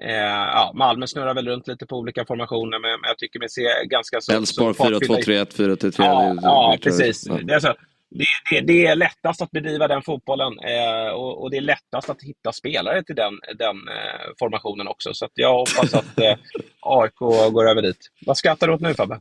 Eh, 0.03 0.15
ja, 0.57 0.73
Malmö 0.75 1.07
snurrar 1.07 1.35
väl 1.35 1.49
runt 1.49 1.69
lite 1.69 1.87
på 1.87 1.97
olika 1.97 2.25
formationer 2.25 2.79
men, 2.79 2.91
jag 3.03 3.19
tycker 3.19 3.39
mig 3.39 3.49
se 3.51 3.63
ganska 3.87 4.21
så... 4.21 4.33
Elfsborg 4.33 4.75
så 4.75 4.83
fartfyllda- 4.85 5.45
4-2-3-1, 5.45 5.47
4-3-3. 5.57 5.93
Ja, 5.99 6.35
det 6.35 6.41
ja 6.43 6.77
precis. 6.83 7.25
Det, 7.25 7.53
är 7.53 7.55
alltså, 7.55 7.75
det, 8.11 8.25
det, 8.51 8.61
det 8.61 8.87
är 8.87 8.97
lättast 8.97 9.43
att 9.43 9.51
bedriva 9.51 9.89
den 9.89 10.03
fotbollen 10.03 10.53
eh, 10.59 11.13
och, 11.13 11.43
och 11.43 11.51
det 11.51 11.57
är 11.57 11.61
lättast 11.61 12.11
att 12.11 12.23
hitta 12.23 12.53
spelare 12.53 13.03
till 13.03 13.15
den, 13.15 13.35
den 13.59 13.77
eh, 13.77 14.33
formationen 14.39 14.89
också. 14.89 15.15
Så 15.15 15.25
att 15.25 15.31
jag 15.35 15.53
hoppas 15.53 15.95
att 15.95 16.21
eh, 16.21 16.35
AIK 16.81 17.19
går 17.53 17.69
över 17.69 17.83
dit. 17.83 18.11
Vad 18.27 18.37
skrattar 18.37 18.67
du 18.67 18.75
åt 18.75 18.81
nu 18.81 18.95
Fabbe? 18.95 19.21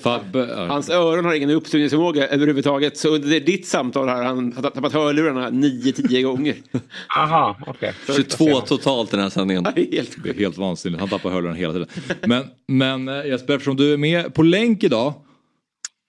Fabbe, 0.00 0.38
ja. 0.38 0.66
Hans 0.66 0.90
öron 0.90 1.24
har 1.24 1.34
ingen 1.34 1.50
uppsugningsförmåga 1.50 2.28
överhuvudtaget. 2.28 2.96
Så 2.96 3.08
under 3.08 3.40
ditt 3.40 3.66
samtal 3.66 4.08
har 4.08 4.22
han 4.22 4.52
tappat 4.52 4.92
hörlurarna 4.92 5.50
9-10 5.50 6.22
gånger. 6.22 6.56
Aha, 7.18 7.56
okej. 7.66 7.92
22 8.16 8.60
totalt 8.60 9.12
i 9.12 9.16
den 9.16 9.22
här 9.22 9.30
sändningen. 9.30 9.64
Helt 9.64 10.22
Det 10.24 10.30
är 10.30 10.34
helt 10.34 10.58
vansinnigt. 10.58 11.00
Han 11.00 11.08
tappar 11.08 11.30
hörlurarna 11.30 11.58
hela 11.58 11.72
tiden. 11.72 11.88
Men, 12.22 12.44
men 12.66 13.08
eh, 13.08 13.26
Jesper, 13.26 13.54
eftersom 13.54 13.76
du 13.76 13.92
är 13.92 13.96
med 13.96 14.34
på 14.34 14.42
länk 14.42 14.84
idag 14.84 15.14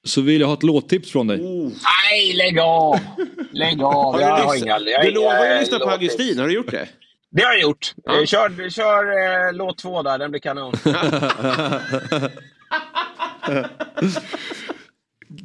så 0.04 0.22
vill 0.22 0.42
jag 0.42 0.48
ha 0.48 0.54
ett 0.54 0.64
låttips 0.64 1.12
från 1.12 1.28
dig. 1.28 1.38
Nej, 1.40 2.34
lägg 2.34 2.60
av! 2.60 3.00
Lägg 3.52 3.84
av. 3.84 4.14
Har 4.14 4.20
Jag 4.22 4.40
du, 4.40 4.44
har 4.44 4.56
inga... 4.56 4.80
jag 4.80 5.06
du 5.06 5.12
lovar 5.12 5.46
ju 5.46 5.52
att 5.54 5.60
lyssna 5.62 5.80
på. 5.80 5.90
Augustin, 5.90 6.40
har 6.40 6.48
du 6.48 6.54
gjort 6.54 6.72
det? 6.72 6.90
Det 7.32 7.44
har 7.44 7.52
jag 7.52 7.62
gjort. 7.62 7.94
Ja. 8.04 8.20
Eh, 8.20 8.26
Kör, 8.26 8.70
kör 8.70 9.04
eh, 9.48 9.54
låt 9.54 9.78
två 9.78 10.02
där, 10.04 10.18
den 10.18 10.32
blir 10.32 10.42
kanon. 10.42 10.74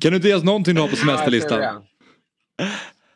Kan 0.00 0.10
du 0.10 0.16
inte 0.16 0.28
ge 0.28 0.34
oss 0.34 0.42
någonting 0.44 0.74
du 0.74 0.80
har 0.80 0.88
på 0.88 0.96
semesterlistan? 0.96 1.62
Ja. 1.62 1.82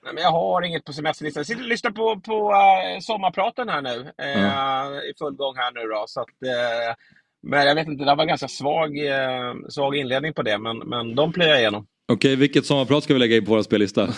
Nej, 0.04 0.14
men 0.14 0.22
jag 0.22 0.30
har 0.30 0.62
inget 0.62 0.84
på 0.84 0.92
semesterlistan. 0.92 1.40
Jag 1.40 1.46
sitter 1.46 1.62
och 1.62 1.68
lyssnar 1.68 1.90
på, 1.90 2.20
på 2.20 2.50
uh, 2.50 3.00
sommarpraten 3.00 3.68
här 3.68 3.82
nu. 3.82 4.12
eh, 4.18 5.10
I 5.10 5.12
full 5.18 5.34
gång 5.34 5.56
här 5.56 5.72
nu 5.72 5.80
då. 5.80 6.04
Så 6.08 6.20
att, 6.20 6.28
eh, 6.28 6.94
men 7.42 7.66
jag 7.66 7.74
vet 7.74 7.88
inte, 7.88 8.04
det 8.04 8.14
var 8.14 8.22
en 8.22 8.28
ganska 8.28 8.48
svag, 8.48 9.06
eh, 9.06 9.54
svag 9.68 9.96
inledning 9.96 10.34
på 10.34 10.42
det. 10.42 10.58
Men, 10.58 10.78
men 10.78 11.14
de 11.14 11.32
plöjer 11.32 11.58
igenom. 11.58 11.86
Okej, 12.12 12.36
vilket 12.36 12.66
sommarprat 12.66 13.04
ska 13.04 13.12
vi 13.14 13.20
lägga 13.20 13.36
in 13.36 13.44
på 13.44 13.50
vår 13.50 13.62
spellista? 13.62 14.06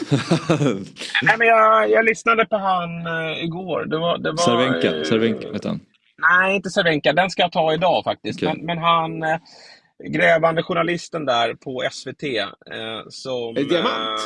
Nej, 1.22 1.34
men 1.38 1.46
jag, 1.46 1.90
jag 1.90 2.04
lyssnade 2.04 2.46
på 2.46 2.56
han 2.56 3.06
eh, 3.06 3.44
igår. 3.44 3.84
Det 3.84 3.98
var, 3.98 4.18
det 4.18 4.30
var, 4.30 4.36
Cervenka, 4.36 4.96
eh, 4.96 5.04
Cervenka 5.04 5.52
heter 5.52 5.68
han. 5.68 5.80
Nej, 6.18 6.56
inte 6.56 6.70
Cervenka. 6.70 7.12
Den 7.12 7.30
ska 7.30 7.42
jag 7.42 7.52
ta 7.52 7.74
idag 7.74 8.04
faktiskt. 8.04 8.42
Okej. 8.42 8.54
Men, 8.56 8.66
men 8.66 8.78
han, 8.78 9.22
eh, 9.22 9.38
grävande 10.08 10.62
journalisten 10.62 11.24
där 11.24 11.54
på 11.54 11.82
SVT. 11.92 12.22
Eh, 12.22 12.48
som, 13.08 13.56
Är 13.56 13.64
Diamant? 13.64 14.20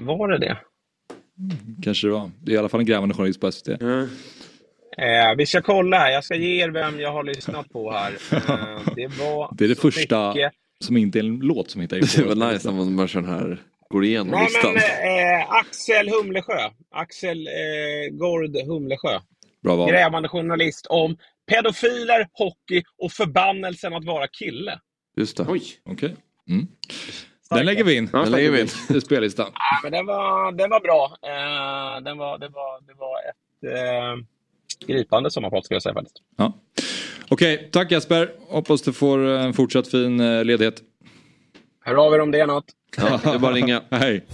Eh, 0.00 0.04
var 0.04 0.28
det 0.28 0.38
det? 0.38 0.56
Kanske 1.82 2.06
det 2.06 2.12
var. 2.12 2.30
Det 2.40 2.52
är 2.52 2.54
i 2.54 2.58
alla 2.58 2.68
fall 2.68 2.80
en 2.80 2.86
grävande 2.86 3.14
journalist 3.14 3.40
på 3.40 3.52
SVT. 3.52 3.68
Eh, 4.98 5.36
vi 5.36 5.46
ska 5.46 5.62
kolla 5.62 5.98
här. 5.98 6.10
Jag 6.10 6.24
ska 6.24 6.34
ge 6.34 6.62
er 6.64 6.68
vem 6.70 7.00
jag 7.00 7.12
har 7.12 7.24
lyssnat 7.24 7.68
på 7.72 7.92
här. 7.92 8.12
Eh, 8.32 8.94
det 8.96 9.06
var 9.06 9.54
Det 9.58 9.64
är 9.64 9.68
det 9.68 9.80
första 9.80 10.28
mycket- 10.34 10.52
som 10.80 10.96
inte 10.96 11.18
är 11.18 11.20
en 11.20 11.36
låt 11.42 11.70
som 11.70 11.82
inte 11.82 11.96
är 11.96 12.00
Det 12.28 12.34
var 12.34 12.52
nice 12.52 12.70
när 12.70 12.76
man 12.76 12.96
bara 12.96 13.08
kör 13.08 13.20
den 13.20 13.30
här, 13.30 13.58
går 13.88 14.04
igenom 14.04 14.28
Nej, 14.28 14.44
listan. 14.44 14.72
men 14.74 15.40
eh, 15.40 15.50
Axel 15.50 16.08
Humlesjö. 16.08 16.58
Axel 16.94 17.46
eh, 17.46 18.16
Gord 18.16 18.56
Humlesjö. 18.66 19.20
Bra 19.62 19.76
val. 19.76 19.90
Grävande 19.90 20.28
journalist 20.28 20.86
om 20.86 21.16
pedofiler, 21.50 22.28
hockey 22.32 22.82
och 22.98 23.12
förbannelsen 23.12 23.94
att 23.94 24.04
vara 24.04 24.26
kille. 24.26 24.80
Just 25.16 25.36
det. 25.36 25.44
Oj. 25.48 25.62
Okej. 25.84 26.16
Mm. 26.48 26.66
Den 27.50 27.66
lägger 27.66 27.84
vi 27.84 27.96
in. 27.96 28.06
Den 28.12 28.30
lägger 28.30 28.50
vi 28.50 28.60
in. 28.60 28.68
i 28.96 29.00
spellistan. 29.00 29.46
Ja, 29.54 29.80
men 29.82 29.92
den 29.92 30.06
var, 30.06 30.52
den 30.52 30.70
var 30.70 30.80
bra. 30.80 31.16
Eh, 31.22 32.02
den 32.04 32.18
var, 32.18 32.38
det, 32.38 32.48
var, 32.48 32.80
det 32.86 32.94
var 32.94 33.18
ett 33.18 33.76
eh, 33.78 34.24
gripande 34.86 35.30
sommarprat 35.30 35.64
skulle 35.64 35.76
jag 35.76 35.82
säga 35.82 35.94
faktiskt. 35.94 36.16
Ja. 36.36 36.52
Okej, 37.28 37.68
tack 37.72 37.90
Jesper. 37.90 38.30
Hoppas 38.48 38.82
du 38.82 38.92
får 38.92 39.18
en 39.18 39.52
fortsatt 39.52 39.88
fin 39.88 40.20
eh, 40.20 40.44
ledighet. 40.44 40.82
Hör 41.84 42.06
av 42.06 42.14
er 42.14 42.20
om 42.20 42.30
det 42.30 42.40
är 42.40 42.46
något. 42.46 42.64
Ja, 42.96 43.20
det 43.24 43.30
är 43.30 43.38
bara 43.38 43.54
ringa. 43.54 43.82
Hej. 43.90 44.24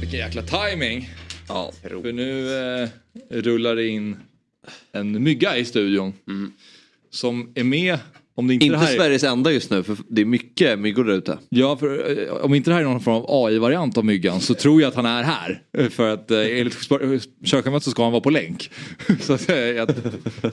Vilken 0.00 0.18
jäkla 0.18 0.42
timing. 0.42 1.08
Ja. 1.48 1.72
För 1.82 2.12
nu 2.12 2.56
eh, 2.82 2.88
rullar 3.30 3.76
det 3.76 3.86
in 3.86 4.16
en 4.92 5.22
mygga 5.22 5.56
i 5.56 5.64
studion. 5.64 6.12
Som 7.10 7.52
är 7.54 7.64
med, 7.64 7.98
om 8.36 8.46
det 8.46 8.54
inte, 8.54 8.66
Inte 8.66 8.76
det 8.78 8.84
här 8.84 8.92
är- 8.92 8.96
Sveriges 8.96 9.24
enda 9.24 9.52
just 9.52 9.70
nu 9.70 9.82
för 9.82 9.96
det 10.08 10.20
är 10.20 10.24
mycket 10.24 10.78
myggor 10.78 11.04
där 11.04 11.14
ute. 11.14 11.38
Ja, 11.48 11.76
för, 11.76 12.18
eh, 12.28 12.32
om 12.34 12.54
inte 12.54 12.70
det 12.70 12.74
här 12.74 12.80
är 12.80 12.84
någon 12.86 13.00
form 13.00 13.14
av 13.14 13.26
AI-variant 13.46 13.98
av 13.98 14.04
myggan 14.04 14.40
så 14.40 14.54
tror 14.54 14.80
jag 14.82 14.88
att 14.88 14.94
han 14.94 15.06
är 15.06 15.22
här. 15.22 15.62
Eh, 15.78 15.88
För 15.88 16.08
att 16.14 16.30
eh, 16.30 16.38
enligt 16.38 16.78
körschemat 17.44 17.82
så 17.84 17.90
ska 17.90 18.02
han 18.02 18.12
vara 18.12 18.20
på 18.20 18.30
länk. 18.30 18.70
Så 19.20 19.32
att, 19.32 19.50
att 19.80 19.96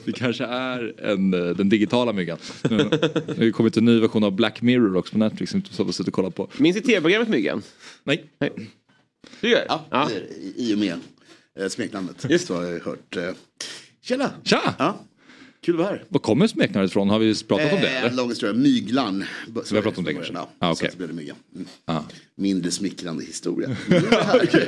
det 0.04 0.12
kanske 0.12 0.44
är 0.44 1.00
en, 1.10 1.30
den 1.30 1.68
digitala 1.68 2.12
myggan. 2.12 2.38
Nu 2.70 2.76
har 2.78 3.34
det 3.44 3.50
kommit 3.52 3.76
en 3.76 3.84
ny 3.84 4.00
version 4.00 4.24
av 4.24 4.32
Black 4.32 4.62
Mirror 4.62 4.96
också 4.96 5.12
på 5.12 5.18
Netflix 5.18 5.50
som 5.52 5.62
jag 5.78 5.84
har 5.84 5.92
suttit 5.92 6.08
och 6.08 6.14
kollat 6.14 6.34
på. 6.34 6.48
Minns 6.58 6.76
du 6.76 6.80
tv-programmet 6.82 7.28
Myggan? 7.28 7.62
Nej. 8.04 8.24
Du 9.40 9.48
gör? 9.48 9.64
Ja, 9.68 9.86
Ja. 9.90 10.08
det 10.10 10.14
är 10.16 10.20
det. 10.56 10.62
I- 10.62 10.74
och 10.74 10.78
med 10.78 11.72
smeknamnet 11.72 12.26
Just. 12.28 12.46
så 12.46 12.54
har 12.56 12.62
jag 12.64 12.80
hört. 12.80 13.16
Tjena! 14.04 14.30
Tja! 14.44 14.74
Ja, 14.78 14.98
kul 15.62 15.74
att 15.74 15.78
vara 15.78 15.88
här. 15.88 16.04
Var 16.08 16.20
kommer 16.20 16.46
smeknamnet 16.46 16.90
ifrån? 16.90 17.10
Har 17.10 17.18
vi 17.18 17.34
pratat 17.44 17.72
om 17.72 17.80
det? 17.80 17.88
Eh, 17.88 18.04
eller? 18.04 18.16
lång 18.16 18.28
historia, 18.28 18.54
myglan. 18.54 19.24
Vi 19.70 19.76
har 19.76 19.82
pratat 19.82 19.98
om 19.98 20.04
det 20.04 20.14
kanske? 20.14 20.32
Ja, 20.32 20.48
Ah, 20.58 20.74
så 20.74 20.84
att 20.84 20.90
det 20.90 20.96
blev 20.96 21.08
det 21.08 21.14
myggan. 21.14 21.36
Mm. 21.54 21.66
Ja. 21.86 22.04
Mindre 22.34 22.70
smickrande 22.70 23.24
historia. 23.24 23.76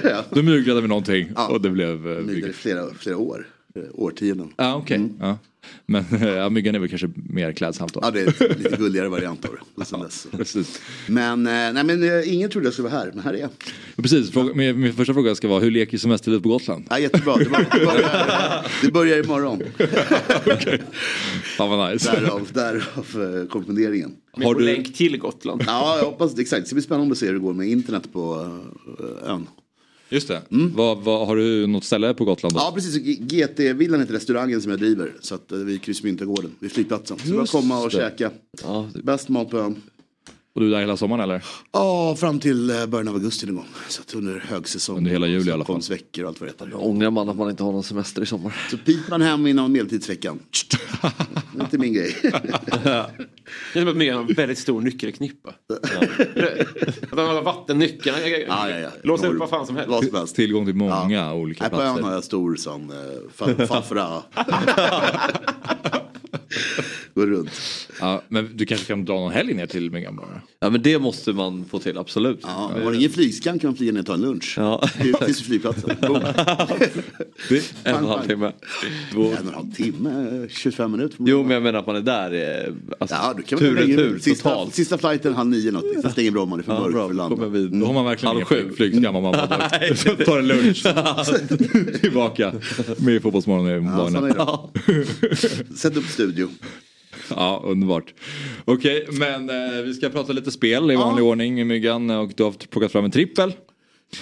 Ja. 0.03 0.25
Du 0.33 0.43
myglade 0.43 0.81
med 0.81 0.89
någonting 0.89 1.31
Ja. 1.37 1.49
och 1.49 1.61
det 1.61 1.71
blev 1.71 1.91
eh, 1.91 1.97
Myglade 1.97 2.23
i 2.33 2.35
mygga. 2.35 2.53
flera, 2.53 2.95
flera 2.95 3.17
år. 3.17 3.49
Eh, 3.77 3.83
Årtionden. 3.95 4.49
Ja, 4.57 4.75
okej. 4.77 5.09
Ja. 5.21 5.39
Men 5.87 6.05
eh, 6.13 6.29
ja, 6.29 6.51
myggan 6.51 6.75
är 6.75 6.79
väl 6.79 6.89
kanske 6.89 7.11
mer 7.15 7.53
klädsamt 7.53 7.95
då. 7.95 8.01
Ja, 8.03 8.11
det 8.11 8.21
är 8.21 8.59
lite 8.59 8.77
gulligare 8.77 9.09
variant 9.09 9.45
av 9.45 9.51
det. 9.55 9.61
Och 9.81 9.87
sen 9.87 10.01
dess. 10.01 10.27
Precis. 10.31 10.81
Men, 11.09 11.47
eh, 11.47 11.53
nej, 11.53 11.85
men 11.85 12.23
ingen 12.27 12.51
trodde 12.51 12.67
jag 12.67 12.73
skulle 12.75 12.89
vara 12.89 12.99
här, 13.01 13.11
men 13.15 13.25
här 13.25 13.33
är 13.35 13.39
jag. 13.39 13.51
Precis, 13.97 14.31
fråga, 14.31 14.55
min, 14.55 14.81
min 14.81 14.93
första 14.95 15.15
fråga 15.15 15.35
ska 15.35 15.49
vara 15.49 15.61
hur 15.61 15.71
leker 15.71 15.99
semesterlivet 15.99 16.43
på 16.43 16.49
Gotland? 16.49 16.85
Ja, 16.91 16.99
jättebra, 16.99 17.37
det, 17.37 17.45
det, 17.45 17.51
börjar, 17.87 18.67
det 18.83 18.93
börjar 18.93 19.25
imorgon. 19.25 19.63
Fan 21.57 21.71
vad 21.71 21.93
nice. 21.93 22.11
Därav, 22.13 22.49
därav 22.53 23.47
kompenderingen. 23.49 24.17
Med 24.37 24.47
Har 24.47 24.55
du- 24.55 24.65
länk 24.65 24.95
till 24.95 25.19
Gotland. 25.19 25.63
Ja, 25.67 25.97
jag 25.99 26.05
hoppas 26.05 26.39
exakt. 26.39 26.63
Det 26.63 26.67
ska 26.67 26.75
bli 26.75 26.83
spännande 26.83 27.13
att 27.13 27.19
se 27.19 27.27
hur 27.27 27.33
det 27.33 27.39
går 27.41 27.55
med 27.55 27.69
internet 27.69 28.13
på 28.13 28.51
ön. 29.27 29.47
Just 30.15 30.29
det. 30.29 30.43
Vad, 30.49 30.99
vad, 30.99 31.27
har 31.27 31.37
du 31.37 31.67
något 31.67 31.85
ställe 31.85 32.15
på 32.15 32.25
Gotland 32.25 32.55
då? 32.55 32.61
Ja, 32.61 32.73
precis. 32.75 33.19
GT-villan 33.21 34.01
heter 34.01 34.15
restaurangen 34.15 34.63
som 34.63 34.71
jag 34.71 34.81
driver. 34.81 35.13
Så 35.21 35.35
att 35.35 35.53
uh, 35.53 35.59
vid 35.59 35.83
Kryssmyntagården, 35.83 36.51
vid 36.59 36.73
flygplatsen. 36.73 37.19
Så 37.19 37.35
bara 37.35 37.47
komma 37.47 37.79
och 37.79 37.91
det. 37.91 37.97
käka. 37.97 38.31
Ja, 38.63 38.89
Bäst 39.03 39.29
mat 39.29 39.51
på 39.51 39.59
ön. 39.59 39.77
Och 40.55 40.61
du 40.61 40.67
är 40.67 40.71
där 40.71 40.81
hela 40.81 40.97
sommaren 40.97 41.21
eller? 41.23 41.45
Ja, 41.73 42.17
fram 42.17 42.41
till 42.41 42.71
eh, 42.71 42.87
början 42.87 43.09
av 43.09 43.15
augusti 43.15 43.47
någon 43.47 43.57
gång. 43.57 43.67
Så 43.89 44.03
att 44.03 44.15
under 44.15 44.39
högsäsong. 44.49 44.97
Under 44.97 45.11
hela 45.11 45.27
juli 45.27 45.51
i 45.51 45.53
alla 45.53 45.65
fall. 45.65 45.77
Och 45.77 45.85
allt 46.25 46.41
vad 46.41 46.49
det 46.49 46.65
heter. 46.65 46.85
Ångrar 46.85 47.11
man 47.11 47.29
att 47.29 47.37
man 47.37 47.51
inte 47.51 47.63
har 47.63 47.73
någon 47.73 47.83
semester 47.83 48.23
i 48.23 48.27
sommar? 48.27 48.57
Så 48.71 48.77
piper 48.79 49.11
man 49.11 49.23
hem 49.23 49.47
innan 49.47 49.73
medeltidsveckan. 49.73 50.39
Det 51.53 51.59
är 51.59 51.63
inte 51.65 51.79
min 51.79 51.93
grej. 51.95 52.17
Det 52.23 53.79
är 53.81 53.85
har 54.15 54.21
en 54.21 54.27
väldigt 54.27 54.59
stor 54.59 54.81
nyckelknippa. 54.81 55.49
Att 55.49 57.19
han 57.19 57.27
har 57.27 57.43
vattennyckeln. 57.43 58.17
Ja, 58.49 58.69
ja, 58.71 58.79
ja. 58.79 58.91
Låser 59.03 59.29
upp 59.29 59.39
vad 59.39 59.51
fan 59.51 59.67
som 59.67 59.77
helst. 59.77 59.91
Vad 59.91 60.05
som 60.05 60.17
helst. 60.17 60.37
Tillgång 60.37 60.67
till 60.67 60.75
många 60.75 61.35
olika 61.35 61.65
Nej, 61.65 61.71
på 61.71 61.81
ön 61.83 61.89
har 61.89 61.97
platser. 61.99 62.15
jag 62.15 62.25
stor 62.25 62.57
sån 62.57 62.91
uh, 62.91 62.97
fa- 63.39 63.67
faffra. 63.67 64.23
Går 67.15 67.27
runt. 67.27 67.51
Ja, 68.01 68.23
men 68.29 68.51
du 68.57 68.67
kanske 68.67 68.87
kan 68.87 69.05
dra 69.05 69.15
någon 69.15 69.33
helg 69.33 69.55
ner 69.55 69.67
till 69.67 69.91
Myggan 69.91 70.17
bara? 70.17 70.43
Ja 70.61 70.71
men 70.71 70.83
det 70.83 70.99
måste 70.99 71.33
man 71.33 71.65
få 71.71 71.79
till, 71.79 71.99
absolut. 71.99 72.39
Ja, 72.43 72.71
har 72.85 72.91
du 72.91 72.97
ingen 72.99 73.11
flygskam 73.11 73.59
kan 73.59 73.71
man 73.71 73.77
flyga 73.77 73.93
ner 73.93 74.01
och 74.01 74.07
ta 74.07 74.15
en 74.15 74.21
lunch. 74.21 74.55
Ja. 74.57 74.89
Till 75.03 75.15
till 75.15 75.35
flygplatsen. 75.35 75.91
Boom. 76.01 76.23
En 77.85 77.95
och 77.95 78.01
en 78.01 78.07
halv 78.07 78.27
timme. 78.27 78.53
En 79.13 79.19
och 79.19 79.33
en 79.41 79.55
halv 79.55 79.73
timme, 79.75 80.47
25 80.51 80.93
minuter. 80.93 81.17
Jo 81.21 81.43
men 81.43 81.51
jag 81.51 81.63
menar 81.63 81.79
att 81.79 81.87
man 81.87 81.97
är 81.97 82.01
där. 82.01 82.33
eh, 82.67 82.73
Alltså, 82.99 83.17
Ja, 83.17 83.35
du 83.37 83.43
kan 83.43 83.59
tur 83.59 83.75
väl 83.75 83.83
och 83.83 83.89
tur 83.99 84.19
sista, 84.19 84.49
totalt. 84.51 84.75
sista 84.75 84.99
flighten 84.99 85.35
halv 85.35 85.51
nio 85.51 85.71
något. 85.71 85.85
Sen 86.03 86.11
stänger 86.13 86.31
Bromma, 86.31 86.57
det 86.57 86.61
är 86.61 86.65
för 86.65 86.73
Ja, 86.73 86.81
mörkt 86.81 86.93
bra, 86.95 87.09
för 87.09 87.15
då 87.15 87.59
landet. 87.59 87.87
har 87.87 87.95
man 87.95 88.05
verkligen 88.05 88.29
Halv 88.37 88.39
ingen 88.39 88.47
sju. 88.71 88.77
flygskam 88.77 89.17
om 89.17 89.23
man 89.23 89.33
bara 89.33 89.69
tar 90.27 90.39
en 90.39 90.47
lunch. 90.47 90.87
Tillbaka 92.01 92.53
med 92.99 93.23
Fotbollsmorgon 93.23 93.69
i 93.69 94.35
Ja, 94.37 94.71
det. 94.87 95.77
Sätt 95.77 95.97
upp 95.97 96.05
studio. 96.35 96.49
Ja, 97.31 97.63
underbart. 97.65 98.15
Okej, 98.65 99.07
men 99.11 99.51
eh, 99.51 99.83
vi 99.85 99.95
ska 99.95 100.09
prata 100.09 100.33
lite 100.33 100.51
spel 100.51 100.91
i 100.91 100.97
vanlig 100.97 101.25
ordning 101.25 101.67
Myggan 101.67 102.11
och 102.11 102.33
du 102.37 102.43
har 102.43 102.53
plockat 102.53 102.93
fram 102.93 103.05
en 103.05 103.11
trippel. 103.11 103.53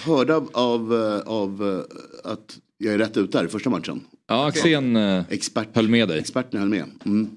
Hörde 0.05 0.35
av, 0.35 0.49
av, 0.53 0.93
eh, 0.93 1.19
av 1.19 1.69
eh, 1.69 2.31
att 2.31 2.57
jag 2.77 2.93
är 2.93 2.97
rätt 2.97 3.17
ute 3.17 3.37
här 3.37 3.45
i 3.45 3.47
första 3.47 3.69
matchen. 3.69 4.01
Ja, 4.27 4.47
Axén 4.47 4.95
eh, 4.95 5.23
Expert, 5.29 5.75
höll 5.75 5.87
med 5.89 6.07
dig. 6.07 6.19
Experten 6.19 6.59
höll 6.59 6.69
med. 6.69 6.85
Mm. 7.05 7.29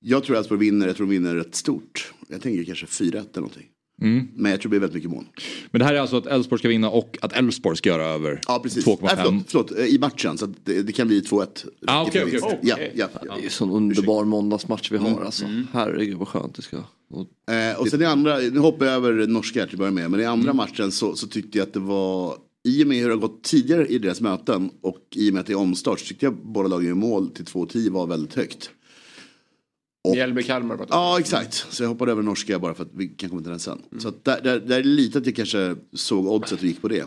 Jag 0.00 0.24
tror 0.24 0.36
att 0.36 0.40
Elfsborg 0.40 0.60
vinner, 0.60 0.86
jag 0.86 0.96
tror 0.96 1.06
de 1.06 1.10
vinner 1.10 1.34
rätt 1.34 1.54
stort. 1.54 2.12
Jag 2.28 2.42
tänker 2.42 2.64
kanske 2.64 2.86
4-1 2.86 3.08
eller 3.08 3.22
någonting. 3.34 3.66
Mm. 4.02 4.28
Men 4.36 4.50
jag 4.50 4.60
tror 4.60 4.68
det 4.68 4.70
blir 4.70 4.80
väldigt 4.80 4.94
mycket 4.94 5.10
mål. 5.10 5.24
Men 5.70 5.78
det 5.78 5.84
här 5.84 5.94
är 5.94 5.98
alltså 6.00 6.16
att 6.16 6.26
Elfsborg 6.26 6.58
ska 6.58 6.68
vinna 6.68 6.90
och 6.90 7.18
att 7.22 7.32
Elfsborg 7.32 7.76
ska 7.76 7.88
göra 7.88 8.04
över 8.06 8.40
Ja, 8.46 8.60
precis. 8.62 8.86
Nej, 8.86 8.96
2,5. 8.96 9.16
förlåt, 9.16 9.44
förlåt, 9.48 9.78
eh, 9.78 9.84
i 9.86 9.98
matchen. 9.98 10.38
Så 10.38 10.44
att 10.44 10.50
det, 10.64 10.82
det 10.82 10.92
kan 10.92 11.06
bli 11.08 11.20
2-1. 11.20 11.66
Ah, 11.86 12.02
okej, 12.06 12.24
vinst. 12.24 12.44
okej. 12.46 12.58
Ja, 12.62 12.76
ja, 12.94 13.08
ja. 13.26 13.34
Det 13.36 13.40
är 13.40 13.44
en 13.44 13.50
sån 13.50 13.70
underbar 13.70 14.24
måndagsmatch 14.24 14.92
vi 14.92 14.96
har 14.96 15.08
Mm. 15.08 15.22
alltså. 15.22 15.44
Herregud 15.72 16.16
vad 16.18 16.28
skönt 16.28 16.54
det 16.54 16.62
ska 16.62 16.76
och 17.10 17.26
Eh, 17.54 17.80
och 17.80 17.88
sen 17.88 18.02
i 18.02 18.04
andra, 18.04 18.38
nu 18.38 18.58
hoppar 18.58 18.86
jag 18.86 18.94
över 18.94 19.26
norska 19.26 19.60
här 19.60 19.66
till 19.66 19.74
att 19.74 19.78
börja 19.78 19.90
med. 19.92 20.10
Men 20.10 20.20
i 20.20 20.24
andra 20.24 20.50
Mm. 20.50 20.56
matchen 20.56 20.92
så, 20.92 21.16
så 21.16 21.26
tyckte 21.26 21.58
jag 21.58 21.66
att 21.66 21.72
det 21.72 21.80
var, 21.80 22.36
i 22.64 22.82
och 22.84 22.86
med 22.86 22.98
hur 22.98 23.08
det 23.08 23.14
har 23.14 23.20
gått 23.20 23.42
tidigare 23.44 23.86
i 23.86 23.98
deras 23.98 24.20
möten 24.20 24.70
och 24.82 24.98
i 25.14 25.30
och 25.30 25.34
med 25.34 25.40
att 25.40 25.46
det 25.46 25.52
är 25.52 25.56
omstart 25.58 26.00
så 26.00 26.06
tyckte 26.06 26.26
jag 26.26 26.34
båda 26.42 26.68
lagen 26.68 26.90
i 26.90 26.94
mål 26.94 27.30
till 27.30 27.44
2-10 27.44 27.90
var 27.90 28.06
väldigt 28.06 28.34
högt. 28.34 28.70
Mjällby-Kalmar. 30.04 30.86
Ja 30.90 31.20
exakt, 31.20 31.66
så 31.70 31.82
jag 31.82 31.88
hoppade 31.88 32.12
över 32.12 32.22
norska 32.22 32.58
bara 32.58 32.74
för 32.74 32.82
att 32.82 32.90
vi 32.94 33.08
kan 33.08 33.30
komma 33.30 33.42
till 33.42 33.50
den 33.50 33.60
sen. 33.60 33.82
Så 33.98 34.08
att 34.08 34.24
där, 34.24 34.40
där, 34.42 34.60
där 34.60 34.78
är 34.78 34.82
det 34.82 34.88
lite 34.88 35.18
att 35.18 35.26
jag 35.26 35.36
kanske 35.36 35.76
såg 35.92 36.26
oddset 36.26 36.58
och 36.58 36.64
gick 36.64 36.82
på 36.82 36.88
det. 36.88 37.04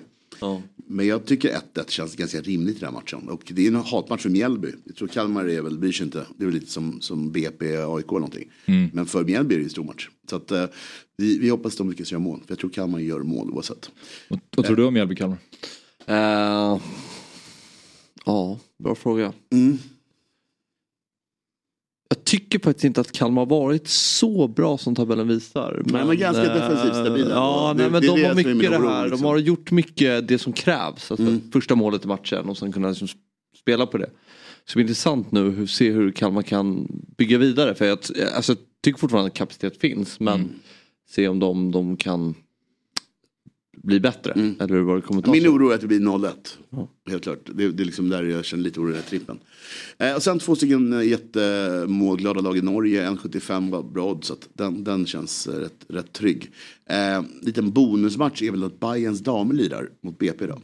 Men 0.89 1.07
jag 1.07 1.25
tycker 1.25 1.59
1-1 1.73 1.89
känns 1.89 2.15
ganska 2.15 2.41
rimligt 2.41 2.77
i 2.77 2.79
den 2.79 2.93
här 2.93 3.01
matchen. 3.01 3.29
Och 3.29 3.51
det 3.55 3.63
är 3.63 3.67
en 3.67 3.75
hatmatch 3.75 4.21
för 4.21 4.29
Mjällby. 4.29 4.71
Jag 4.85 4.95
tror 4.95 5.07
Kalmar 5.07 5.49
är 5.49 5.61
väl, 5.61 5.77
bryr 5.77 5.91
sig 5.91 6.05
inte. 6.05 6.25
Det 6.37 6.43
är 6.43 6.45
väl 6.45 6.55
lite 6.55 6.71
som, 6.71 7.01
som 7.01 7.31
BP, 7.31 7.65
AIK 7.65 8.05
eller 8.07 8.19
någonting. 8.19 8.51
Mm. 8.65 8.89
Men 8.93 9.05
för 9.05 9.23
Mjällby 9.23 9.55
är 9.55 9.59
det 9.59 9.65
en 9.65 9.69
stor 9.69 9.83
match. 9.83 10.09
Så 10.29 10.35
att 10.35 10.51
eh, 10.51 10.65
vi, 11.17 11.39
vi 11.39 11.49
hoppas 11.49 11.73
att 11.73 11.77
de 11.77 11.89
lyckas 11.89 12.11
göra 12.11 12.19
mål. 12.19 12.39
För 12.39 12.51
jag 12.51 12.59
tror 12.59 12.69
Kalmar 12.69 12.99
gör 12.99 13.19
mål 13.19 13.51
oavsett. 13.51 13.91
Vad 14.55 14.65
tror 14.65 14.75
du 14.75 14.85
om 14.85 14.97
Mjällby-Kalmar? 14.97 15.37
Eh, 16.05 16.81
ja, 18.25 18.59
bra 18.77 18.95
fråga. 18.95 19.33
Mm. 19.51 19.77
Jag 22.09 22.23
tycker 22.23 22.59
faktiskt 22.59 22.83
inte 22.85 23.01
att 23.01 23.11
Kalmar 23.11 23.45
varit 23.45 23.87
så 23.87 24.47
bra 24.47 24.77
som 24.77 24.95
tabellen 24.95 25.27
visar. 25.27 25.81
Nej, 25.85 26.05
men 26.05 26.17
ganska 26.17 26.45
eh, 26.45 26.53
defensivt 26.53 26.93
stabila. 27.05 27.29
Ja, 27.29 27.73
Det- 27.77 27.81
nej, 27.83 27.91
men 27.91 28.01
det 28.01 28.07
är 28.07 28.15
de 28.15 28.23
har 28.23 28.31
är 28.31 28.35
mycket 28.35 28.71
det 28.71 28.77
här. 28.77 29.03
De 29.03 29.09
liksom. 29.09 29.25
har 29.25 29.37
gjort 29.37 29.71
mycket 29.71 30.27
det 30.27 30.37
som 30.37 30.53
krävs. 30.53 31.11
Alltså 31.11 31.27
Mm. 31.27 31.41
Första 31.51 31.75
målet 31.75 32.05
i 32.05 32.07
matchen 32.07 32.49
och 32.49 32.57
sen 32.57 32.71
kunna 32.71 32.89
liksom 32.89 33.07
spela 33.61 33.85
på 33.85 33.97
det. 33.97 34.09
Så 34.65 34.71
det 34.71 34.75
blir 34.75 34.83
intressant 34.83 35.31
nu 35.31 35.49
hur 35.49 35.67
se 35.67 35.91
hur 35.91 36.11
Kalmar 36.11 36.41
kan 36.41 36.87
bygga 37.17 37.37
vidare. 37.37 37.75
För 37.75 37.85
jag, 37.85 37.97
alltså, 38.35 38.51
jag 38.51 38.57
tycker 38.83 38.99
fortfarande 38.99 39.27
att 39.27 39.33
kapacitet 39.37 39.77
finns 39.77 40.19
men 40.19 40.33
Mm. 40.33 40.49
se 41.09 41.27
om 41.27 41.39
de, 41.39 41.71
de 41.71 41.97
kan 41.97 42.35
bli 43.83 43.99
bättre. 43.99 44.31
Eller 44.59 44.79
vad 44.79 44.97
det 44.97 45.01
kommer 45.01 45.21
ta 45.21 45.31
Mm. 45.31 45.43
Min 45.43 45.51
oro 45.51 45.69
är 45.69 45.75
att 45.75 45.81
det 45.81 45.87
blir 45.87 45.99
0-1. 45.99 46.33
Helt 47.09 47.23
klart. 47.23 47.49
Det, 47.53 47.71
det 47.71 47.83
är 47.83 47.85
liksom 47.85 48.09
där 48.09 48.23
jag 48.23 48.45
känner 48.45 48.63
lite 48.63 48.79
oro 48.79 48.89
i 48.89 48.91
den 48.91 49.01
här 49.01 49.09
trippen. 49.09 49.39
Eh, 49.97 50.15
och 50.15 50.23
sen 50.23 50.39
två 50.39 50.55
stycken 50.55 50.93
eh, 50.93 51.07
jättemålglada 51.07 52.41
lag 52.41 52.57
i 52.57 52.61
Norge. 52.61 53.09
1,75 53.09 53.71
var 53.71 53.83
bra 53.83 54.11
odds. 54.11 54.27
Så 54.27 54.33
att 54.33 54.49
den, 54.53 54.83
den 54.83 55.05
känns 55.05 55.47
eh, 55.47 55.59
rätt, 55.59 55.85
rätt 55.87 56.13
trygg. 56.13 56.51
Eh, 56.89 57.23
liten 57.41 57.71
bonusmatch 57.71 58.41
är 58.41 58.51
väl 58.51 58.63
att 58.63 58.79
Bayerns 58.79 59.19
damer 59.19 59.53
lirar 59.53 59.89
mot 60.03 60.17
BP 60.17 60.47
då. 60.47 60.59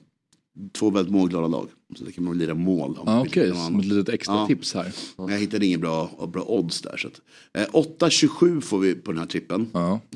Två 0.73 0.89
väldigt 0.89 1.13
målglada 1.13 1.47
lag. 1.47 1.67
Så 1.97 2.03
det 2.05 2.11
kan 2.11 2.23
man 2.23 2.37
lira 2.37 2.53
mål. 2.53 2.97
om 2.99 3.07
Ah, 3.07 3.21
Okej, 3.21 3.49
något 3.49 3.57
som 3.65 3.79
ett 3.79 3.85
litet 3.85 4.09
extra 4.13 4.35
Ja. 4.35 4.47
tips 4.47 4.73
här. 4.73 4.91
Men 5.17 5.27
jag 5.29 5.39
hittade 5.39 5.65
ingen 5.65 5.79
bra, 5.79 6.29
bra 6.33 6.43
odds 6.47 6.81
där. 6.81 6.97
Så 6.97 7.07
att, 7.07 7.21
eh, 7.57 7.69
8,27 7.73 8.61
får 8.61 8.79
vi 8.79 8.95
på 8.95 9.11
den 9.11 9.19
här 9.19 9.27
trippen. 9.27 9.67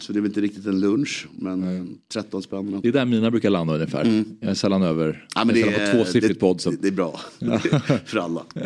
Så 0.01 0.13
det 0.13 0.19
är 0.19 0.21
väl 0.21 0.29
inte 0.29 0.41
riktigt 0.41 0.65
en 0.65 0.79
lunch. 0.79 1.27
Men 1.39 1.87
13 2.13 2.43
spänn. 2.43 2.79
Det 2.81 2.87
är 2.87 2.91
där 2.93 3.05
mina 3.05 3.31
brukar 3.31 3.49
landa 3.49 3.73
ungefär. 3.73 4.23
Jag 4.39 4.49
är 4.49 4.53
sällan 4.53 4.83
över. 4.83 5.27
Ja, 5.35 5.45
men 5.45 5.55
det 5.55 5.61
är 5.61 5.91
på 5.91 5.97
tvåsiffrigt 5.97 6.27
det- 6.33 6.39
på 6.39 6.49
oddsen. 6.49 6.77
det 6.81 6.87
är 6.87 6.91
bra. 6.91 7.19
för 8.05 8.17
alla. 8.17 8.43
det 8.53 8.59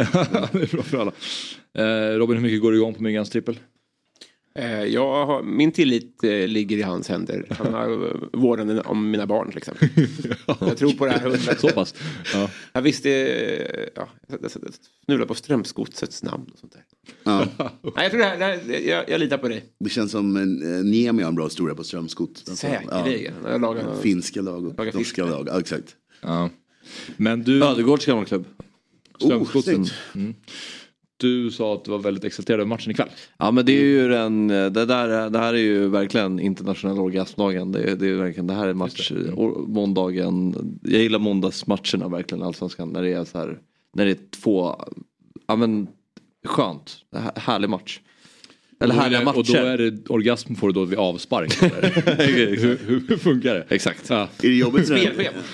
är 0.61 0.71
bra 0.75 0.83
för 0.83 0.97
alla. 0.97 1.11
Eh, 1.73 2.17
Robin, 2.17 2.35
hur 2.37 2.43
mycket 2.43 2.61
går 2.61 2.71
det 2.71 2.77
igång 2.77 2.93
på 2.93 3.03
Myggans 3.03 3.29
trippel? 3.29 3.59
Eh, 4.55 4.83
jag 4.83 5.25
har, 5.25 5.43
min 5.43 5.71
tillit 5.71 6.23
eh, 6.23 6.29
ligger 6.47 6.77
i 6.77 6.81
hans 6.81 7.09
händer. 7.09 7.45
Han 7.49 7.73
har 7.73 8.17
vårdnaden 8.37 8.81
om 8.85 9.11
mina 9.11 9.25
barn 9.27 9.47
till 9.49 9.57
exempel. 9.57 9.89
Jag 10.59 10.77
tror 10.77 10.91
på 10.91 11.05
det 11.05 11.11
här 11.11 11.19
hundra. 11.19 11.55
Så 11.55 11.67
pass? 11.69 11.95
Ja. 12.33 12.49
Jag 12.73 12.81
visste, 12.81 13.09
ja, 13.95 14.09
jag 14.27 14.51
snubblade 14.51 15.27
på 15.27 15.33
Strömsgodsets 15.33 16.23
namn 16.23 16.45
och 16.53 16.59
sånt 16.59 16.73
där. 16.73 16.83
Ja. 17.23 17.47
Nej, 17.81 17.91
jag, 17.95 18.11
tror 18.11 18.19
det 18.19 18.25
här, 18.27 18.37
det 18.37 18.45
här, 18.45 18.79
jag, 18.89 19.09
jag 19.09 19.19
litar 19.19 19.37
på 19.37 19.47
dig. 19.47 19.63
Det 19.79 19.89
känns 19.89 20.11
som 20.11 20.37
eh, 20.37 20.43
Niemi 20.83 21.23
har 21.23 21.29
en 21.29 21.35
bra 21.35 21.45
historia 21.45 21.75
på 21.75 21.83
Strömskott. 21.83 22.29
Alltså, 22.29 22.55
Säkerligen. 22.55 23.33
Ja. 23.43 23.51
Jag 23.51 23.61
lagar- 23.61 24.01
Finska 24.01 24.41
lag 24.41 24.65
och 24.67 24.83
fisk. 24.85 24.93
norska 24.97 25.25
lag. 25.25 25.47
Ja, 25.51 25.59
exakt. 25.59 25.95
Ja. 26.21 26.49
Men 27.17 27.43
du... 27.43 27.63
Ödegårds 27.63 28.05
gamla 28.05 28.25
klubb. 28.25 28.45
Strömsgodsen. 29.19 29.85
snyggt. 29.85 30.35
Mm. 31.23 31.43
Du 31.43 31.51
sa 31.51 31.73
att 31.73 31.85
du 31.85 31.91
var 31.91 31.99
väldigt 31.99 32.23
exalterad 32.23 32.59
över 32.59 32.69
matchen 32.69 32.91
ikväll. 32.91 33.09
Ja 33.37 33.51
men 33.51 33.65
det 33.65 33.71
är 33.71 33.83
ju 33.83 34.07
den, 34.07 34.47
det, 34.47 34.69
där, 34.69 35.29
det 35.29 35.39
här 35.39 35.53
är 35.53 35.57
ju 35.57 35.87
verkligen 35.87 36.39
internationell 36.39 36.99
orgasmdagen. 36.99 37.71
Det, 37.71 37.95
det, 37.95 38.07
är 38.07 38.15
verkligen, 38.15 38.47
det 38.47 38.53
här 38.53 38.67
är 38.67 38.73
match, 38.73 39.11
or- 39.11 39.67
måndagen. 39.67 40.55
Jag 40.83 41.01
gillar 41.01 41.19
måndagsmatcherna 41.19 42.07
verkligen 42.07 42.43
Allsvenskan. 42.43 42.89
När 42.89 43.01
det 43.01 43.13
är 43.13 43.25
så 43.25 43.37
här, 43.37 43.59
när 43.93 44.05
det 44.05 44.11
är 44.11 44.17
två, 44.43 44.75
ja 45.47 45.55
men 45.55 45.87
skönt, 46.45 46.97
Här- 47.15 47.31
härlig 47.35 47.69
match. 47.69 47.99
Eller 48.81 48.93
och 48.93 48.95
då 48.95 48.99
är 48.99 49.03
härliga 49.03 49.19
det, 49.19 49.25
matcher. 49.25 49.37
Och 49.37 49.45
då 49.45 49.53
är 49.53 49.77
det 49.77 50.09
orgasm 50.09 50.55
får 50.55 50.67
du 50.67 50.73
då 50.73 50.85
vid 50.85 50.99
avspark. 50.99 51.61
hur, 51.61 52.77
hur, 53.07 53.17
funkar 53.17 53.53
det? 53.53 53.65
Exakt. 53.69 53.99
Ja. 54.07 54.21
Är 54.41 54.47
det 54.49 54.55
jobbigt? 54.55 54.85
Spelschema. 54.85 55.15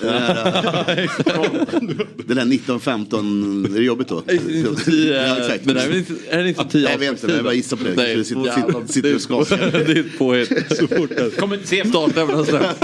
Den 2.26 2.38
här 2.38 2.44
1915, 2.44 3.64
är 3.64 3.78
det 3.78 3.84
jobbigt 3.84 4.08
då? 4.08 4.22
Ja, 4.26 5.36
exakt. 5.38 5.64
Men 5.64 5.74
det 5.74 5.82
är 5.82 5.96
inte, 5.96 6.12
är 6.30 6.42
det 6.42 6.48
inte 6.48 6.64
tio 6.64 6.82
Nej, 6.82 6.92
jag 6.92 6.98
vet 6.98 7.10
inte, 7.10 7.26
men 7.26 7.36
jag 7.36 7.44
bara 7.44 7.54
gissar 7.54 7.76
på 7.76 7.84
det. 7.84 7.94
Nej, 7.96 8.16
Du 8.16 8.24
sitter- 8.24 8.50
sitter- 8.50 8.92
sitter 8.92 9.14
och 9.14 9.20
skakar. 9.20 9.56
Det 9.56 9.92
är 9.92 10.00
ett 10.00 10.18
påhitt. 10.18 10.48
Så 10.78 10.86
fort 10.88 11.10
det 11.16 11.36
Kommer 11.40 11.54
inte 11.54 11.68
se. 11.68 11.84
strax. 11.84 12.78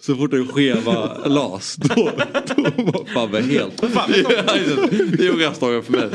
Så 0.00 0.16
fort 0.16 0.32
är 0.32 0.44
skeva 0.52 1.18
las, 1.28 1.76
då, 1.76 1.94
då 2.56 2.62
var 2.82 3.04
Fabbe 3.14 3.40
helt... 3.42 3.76
Det 5.18 5.26
är 5.26 5.32
orgasmdagen 5.34 5.82
för 5.82 5.92
mig. 5.92 6.08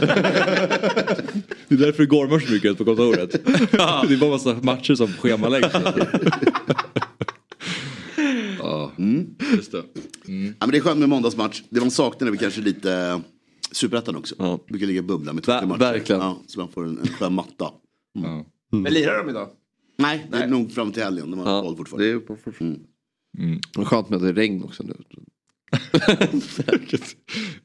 Det 1.68 1.76
är 1.76 1.78
därför 1.78 2.04
det 2.04 2.10
gormar 2.10 2.40
så 2.40 2.52
mycket 2.54 2.78
på 2.78 2.86
kontoret. 2.86 3.32
Det 3.32 4.14
är 4.14 4.18
bara 4.20 4.30
massa 4.30 4.54
matcher 4.54 4.96
som 4.96 5.08
schemaläggs. 5.08 5.68
Ja, 8.60 8.92
just 9.56 9.72
det. 9.72 9.84
Mm. 10.28 10.48
Ja, 10.60 10.66
men 10.66 10.70
det 10.72 10.78
är 10.78 10.82
skönt 10.82 11.00
med 11.00 11.10
måndagsmatch. 11.10 11.62
Det 11.70 11.80
man 11.80 11.92
saknar 11.92 12.32
är 12.32 12.36
kanske 12.36 12.62
lite 12.62 13.22
superettan 13.72 14.16
också. 14.16 14.36
Ja. 14.38 14.60
Ligga 14.70 15.00
och 15.00 15.06
bubbla 15.06 15.34
med 15.34 15.44
två 15.44 15.52
Ver- 15.52 15.60
tre 15.60 15.68
matcher. 15.68 15.80
verkligen. 15.80 16.22
Ja, 16.22 16.38
så 16.48 16.60
man 16.60 16.70
får 16.70 16.84
en, 16.86 16.98
en 17.02 17.08
skön 17.08 17.34
matta. 17.34 17.70
Ja. 18.24 18.46
Men 18.72 18.94
lirar 18.94 19.18
de 19.24 19.30
idag? 19.30 19.48
Nej, 20.00 20.28
det 20.32 20.38
är 20.38 20.48
nog 20.48 20.72
fram 20.72 20.92
till 20.92 21.04
helgen. 21.04 21.32
De 21.32 21.40
har 21.40 21.52
Ja, 21.56 21.62
boll 21.62 21.78
fortfarande. 21.78 22.08
det 22.08 22.14
är 22.14 22.20
på 22.20 22.38
Mm. 23.38 23.60
Men 23.76 23.86
Skönt 23.86 24.10
med 24.10 24.18
att 24.18 24.24
det 24.24 24.30
är 24.30 24.34
regn 24.34 24.64
också 24.64 24.84
nu. 24.84 24.94
kan 26.70 26.80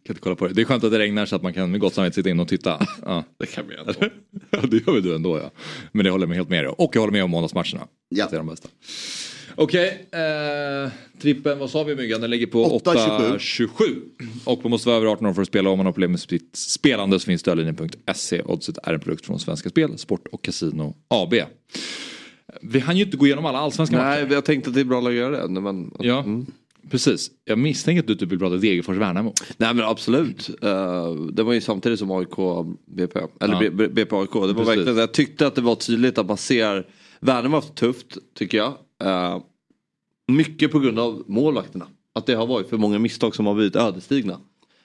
inte 0.09 0.21
kolla 0.21 0.37
på 0.37 0.49
det. 0.49 0.55
Det 0.55 0.61
är 0.61 0.65
skönt 0.65 0.85
att 0.85 0.91
det 0.91 0.99
regnar 0.99 1.27
så 1.27 1.37
att 1.37 1.43
man 1.43 1.55
kan 1.55 1.71
med 1.71 1.81
gott 1.81 1.95
samvete 1.95 2.15
sitta 2.15 2.31
in 2.31 2.41
och 2.41 2.49
titta. 2.49 2.87
Ja. 3.03 3.25
Det 3.39 3.47
kan 3.47 3.65
vi 3.69 3.75
ändå. 3.77 3.93
Ja, 4.51 4.59
det 4.71 4.87
gör 4.87 4.93
väl 4.95 5.03
du 5.03 5.15
ändå 5.15 5.39
ja. 5.39 5.51
Men 5.93 6.05
det 6.05 6.11
håller 6.11 6.23
jag 6.23 6.29
med 6.29 6.37
helt 6.37 6.49
med 6.49 6.65
dig. 6.65 6.69
Och 6.79 6.97
jag 6.97 7.01
håller 7.01 7.13
med 7.13 7.25
om 7.25 7.31
måndagsmatcherna. 7.31 7.87
Ja. 8.09 8.29
Det 8.31 8.37
är 8.37 8.39
de 8.39 8.47
bästa. 8.47 8.69
Okej, 9.57 10.09
eh, 10.13 10.93
trippen, 11.21 11.59
vad 11.59 11.71
sa 11.71 11.85
vi 11.85 11.97
Myggan? 11.97 12.21
Den 12.21 12.31
ligger 12.31 12.47
på 12.47 12.65
8,27. 12.79 13.39
8,27. 13.39 14.01
Och 14.45 14.61
man 14.63 14.71
måste 14.71 14.89
vara 14.89 14.97
över 14.97 15.07
18 15.07 15.27
år 15.27 15.33
för 15.35 15.43
att 15.43 15.49
spela. 15.49 15.71
Om 15.71 15.79
man 15.79 15.87
har 15.87 15.93
problem 15.93 16.11
med 16.11 16.21
sitt 16.21 16.57
spelande 16.57 17.21
så 17.21 17.27
finns 17.27 17.41
stödlinjen.se. 17.41 18.43
Oddset 18.43 18.79
är 18.83 18.95
en 18.95 19.01
produkt 19.01 19.27
från 19.27 19.41
Svenska 19.41 19.69
Spel, 19.69 19.99
Sport 19.99 20.27
och 20.33 20.45
Casino 20.45 20.97
AB. 21.09 21.35
Vi 22.65 22.79
hann 22.79 22.97
ju 22.97 23.05
inte 23.05 23.17
gå 23.17 23.27
igenom 23.27 23.47
alla 23.47 23.59
allsvenska 23.59 23.97
matcher. 23.97 24.25
Nej, 24.25 24.33
jag 24.33 24.45
tänkte 24.45 24.71
att 24.71 24.75
det 24.75 24.81
är 24.81 24.85
bra 24.85 25.09
att 25.09 25.15
göra 25.15 25.47
det. 25.49 25.61
Men, 25.61 25.91
Ja, 25.99 26.19
Mm. 26.19 26.47
precis. 26.91 27.31
Jag 27.45 27.59
misstänker 27.59 28.01
att 28.03 28.07
du 28.07 28.15
typ 28.15 28.33
vill 28.33 28.39
prata 28.39 28.57
Degerfors-Värnamo. 28.57 29.33
Nej 29.57 29.75
men 29.75 29.85
absolut. 29.85 30.51
Uh, 30.65 31.27
det 31.33 31.43
var 31.43 31.53
ju 31.53 31.61
samtidigt 31.61 31.99
som 31.99 32.11
AIK 32.11 32.65
BP. 32.87 33.21
Eller 33.41 33.63
Ja. 33.63 33.71
BP 33.71 34.17
AIK. 34.17 34.33
Det 34.33 34.39
var 34.39 34.47
Precis. 34.55 34.69
verkligen, 34.69 34.97
jag 34.99 35.13
tyckte 35.13 35.47
att 35.47 35.55
det 35.55 35.61
var 35.61 35.75
tydligt 35.75 36.19
att 36.19 36.27
man 36.27 36.37
ser 36.37 36.87
Värnamo 37.21 37.57
har 37.57 37.61
haft 37.63 37.75
tufft 37.75 38.19
tycker 38.39 38.59
jag. 38.59 38.73
Eh, 39.03 39.39
mycket 40.33 40.73
på 40.73 40.79
grund 40.79 40.99
av 40.99 41.23
målvakterna. 41.27 41.87
Att 42.15 42.27
det 42.27 42.35
har 42.35 42.47
varit 42.47 42.69
för 42.69 42.77
många 42.77 42.99
misstag 42.99 43.35
som 43.35 43.47
har 43.47 43.55
blivit 43.55 43.77
ödesdigra. 43.77 44.37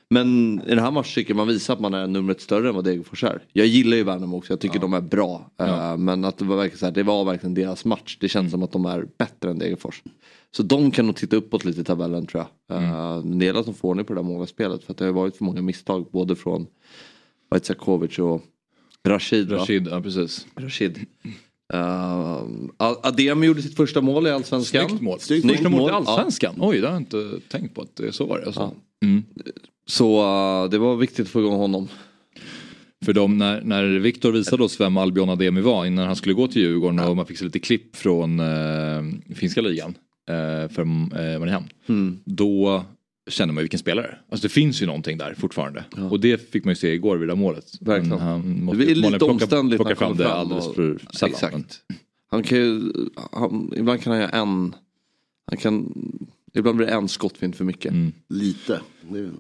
Men 0.09 0.61
i 0.67 0.69
den 0.69 0.79
här 0.79 0.91
matchen 0.91 1.11
tycker 1.15 1.33
man 1.33 1.47
visar 1.47 1.73
att 1.73 1.79
man 1.79 1.93
är 1.93 2.07
numret 2.07 2.41
större 2.41 2.69
än 2.69 2.75
vad 2.75 2.83
Degerfors 2.83 3.23
är. 3.23 3.43
Jag 3.53 3.67
gillar 3.67 3.97
ju 3.97 4.03
Värnamo 4.03 4.37
också, 4.37 4.53
jag 4.53 4.59
tycker 4.59 4.79
de 4.79 4.93
är 4.93 5.01
bra. 5.01 5.51
Eh, 5.59 5.67
Ja. 5.67 5.97
men 5.97 6.25
att 6.25 6.37
det 6.37 6.45
var 6.45 6.55
verkligen 6.55 6.77
så 6.77 6.85
här, 6.85 6.93
det 6.93 7.03
var 7.03 7.25
verkligen 7.25 7.53
deras 7.53 7.85
match. 7.85 8.17
Det 8.19 8.29
känns 8.29 8.51
som 8.51 8.63
att 8.63 8.71
de 8.71 8.85
är 8.85 9.07
bättre 9.17 9.49
än 9.51 9.59
Degerfors. 9.59 10.03
Så 10.51 10.63
de 10.63 10.91
kan 10.91 11.05
nog 11.05 11.15
titta 11.15 11.35
uppåt 11.35 11.65
lite 11.65 11.81
i 11.81 11.83
tabellen 11.83 12.25
tror 12.25 12.45
jag. 12.67 12.77
Uh, 12.81 13.25
men 13.25 13.39
det 13.39 13.45
gäller 13.45 13.59
att 13.59 13.65
de 13.65 13.75
får 13.75 13.87
ordning 13.89 14.05
på 14.05 14.13
det 14.13 14.19
där 14.19 14.23
målvaktsspelet. 14.27 14.83
För 14.83 14.91
att 14.93 14.97
det 14.97 15.05
har 15.05 15.11
varit 15.11 15.37
för 15.37 15.43
många 15.45 15.61
misstag 15.61 16.05
både 16.11 16.35
från 16.35 16.67
Vaitsiakovic 17.51 18.19
och 18.19 18.41
Rashid 19.07 19.49
va? 19.51 19.57
Rashid, 19.57 19.87
ja 19.91 20.01
precis. 20.01 20.47
Rashid. 20.55 20.99
Uh, 21.73 22.43
Adem 22.77 23.43
gjorde 23.43 23.61
sitt 23.61 23.75
första 23.75 24.01
mål 24.01 24.27
i 24.27 24.29
Allsvenskan. 24.29 24.89
Snyggt 24.89 25.01
mål. 25.01 25.19
Snyggt 25.19 25.47
Första 25.47 25.69
mål 25.69 25.81
i 25.81 25.93
Ja. 25.93 25.95
Allsvenskan. 25.95 26.55
Oj, 26.59 26.81
det 26.81 26.87
har 26.87 26.93
jag 26.93 27.01
inte 27.01 27.39
tänkt 27.47 27.75
på 27.75 27.81
att 27.81 27.95
det 27.95 28.11
så 28.11 28.25
var 28.25 28.39
det. 28.39 28.45
Alltså. 28.45 28.71
Mm. 29.05 29.23
Så 29.89 30.21
uh, 30.63 30.69
det 30.69 30.77
var 30.77 30.95
viktigt 30.95 31.25
att 31.25 31.31
få 31.31 31.39
igång 31.39 31.57
honom. 31.57 31.87
För 33.05 33.13
de, 33.13 33.37
när, 33.37 33.61
när 33.61 33.85
Viktor 33.99 34.31
visade 34.31 34.63
oss 34.63 34.79
vem 34.79 34.97
Albion 34.97 35.29
Ademi 35.29 35.61
var 35.61 35.85
innan 35.85 36.07
han 36.07 36.15
skulle 36.15 36.33
gå 36.33 36.47
till 36.47 36.61
Djurgården 36.61 36.99
och 36.99 37.15
man 37.15 37.25
fick 37.25 37.37
se 37.37 37.45
lite 37.45 37.59
klipp 37.59 37.95
från 37.95 38.39
eh, 38.39 39.35
finska 39.35 39.61
ligan 39.61 39.93
eh, 40.29 40.71
för 40.71 40.81
eh, 40.81 41.39
Mariehamn. 41.39 41.67
Mm. 41.87 42.19
Då 42.25 42.83
kände 43.29 43.53
man 43.53 43.61
ju 43.61 43.63
vilken 43.63 43.79
spelare. 43.79 44.17
Alltså 44.31 44.47
det 44.47 44.53
finns 44.53 44.81
ju 44.81 44.85
någonting 44.85 45.17
där 45.17 45.33
fortfarande. 45.37 45.83
Och 46.09 46.19
det 46.19 46.51
fick 46.51 46.65
man 46.65 46.71
ju 46.71 46.75
se 46.75 46.93
igår 46.93 47.17
vid 47.17 47.27
det 47.27 47.31
där 47.31 47.39
målet. 47.39 47.65
Verkligen. 47.81 48.09
Men 48.09 48.19
Han 48.19 48.63
måste 48.63 48.85
Det 48.85 48.91
är 48.91 48.95
lite 48.95 49.17
plocka, 49.17 49.33
omständligt 49.33 49.81
plocka 49.81 49.89
han 49.89 49.97
fram 49.97 50.17
kommer 50.17 50.29
det 50.29 50.35
alldeles 50.35 50.67
och- 50.67 50.75
för 50.75 50.99
sällan. 51.13 51.33
Exakt. 51.33 51.81
Han 52.31 52.43
kan 52.43 52.57
ju, 52.57 52.91
han, 53.31 53.73
ibland 53.77 54.01
kan 54.01 54.13
han 54.13 54.21
göra 54.21 54.31
en, 54.31 54.75
han 55.45 55.57
kan, 55.57 55.93
ibland 56.53 56.77
blir 56.77 56.87
det 56.87 56.93
en 56.93 57.07
skottfint 57.07 57.55
för 57.55 57.65
mycket. 57.65 57.91
Mm. 57.91 58.11
Lite. 58.29 58.81
Det 59.01 59.31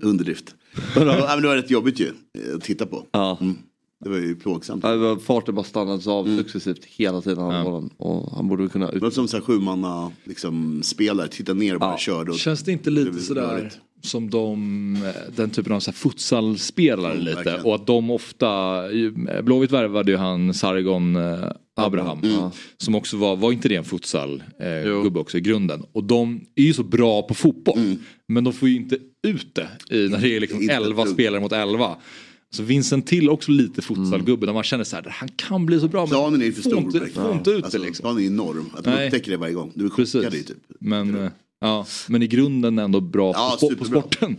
underdrift. 0.06 0.54
ja, 0.94 1.04
men 1.34 1.42
det 1.42 1.48
var 1.48 1.56
rätt 1.56 1.70
jobbigt 1.70 2.00
ju 2.00 2.06
eh, 2.06 2.54
att 2.56 2.62
titta 2.62 2.86
på. 2.86 3.06
Ja. 3.12 3.38
Mm. 3.40 3.56
Det 4.04 4.10
var 4.10 4.16
ju 4.16 4.36
plågsamt. 4.36 4.84
Ja, 4.84 4.90
det 4.90 4.96
var- 4.96 5.16
Farten 5.16 5.54
bara 5.54 5.64
stannades 5.64 6.06
av 6.06 6.36
successivt 6.36 6.84
hela 6.84 7.20
tiden. 7.20 7.38
Han, 7.44 7.64
bollen, 7.64 7.90
och 7.96 8.36
han 8.36 8.48
borde 8.48 8.68
kunna 8.68 8.90
Det 8.90 8.98
var 8.98 9.08
ut... 9.08 9.14
som 9.14 9.28
sjumanna 9.28 10.12
liksom, 10.24 10.82
spelare, 10.82 11.28
titta 11.28 11.54
ner 11.54 11.74
och 11.74 11.80
bara 11.80 11.98
körde. 11.98 12.30
Och, 12.30 12.38
Känns 12.38 12.62
det 12.62 12.72
inte 12.72 12.90
lite 12.90 13.10
blev 13.10 13.20
sådär 13.22 13.42
rörigt. 13.42 13.78
Som 14.04 14.30
de, 14.30 14.96
eh, 14.96 15.32
den 15.36 15.50
typen 15.50 15.72
av 15.72 15.80
så 15.80 15.90
här 15.90 15.96
futsalspelare 15.96 17.12
Mm, 17.12 17.24
lite 17.24 17.36
verkligen. 17.36 17.60
och 17.60 17.74
att 17.74 17.86
de 17.86 18.10
ofta, 18.10 18.82
ju- 18.92 19.42
Blåvitt 19.42 19.70
värvade 19.70 20.10
ju 20.12 20.16
han 20.18 20.54
Sargon 20.54 21.16
eh, 21.16 21.44
Abraham 21.76 22.18
Mm. 22.22 22.50
som 22.76 22.94
också 22.94 23.16
var, 23.16 23.36
var 23.36 23.52
inte 23.52 23.68
det 23.68 23.76
en 23.76 23.84
futsal 23.84 24.42
eh, 24.60 24.82
Jo. 24.86 25.02
gubbe 25.02 25.20
också 25.20 25.38
i 25.38 25.40
grunden 25.40 25.82
och 25.92 26.04
de 26.04 26.40
är 26.54 26.62
ju 26.62 26.72
så 26.72 26.82
bra 26.84 27.22
på 27.22 27.34
fotboll 27.34 27.78
Mm. 27.78 27.96
men 28.28 28.44
de 28.44 28.52
får 28.52 28.68
ju 28.68 28.76
inte 28.76 28.98
ut 29.26 29.54
det 29.54 29.68
i, 29.96 30.08
när 30.08 30.18
det 30.18 30.36
är 30.36 30.40
liksom 30.40 30.62
Inte 30.62 30.74
11 30.74 31.02
ett 31.02 31.06
dugg. 31.08 31.14
spelare 31.14 31.40
mot 31.40 31.52
11. 31.52 31.96
Så 32.50 32.62
Vincent 32.62 33.06
till 33.06 33.30
också 33.30 33.50
lite 33.50 33.82
futsalgubbe 33.82 34.46
där 34.46 34.52
man 34.52 34.62
känner 34.62 34.84
så 34.84 34.96
här, 34.96 35.06
han 35.10 35.28
kan 35.28 35.66
bli 35.66 35.80
så 35.80 35.88
bra 35.88 36.00
men 36.00 36.08
Planen 36.08 36.42
är 36.42 36.46
ju 36.46 36.52
för 36.52 36.62
får 36.62 36.70
stor. 36.70 36.80
inte, 36.82 36.98
inte 37.34 37.50
ut 37.50 37.64
Alltså, 37.64 37.78
det 37.78 37.84
liksom. 37.84 38.02
Planen 38.02 38.22
är 38.22 38.26
enorm. 38.26 38.70
Att 38.74 38.84
de 38.84 38.90
Nej. 38.90 39.06
upptäcker 39.06 39.30
det 39.30 39.36
varje 39.36 39.54
gång. 39.54 39.72
Du 39.74 39.84
är 39.84 39.88
chockad 39.90 40.32
typ. 40.32 40.48
Men, 40.80 41.14
eh, 41.24 41.30
ja, 41.68 41.86
men 42.08 42.22
i 42.22 42.26
grunden 42.26 42.78
ändå 42.78 43.00
bra 43.00 43.32
Ja, 43.34 43.56
på, 43.60 43.76
på 43.76 43.84
sporten. 43.84 44.36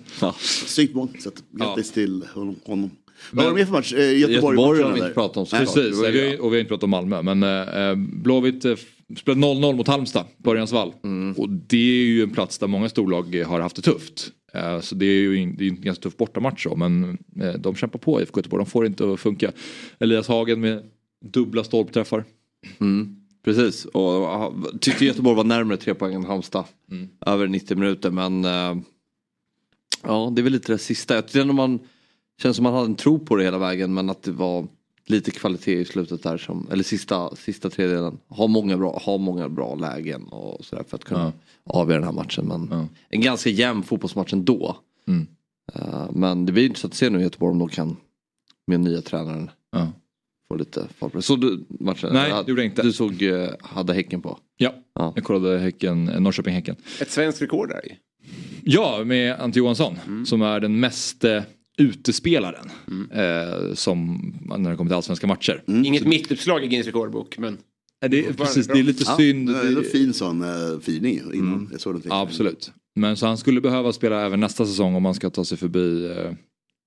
Snyggt 0.65 0.95
mål. 0.95 1.07
Så 1.19 1.29
att, 1.29 1.43
grattis 1.51 1.91
till 1.91 2.23
honom. 2.65 2.89
Vad 3.31 3.45
var 3.45 3.51
det 3.51 3.57
mer 3.57 3.65
för 3.65 3.71
match? 3.71 3.93
Eh, 3.93 4.17
Göteborg, 4.19 4.55
Göteborg 4.57 4.81
har 4.83 4.91
vi 4.93 4.99
inte 4.99 5.13
pratat 5.13 5.37
om 5.37 5.45
Nej. 5.51 5.61
Precis, 5.61 6.03
ju- 6.05 6.11
vi 6.11 6.29
har, 6.29 6.41
och 6.41 6.51
vi 6.53 6.55
har 6.55 6.59
inte 6.59 6.69
pratat 6.69 6.83
om 6.83 6.89
Malmö. 6.89 7.21
Men 7.21 7.43
eh, 7.43 7.95
Blåvitt 7.95 8.65
eh, 8.65 8.75
spelade 9.17 9.41
0-0 9.41 9.75
mot 9.75 9.87
Halmstad 9.87 10.25
på 10.43 10.51
Örjansvall. 10.51 10.93
Mm. 11.03 11.33
Och 11.37 11.49
det 11.49 11.77
är 12.01 12.05
ju 12.05 12.23
en 12.23 12.29
plats 12.29 12.57
där 12.57 12.67
många 12.67 12.89
storlag 12.89 13.35
har 13.47 13.59
haft 13.59 13.75
det 13.75 13.81
tufft. 13.81 14.27
Eh, 14.53 14.79
så 14.81 14.95
det 14.95 15.05
är 15.05 15.19
ju 15.21 15.37
in- 15.37 15.55
det 15.57 15.65
är 15.65 15.69
en 15.69 15.81
ganska 15.81 16.01
tuff 16.03 16.17
bortamatch 16.17 16.63
så, 16.63 16.75
men 16.75 17.17
eh, 17.41 17.53
de 17.59 17.75
kämpar 17.75 17.99
på 17.99 18.21
IFK 18.21 18.39
Göteborg. 18.39 18.63
De 18.65 18.69
får 18.71 18.83
det 18.83 18.87
inte 18.87 19.13
att 19.13 19.19
funka. 19.19 19.51
Elias 19.99 20.27
Hagen 20.27 20.59
med 20.59 20.83
dubbla 21.25 21.63
stolpträffar. 21.63 22.23
Mm, 22.79 23.15
precis, 23.45 23.85
och 23.85 24.53
tyckte 24.81 25.05
Göteborg 25.05 25.35
var 25.35 25.43
närmare 25.43 25.77
tre 25.77 25.93
poäng 25.93 26.13
än 26.13 26.25
Halmstad. 26.25 26.65
Mm. 26.91 27.09
Över 27.25 27.47
90 27.47 27.77
minuter 27.77 28.11
men 28.11 28.45
eh, 28.45 28.75
ja 30.03 30.31
det 30.35 30.41
är 30.41 30.43
väl 30.43 30.53
lite 30.53 30.71
det 30.71 30.77
sista. 30.77 31.15
Jag 31.15 31.27
tyckte 31.27 31.45
man 31.45 31.79
känns 32.41 32.55
som 32.55 32.63
man 32.63 32.73
hade 32.73 32.85
en 32.85 32.95
tro 32.95 33.19
på 33.19 33.35
det 33.35 33.43
hela 33.43 33.57
vägen 33.57 33.93
men 33.93 34.09
att 34.09 34.23
det 34.23 34.31
var 34.31 34.67
lite 35.05 35.31
kvalitet 35.31 35.79
i 35.79 35.85
slutet 35.85 36.23
där 36.23 36.37
som, 36.37 36.67
eller 36.71 36.83
sista, 36.83 37.35
sista 37.35 37.69
tredjedelen. 37.69 38.17
Ha 38.27 38.47
många 38.47 38.77
bra, 38.77 39.01
ha 39.05 39.17
många 39.17 39.49
bra 39.49 39.75
lägen 39.75 40.23
och 40.23 40.65
sådär 40.65 40.83
för 40.87 40.97
att 40.97 41.03
kunna 41.03 41.33
avgöra 41.63 41.99
den 41.99 42.07
här 42.07 42.15
matchen. 42.15 42.45
Men 42.45 42.87
en 43.09 43.21
ganska 43.21 43.49
jämn 43.49 43.83
fotbollsmatch 43.83 44.33
ändå. 44.33 44.77
Mm. 45.07 45.27
Eh, 45.73 46.11
men 46.11 46.45
det 46.45 46.51
blir 46.51 46.65
intressant 46.65 46.93
att 46.93 46.97
se 46.97 47.09
nu 47.09 47.19
i 47.19 47.23
Göteborg 47.23 47.51
om 47.51 47.59
de 47.59 47.69
kan 47.69 47.97
med 48.67 48.79
nya 48.79 49.01
tränaren 49.01 49.49
Ja. 49.71 49.91
Få 50.47 50.55
lite 50.55 50.87
fart 50.97 51.11
på 51.11 51.17
det. 51.17 51.21
Så 51.21 51.35
du 51.35 51.65
matchen? 51.79 52.09
Nej, 52.13 52.31
det 52.45 52.49
gjorde 52.51 52.61
jag 52.61 52.71
inte. 52.71 52.81
Du 52.81 52.91
såg, 52.93 53.21
eh, 53.21 53.49
hade 53.61 53.93
Häcken 53.93 54.21
på? 54.21 54.39
Ja, 54.57 54.73
Ja. 54.95 55.11
jag 55.15 55.23
kollade 55.23 55.59
häcken, 55.59 56.09
eh, 56.09 56.19
Norrköping-Häcken. 56.19 56.75
Ett 57.01 57.11
svenskt 57.11 57.41
rekord 57.41 57.69
där 57.69 57.81
ju. 57.85 57.91
Ja, 58.63 59.03
med 59.05 59.39
Ante 59.39 59.59
Johansson 59.59 59.97
som 60.25 60.41
är 60.41 60.59
den 60.59 60.79
meste 60.79 61.45
utespelaren. 61.77 62.69
Eh, 63.11 63.73
som 63.73 64.33
när 64.57 64.69
det 64.71 64.77
kommer 64.77 64.89
till 64.89 64.95
allsvenska 64.95 65.27
matcher. 65.27 65.63
Inget 65.67 66.07
mittuppslag 66.07 66.63
i 66.63 66.67
Guinness 66.67 66.85
rekordbok 66.87 67.37
men 67.37 67.57
Eh, 68.03 68.09
Det 68.09 68.25
är, 68.27 68.33
precis, 68.33 68.67
det 68.67 68.79
är 68.79 68.83
lite 68.83 69.03
Ja, 69.07 69.17
synd. 69.17 69.47
det 69.49 69.59
är 69.59 69.77
en 69.77 69.83
fin 69.83 70.13
sån 70.13 70.43
uh, 70.43 70.79
firning 70.79 71.21
innan. 71.33 71.69
Jag 71.71 71.81
såg 71.81 72.01
Ja, 72.05 72.21
absolut. 72.21 72.71
Men 72.95 73.17
så 73.17 73.25
han 73.27 73.37
skulle 73.37 73.61
behöva 73.61 73.93
spela 73.93 74.25
även 74.25 74.39
nästa 74.39 74.65
säsong 74.65 74.95
om 74.95 75.03
man 75.03 75.13
ska 75.13 75.29
ta 75.29 75.45
sig 75.45 75.57
förbi 75.57 76.05
eh, 76.05 76.31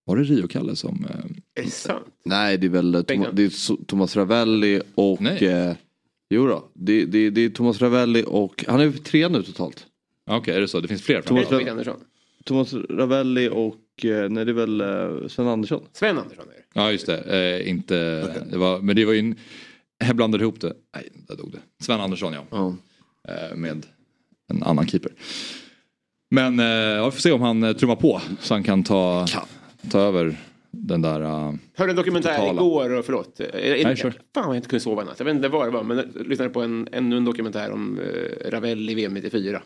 var 0.08 0.16
det 0.16 0.22
Rio-Kalle 0.22 0.76
som... 0.76 1.06
Eh, 1.10 1.62
är 1.62 1.64
det 1.64 1.70
sant? 1.70 2.06
Nej 2.24 2.58
det 2.58 2.66
är 2.66 2.70
väl 2.70 3.04
Tom, 3.04 3.26
det 3.32 3.42
är 3.42 3.84
Thomas 3.84 4.16
Ravelli 4.16 4.80
och... 4.94 5.20
Nej. 5.20 5.46
Eh, 5.46 5.74
jo 6.30 6.46
då, 6.46 6.64
det, 6.74 7.04
det, 7.04 7.30
det 7.30 7.40
är 7.40 7.50
Thomas 7.50 7.80
Ravelli 7.80 8.24
och... 8.26 8.64
Han 8.68 8.80
är 8.80 8.84
ju 8.84 8.92
tre 8.92 9.28
nu 9.28 9.42
totalt. 9.42 9.86
Okej, 10.30 10.54
är 10.54 10.60
det 10.60 10.68
så? 10.68 10.80
Det 10.80 10.88
finns 10.88 11.02
fler 11.02 11.22
Thomas, 11.22 11.52
Andersson. 11.52 12.00
Thomas 12.44 12.74
Ravelli 12.74 13.48
och... 13.48 14.04
Eh, 14.04 14.30
nej 14.30 14.44
det 14.44 14.50
är 14.50 14.66
väl 14.66 14.80
eh, 14.80 15.28
Sven 15.28 15.48
Andersson. 15.48 15.82
Sven 15.92 16.18
Andersson 16.18 16.44
är 16.44 16.52
det. 16.52 16.64
Ja, 16.74 16.92
just 16.92 17.06
det. 17.06 17.60
Eh, 17.60 17.70
inte... 17.70 17.94
Det 18.50 18.58
var, 18.58 18.80
men 18.80 18.96
det 18.96 19.04
var 19.04 19.12
ju... 19.12 19.18
En, 19.18 19.36
jag 19.98 20.16
blandade 20.16 20.44
ihop 20.44 20.60
det. 20.60 20.74
Nej, 20.94 21.08
där 21.28 21.36
dog 21.36 21.52
det. 21.52 21.84
Sven 21.84 22.00
Andersson, 22.00 22.32
ja. 22.32 22.46
Ja. 22.50 22.76
Eh, 23.28 23.56
med 23.56 23.86
en 24.48 24.62
annan 24.62 24.86
keeper. 24.86 25.12
Men 26.30 26.60
eh, 26.60 26.66
ja, 26.66 27.04
vi 27.04 27.10
får 27.10 27.20
se 27.20 27.32
om 27.32 27.40
han 27.40 27.62
eh, 27.62 27.72
trummar 27.72 27.96
på 27.96 28.20
så 28.40 28.54
han 28.54 28.62
kan 28.62 28.84
ta, 28.84 29.26
ta 29.90 30.00
över 30.00 30.36
den 30.70 31.02
där... 31.02 31.20
Uh, 31.20 31.54
Hörde 31.74 31.92
en 31.92 31.96
dokumentär 31.96 32.36
Totala. 32.36 32.60
igår, 32.60 32.98
och 32.98 33.04
förlåt. 33.04 33.40
Nej, 33.54 33.96
kör. 33.96 34.10
Fan 34.10 34.20
vad 34.34 34.46
jag 34.46 34.56
inte 34.56 34.68
kunde 34.68 34.80
sova 34.80 35.02
i 35.02 35.04
natt. 35.04 35.18
Jag 35.18 35.24
vet 35.24 35.34
inte 35.34 35.48
vad 35.48 35.66
det 35.66 35.70
var, 35.70 35.82
men 35.82 35.96
jag 35.96 36.26
lyssnade 36.26 36.50
på 36.50 36.62
en, 36.62 36.88
ännu 36.92 37.16
en 37.16 37.24
dokumentär 37.24 37.70
om 37.70 37.98
eh, 37.98 38.50
Ravelli 38.50 38.92
i 38.92 38.94
VM 38.94 39.14
94. 39.14 39.62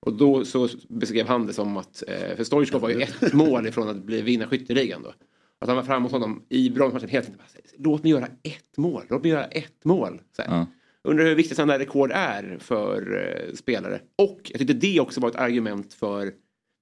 Och 0.00 0.12
då 0.12 0.44
så 0.44 0.68
beskrev 0.88 1.26
han 1.26 1.46
det 1.46 1.52
som 1.52 1.76
att, 1.76 2.02
eh, 2.08 2.36
för 2.36 2.44
Stoichkov 2.44 2.80
var 2.80 2.88
ju 2.88 3.00
ett 3.00 3.32
mål 3.32 3.66
ifrån 3.66 3.88
att 3.88 3.96
bli 3.96 4.22
vinna 4.22 4.46
skytteligan 4.46 5.02
då. 5.02 5.12
Att 5.58 5.68
han 5.68 5.76
var 5.76 5.84
framme 5.84 6.04
hos 6.04 6.12
honom 6.12 6.42
i 6.48 6.70
bronsmatchen 6.70 7.08
tiden. 7.08 7.24
Bara, 7.36 7.44
Låt 7.78 8.02
mig 8.02 8.12
göra 8.12 8.26
ett 8.42 8.76
mål, 8.76 9.04
låt 9.08 9.22
mig 9.22 9.30
göra 9.30 9.44
ett 9.44 9.84
mål. 9.84 10.20
Så 10.36 10.42
ja. 10.46 10.66
Undrar 11.02 11.24
hur 11.24 11.34
viktigt 11.34 11.56
sådana 11.56 11.72
där 11.72 11.78
rekord 11.78 12.10
är 12.14 12.58
för 12.60 13.16
eh, 13.16 13.54
spelare. 13.54 14.00
Och 14.18 14.40
jag 14.44 14.58
tyckte 14.58 14.74
det 14.74 15.00
också 15.00 15.20
var 15.20 15.28
ett 15.28 15.36
argument 15.36 15.94
för, 15.94 16.32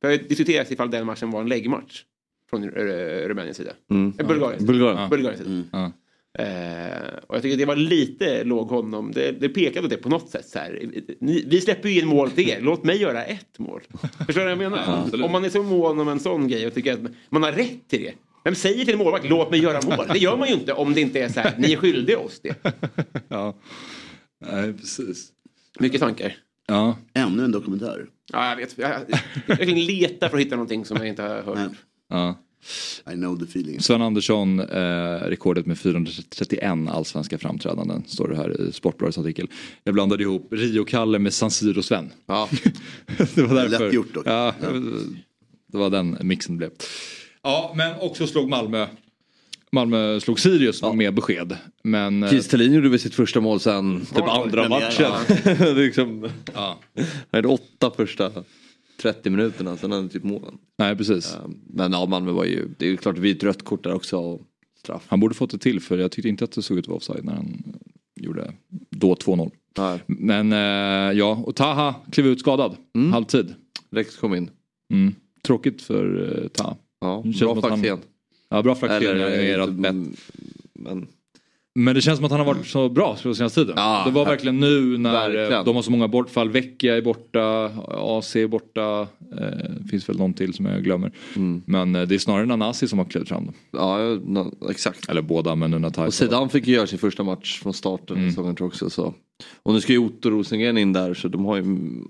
för 0.01 0.09
det 0.09 0.17
diskuteras 0.17 0.71
ifall 0.71 0.91
den 0.91 1.07
matchen 1.07 1.31
var 1.31 1.41
en 1.41 1.49
läggmatch. 1.49 2.05
Från 2.53 2.71
Rumäniens 2.71 3.57
sida. 3.57 3.73
Mm. 3.91 4.13
Eh, 4.19 4.27
Bulgarien. 4.27 4.67
Bulgarien. 4.67 5.11
Bulgarien 5.11 5.39
sida. 5.39 5.63
Ja. 5.73 5.93
Eh, 6.39 7.15
och 7.27 7.37
jag 7.37 7.43
tycker 7.43 7.57
det 7.57 7.65
var 7.65 7.77
lite 7.77 8.45
låg 8.45 8.69
honom. 8.69 9.13
Det, 9.13 9.33
det 9.33 9.49
pekade 9.49 9.87
åt 9.87 9.91
det 9.91 9.97
på 9.97 10.09
något 10.09 10.31
sätt. 10.31 10.47
Så 10.47 10.59
här. 10.59 10.91
Ni, 11.21 11.45
vi 11.47 11.61
släpper 11.61 11.89
ju 11.89 12.01
in 12.01 12.09
mål 12.09 12.31
till 12.31 12.49
er. 12.49 12.61
Låt 12.61 12.85
mig 12.85 12.97
göra 12.97 13.25
ett 13.25 13.59
mål. 13.59 13.81
Förstår 14.27 14.41
du 14.41 14.41
vad 14.41 14.51
jag 14.51 14.59
menar? 14.59 14.83
absolut. 15.05 15.27
Om 15.27 15.33
man 15.33 15.45
är 15.45 15.49
så 15.49 15.63
mån 15.63 16.01
om 16.01 16.09
en 16.09 16.21
sån 16.21 16.49
grej 16.49 16.67
och 16.67 16.75
tycker 16.75 16.93
att 16.93 17.01
man 17.29 17.43
har 17.43 17.53
rätt 17.53 17.89
till 17.89 18.03
det. 18.03 18.13
Vem 18.45 18.55
säger 18.55 18.85
till 18.85 18.95
en 18.95 18.99
målvakt 18.99 19.29
låt 19.29 19.51
mig 19.51 19.61
göra 19.61 19.97
mål? 19.97 20.07
Det 20.13 20.19
gör 20.19 20.37
man 20.37 20.49
ju 20.49 20.55
inte 20.55 20.73
om 20.73 20.95
det 20.95 21.01
inte 21.01 21.21
är 21.21 21.29
så 21.29 21.41
här. 21.41 21.55
Ni 21.59 21.73
är 21.73 21.77
skyldiga 21.77 22.19
oss 22.19 22.41
det. 22.41 22.55
ja. 23.29 23.55
Nej, 24.47 24.73
precis. 24.73 25.29
Mycket 25.79 26.01
tankar. 26.01 26.37
Ja. 26.67 26.99
Ännu 27.15 27.45
en 27.45 27.53
dokumentär. 27.53 28.07
Ja, 28.33 28.49
jag 28.49 28.57
vet. 28.57 28.79
Jag, 28.79 28.91
jag, 29.47 29.61
jag 29.61 29.69
letar 29.69 30.29
för 30.29 30.37
att 30.37 30.43
hitta 30.43 30.57
någonting 30.57 30.85
som 30.85 30.97
jag 30.97 31.09
inte 31.09 31.23
har 31.23 31.43
hört. 31.43 31.57
Nej. 31.57 31.69
Ja. 32.13 32.39
I 33.13 33.15
know 33.15 33.39
the 33.39 33.45
feeling. 33.45 33.81
Sven 33.81 34.03
Andersson, 34.03 34.61
eh, 34.61 35.19
rekordet 35.29 35.67
med 35.67 35.79
431 35.79 36.89
allsvenska 36.89 37.39
framträdanden, 37.39 38.03
står 38.07 38.29
det 38.29 38.37
här 38.37 38.61
i 38.69 38.73
Sportbladets 38.73 39.19
artikel. 39.19 39.49
Jag 39.85 39.95
blandade 39.95 40.23
ihop 40.23 40.49
Rio-Kalle 40.53 41.19
med 41.19 41.35
San 41.35 41.51
Siro-Sven. 41.51 42.11
Ja. 42.27 42.49
det 43.35 43.43
var 43.43 43.55
därför. 43.55 43.85
Lätt 43.85 43.93
gjort 43.95 44.15
dock. 44.15 44.27
Ja, 44.27 44.55
det 45.73 45.79
var 45.79 45.91
den 45.91 46.19
mixen 46.21 46.55
det 46.55 46.59
blev. 46.59 46.71
Ja, 47.43 47.73
men 47.77 47.95
också 48.01 48.27
slog 48.27 48.49
Malmö. 48.49 48.87
Malmö 49.73 50.21
slog 50.21 50.41
Sirius 50.41 50.83
med 50.95 51.15
besked. 51.15 51.57
Men... 51.83 52.23
eh, 52.23 52.31
Kiese 52.31 52.51
Thelin 52.51 52.73
gjorde 52.73 52.89
väl 52.89 52.99
sitt 52.99 53.15
första 53.15 53.41
mål 53.41 53.61
sen 53.61 54.07
typ 54.15 54.29
andra 54.29 54.69
matchen. 54.69 55.13
Det 55.45 55.47
är 55.61 55.75
liksom, 55.75 56.29
Ja. 56.55 56.79
han 56.97 57.05
hade 57.33 57.49
åtta 57.49 57.91
första 57.97 58.31
30 59.03 59.31
minuterna, 59.31 59.77
sen 59.77 59.93
hade 59.93 60.09
typ 60.09 60.23
målen. 60.25 60.59
Nej, 60.79 60.97
precis. 60.97 61.35
Eh, 61.35 61.41
Men 61.67 61.93
ja, 61.93 62.07
Malmö 62.07 62.33
var 62.33 62.45
ju, 62.45 62.69
det 62.79 62.87
är 62.87 62.91
ju 62.91 62.97
klart 62.97 63.19
ett 63.19 63.43
rött 63.45 63.65
kort 63.65 63.85
där 63.85 63.95
också. 63.95 64.17
Och 64.19 64.41
straff. 64.79 65.05
Han 65.09 65.21
borde 65.21 65.35
fått 65.35 65.51
det 65.51 65.59
till 65.59 65.81
för 65.81 65.99
jag 65.99 66.13
tyckte 66.13 66.29
inte 66.29 66.45
att 66.45 66.53
det 66.53 66.63
såg 66.63 66.79
ut 66.79 66.85
att 66.85 66.89
vara 66.89 66.97
offside 66.97 67.25
när 67.25 67.33
han 67.33 67.63
gjorde 68.21 68.53
då 68.91 69.15
2-0. 69.15 69.51
Nej. 69.79 70.01
Men 70.07 70.53
eh, 70.53 71.19
ja, 71.19 71.43
och 71.47 71.57
Taha 71.57 71.95
klev 72.13 72.27
ut 72.27 72.41
skadad. 72.41 72.77
Halvtid. 73.13 73.55
Rex 73.91 74.17
kom 74.17 74.35
in. 74.35 74.51
Mm. 74.93 75.15
Tråkigt 75.43 75.83
för 75.83 76.39
eh, 76.43 76.49
Taha. 76.49 76.77
Ja, 77.01 77.23
bra 77.41 77.55
han- 77.55 77.63
Faxén. 77.63 77.99
Ja, 78.49 78.63
bra 78.63 78.75
flaxering 78.75 79.23
Eller 79.23 79.41
i 79.41 79.53
eh. 79.53 79.67
Men... 80.73 81.07
Men 81.75 81.95
det 81.95 82.01
känns 82.01 82.17
som 82.17 82.25
att 82.25 82.31
han 82.31 82.41
har 82.41 82.47
varit 82.47 82.67
så 82.67 82.89
bra 82.89 83.17
på 83.23 83.35
senaste 83.35 83.61
tiden. 83.61 83.75
Ja, 83.77 84.03
det 84.07 84.11
var 84.13 84.25
verkligen 84.25 84.61
nu 84.61 84.99
när 84.99 85.13
verkligen. 85.13 85.53
eh, 85.53 85.65
de 85.65 85.75
har 85.77 85.83
så 85.83 85.91
många 85.91 86.09
bortfall. 86.09 86.51
Vecchia 86.51 86.97
är 86.97 87.03
borta, 87.03 87.71
AC 87.89 88.37
är 88.37 88.47
borta. 88.47 89.01
Eh, 89.41 89.87
finns 89.91 90.09
väl 90.09 90.19
någon 90.19 90.35
till 90.35 90.55
som 90.55 90.67
jag 90.67 90.85
glömmer. 90.85 91.13
Men 91.67 91.95
eh, 91.97 92.03
det 92.03 92.15
är 92.15 92.19
snarare 92.19 92.47
Nanasi 92.47 92.89
som 92.89 92.99
har 92.99 93.07
klivit 93.07 93.29
fram. 93.29 93.47
Då. 93.47 93.79
Ja, 93.79 93.99
exakt. 94.71 95.09
Eller 95.09 95.23
båda 95.23 95.55
men 95.55 95.71
Nuna 95.71 95.89
Och 95.89 96.15
Zidane 96.15 96.49
fick 96.49 96.67
ju 96.67 96.75
göra 96.75 96.87
sin 96.87 96.99
första 96.99 97.23
match 97.23 97.61
från 97.63 97.73
starten 97.75 98.17
Mm. 98.17 98.29
i 98.29 98.31
säsongen 98.31 98.55
tror 98.57 98.65
jag 98.67 98.69
också. 98.73 98.91
Så. 98.91 99.15
Och 99.63 99.75
nu 99.75 99.81
ska 99.81 99.93
ju 99.93 99.99
Otto 99.99 100.31
Rosengren 100.31 100.79
in 100.79 100.93
där 100.93 101.15
så 101.15 101.29
de 101.29 101.45
har 101.45 101.57
ju 101.57 101.63
mm, 101.63 102.07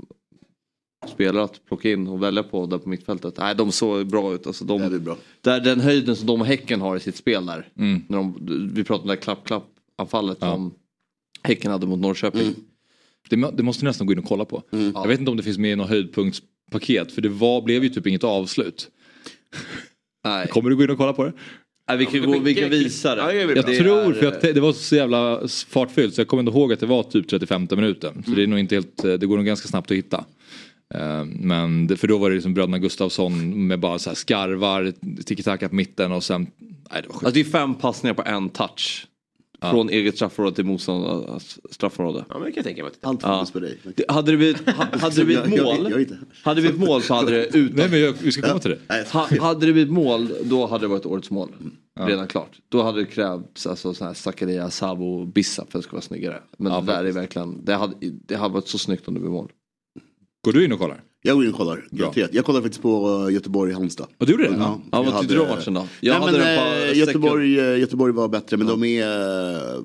spelare 1.08 1.44
att 1.44 1.60
plocka 1.68 1.90
in 1.90 2.06
och 2.06 2.22
välja 2.22 2.42
på 2.42 2.66
där 2.66 2.78
på 2.78 2.88
mittfältet. 2.88 3.34
Nej, 3.38 3.54
de 3.54 3.72
såg 3.72 4.06
bra 4.06 4.34
ut. 4.34 4.46
Alltså, 4.46 4.64
de, 4.64 4.78
det 4.80 4.84
är 4.96 4.98
bra. 4.98 5.16
Där, 5.40 5.60
den 5.60 5.80
höjden 5.80 6.16
som 6.16 6.26
de 6.26 6.40
och 6.40 6.46
Häcken 6.46 6.80
har 6.80 6.96
i 6.96 7.00
sitt 7.00 7.16
spel 7.16 7.46
där. 7.46 7.68
Mm. 7.78 8.02
När 8.08 8.18
de, 8.18 8.34
vi 8.74 8.84
pratade 8.84 9.02
om 9.02 9.08
det 9.08 9.14
där 9.14 9.22
klapp-klapp-anfallet 9.22 10.38
som 10.38 10.74
Häcken 11.42 11.70
hade 11.70 11.86
mot 11.86 12.00
Norrköping. 12.00 12.40
Mm. 12.40 12.54
Det, 13.28 13.50
det 13.56 13.62
måste 13.62 13.84
ni 13.84 13.88
nästan 13.88 14.06
gå 14.06 14.12
in 14.12 14.18
och 14.18 14.24
kolla 14.24 14.44
på. 14.44 14.62
Jag 14.94 15.08
vet 15.08 15.18
inte 15.18 15.30
om 15.30 15.36
det 15.36 15.42
finns 15.42 15.58
med 15.58 15.72
i 15.72 15.76
något 15.76 15.88
höjdpunktspaket 15.88 17.12
för 17.12 17.22
det 17.22 17.28
var, 17.28 17.62
blev 17.62 17.82
ju 17.84 17.88
typ 17.90 18.06
inget 18.06 18.24
avslut. 18.24 18.88
Nej. 20.24 20.48
Kommer 20.48 20.70
du 20.70 20.76
gå 20.76 20.82
in 20.84 20.90
och 20.90 20.98
kolla 20.98 21.12
på 21.12 21.24
det? 21.24 21.32
Nej, 21.88 21.98
vi 21.98 22.06
kan, 22.06 22.22
gå, 22.32 22.38
vi 22.38 22.54
kan 22.54 22.70
visa 22.70 23.14
det. 23.14 23.34
Jag 23.34 23.48
Det 23.54 23.62
tror, 23.78 23.98
är- 23.98 24.12
för 24.12 24.26
att 24.26 24.40
det 24.40 24.60
var 24.60 24.72
så 24.72 24.96
jävla 24.96 25.48
fartfyllt 25.68 26.14
så 26.14 26.20
jag 26.20 26.28
kommer 26.28 26.42
inte 26.42 26.58
ihåg 26.58 26.72
att 26.72 26.80
det 26.80 26.86
var 26.86 27.02
typ 27.02 27.28
35 27.28 27.66
minuten. 27.70 28.22
Så 28.26 28.30
det 28.30 28.42
är 28.42 28.46
nog 28.46 28.58
inte 28.58 28.74
helt, 28.74 28.96
det 29.02 29.26
går 29.26 29.36
nog 29.36 29.46
ganska 29.46 29.68
snabbt 29.68 29.90
att 29.90 29.96
hitta. 29.96 30.24
Eh, 30.94 31.24
Men 31.24 31.96
för 31.96 32.08
då 32.08 32.18
var 32.18 32.28
det 32.30 32.34
liksom 32.34 32.54
bröderna 32.54 32.78
Gustafsson 32.78 33.66
med 33.66 33.80
bara 33.80 33.98
så 33.98 34.10
här 34.10 34.14
skarvar, 34.14 34.92
tiki-taka 35.24 35.68
på 35.68 35.74
mitten 35.74 36.12
och 36.12 36.24
sen... 36.24 36.46
Nej 36.90 37.02
det 37.02 37.08
var 37.08 37.14
sjukt. 37.14 37.24
Alltså 37.26 37.30
det 37.34 37.40
är 37.40 37.44
fem 37.44 37.74
passningar 37.74 38.14
på 38.14 38.22
en 38.22 38.48
touch. 38.48 39.06
Från 39.70 39.88
eget 39.90 40.16
straffområde 40.16 40.56
till 40.56 40.64
motståndarnas 40.64 41.58
straffområde. 41.70 42.24
Ja 42.28 42.34
men 42.34 42.44
det 42.44 42.50
kan 42.52 42.56
jag 42.56 42.64
tänka 42.64 42.82
mig. 42.82 42.92
Allt 43.02 43.20
Ja. 43.22 43.38
fokus 43.38 43.50
på 43.52 43.60
dig. 43.60 43.78
Det- 43.96 44.04
Hade 44.10 44.30
det 44.30 44.36
blivit, 44.36 44.70
ha- 44.70 44.98
hade 44.98 45.16
det 45.16 45.24
blivit 45.24 45.44
Jag- 45.48 45.58
jag- 45.58 45.64
mål, 45.80 45.90
jag 45.90 46.06
hade 46.42 46.60
det 46.60 46.68
blivit 46.68 46.88
mål 46.88 47.02
så 47.02 47.14
hade 47.14 47.30
det 47.30 47.46
utan... 47.46 47.76
Nej 47.76 47.88
men 47.90 48.00
jag, 48.00 48.14
vi 48.22 48.32
ska 48.32 48.42
komma 48.48 48.58
till 48.60 48.70
det. 48.88 49.08
Ha, 49.12 49.28
hade 49.40 49.66
det 49.66 49.72
blivit 49.72 49.92
mål 49.92 50.28
då 50.44 50.66
hade 50.66 50.84
det 50.84 50.88
varit 50.88 51.06
årets 51.06 51.30
mål. 51.30 51.48
Ja. 51.94 52.08
Redan 52.08 52.26
klart. 52.26 52.50
Då 52.68 52.82
hade 52.82 52.98
det 53.00 53.06
krävts 53.06 53.66
alltså, 53.66 53.94
sån 53.94 54.06
här 54.06 54.14
Zakaria, 54.14 54.70
Sabo, 54.70 55.24
Bissap 55.24 55.72
för 55.72 55.78
att 55.78 55.82
det 55.82 55.86
skulle 55.86 55.96
vara 55.96 56.02
snyggare. 56.02 56.40
Men 56.58 56.72
Ja, 56.72 56.80
det 56.80 56.86
där 56.92 57.04
är 57.04 57.12
verkligen, 57.12 57.64
det 57.64 57.74
hade, 57.74 57.94
det 58.00 58.36
hade 58.36 58.54
varit 58.54 58.68
så 58.68 58.78
snyggt 58.78 59.08
om 59.08 59.14
det 59.14 59.20
blev 59.20 59.32
mål. 59.32 59.50
Går 60.44 60.52
du 60.52 60.64
in 60.64 60.72
och 60.72 60.78
kollar? 60.78 61.02
Jag 61.22 61.36
går 61.36 61.44
in 61.44 61.50
och 61.50 61.56
kollar. 61.56 61.84
Jag 62.32 62.44
kollar 62.44 62.60
faktiskt 62.60 62.82
på 62.82 63.08
uh, 63.26 63.32
Göteborg-Halmstad. 63.34 64.06
Och 64.18 64.26
du 64.26 64.32
gjorde 64.32 64.44
det? 64.48 64.54
Ja, 64.58 64.80
jag 64.92 65.04
vad 65.04 65.20
tyckte 65.20 65.34
du 65.34 65.40
om 65.40 65.48
matchen 65.48 65.74
då? 65.74 65.86
Jag 66.00 66.20
Nej, 66.20 66.26
hade 66.26 66.38
men, 66.38 66.58
eh, 66.58 66.62
streck- 66.90 66.94
Göteborg, 66.94 67.60
eh, 67.60 67.78
Göteborg 67.78 68.12
var 68.12 68.28
bättre 68.28 68.56
men 68.56 68.66
de 68.66 68.84
är 68.84 69.82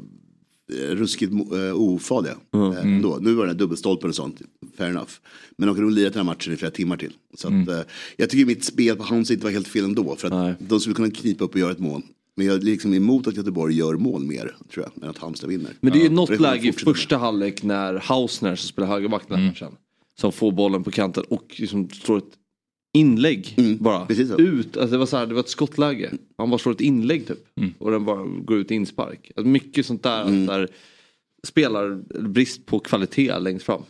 ruskigt 0.95 1.31
uh, 1.33 1.73
ofarliga. 1.75 2.35
Mm. 2.53 2.71
eh, 2.71 2.81
ändå. 2.81 3.17
Nu 3.21 3.33
var 3.33 3.43
det 3.45 3.49
den 3.49 3.57
dubbelstolpen 3.57 4.09
och 4.09 4.15
sånt, 4.15 4.41
fair 4.77 4.89
enough. 4.89 5.11
Men 5.57 5.67
de 5.67 5.75
kunde 5.75 5.89
nog 5.89 5.95
lira 5.97 6.09
den 6.09 6.17
här 6.17 6.23
matchen 6.23 6.53
i 6.53 6.55
flera 6.57 6.71
timmar 6.71 6.97
till. 6.97 7.13
Så 7.37 7.47
att, 7.47 7.51
Mm. 7.53 7.69
eh, 7.69 7.79
jag 8.17 8.29
tycker 8.29 8.45
mitt 8.45 8.63
spel 8.63 8.95
på 8.95 9.03
Halmstad 9.03 9.33
inte 9.35 9.45
var 9.45 9.51
helt 9.51 9.67
fel 9.67 9.83
ändå. 9.83 10.15
För 10.15 10.27
att 10.27 10.55
de 10.59 10.79
skulle 10.79 10.95
kunna 10.95 11.11
knipa 11.11 11.43
upp 11.45 11.53
och 11.53 11.59
göra 11.59 11.71
ett 11.71 11.79
mål. 11.79 12.01
Men 12.35 12.45
jag 12.47 12.55
är 12.55 12.61
liksom 12.61 12.93
emot 12.93 13.27
att 13.27 13.35
Göteborg 13.37 13.75
gör 13.75 13.93
mål 13.93 14.23
mer, 14.23 14.55
tror 14.73 14.85
jag, 14.95 15.03
än 15.03 15.09
att 15.09 15.17
Halmstad 15.17 15.49
vinner. 15.49 15.71
Men 15.81 15.91
det 15.93 15.97
är 15.99 16.01
ju 16.01 16.05
Ja, 16.07 16.11
något 16.11 16.39
läge 16.39 16.67
i 16.69 16.71
första 16.71 17.17
halvlek 17.17 17.63
när 17.63 17.93
Hausner 17.93 18.55
som 18.55 18.67
spelar 18.67 18.87
högerback 18.87 19.23
den 19.27 19.39
här 19.39 19.47
matchen. 19.47 19.71
Som 20.21 20.31
får 20.31 20.51
bollen 20.51 20.83
på 20.83 20.91
kanten 20.91 21.23
och 21.29 21.55
liksom 21.57 21.89
slår 21.89 22.17
ett 22.17 22.23
inlägg 22.97 23.55
bara. 23.79 24.05
precis 24.05 24.29
så. 24.29 24.37
Ut, 24.37 24.77
alltså 24.77 24.91
det 24.91 24.97
var 24.97 25.05
så 25.05 25.17
här, 25.17 25.25
det 25.25 25.33
var 25.33 25.41
ett 25.41 25.49
skottläge. 25.49 26.11
Han 26.37 26.49
bara 26.49 26.57
slår 26.57 26.71
ett 26.73 26.81
inlägg 26.81 27.27
typ. 27.27 27.37
Och 27.79 27.91
den 27.91 28.05
bara 28.05 28.23
går 28.23 28.57
ut 28.57 28.71
i 28.71 28.75
inspark. 28.75 29.31
Alltså 29.35 29.47
mycket 29.49 29.85
sånt 29.85 30.03
där, 30.03 30.45
där 30.47 30.67
spelar 31.47 32.03
brist 32.27 32.65
på 32.65 32.79
kvalitet 32.79 33.39
längst 33.39 33.65
fram. 33.65 33.81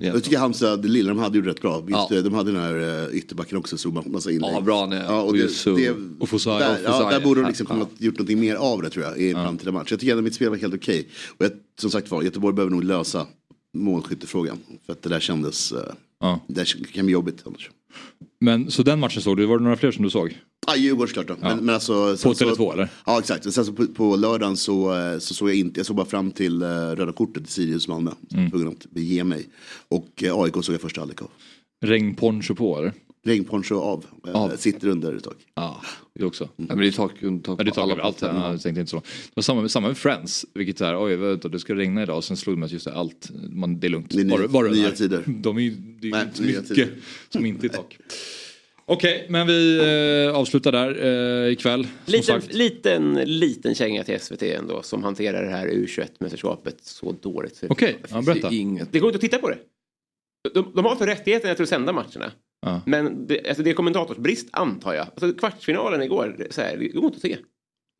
Jag 0.00 0.24
tycker 0.24 0.36
det 0.76 0.88
lilla 0.88 1.08
de 1.08 1.18
hade 1.18 1.36
gjorde 1.38 1.50
rätt 1.50 1.60
bra. 1.62 1.80
Visst, 1.80 1.98
Ja. 2.10 2.16
eh, 2.16 2.22
De 2.22 2.34
hade 2.34 2.52
den 2.52 2.60
här 2.60 2.74
uh, 3.08 3.16
ytterbacken 3.16 3.58
också, 3.58 3.78
så 3.78 3.90
massa 4.06 4.30
inlägg. 4.30 4.50
Ja, 4.54 4.60
bra 4.60 4.86
är. 4.86 5.04
Ja, 5.04 5.20
och 5.22 5.26
Och 5.28 5.32
det, 5.34 5.38
Yusuf. 5.38 5.76
det, 5.78 5.94
Och 6.20 6.28
Fosai. 6.28 6.58
där, 6.58 6.72
Och 6.74 6.80
ja, 6.84 7.10
där 7.10 7.20
borde 7.20 7.40
de 7.40 7.46
liksom 7.48 7.66
Ja. 7.68 7.74
kunnat 7.74 7.90
gjort 7.98 8.14
någonting 8.14 8.40
mer 8.40 8.54
av 8.56 8.82
det 8.82 8.90
tror 8.90 9.04
jag 9.04 9.18
i 9.18 9.28
en 9.30 9.34
framtida 9.34 9.72
match. 9.72 9.90
Jag 9.90 10.00
tycker 10.00 10.12
ändå 10.12 10.22
mitt 10.22 10.34
spel 10.34 10.48
var 10.50 10.56
helt 10.56 10.74
okej. 10.74 11.08
Och 11.38 11.44
jag, 11.44 11.50
som 11.80 11.90
sagt 11.90 12.10
var, 12.10 12.22
Göteborg 12.22 12.54
behöver 12.54 12.70
nog 12.70 12.84
lösa 12.84 13.26
målskyttefrågan. 13.74 14.58
För 14.86 14.92
att 14.92 15.02
det 15.02 15.08
där 15.08 15.20
kändes, 15.20 15.72
uh, 15.72 15.78
Ja. 16.20 16.40
det 16.46 16.54
där 16.54 16.64
kan 16.92 17.04
bli 17.06 17.12
jobbigt 17.12 17.42
annars. 17.46 17.70
Men 18.40 18.70
så 18.70 18.82
den 18.82 19.00
matchen 19.00 19.22
såg 19.22 19.36
du, 19.36 19.46
var 19.46 19.58
det 19.58 19.64
några 19.64 19.76
fler 19.76 19.90
som 19.90 20.04
du 20.04 20.10
såg? 20.10 20.38
Ja, 20.66 20.76
Djurgården 20.76 21.08
såklart 21.08 21.26
då. 21.28 21.36
Ja. 21.40 21.48
Men, 21.56 21.64
men 21.64 21.74
alltså, 21.74 22.10
På 22.10 22.16
så- 22.16 22.32
Tele2 22.44 22.72
eller? 22.72 22.88
Ja 23.06 23.18
exakt. 23.18 23.52
Sen 23.52 23.64
så 23.64 23.72
på, 23.72 23.86
på 23.86 24.16
lördagen 24.16 24.56
så, 24.56 24.94
eh, 24.98 25.18
så 25.18 25.34
såg 25.34 25.48
jag 25.48 25.56
inte, 25.56 25.80
jag 25.80 25.86
såg 25.86 25.96
bara 25.96 26.06
fram 26.06 26.30
till 26.30 26.62
uh, 26.62 26.68
röda 26.68 27.12
kortet 27.12 27.48
i 27.48 27.50
Sirius 27.50 27.88
Malmö. 27.88 28.10
Var 28.30 28.50
tvungen 28.50 28.68
att 28.68 28.90
bege 28.90 29.24
mig. 29.24 29.48
Och 29.88 30.22
uh, 30.26 30.34
AIK 30.38 30.54
såg 30.64 30.74
jag 30.74 30.80
första 30.80 31.00
halvlek 31.00 31.22
av. 31.22 31.30
Regnponcho 31.84 32.54
på 32.54 32.78
eller? 32.78 32.92
Regnponcho 33.28 33.74
av. 33.80 34.04
Eh, 34.28 34.34
Av. 34.36 34.56
Sitter 34.56 34.88
under 34.88 35.16
ett 35.16 35.24
tag. 35.24 35.34
Ja, 35.54 35.82
det 36.14 36.24
också. 36.24 36.44
Ja, 36.56 36.64
men 36.68 36.78
det 36.78 36.86
är 36.86 36.90
tak, 36.92 37.12
tak 37.12 37.20
Ja, 37.60 37.64
det 37.64 37.70
på 37.70 37.74
tar 37.74 37.82
alla 37.82 37.92
över 37.92 38.02
allt. 38.02 38.18
platser. 38.18 38.36
Ja, 38.38 38.50
jag 38.50 38.62
tänkte 38.62 38.80
inte 38.80 38.90
så. 38.90 38.96
Det 38.96 39.32
var 39.34 39.42
samma, 39.42 39.68
samma 39.68 39.88
med 39.88 39.98
Friends. 39.98 40.46
Vilket 40.54 40.80
är, 40.80 41.04
oj 41.04 41.16
vänta, 41.16 41.48
det 41.48 41.58
ska 41.58 41.74
regna 41.74 42.02
idag. 42.02 42.24
Sen 42.24 42.36
slog 42.36 42.56
det 42.56 42.60
mig 42.60 42.66
att 42.66 42.72
just 42.72 42.84
det, 42.84 42.94
allt, 42.94 43.30
man, 43.50 43.80
det 43.80 43.86
är 43.86 43.88
lugnt. 43.88 44.10
Det 44.10 44.20
är 44.20 44.24
ny- 44.24 44.30
Bara- 44.30 44.48
bara 44.48 44.68
nya 44.68 44.90
tider. 44.90 45.22
De 45.26 45.58
är 45.58 45.70
det 46.00 46.08
är 46.08 46.12
Nej, 46.12 46.22
inte 46.22 46.42
mycket 46.42 46.68
tider. 46.68 46.88
som 47.28 47.46
inte 47.46 47.66
är 47.66 47.68
tak. 47.68 47.98
Okej, 48.90 49.26
men 49.28 49.46
vi 49.46 49.78
eh, 50.28 50.36
avslutar 50.36 50.72
där 50.72 51.44
eh, 51.46 51.52
ikväll. 51.52 51.86
Liten, 52.06 52.40
liten, 52.50 53.14
liten 53.14 53.74
känga 53.74 54.04
till 54.04 54.20
SVT 54.20 54.42
ändå 54.42 54.82
som 54.82 55.02
hanterar 55.04 55.44
det 55.44 55.50
här 55.50 55.68
U21-mästerskapet 55.68 56.74
så 56.82 57.14
dåligt. 57.22 57.56
Så 57.56 57.66
Okej, 57.68 57.98
ja, 58.10 58.22
berätta. 58.22 58.52
Inget. 58.52 58.92
Det 58.92 58.98
går 59.00 59.08
inte 59.08 59.16
att 59.16 59.20
titta 59.20 59.38
på 59.38 59.48
det. 59.48 59.58
De, 60.54 60.72
de 60.74 60.84
har 60.84 60.96
för 60.96 61.06
rättigheten 61.06 61.56
att 61.62 61.68
sända 61.68 61.92
matcherna. 61.92 62.32
Ja. 62.66 62.80
Men 62.86 63.26
det, 63.26 63.48
alltså 63.48 63.62
det 63.62 63.70
är 63.70 63.74
kommentatorsbrist 63.74 64.48
antar 64.52 64.94
jag. 64.94 65.06
Alltså 65.06 65.32
kvartsfinalen 65.32 66.02
igår, 66.02 66.46
så 66.50 66.60
här, 66.60 66.76
det 66.76 66.88
går 66.88 67.04
inte 67.04 67.16
att 67.16 67.22
se. 67.22 67.36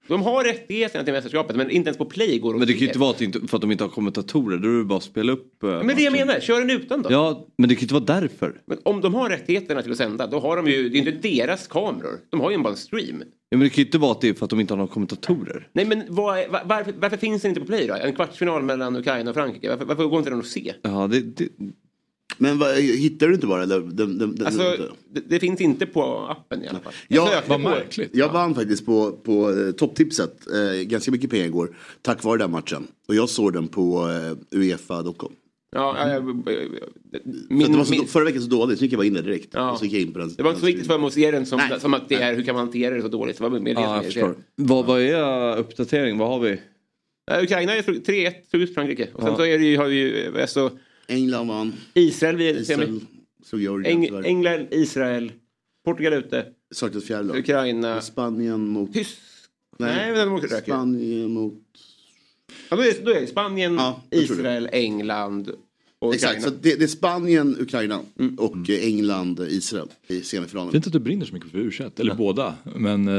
De 0.08 0.22
har 0.22 0.44
rättigheterna 0.44 1.04
till 1.04 1.12
mästerskapet 1.12 1.56
men 1.56 1.70
inte 1.70 1.88
ens 1.88 1.98
på 1.98 2.04
play 2.04 2.38
går 2.38 2.52
de 2.52 2.58
Men 2.58 2.66
det 2.66 2.72
kan 2.72 2.80
ju 2.80 2.86
inte 2.86 2.98
vara 2.98 3.14
inte, 3.20 3.40
för 3.48 3.56
att 3.56 3.60
de 3.60 3.72
inte 3.72 3.84
har 3.84 3.88
kommentatorer. 3.88 4.58
Då 4.58 4.68
är 4.68 4.78
det 4.78 4.84
bara 4.84 4.96
att 4.96 5.02
spela 5.02 5.32
upp 5.32 5.62
eh, 5.62 5.68
Men 5.70 5.86
det 5.86 5.92
är 5.92 5.96
det 5.96 6.02
jag 6.02 6.12
menar, 6.12 6.40
kör 6.40 6.60
den 6.60 6.70
utan 6.70 7.02
då. 7.02 7.12
Ja, 7.12 7.46
men 7.58 7.68
det 7.68 7.74
kan 7.74 7.80
ju 7.80 7.84
inte 7.84 7.94
vara 7.94 8.20
därför. 8.20 8.60
Men 8.66 8.78
om 8.84 9.00
de 9.00 9.14
har 9.14 9.30
rättigheterna 9.30 9.82
till 9.82 9.92
att 9.92 9.98
sända, 9.98 10.26
då 10.26 10.40
har 10.40 10.56
de 10.56 10.66
ju, 10.68 10.88
det 10.88 10.98
är 10.98 11.08
inte 11.08 11.28
deras 11.28 11.66
kameror. 11.66 12.20
De 12.30 12.40
har 12.40 12.50
ju 12.50 12.58
bara 12.58 12.70
en 12.70 12.76
stream. 12.76 13.22
Ja, 13.48 13.56
men 13.56 13.60
det 13.60 13.68
kan 13.68 13.76
ju 13.82 13.84
inte 13.86 13.98
vara 13.98 14.12
att 14.12 14.20
det 14.20 14.28
är 14.28 14.34
för 14.34 14.44
att 14.44 14.50
de 14.50 14.60
inte 14.60 14.72
har 14.74 14.78
några 14.78 14.92
kommentatorer. 14.92 15.68
Nej 15.72 15.84
men 15.84 16.02
vad 16.08 16.38
är, 16.38 16.48
va- 16.48 16.62
varför, 16.64 16.94
varför 16.98 17.16
finns 17.16 17.42
den 17.42 17.48
inte 17.48 17.60
på 17.60 17.66
play 17.66 17.86
då? 17.86 17.94
En 17.94 18.14
kvartsfinal 18.14 18.62
mellan 18.62 18.96
Ukraina 18.96 19.30
och 19.30 19.36
Frankrike. 19.36 19.68
Varför, 19.70 19.84
varför 19.84 20.04
går 20.04 20.18
inte 20.18 20.30
den 20.30 20.38
att 20.38 20.46
se? 20.46 20.74
Ja, 20.82 21.06
det, 21.10 21.20
det, 21.20 21.48
Men 22.38 22.58
vad, 22.58 22.74
hittar 22.76 23.28
du 23.28 23.34
inte 23.34 23.46
bara? 23.46 23.62
Eller, 23.62 23.80
den, 23.80 24.18
den, 24.18 24.36
den, 24.36 24.46
Alltså, 24.46 24.76
det, 25.12 25.20
det 25.28 25.40
finns 25.40 25.60
inte 25.60 25.86
på 25.86 26.26
appen 26.28 26.64
i 26.64 26.68
alla 26.68 26.80
fall. 26.80 26.92
Ja, 27.08 27.26
sökte 27.26 27.50
vad 27.50 27.60
märkligt. 27.60 28.10
Jag 28.12 28.32
vann 28.32 28.54
faktiskt 28.54 28.86
på, 28.86 29.12
på 29.12 29.50
eh, 29.50 29.70
topptipset 29.72 30.46
eh, 30.54 30.82
ganska 30.82 31.10
mycket 31.10 31.30
pengar 31.30 31.44
igår. 31.44 31.76
Tack 32.02 32.24
vare 32.24 32.38
den 32.38 32.50
matchen. 32.50 32.86
Och 33.08 33.14
jag 33.14 33.28
såg 33.28 33.52
den 33.52 33.68
på 33.68 34.10
eh, 34.52 34.58
Uefa.com. 34.58 35.32
Ja, 35.76 35.96
ja, 35.98 36.08
ja, 36.14 36.20
Min, 37.48 37.72
det 37.72 37.78
var 37.78 37.84
så, 37.84 37.90
min, 37.90 38.06
förra 38.06 38.24
veckan 38.24 38.42
så 38.42 38.48
dåligt 38.48 38.78
så 38.78 38.84
gick 38.84 38.92
jag 38.92 38.98
bara 38.98 39.06
in 39.06 39.14
där 39.14 39.22
direkt. 39.22 39.48
Ja. 39.52 39.72
Och 39.72 39.78
så 39.78 39.84
gick 39.84 39.94
jag 39.94 40.02
in 40.02 40.12
på 40.12 40.18
den. 40.18 40.34
det 40.36 40.42
var 40.42 40.50
inte 40.50 40.60
så 40.60 40.66
viktigt 40.66 40.86
för 40.86 40.98
mig 40.98 41.06
att 41.06 41.12
se 41.12 41.30
den 41.30 41.46
som, 41.46 41.60
som 41.78 41.94
att 41.94 42.08
det 42.08 42.14
är 42.14 42.34
hur 42.34 42.42
kan 42.42 42.54
man 42.54 42.64
hantera 42.64 42.94
det 42.94 43.02
så 43.02 43.08
dåligt. 43.08 43.38
Det 43.38 43.42
var 43.42 43.50
mer 43.50 43.60
det 43.60 43.74
som 43.74 43.82
ja, 43.82 43.88
jag 43.90 43.96
jag 43.96 44.04
förstår. 44.04 44.34
Vad, 44.56 44.86
vad 44.86 45.00
är 45.00 45.56
uppdatering? 45.56 46.18
Vad 46.18 46.28
har 46.28 46.40
vi? 46.40 46.60
Ja, 47.30 47.42
Ukraina 47.42 47.74
är 47.74 47.82
3-1 47.82 48.32
slog 48.50 48.62
ut 48.62 48.74
Frankrike. 48.74 49.08
Och 49.14 49.22
sen 49.22 49.30
Ja. 49.30 49.36
så 49.36 49.44
är 49.44 49.58
det 49.58 49.64
ju, 49.64 49.76
har 49.76 49.86
vi 49.86 49.96
ju 49.96 50.40
alltså, 50.40 50.70
England 51.08 51.48
vann. 51.48 51.72
Israel 51.94 52.36
vid 52.36 52.56
Israel 52.56 53.00
Eng. 53.84 54.24
England, 54.24 54.68
Israel, 54.70 55.32
Portugal 55.84 56.12
ute, 56.12 56.46
Saknas 56.70 57.04
fjärde 57.04 57.24
lag. 57.24 57.38
Ukraina, 57.38 58.00
Spanien 58.00 58.68
mot... 58.68 58.92
Tysk... 58.92 59.18
Nej, 59.78 60.28
åker 60.28 60.48
röker. 60.48 60.62
Spanien 60.62 61.30
mot... 61.30 61.62
Ja, 62.70 62.76
då, 62.76 62.82
är, 62.82 63.04
då 63.04 63.10
är 63.10 63.20
det 63.20 63.26
Spanien, 63.26 63.74
Ja. 63.74 64.02
Israel, 64.10 64.68
England 64.72 65.52
Exakt, 66.14 66.42
så 66.42 66.50
det, 66.50 66.74
det 66.78 66.82
är 66.84 66.86
Spanien, 66.86 67.56
Ukraina 67.60 68.00
Mm. 68.18 68.34
och 68.34 68.70
eh, 68.70 68.84
England, 68.86 69.40
Israel 69.48 69.88
i 70.06 70.20
semifinalen. 70.20 70.72
Fint 70.72 70.86
att 70.86 70.92
du 70.92 70.98
brinner 70.98 71.26
så 71.26 71.34
mycket 71.34 71.50
för 71.50 71.58
u 71.58 71.70
eller 71.96 72.14
båda. 72.14 72.54
Men 72.76 73.08
eh, 73.08 73.14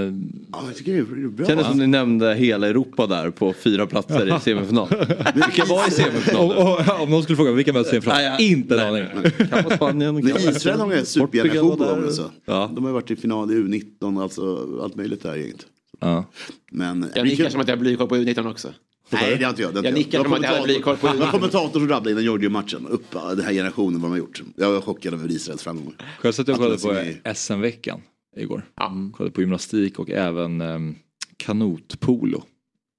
Ja, 0.51 0.63
jag 0.67 0.75
tycker 0.75 0.91
det 0.93 0.97
är 0.99 1.27
bra. 1.29 1.47
Kändes 1.47 1.67
som 1.67 1.77
ni 1.77 1.87
nämnde 1.87 2.33
hela 2.35 2.67
Europa 2.67 3.07
där 3.07 3.29
på 3.29 3.53
fyra 3.53 3.87
platser 3.87 4.37
i 4.37 4.39
semifinal. 4.39 4.87
Vilka 5.35 5.65
var 5.65 5.81
i 5.81 5.85
om, 5.85 5.91
semifinal? 5.91 6.51
om, 6.57 6.83
om 7.01 7.09
någon 7.09 7.23
skulle 7.23 7.35
fråga 7.35 7.51
vilka 7.51 7.73
möts 7.73 7.93
i 7.93 7.95
en 7.95 8.01
Nej, 8.05 8.15
final? 8.17 8.23
ja. 8.23 8.39
Inte 8.39 8.81
en 8.81 8.87
aning. 8.87 9.05
Kan 9.49 9.63
vara 9.63 9.75
Spanien. 9.75 10.13
Men 10.15 10.23
kan 10.33 10.41
Israel 10.41 10.79
har 10.79 10.85
en 10.85 10.89
Portugal 10.91 11.05
supergeneration 11.05 11.79
var 11.79 11.85
där. 11.97 12.03
alltså. 12.03 12.31
Ja. 12.45 12.71
De 12.75 12.83
har 12.83 12.89
ju 12.91 12.93
varit 12.93 13.11
i 13.11 13.15
final 13.15 13.51
i 13.51 13.55
U19, 13.55 14.21
alltså 14.21 14.67
allt 14.83 14.95
möjligt 14.95 15.23
där 15.23 15.35
gänget. 15.35 15.65
Ja. 15.99 16.25
Men... 16.71 17.05
Jag 17.15 17.25
nickar 17.27 17.49
som 17.49 17.61
att 17.61 17.67
jag 17.67 17.75
har 17.75 17.81
blivkoll 17.81 18.07
på 18.07 18.15
U19 18.15 18.51
också. 18.51 18.67
Nej, 19.09 19.37
det 19.37 19.43
har 19.43 19.49
inte 19.49 19.61
jag. 19.61 19.73
Det 19.73 19.79
har 19.79 19.85
Jag 20.11 20.19
var 20.19 20.23
som 20.23 20.33
att 20.33 20.43
jag 20.43 21.09
hade 21.09 21.25
på 21.25 21.31
kommentator 21.31 21.79
som 21.79 21.89
rabblade 21.89 22.11
innan 22.11 22.23
Georgien-matchen. 22.23 22.87
Upp 22.87 23.05
ja, 23.13 23.35
den 23.35 23.45
här 23.45 23.53
generationen 23.53 24.01
vad 24.01 24.11
de 24.11 24.11
har 24.11 24.17
gjort. 24.17 24.41
Jag 24.55 24.71
var 24.71 24.81
chockad 24.81 25.13
över 25.13 25.31
Israels 25.31 25.63
framgångar. 25.63 25.95
Själv 26.19 26.31
satt 26.31 26.47
jag 26.47 26.55
och 26.55 26.79
kollade 26.79 27.03
de 27.03 27.13
på 27.23 27.33
SM-veckan 27.35 28.01
igår. 28.37 28.65
Ja. 28.75 28.93
Kollade 29.13 29.33
på 29.33 29.41
gymnastik 29.41 29.99
och 29.99 30.09
även 30.09 30.61
um, 30.61 30.95
kanotpolo. 31.37 32.43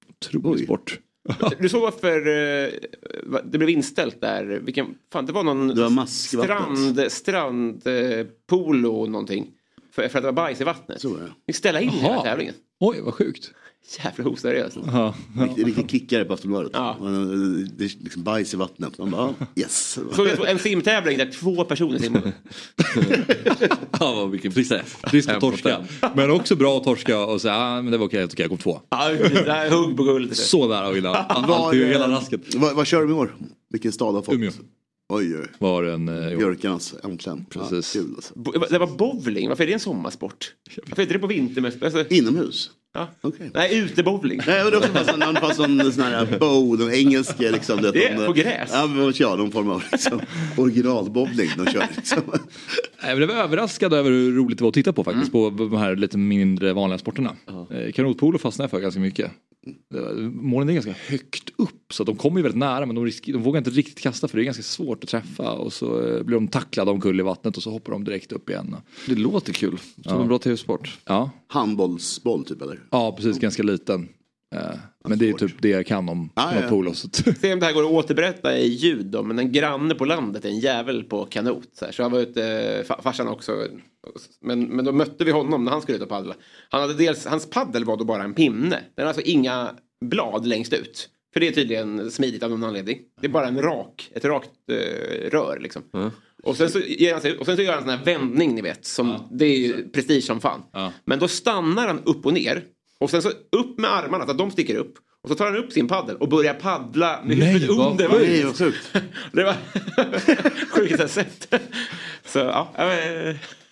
otrolig 0.09 0.65
sport. 0.65 0.99
Du 1.59 1.69
såg 1.69 1.83
varför 1.83 2.19
eh, 2.19 2.71
det 3.45 3.59
blev 3.59 3.71
inställt 3.71 4.21
där? 4.21 4.45
Vilken, 4.45 4.87
fan, 5.13 5.27
det 5.27 5.33
var 5.33 5.43
någon 5.43 5.69
Det 5.69 5.89
var 5.89 6.07
strand, 6.07 7.13
strand 7.13 7.83
polo 8.47 9.07
någonting. 9.07 9.47
För, 9.93 10.09
för 10.09 10.19
att 10.19 10.23
det 10.23 10.27
var 10.29 10.33
bajs 10.33 10.61
i 10.61 10.65
vattnet. 10.65 11.01
Så 11.01 11.09
var 11.09 11.19
det. 11.19 11.33
Fick 11.47 11.57
ställa 11.57 11.81
in 11.81 11.91
hela 11.91 12.23
tävlingen. 12.23 12.55
Oj, 12.81 13.01
vad 13.01 13.15
sjukt. 13.15 13.51
Jävla 14.05 14.31
oseriöst. 14.31 14.77
Ja. 14.87 15.15
Riktigt, 15.39 15.67
riktigt 15.67 15.91
kickare 15.91 16.25
på 16.25 16.35
Aftonbladet. 16.35 16.71
Ja. 16.75 16.97
Det 17.77 17.85
är 17.85 18.03
liksom 18.05 18.23
bajs 18.23 18.55
i 18.55 18.57
vattnet. 18.57 18.99
Man 18.99 19.11
bara, 19.11 19.35
yes. 19.57 19.99
Såg 20.13 20.27
jag 20.29 20.51
en 20.51 20.59
simtävling 20.59 21.19
där 21.19 21.31
två 21.33 21.65
personer 21.65 21.99
simmade. 21.99 22.33
Ja, 24.01 24.27
vilken 24.27 24.53
frisk 24.53 24.73
frisk 25.11 25.29
att 25.29 25.41
torska. 25.41 25.85
Men 26.15 26.31
också 26.31 26.57
bra 26.57 26.77
att 26.79 26.85
torska 26.85 27.25
och 27.25 27.41
säga 27.41 27.55
ah, 27.57 27.83
men 27.83 27.93
det 27.93 27.99
var 27.99 28.07
okej, 28.07 28.25
okej 28.25 28.37
jag 28.39 28.49
kom 28.49 28.59
två. 28.59 28.81
Ja, 28.91 29.67
hugg 29.71 29.97
på 29.97 30.03
guld. 30.03 30.37
Så 30.37 30.69
nära 30.69 30.87
att 30.89 30.97
vinna. 30.97 31.13
Var, 31.13 31.19
Allt, 31.29 31.75
hela 31.75 32.05
eh, 32.05 32.11
rasket. 32.11 32.55
Vad, 32.55 32.77
vad 32.77 32.87
kör 32.87 33.01
de 33.01 33.11
i 33.11 33.15
år? 33.15 33.37
Vilken 33.71 33.93
stad 33.93 34.15
har 34.15 34.23
fått? 34.23 34.35
Umeå. 34.35 34.51
Oj, 35.13 35.37
oj. 35.39 35.47
Var 35.59 35.83
en... 35.85 36.09
Eh, 36.09 36.39
Björkarnas, 36.39 36.95
äntligen. 37.05 37.45
Precis. 37.51 37.97
Ja, 37.97 38.03
kul 38.03 38.13
alltså. 38.17 38.33
Bo- 38.39 38.53
Det 38.71 38.79
var 38.79 38.87
bowling, 38.87 39.49
varför 39.49 39.63
är 39.65 39.67
det 39.67 39.73
en 39.73 39.81
sommarsport? 39.81 40.55
Varför 40.89 41.03
är 41.03 41.07
det 41.07 41.19
på 41.19 41.27
vintermästerskap? 41.27 41.95
Alltså, 41.95 42.15
Inomhus? 42.15 42.71
Ja. 42.93 43.09
Okej. 43.21 43.51
Nej, 43.55 43.79
utebowling. 43.79 44.41
Nej, 44.47 44.65
och 44.65 44.71
det 44.71 44.77
är 44.77 45.01
också 45.01 45.17
någon, 45.17 45.35
bara 45.35 45.55
sån, 45.55 45.93
sån 45.93 46.05
här 46.05 46.39
bow, 46.41 46.79
den 46.79 46.93
engelska 46.95 47.51
liksom. 47.51 47.83
Det 47.83 47.89
är 47.89 48.19
de, 48.19 48.27
på 48.27 48.33
gräs. 48.33 48.71
Ja, 48.73 48.87
men 48.87 49.13
ja, 49.17 49.37
någon 49.37 49.51
form 49.51 49.71
av 49.71 49.83
liksom, 49.93 50.21
originalbowling 50.57 51.51
de 51.57 51.67
kör. 51.73 51.87
Liksom. 51.97 52.23
Det 53.03 53.27
var 53.27 53.35
överraskad 53.35 53.93
över 53.93 54.11
hur 54.11 54.33
roligt 54.37 54.59
det 54.59 54.65
var 54.65 54.69
att 54.69 54.75
titta 54.75 54.93
på 54.93 55.05
faktiskt. 55.05 55.33
På 55.33 55.51
de 55.51 55.75
här 55.77 55.97
lite 55.97 56.19
mindre 56.19 56.73
vanliga 56.73 56.99
sporterna. 56.99 57.37
Eh, 57.71 57.93
Kanotpolo 57.93 58.39
fastnade 58.39 58.65
jag 58.65 58.71
för 58.71 58.81
ganska 58.81 59.01
mycket. 59.01 59.31
Målen 60.33 60.69
är 60.69 60.73
ganska 60.73 60.95
högt 61.09 61.51
upp 61.57 61.93
så 61.93 62.05
de 62.05 62.17
kommer 62.17 62.37
ju 62.39 62.43
väldigt 62.43 62.59
nära 62.59 62.87
men 62.87 62.95
de, 62.95 63.05
risk- 63.07 63.33
de 63.33 63.43
vågar 63.43 63.59
inte 63.59 63.71
riktigt 63.71 64.01
kasta 64.01 64.29
för 64.29 64.37
det 64.39 64.43
är 64.43 64.45
ganska 64.45 64.63
svårt 64.63 65.05
att 65.05 65.11
träffa. 65.11 65.53
Och 65.53 65.73
så 65.73 66.09
eh, 66.09 66.23
blir 66.23 66.35
de 66.35 66.49
tacklade 66.49 66.91
omkull 66.91 67.21
i 67.21 67.23
vattnet 67.23 67.57
och 67.57 67.63
så 67.63 67.71
hoppar 67.71 67.93
de 67.93 68.05
direkt 68.05 68.33
upp 68.33 68.51
igen. 68.51 68.77
Det 69.07 69.15
låter 69.15 69.53
kul. 69.53 69.79
Som 70.05 70.21
en 70.23 70.29
bra 70.29 70.39
tv-sport. 70.39 70.99
Ja, 71.07 71.31
Handbollsboll 71.49 72.45
typ 72.45 72.63
eller? 72.63 72.80
Ja 72.91 73.13
precis. 73.17 73.39
Ganska 73.39 73.63
liten. 73.63 74.09
Eh, 74.55 74.61
Men 75.09 75.19
det 75.19 75.29
är 75.29 75.33
typ 75.33 75.63
det 75.63 75.69
jag 75.69 75.87
kan 75.87 76.09
om 76.09 76.31
Ah, 76.35 76.55
ja. 76.55 76.89
att- 76.91 77.15
Se 77.41 77.53
om 77.53 77.61
det 77.61 77.67
här 77.67 77.73
går 77.73 77.83
att 77.85 77.91
återberätta 77.91 78.59
i 78.59 78.67
ljud 78.69 79.07
då, 79.07 79.23
men 79.23 79.39
en 79.39 79.53
granne 79.53 79.95
på 79.95 80.05
landet 80.05 80.45
är 80.45 80.49
en 80.49 80.59
jävel 80.59 81.05
på 81.05 81.25
kanot. 81.25 81.69
Så, 81.73 81.85
här. 81.85 81.93
så 81.93 82.03
han 82.03 82.13
var 82.13 82.21
ute, 82.21 82.41
fa- 82.89 83.03
farsan 83.03 83.29
också. 83.29 83.67
Men, 84.41 84.63
men 84.65 84.85
då 84.85 84.93
mötte 84.93 85.25
vi 85.25 85.31
honom 85.31 85.65
när 85.65 85.73
han 85.73 85.83
skulle 85.83 85.97
ut 85.97 86.03
och 86.03 86.09
paddla. 86.09 86.35
Han 86.69 86.81
hade 86.81 86.95
dels, 86.95 87.27
hans 87.27 87.51
paddel 87.51 87.85
var 87.85 87.97
då 87.97 88.05
bara 88.05 88.23
en 88.25 88.35
pinne. 88.35 88.81
Den 88.95 89.03
har 89.03 89.07
alltså 89.07 89.23
inga 89.23 89.71
blad 90.05 90.47
längst 90.47 90.73
ut. 90.73 91.09
För 91.33 91.41
det 91.41 91.49
är 91.49 91.53
tydligen 91.53 92.11
smidigt 92.11 92.43
av 92.43 92.51
någon 92.51 92.65
anledning. 92.65 92.99
Det 93.21 93.27
är 93.27 93.31
bara 93.31 93.47
en 93.49 93.63
rak, 93.63 94.11
ett 94.15 94.25
rakt 94.25 94.51
eh, 94.71 95.31
rör 95.31 95.59
liksom. 95.61 95.83
Och, 96.43 96.57
sen 96.57 96.71
så 96.71 96.79
ger 96.81 97.13
han 97.15 97.39
och 97.39 97.47
sen 97.47 97.57
så 97.57 97.63
gör 97.63 97.73
han 97.73 97.79
en 97.83 97.89
sån 97.89 97.99
här 97.99 98.05
vändning 98.05 98.55
ni 98.55 98.63
vet. 98.63 98.85
Som, 98.87 99.29
Det 99.31 99.45
är 99.45 99.59
ju 99.59 99.89
prestige 99.89 100.25
som 100.25 100.41
fan. 100.41 100.63
Men 101.05 101.19
då 101.19 101.29
stannar 101.29 101.87
han 101.87 102.03
upp 102.05 102.27
och 102.27 102.33
ner. 102.35 102.63
Och 103.01 103.11
sen 103.11 103.23
så 103.23 103.29
upp 103.29 103.79
med 103.79 103.91
armarna 103.93 104.25
så 104.25 104.31
att 104.31 104.39
de 104.39 104.51
sticker 104.51 104.75
upp. 104.75 104.95
Och 105.23 105.29
så 105.29 105.35
tar 105.35 105.45
han 105.47 105.57
upp 105.57 105.73
sin 105.73 105.89
paddel 105.89 106.17
och 106.17 106.29
börjar 106.29 106.55
paddla 106.55 107.21
med 107.25 107.39
Nej, 107.39 107.49
huvudet 107.49 107.77
vad 107.77 107.91
under. 107.91 108.09
sjukt. 108.09 108.23
Nej, 108.31 108.45
vad 108.45 108.59
sjukt. 108.59 108.93
Det 109.33 109.45
var 109.45 109.55
sjukt 110.71 111.01
att 111.01 111.11
sett. 111.11 111.55
Så 112.25 112.39
ja. 112.39 112.73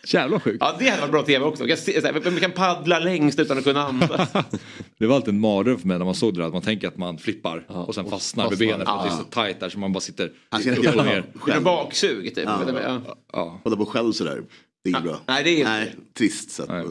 Ja, 0.02 0.20
Jävla 0.20 0.40
sjukt. 0.40 0.56
Ja 0.60 0.76
det 0.78 0.88
hade 0.88 1.00
varit 1.00 1.10
bra 1.12 1.22
tv 1.22 1.44
också. 1.44 1.66
Jag 1.66 1.78
ser, 1.78 2.00
så 2.00 2.06
här, 2.06 2.12
vem 2.20 2.36
kan 2.36 2.50
paddla 2.52 2.98
längst 2.98 3.38
utan 3.38 3.58
att 3.58 3.64
kunna 3.64 3.82
andas. 3.86 4.30
Det 4.98 5.06
var 5.06 5.16
alltid 5.16 5.34
en 5.34 5.40
mardröm 5.40 5.78
för 5.78 5.88
mig 5.88 5.98
när 5.98 6.04
man 6.04 6.14
såg 6.14 6.34
det 6.34 6.40
där. 6.40 6.46
Att 6.46 6.52
man 6.52 6.62
tänker 6.62 6.88
att 6.88 6.96
man 6.96 7.18
flippar 7.18 7.64
och 7.68 7.94
sen 7.94 8.10
fastnar 8.10 8.48
med 8.50 8.58
benen 8.58 8.86
för 8.86 8.92
att 8.96 9.04
det 9.04 9.10
är 9.10 9.16
så 9.16 9.22
tajt 9.24 9.60
där 9.60 9.68
så 9.68 9.78
man 9.78 9.92
bara 9.92 10.00
sitter 10.00 10.32
Han 10.50 10.60
ska 10.60 10.70
upp 10.72 10.78
och 10.96 11.04
ner. 11.04 11.24
Är 11.52 11.60
baksug 11.60 12.34
typ. 12.34 12.44
Ja. 12.44 12.60
Ja. 12.84 13.16
Ja. 13.32 13.60
Hålla 13.64 13.76
på 13.76 13.86
själv 13.86 14.12
sådär. 14.12 14.42
Det 14.84 14.88
är 14.88 14.90
inget 14.90 15.02
bra. 15.02 15.18
Nej, 15.26 15.44
det 15.44 15.50
är 15.50 15.58
inte- 15.58 15.70
Nej, 15.70 15.94
trist. 16.18 16.50
Så 16.50 16.62
att, 16.62 16.68
Nej. 16.68 16.84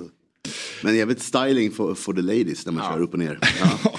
Men 0.81 0.97
jag 0.97 1.07
vet 1.07 1.21
styling 1.21 1.71
for, 1.71 1.95
for 1.95 2.13
the 2.13 2.21
ladies 2.21 2.65
när 2.65 2.73
man 2.73 2.93
kör 2.93 3.01
upp 3.01 3.13
och 3.13 3.19
ner. 3.19 3.39
Ja. 3.59 3.91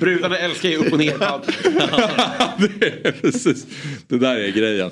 Brudarna 0.00 0.38
älskar 0.38 0.68
ju 0.68 0.76
upp 0.76 0.92
och 0.92 0.98
ner 0.98 1.18
det, 2.80 3.12
precis. 3.22 3.66
det 4.08 4.18
där 4.18 4.36
är 4.36 4.48
grejen. 4.48 4.90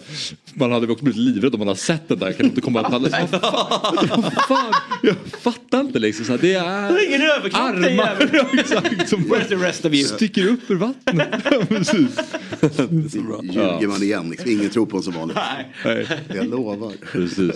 Man 0.55 0.73
hade 0.73 0.93
också 0.93 1.05
blivit 1.05 1.21
livrädd 1.21 1.55
om 1.55 1.59
man 1.59 1.69
hade 1.69 1.81
sett 1.81 2.09
det 2.09 2.17
där. 2.17 2.33
Kan 2.33 2.47
inte 2.47 2.61
komma 2.61 2.91
fan, 2.91 3.09
fan? 4.49 4.73
Jag 5.03 5.17
fattar 5.41 5.81
inte 5.81 5.99
liksom. 5.99 6.25
Så 6.25 6.37
det 6.37 6.55
är 6.55 6.93
Det 6.93 7.07
ingen 7.07 7.21
den 7.21 7.55
armar 7.55 8.31
ja, 8.33 8.47
exakt, 8.61 9.09
som 9.09 9.29
bara 9.29 9.73
sticker 10.05 10.47
upp 10.47 10.71
ur 10.71 10.75
vattnet. 10.75 11.29
Ja, 11.51 11.63
precis. 11.69 12.19
Ljuger 12.61 13.87
man 13.89 14.03
igen. 14.03 14.31
Liksom. 14.31 14.51
Ingen 14.51 14.71
tror 14.71 14.87
på 14.87 14.97
en 14.97 15.03
som 15.03 15.13
vanligt. 15.13 15.39
Nej. 15.85 16.07
Jag 16.35 16.47
lovar. 16.47 16.93
Precis. 17.13 17.55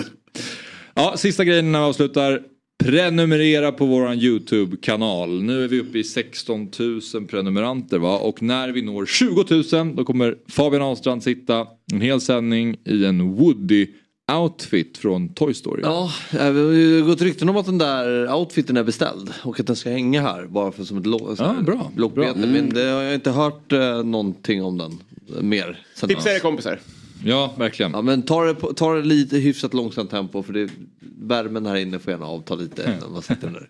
Ja, 0.94 1.16
sista 1.16 1.44
grejen 1.44 1.66
innan 1.66 1.82
vi 1.82 1.88
avslutar. 1.88 2.40
Prenumerera 2.78 3.72
på 3.72 3.86
våran 3.86 4.18
YouTube-kanal. 4.18 5.42
Nu 5.42 5.64
är 5.64 5.68
vi 5.68 5.80
uppe 5.80 5.98
i 5.98 6.04
16 6.04 6.70
000 7.14 7.26
prenumeranter 7.28 7.98
va? 7.98 8.18
Och 8.18 8.42
när 8.42 8.68
vi 8.68 8.82
når 8.82 9.06
20 9.06 9.44
000 9.84 9.96
då 9.96 10.04
kommer 10.04 10.34
Fabian 10.48 10.82
Ahlstrand 10.82 11.22
sitta 11.22 11.66
en 11.92 12.00
hel 12.00 12.20
sändning 12.20 12.76
i 12.84 13.04
en 13.04 13.32
Woody 13.34 13.86
outfit 14.32 14.98
från 14.98 15.34
Toy 15.34 15.54
Story. 15.54 15.80
Ja, 15.84 16.12
det 16.30 16.38
har 16.38 16.52
ju 16.72 17.04
gått 17.04 17.22
rykten 17.22 17.48
om 17.48 17.56
att 17.56 17.66
den 17.66 17.78
där 17.78 18.34
outfiten 18.34 18.76
är 18.76 18.84
beställd 18.84 19.30
och 19.42 19.60
att 19.60 19.66
den 19.66 19.76
ska 19.76 19.90
hänga 19.90 20.22
här 20.22 20.46
bara 20.46 20.72
för 20.72 20.84
som 20.84 20.98
ett 20.98 21.06
lo- 21.06 21.34
Ja, 21.38 21.54
bra. 21.62 21.92
lockbete. 21.96 22.32
Bra. 22.34 22.42
Mm. 22.44 22.50
Men 22.52 22.74
det 22.74 22.82
har 22.90 23.02
jag 23.02 23.14
inte 23.14 23.30
hört 23.30 23.72
eh, 23.72 24.04
någonting 24.04 24.64
om 24.64 24.78
den 24.78 24.98
eh, 25.36 25.42
mer. 25.42 25.78
Tipsa 26.08 26.32
era 26.32 26.38
kompisar. 26.40 26.80
Ja, 27.24 27.54
verkligen. 27.58 27.92
Ja, 27.92 28.02
men 28.02 28.22
ta 28.22 28.44
det, 28.44 28.74
ta 28.76 28.94
det 28.94 29.02
lite 29.02 29.36
hyfsat 29.36 29.74
långsamt 29.74 30.10
tempo 30.10 30.42
för 30.42 30.52
det, 30.52 30.68
värmen 31.20 31.66
här 31.66 31.76
inne 31.76 31.98
får 31.98 32.10
gärna 32.10 32.26
avta 32.26 32.54
lite 32.54 32.82
Mm. 32.84 32.98
när 33.00 33.08
man 33.08 33.22
sitter 33.22 33.50
där. 33.50 33.68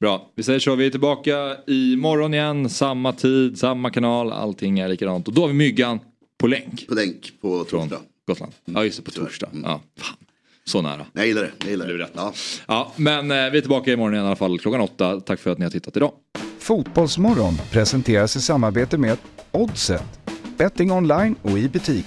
Bra, 0.00 0.30
vi 0.34 0.42
säger 0.42 0.58
så. 0.58 0.74
Vi 0.74 0.86
är 0.86 0.90
tillbaka 0.90 1.56
imorgon 1.66 2.34
igen. 2.34 2.68
Samma 2.70 3.12
tid, 3.12 3.58
samma 3.58 3.90
kanal. 3.90 4.32
Allting 4.32 4.78
är 4.78 4.88
likadant. 4.88 5.28
Och 5.28 5.34
då 5.34 5.40
har 5.40 5.48
vi 5.48 5.54
Myggan 5.54 5.98
på 6.38 6.46
länk. 6.46 6.86
På 6.88 6.94
länk 6.94 7.32
på 7.40 7.64
Från 7.64 7.88
torsdag. 7.88 8.04
Gotland. 8.26 8.52
Ja, 8.64 8.84
just 8.84 8.96
det. 8.96 9.02
På 9.02 9.10
torsdag. 9.10 9.48
Ja, 9.52 9.80
fan. 9.98 10.16
Så 10.64 10.82
nära. 10.82 11.06
Jag 11.12 11.26
gillar 11.26 11.42
det. 11.42 11.50
Jag 11.58 11.70
gillar 11.70 11.86
Det 11.86 11.98
rätt. 11.98 12.12
Ja. 12.14 12.32
Ja, 12.66 12.92
men 12.96 13.30
eh, 13.30 13.36
vi 13.50 13.58
är 13.58 13.60
tillbaka 13.60 13.92
imorgon 13.92 14.14
igen 14.14 14.24
i 14.24 14.28
alla 14.28 14.36
fall 14.36 14.58
klockan 14.58 14.80
åtta. 14.80 15.20
Tack 15.20 15.40
för 15.40 15.50
att 15.50 15.58
ni 15.58 15.64
har 15.64 15.70
tittat 15.70 15.96
idag. 15.96 16.12
Fotbollsmorgon 16.58 17.54
presenteras 17.70 18.36
i 18.36 18.40
samarbete 18.40 18.98
med 18.98 19.18
Oddset. 19.52 20.02
Betting 20.58 20.92
online 20.92 21.34
och 21.42 21.58
i 21.58 21.68
butik. 21.68 22.06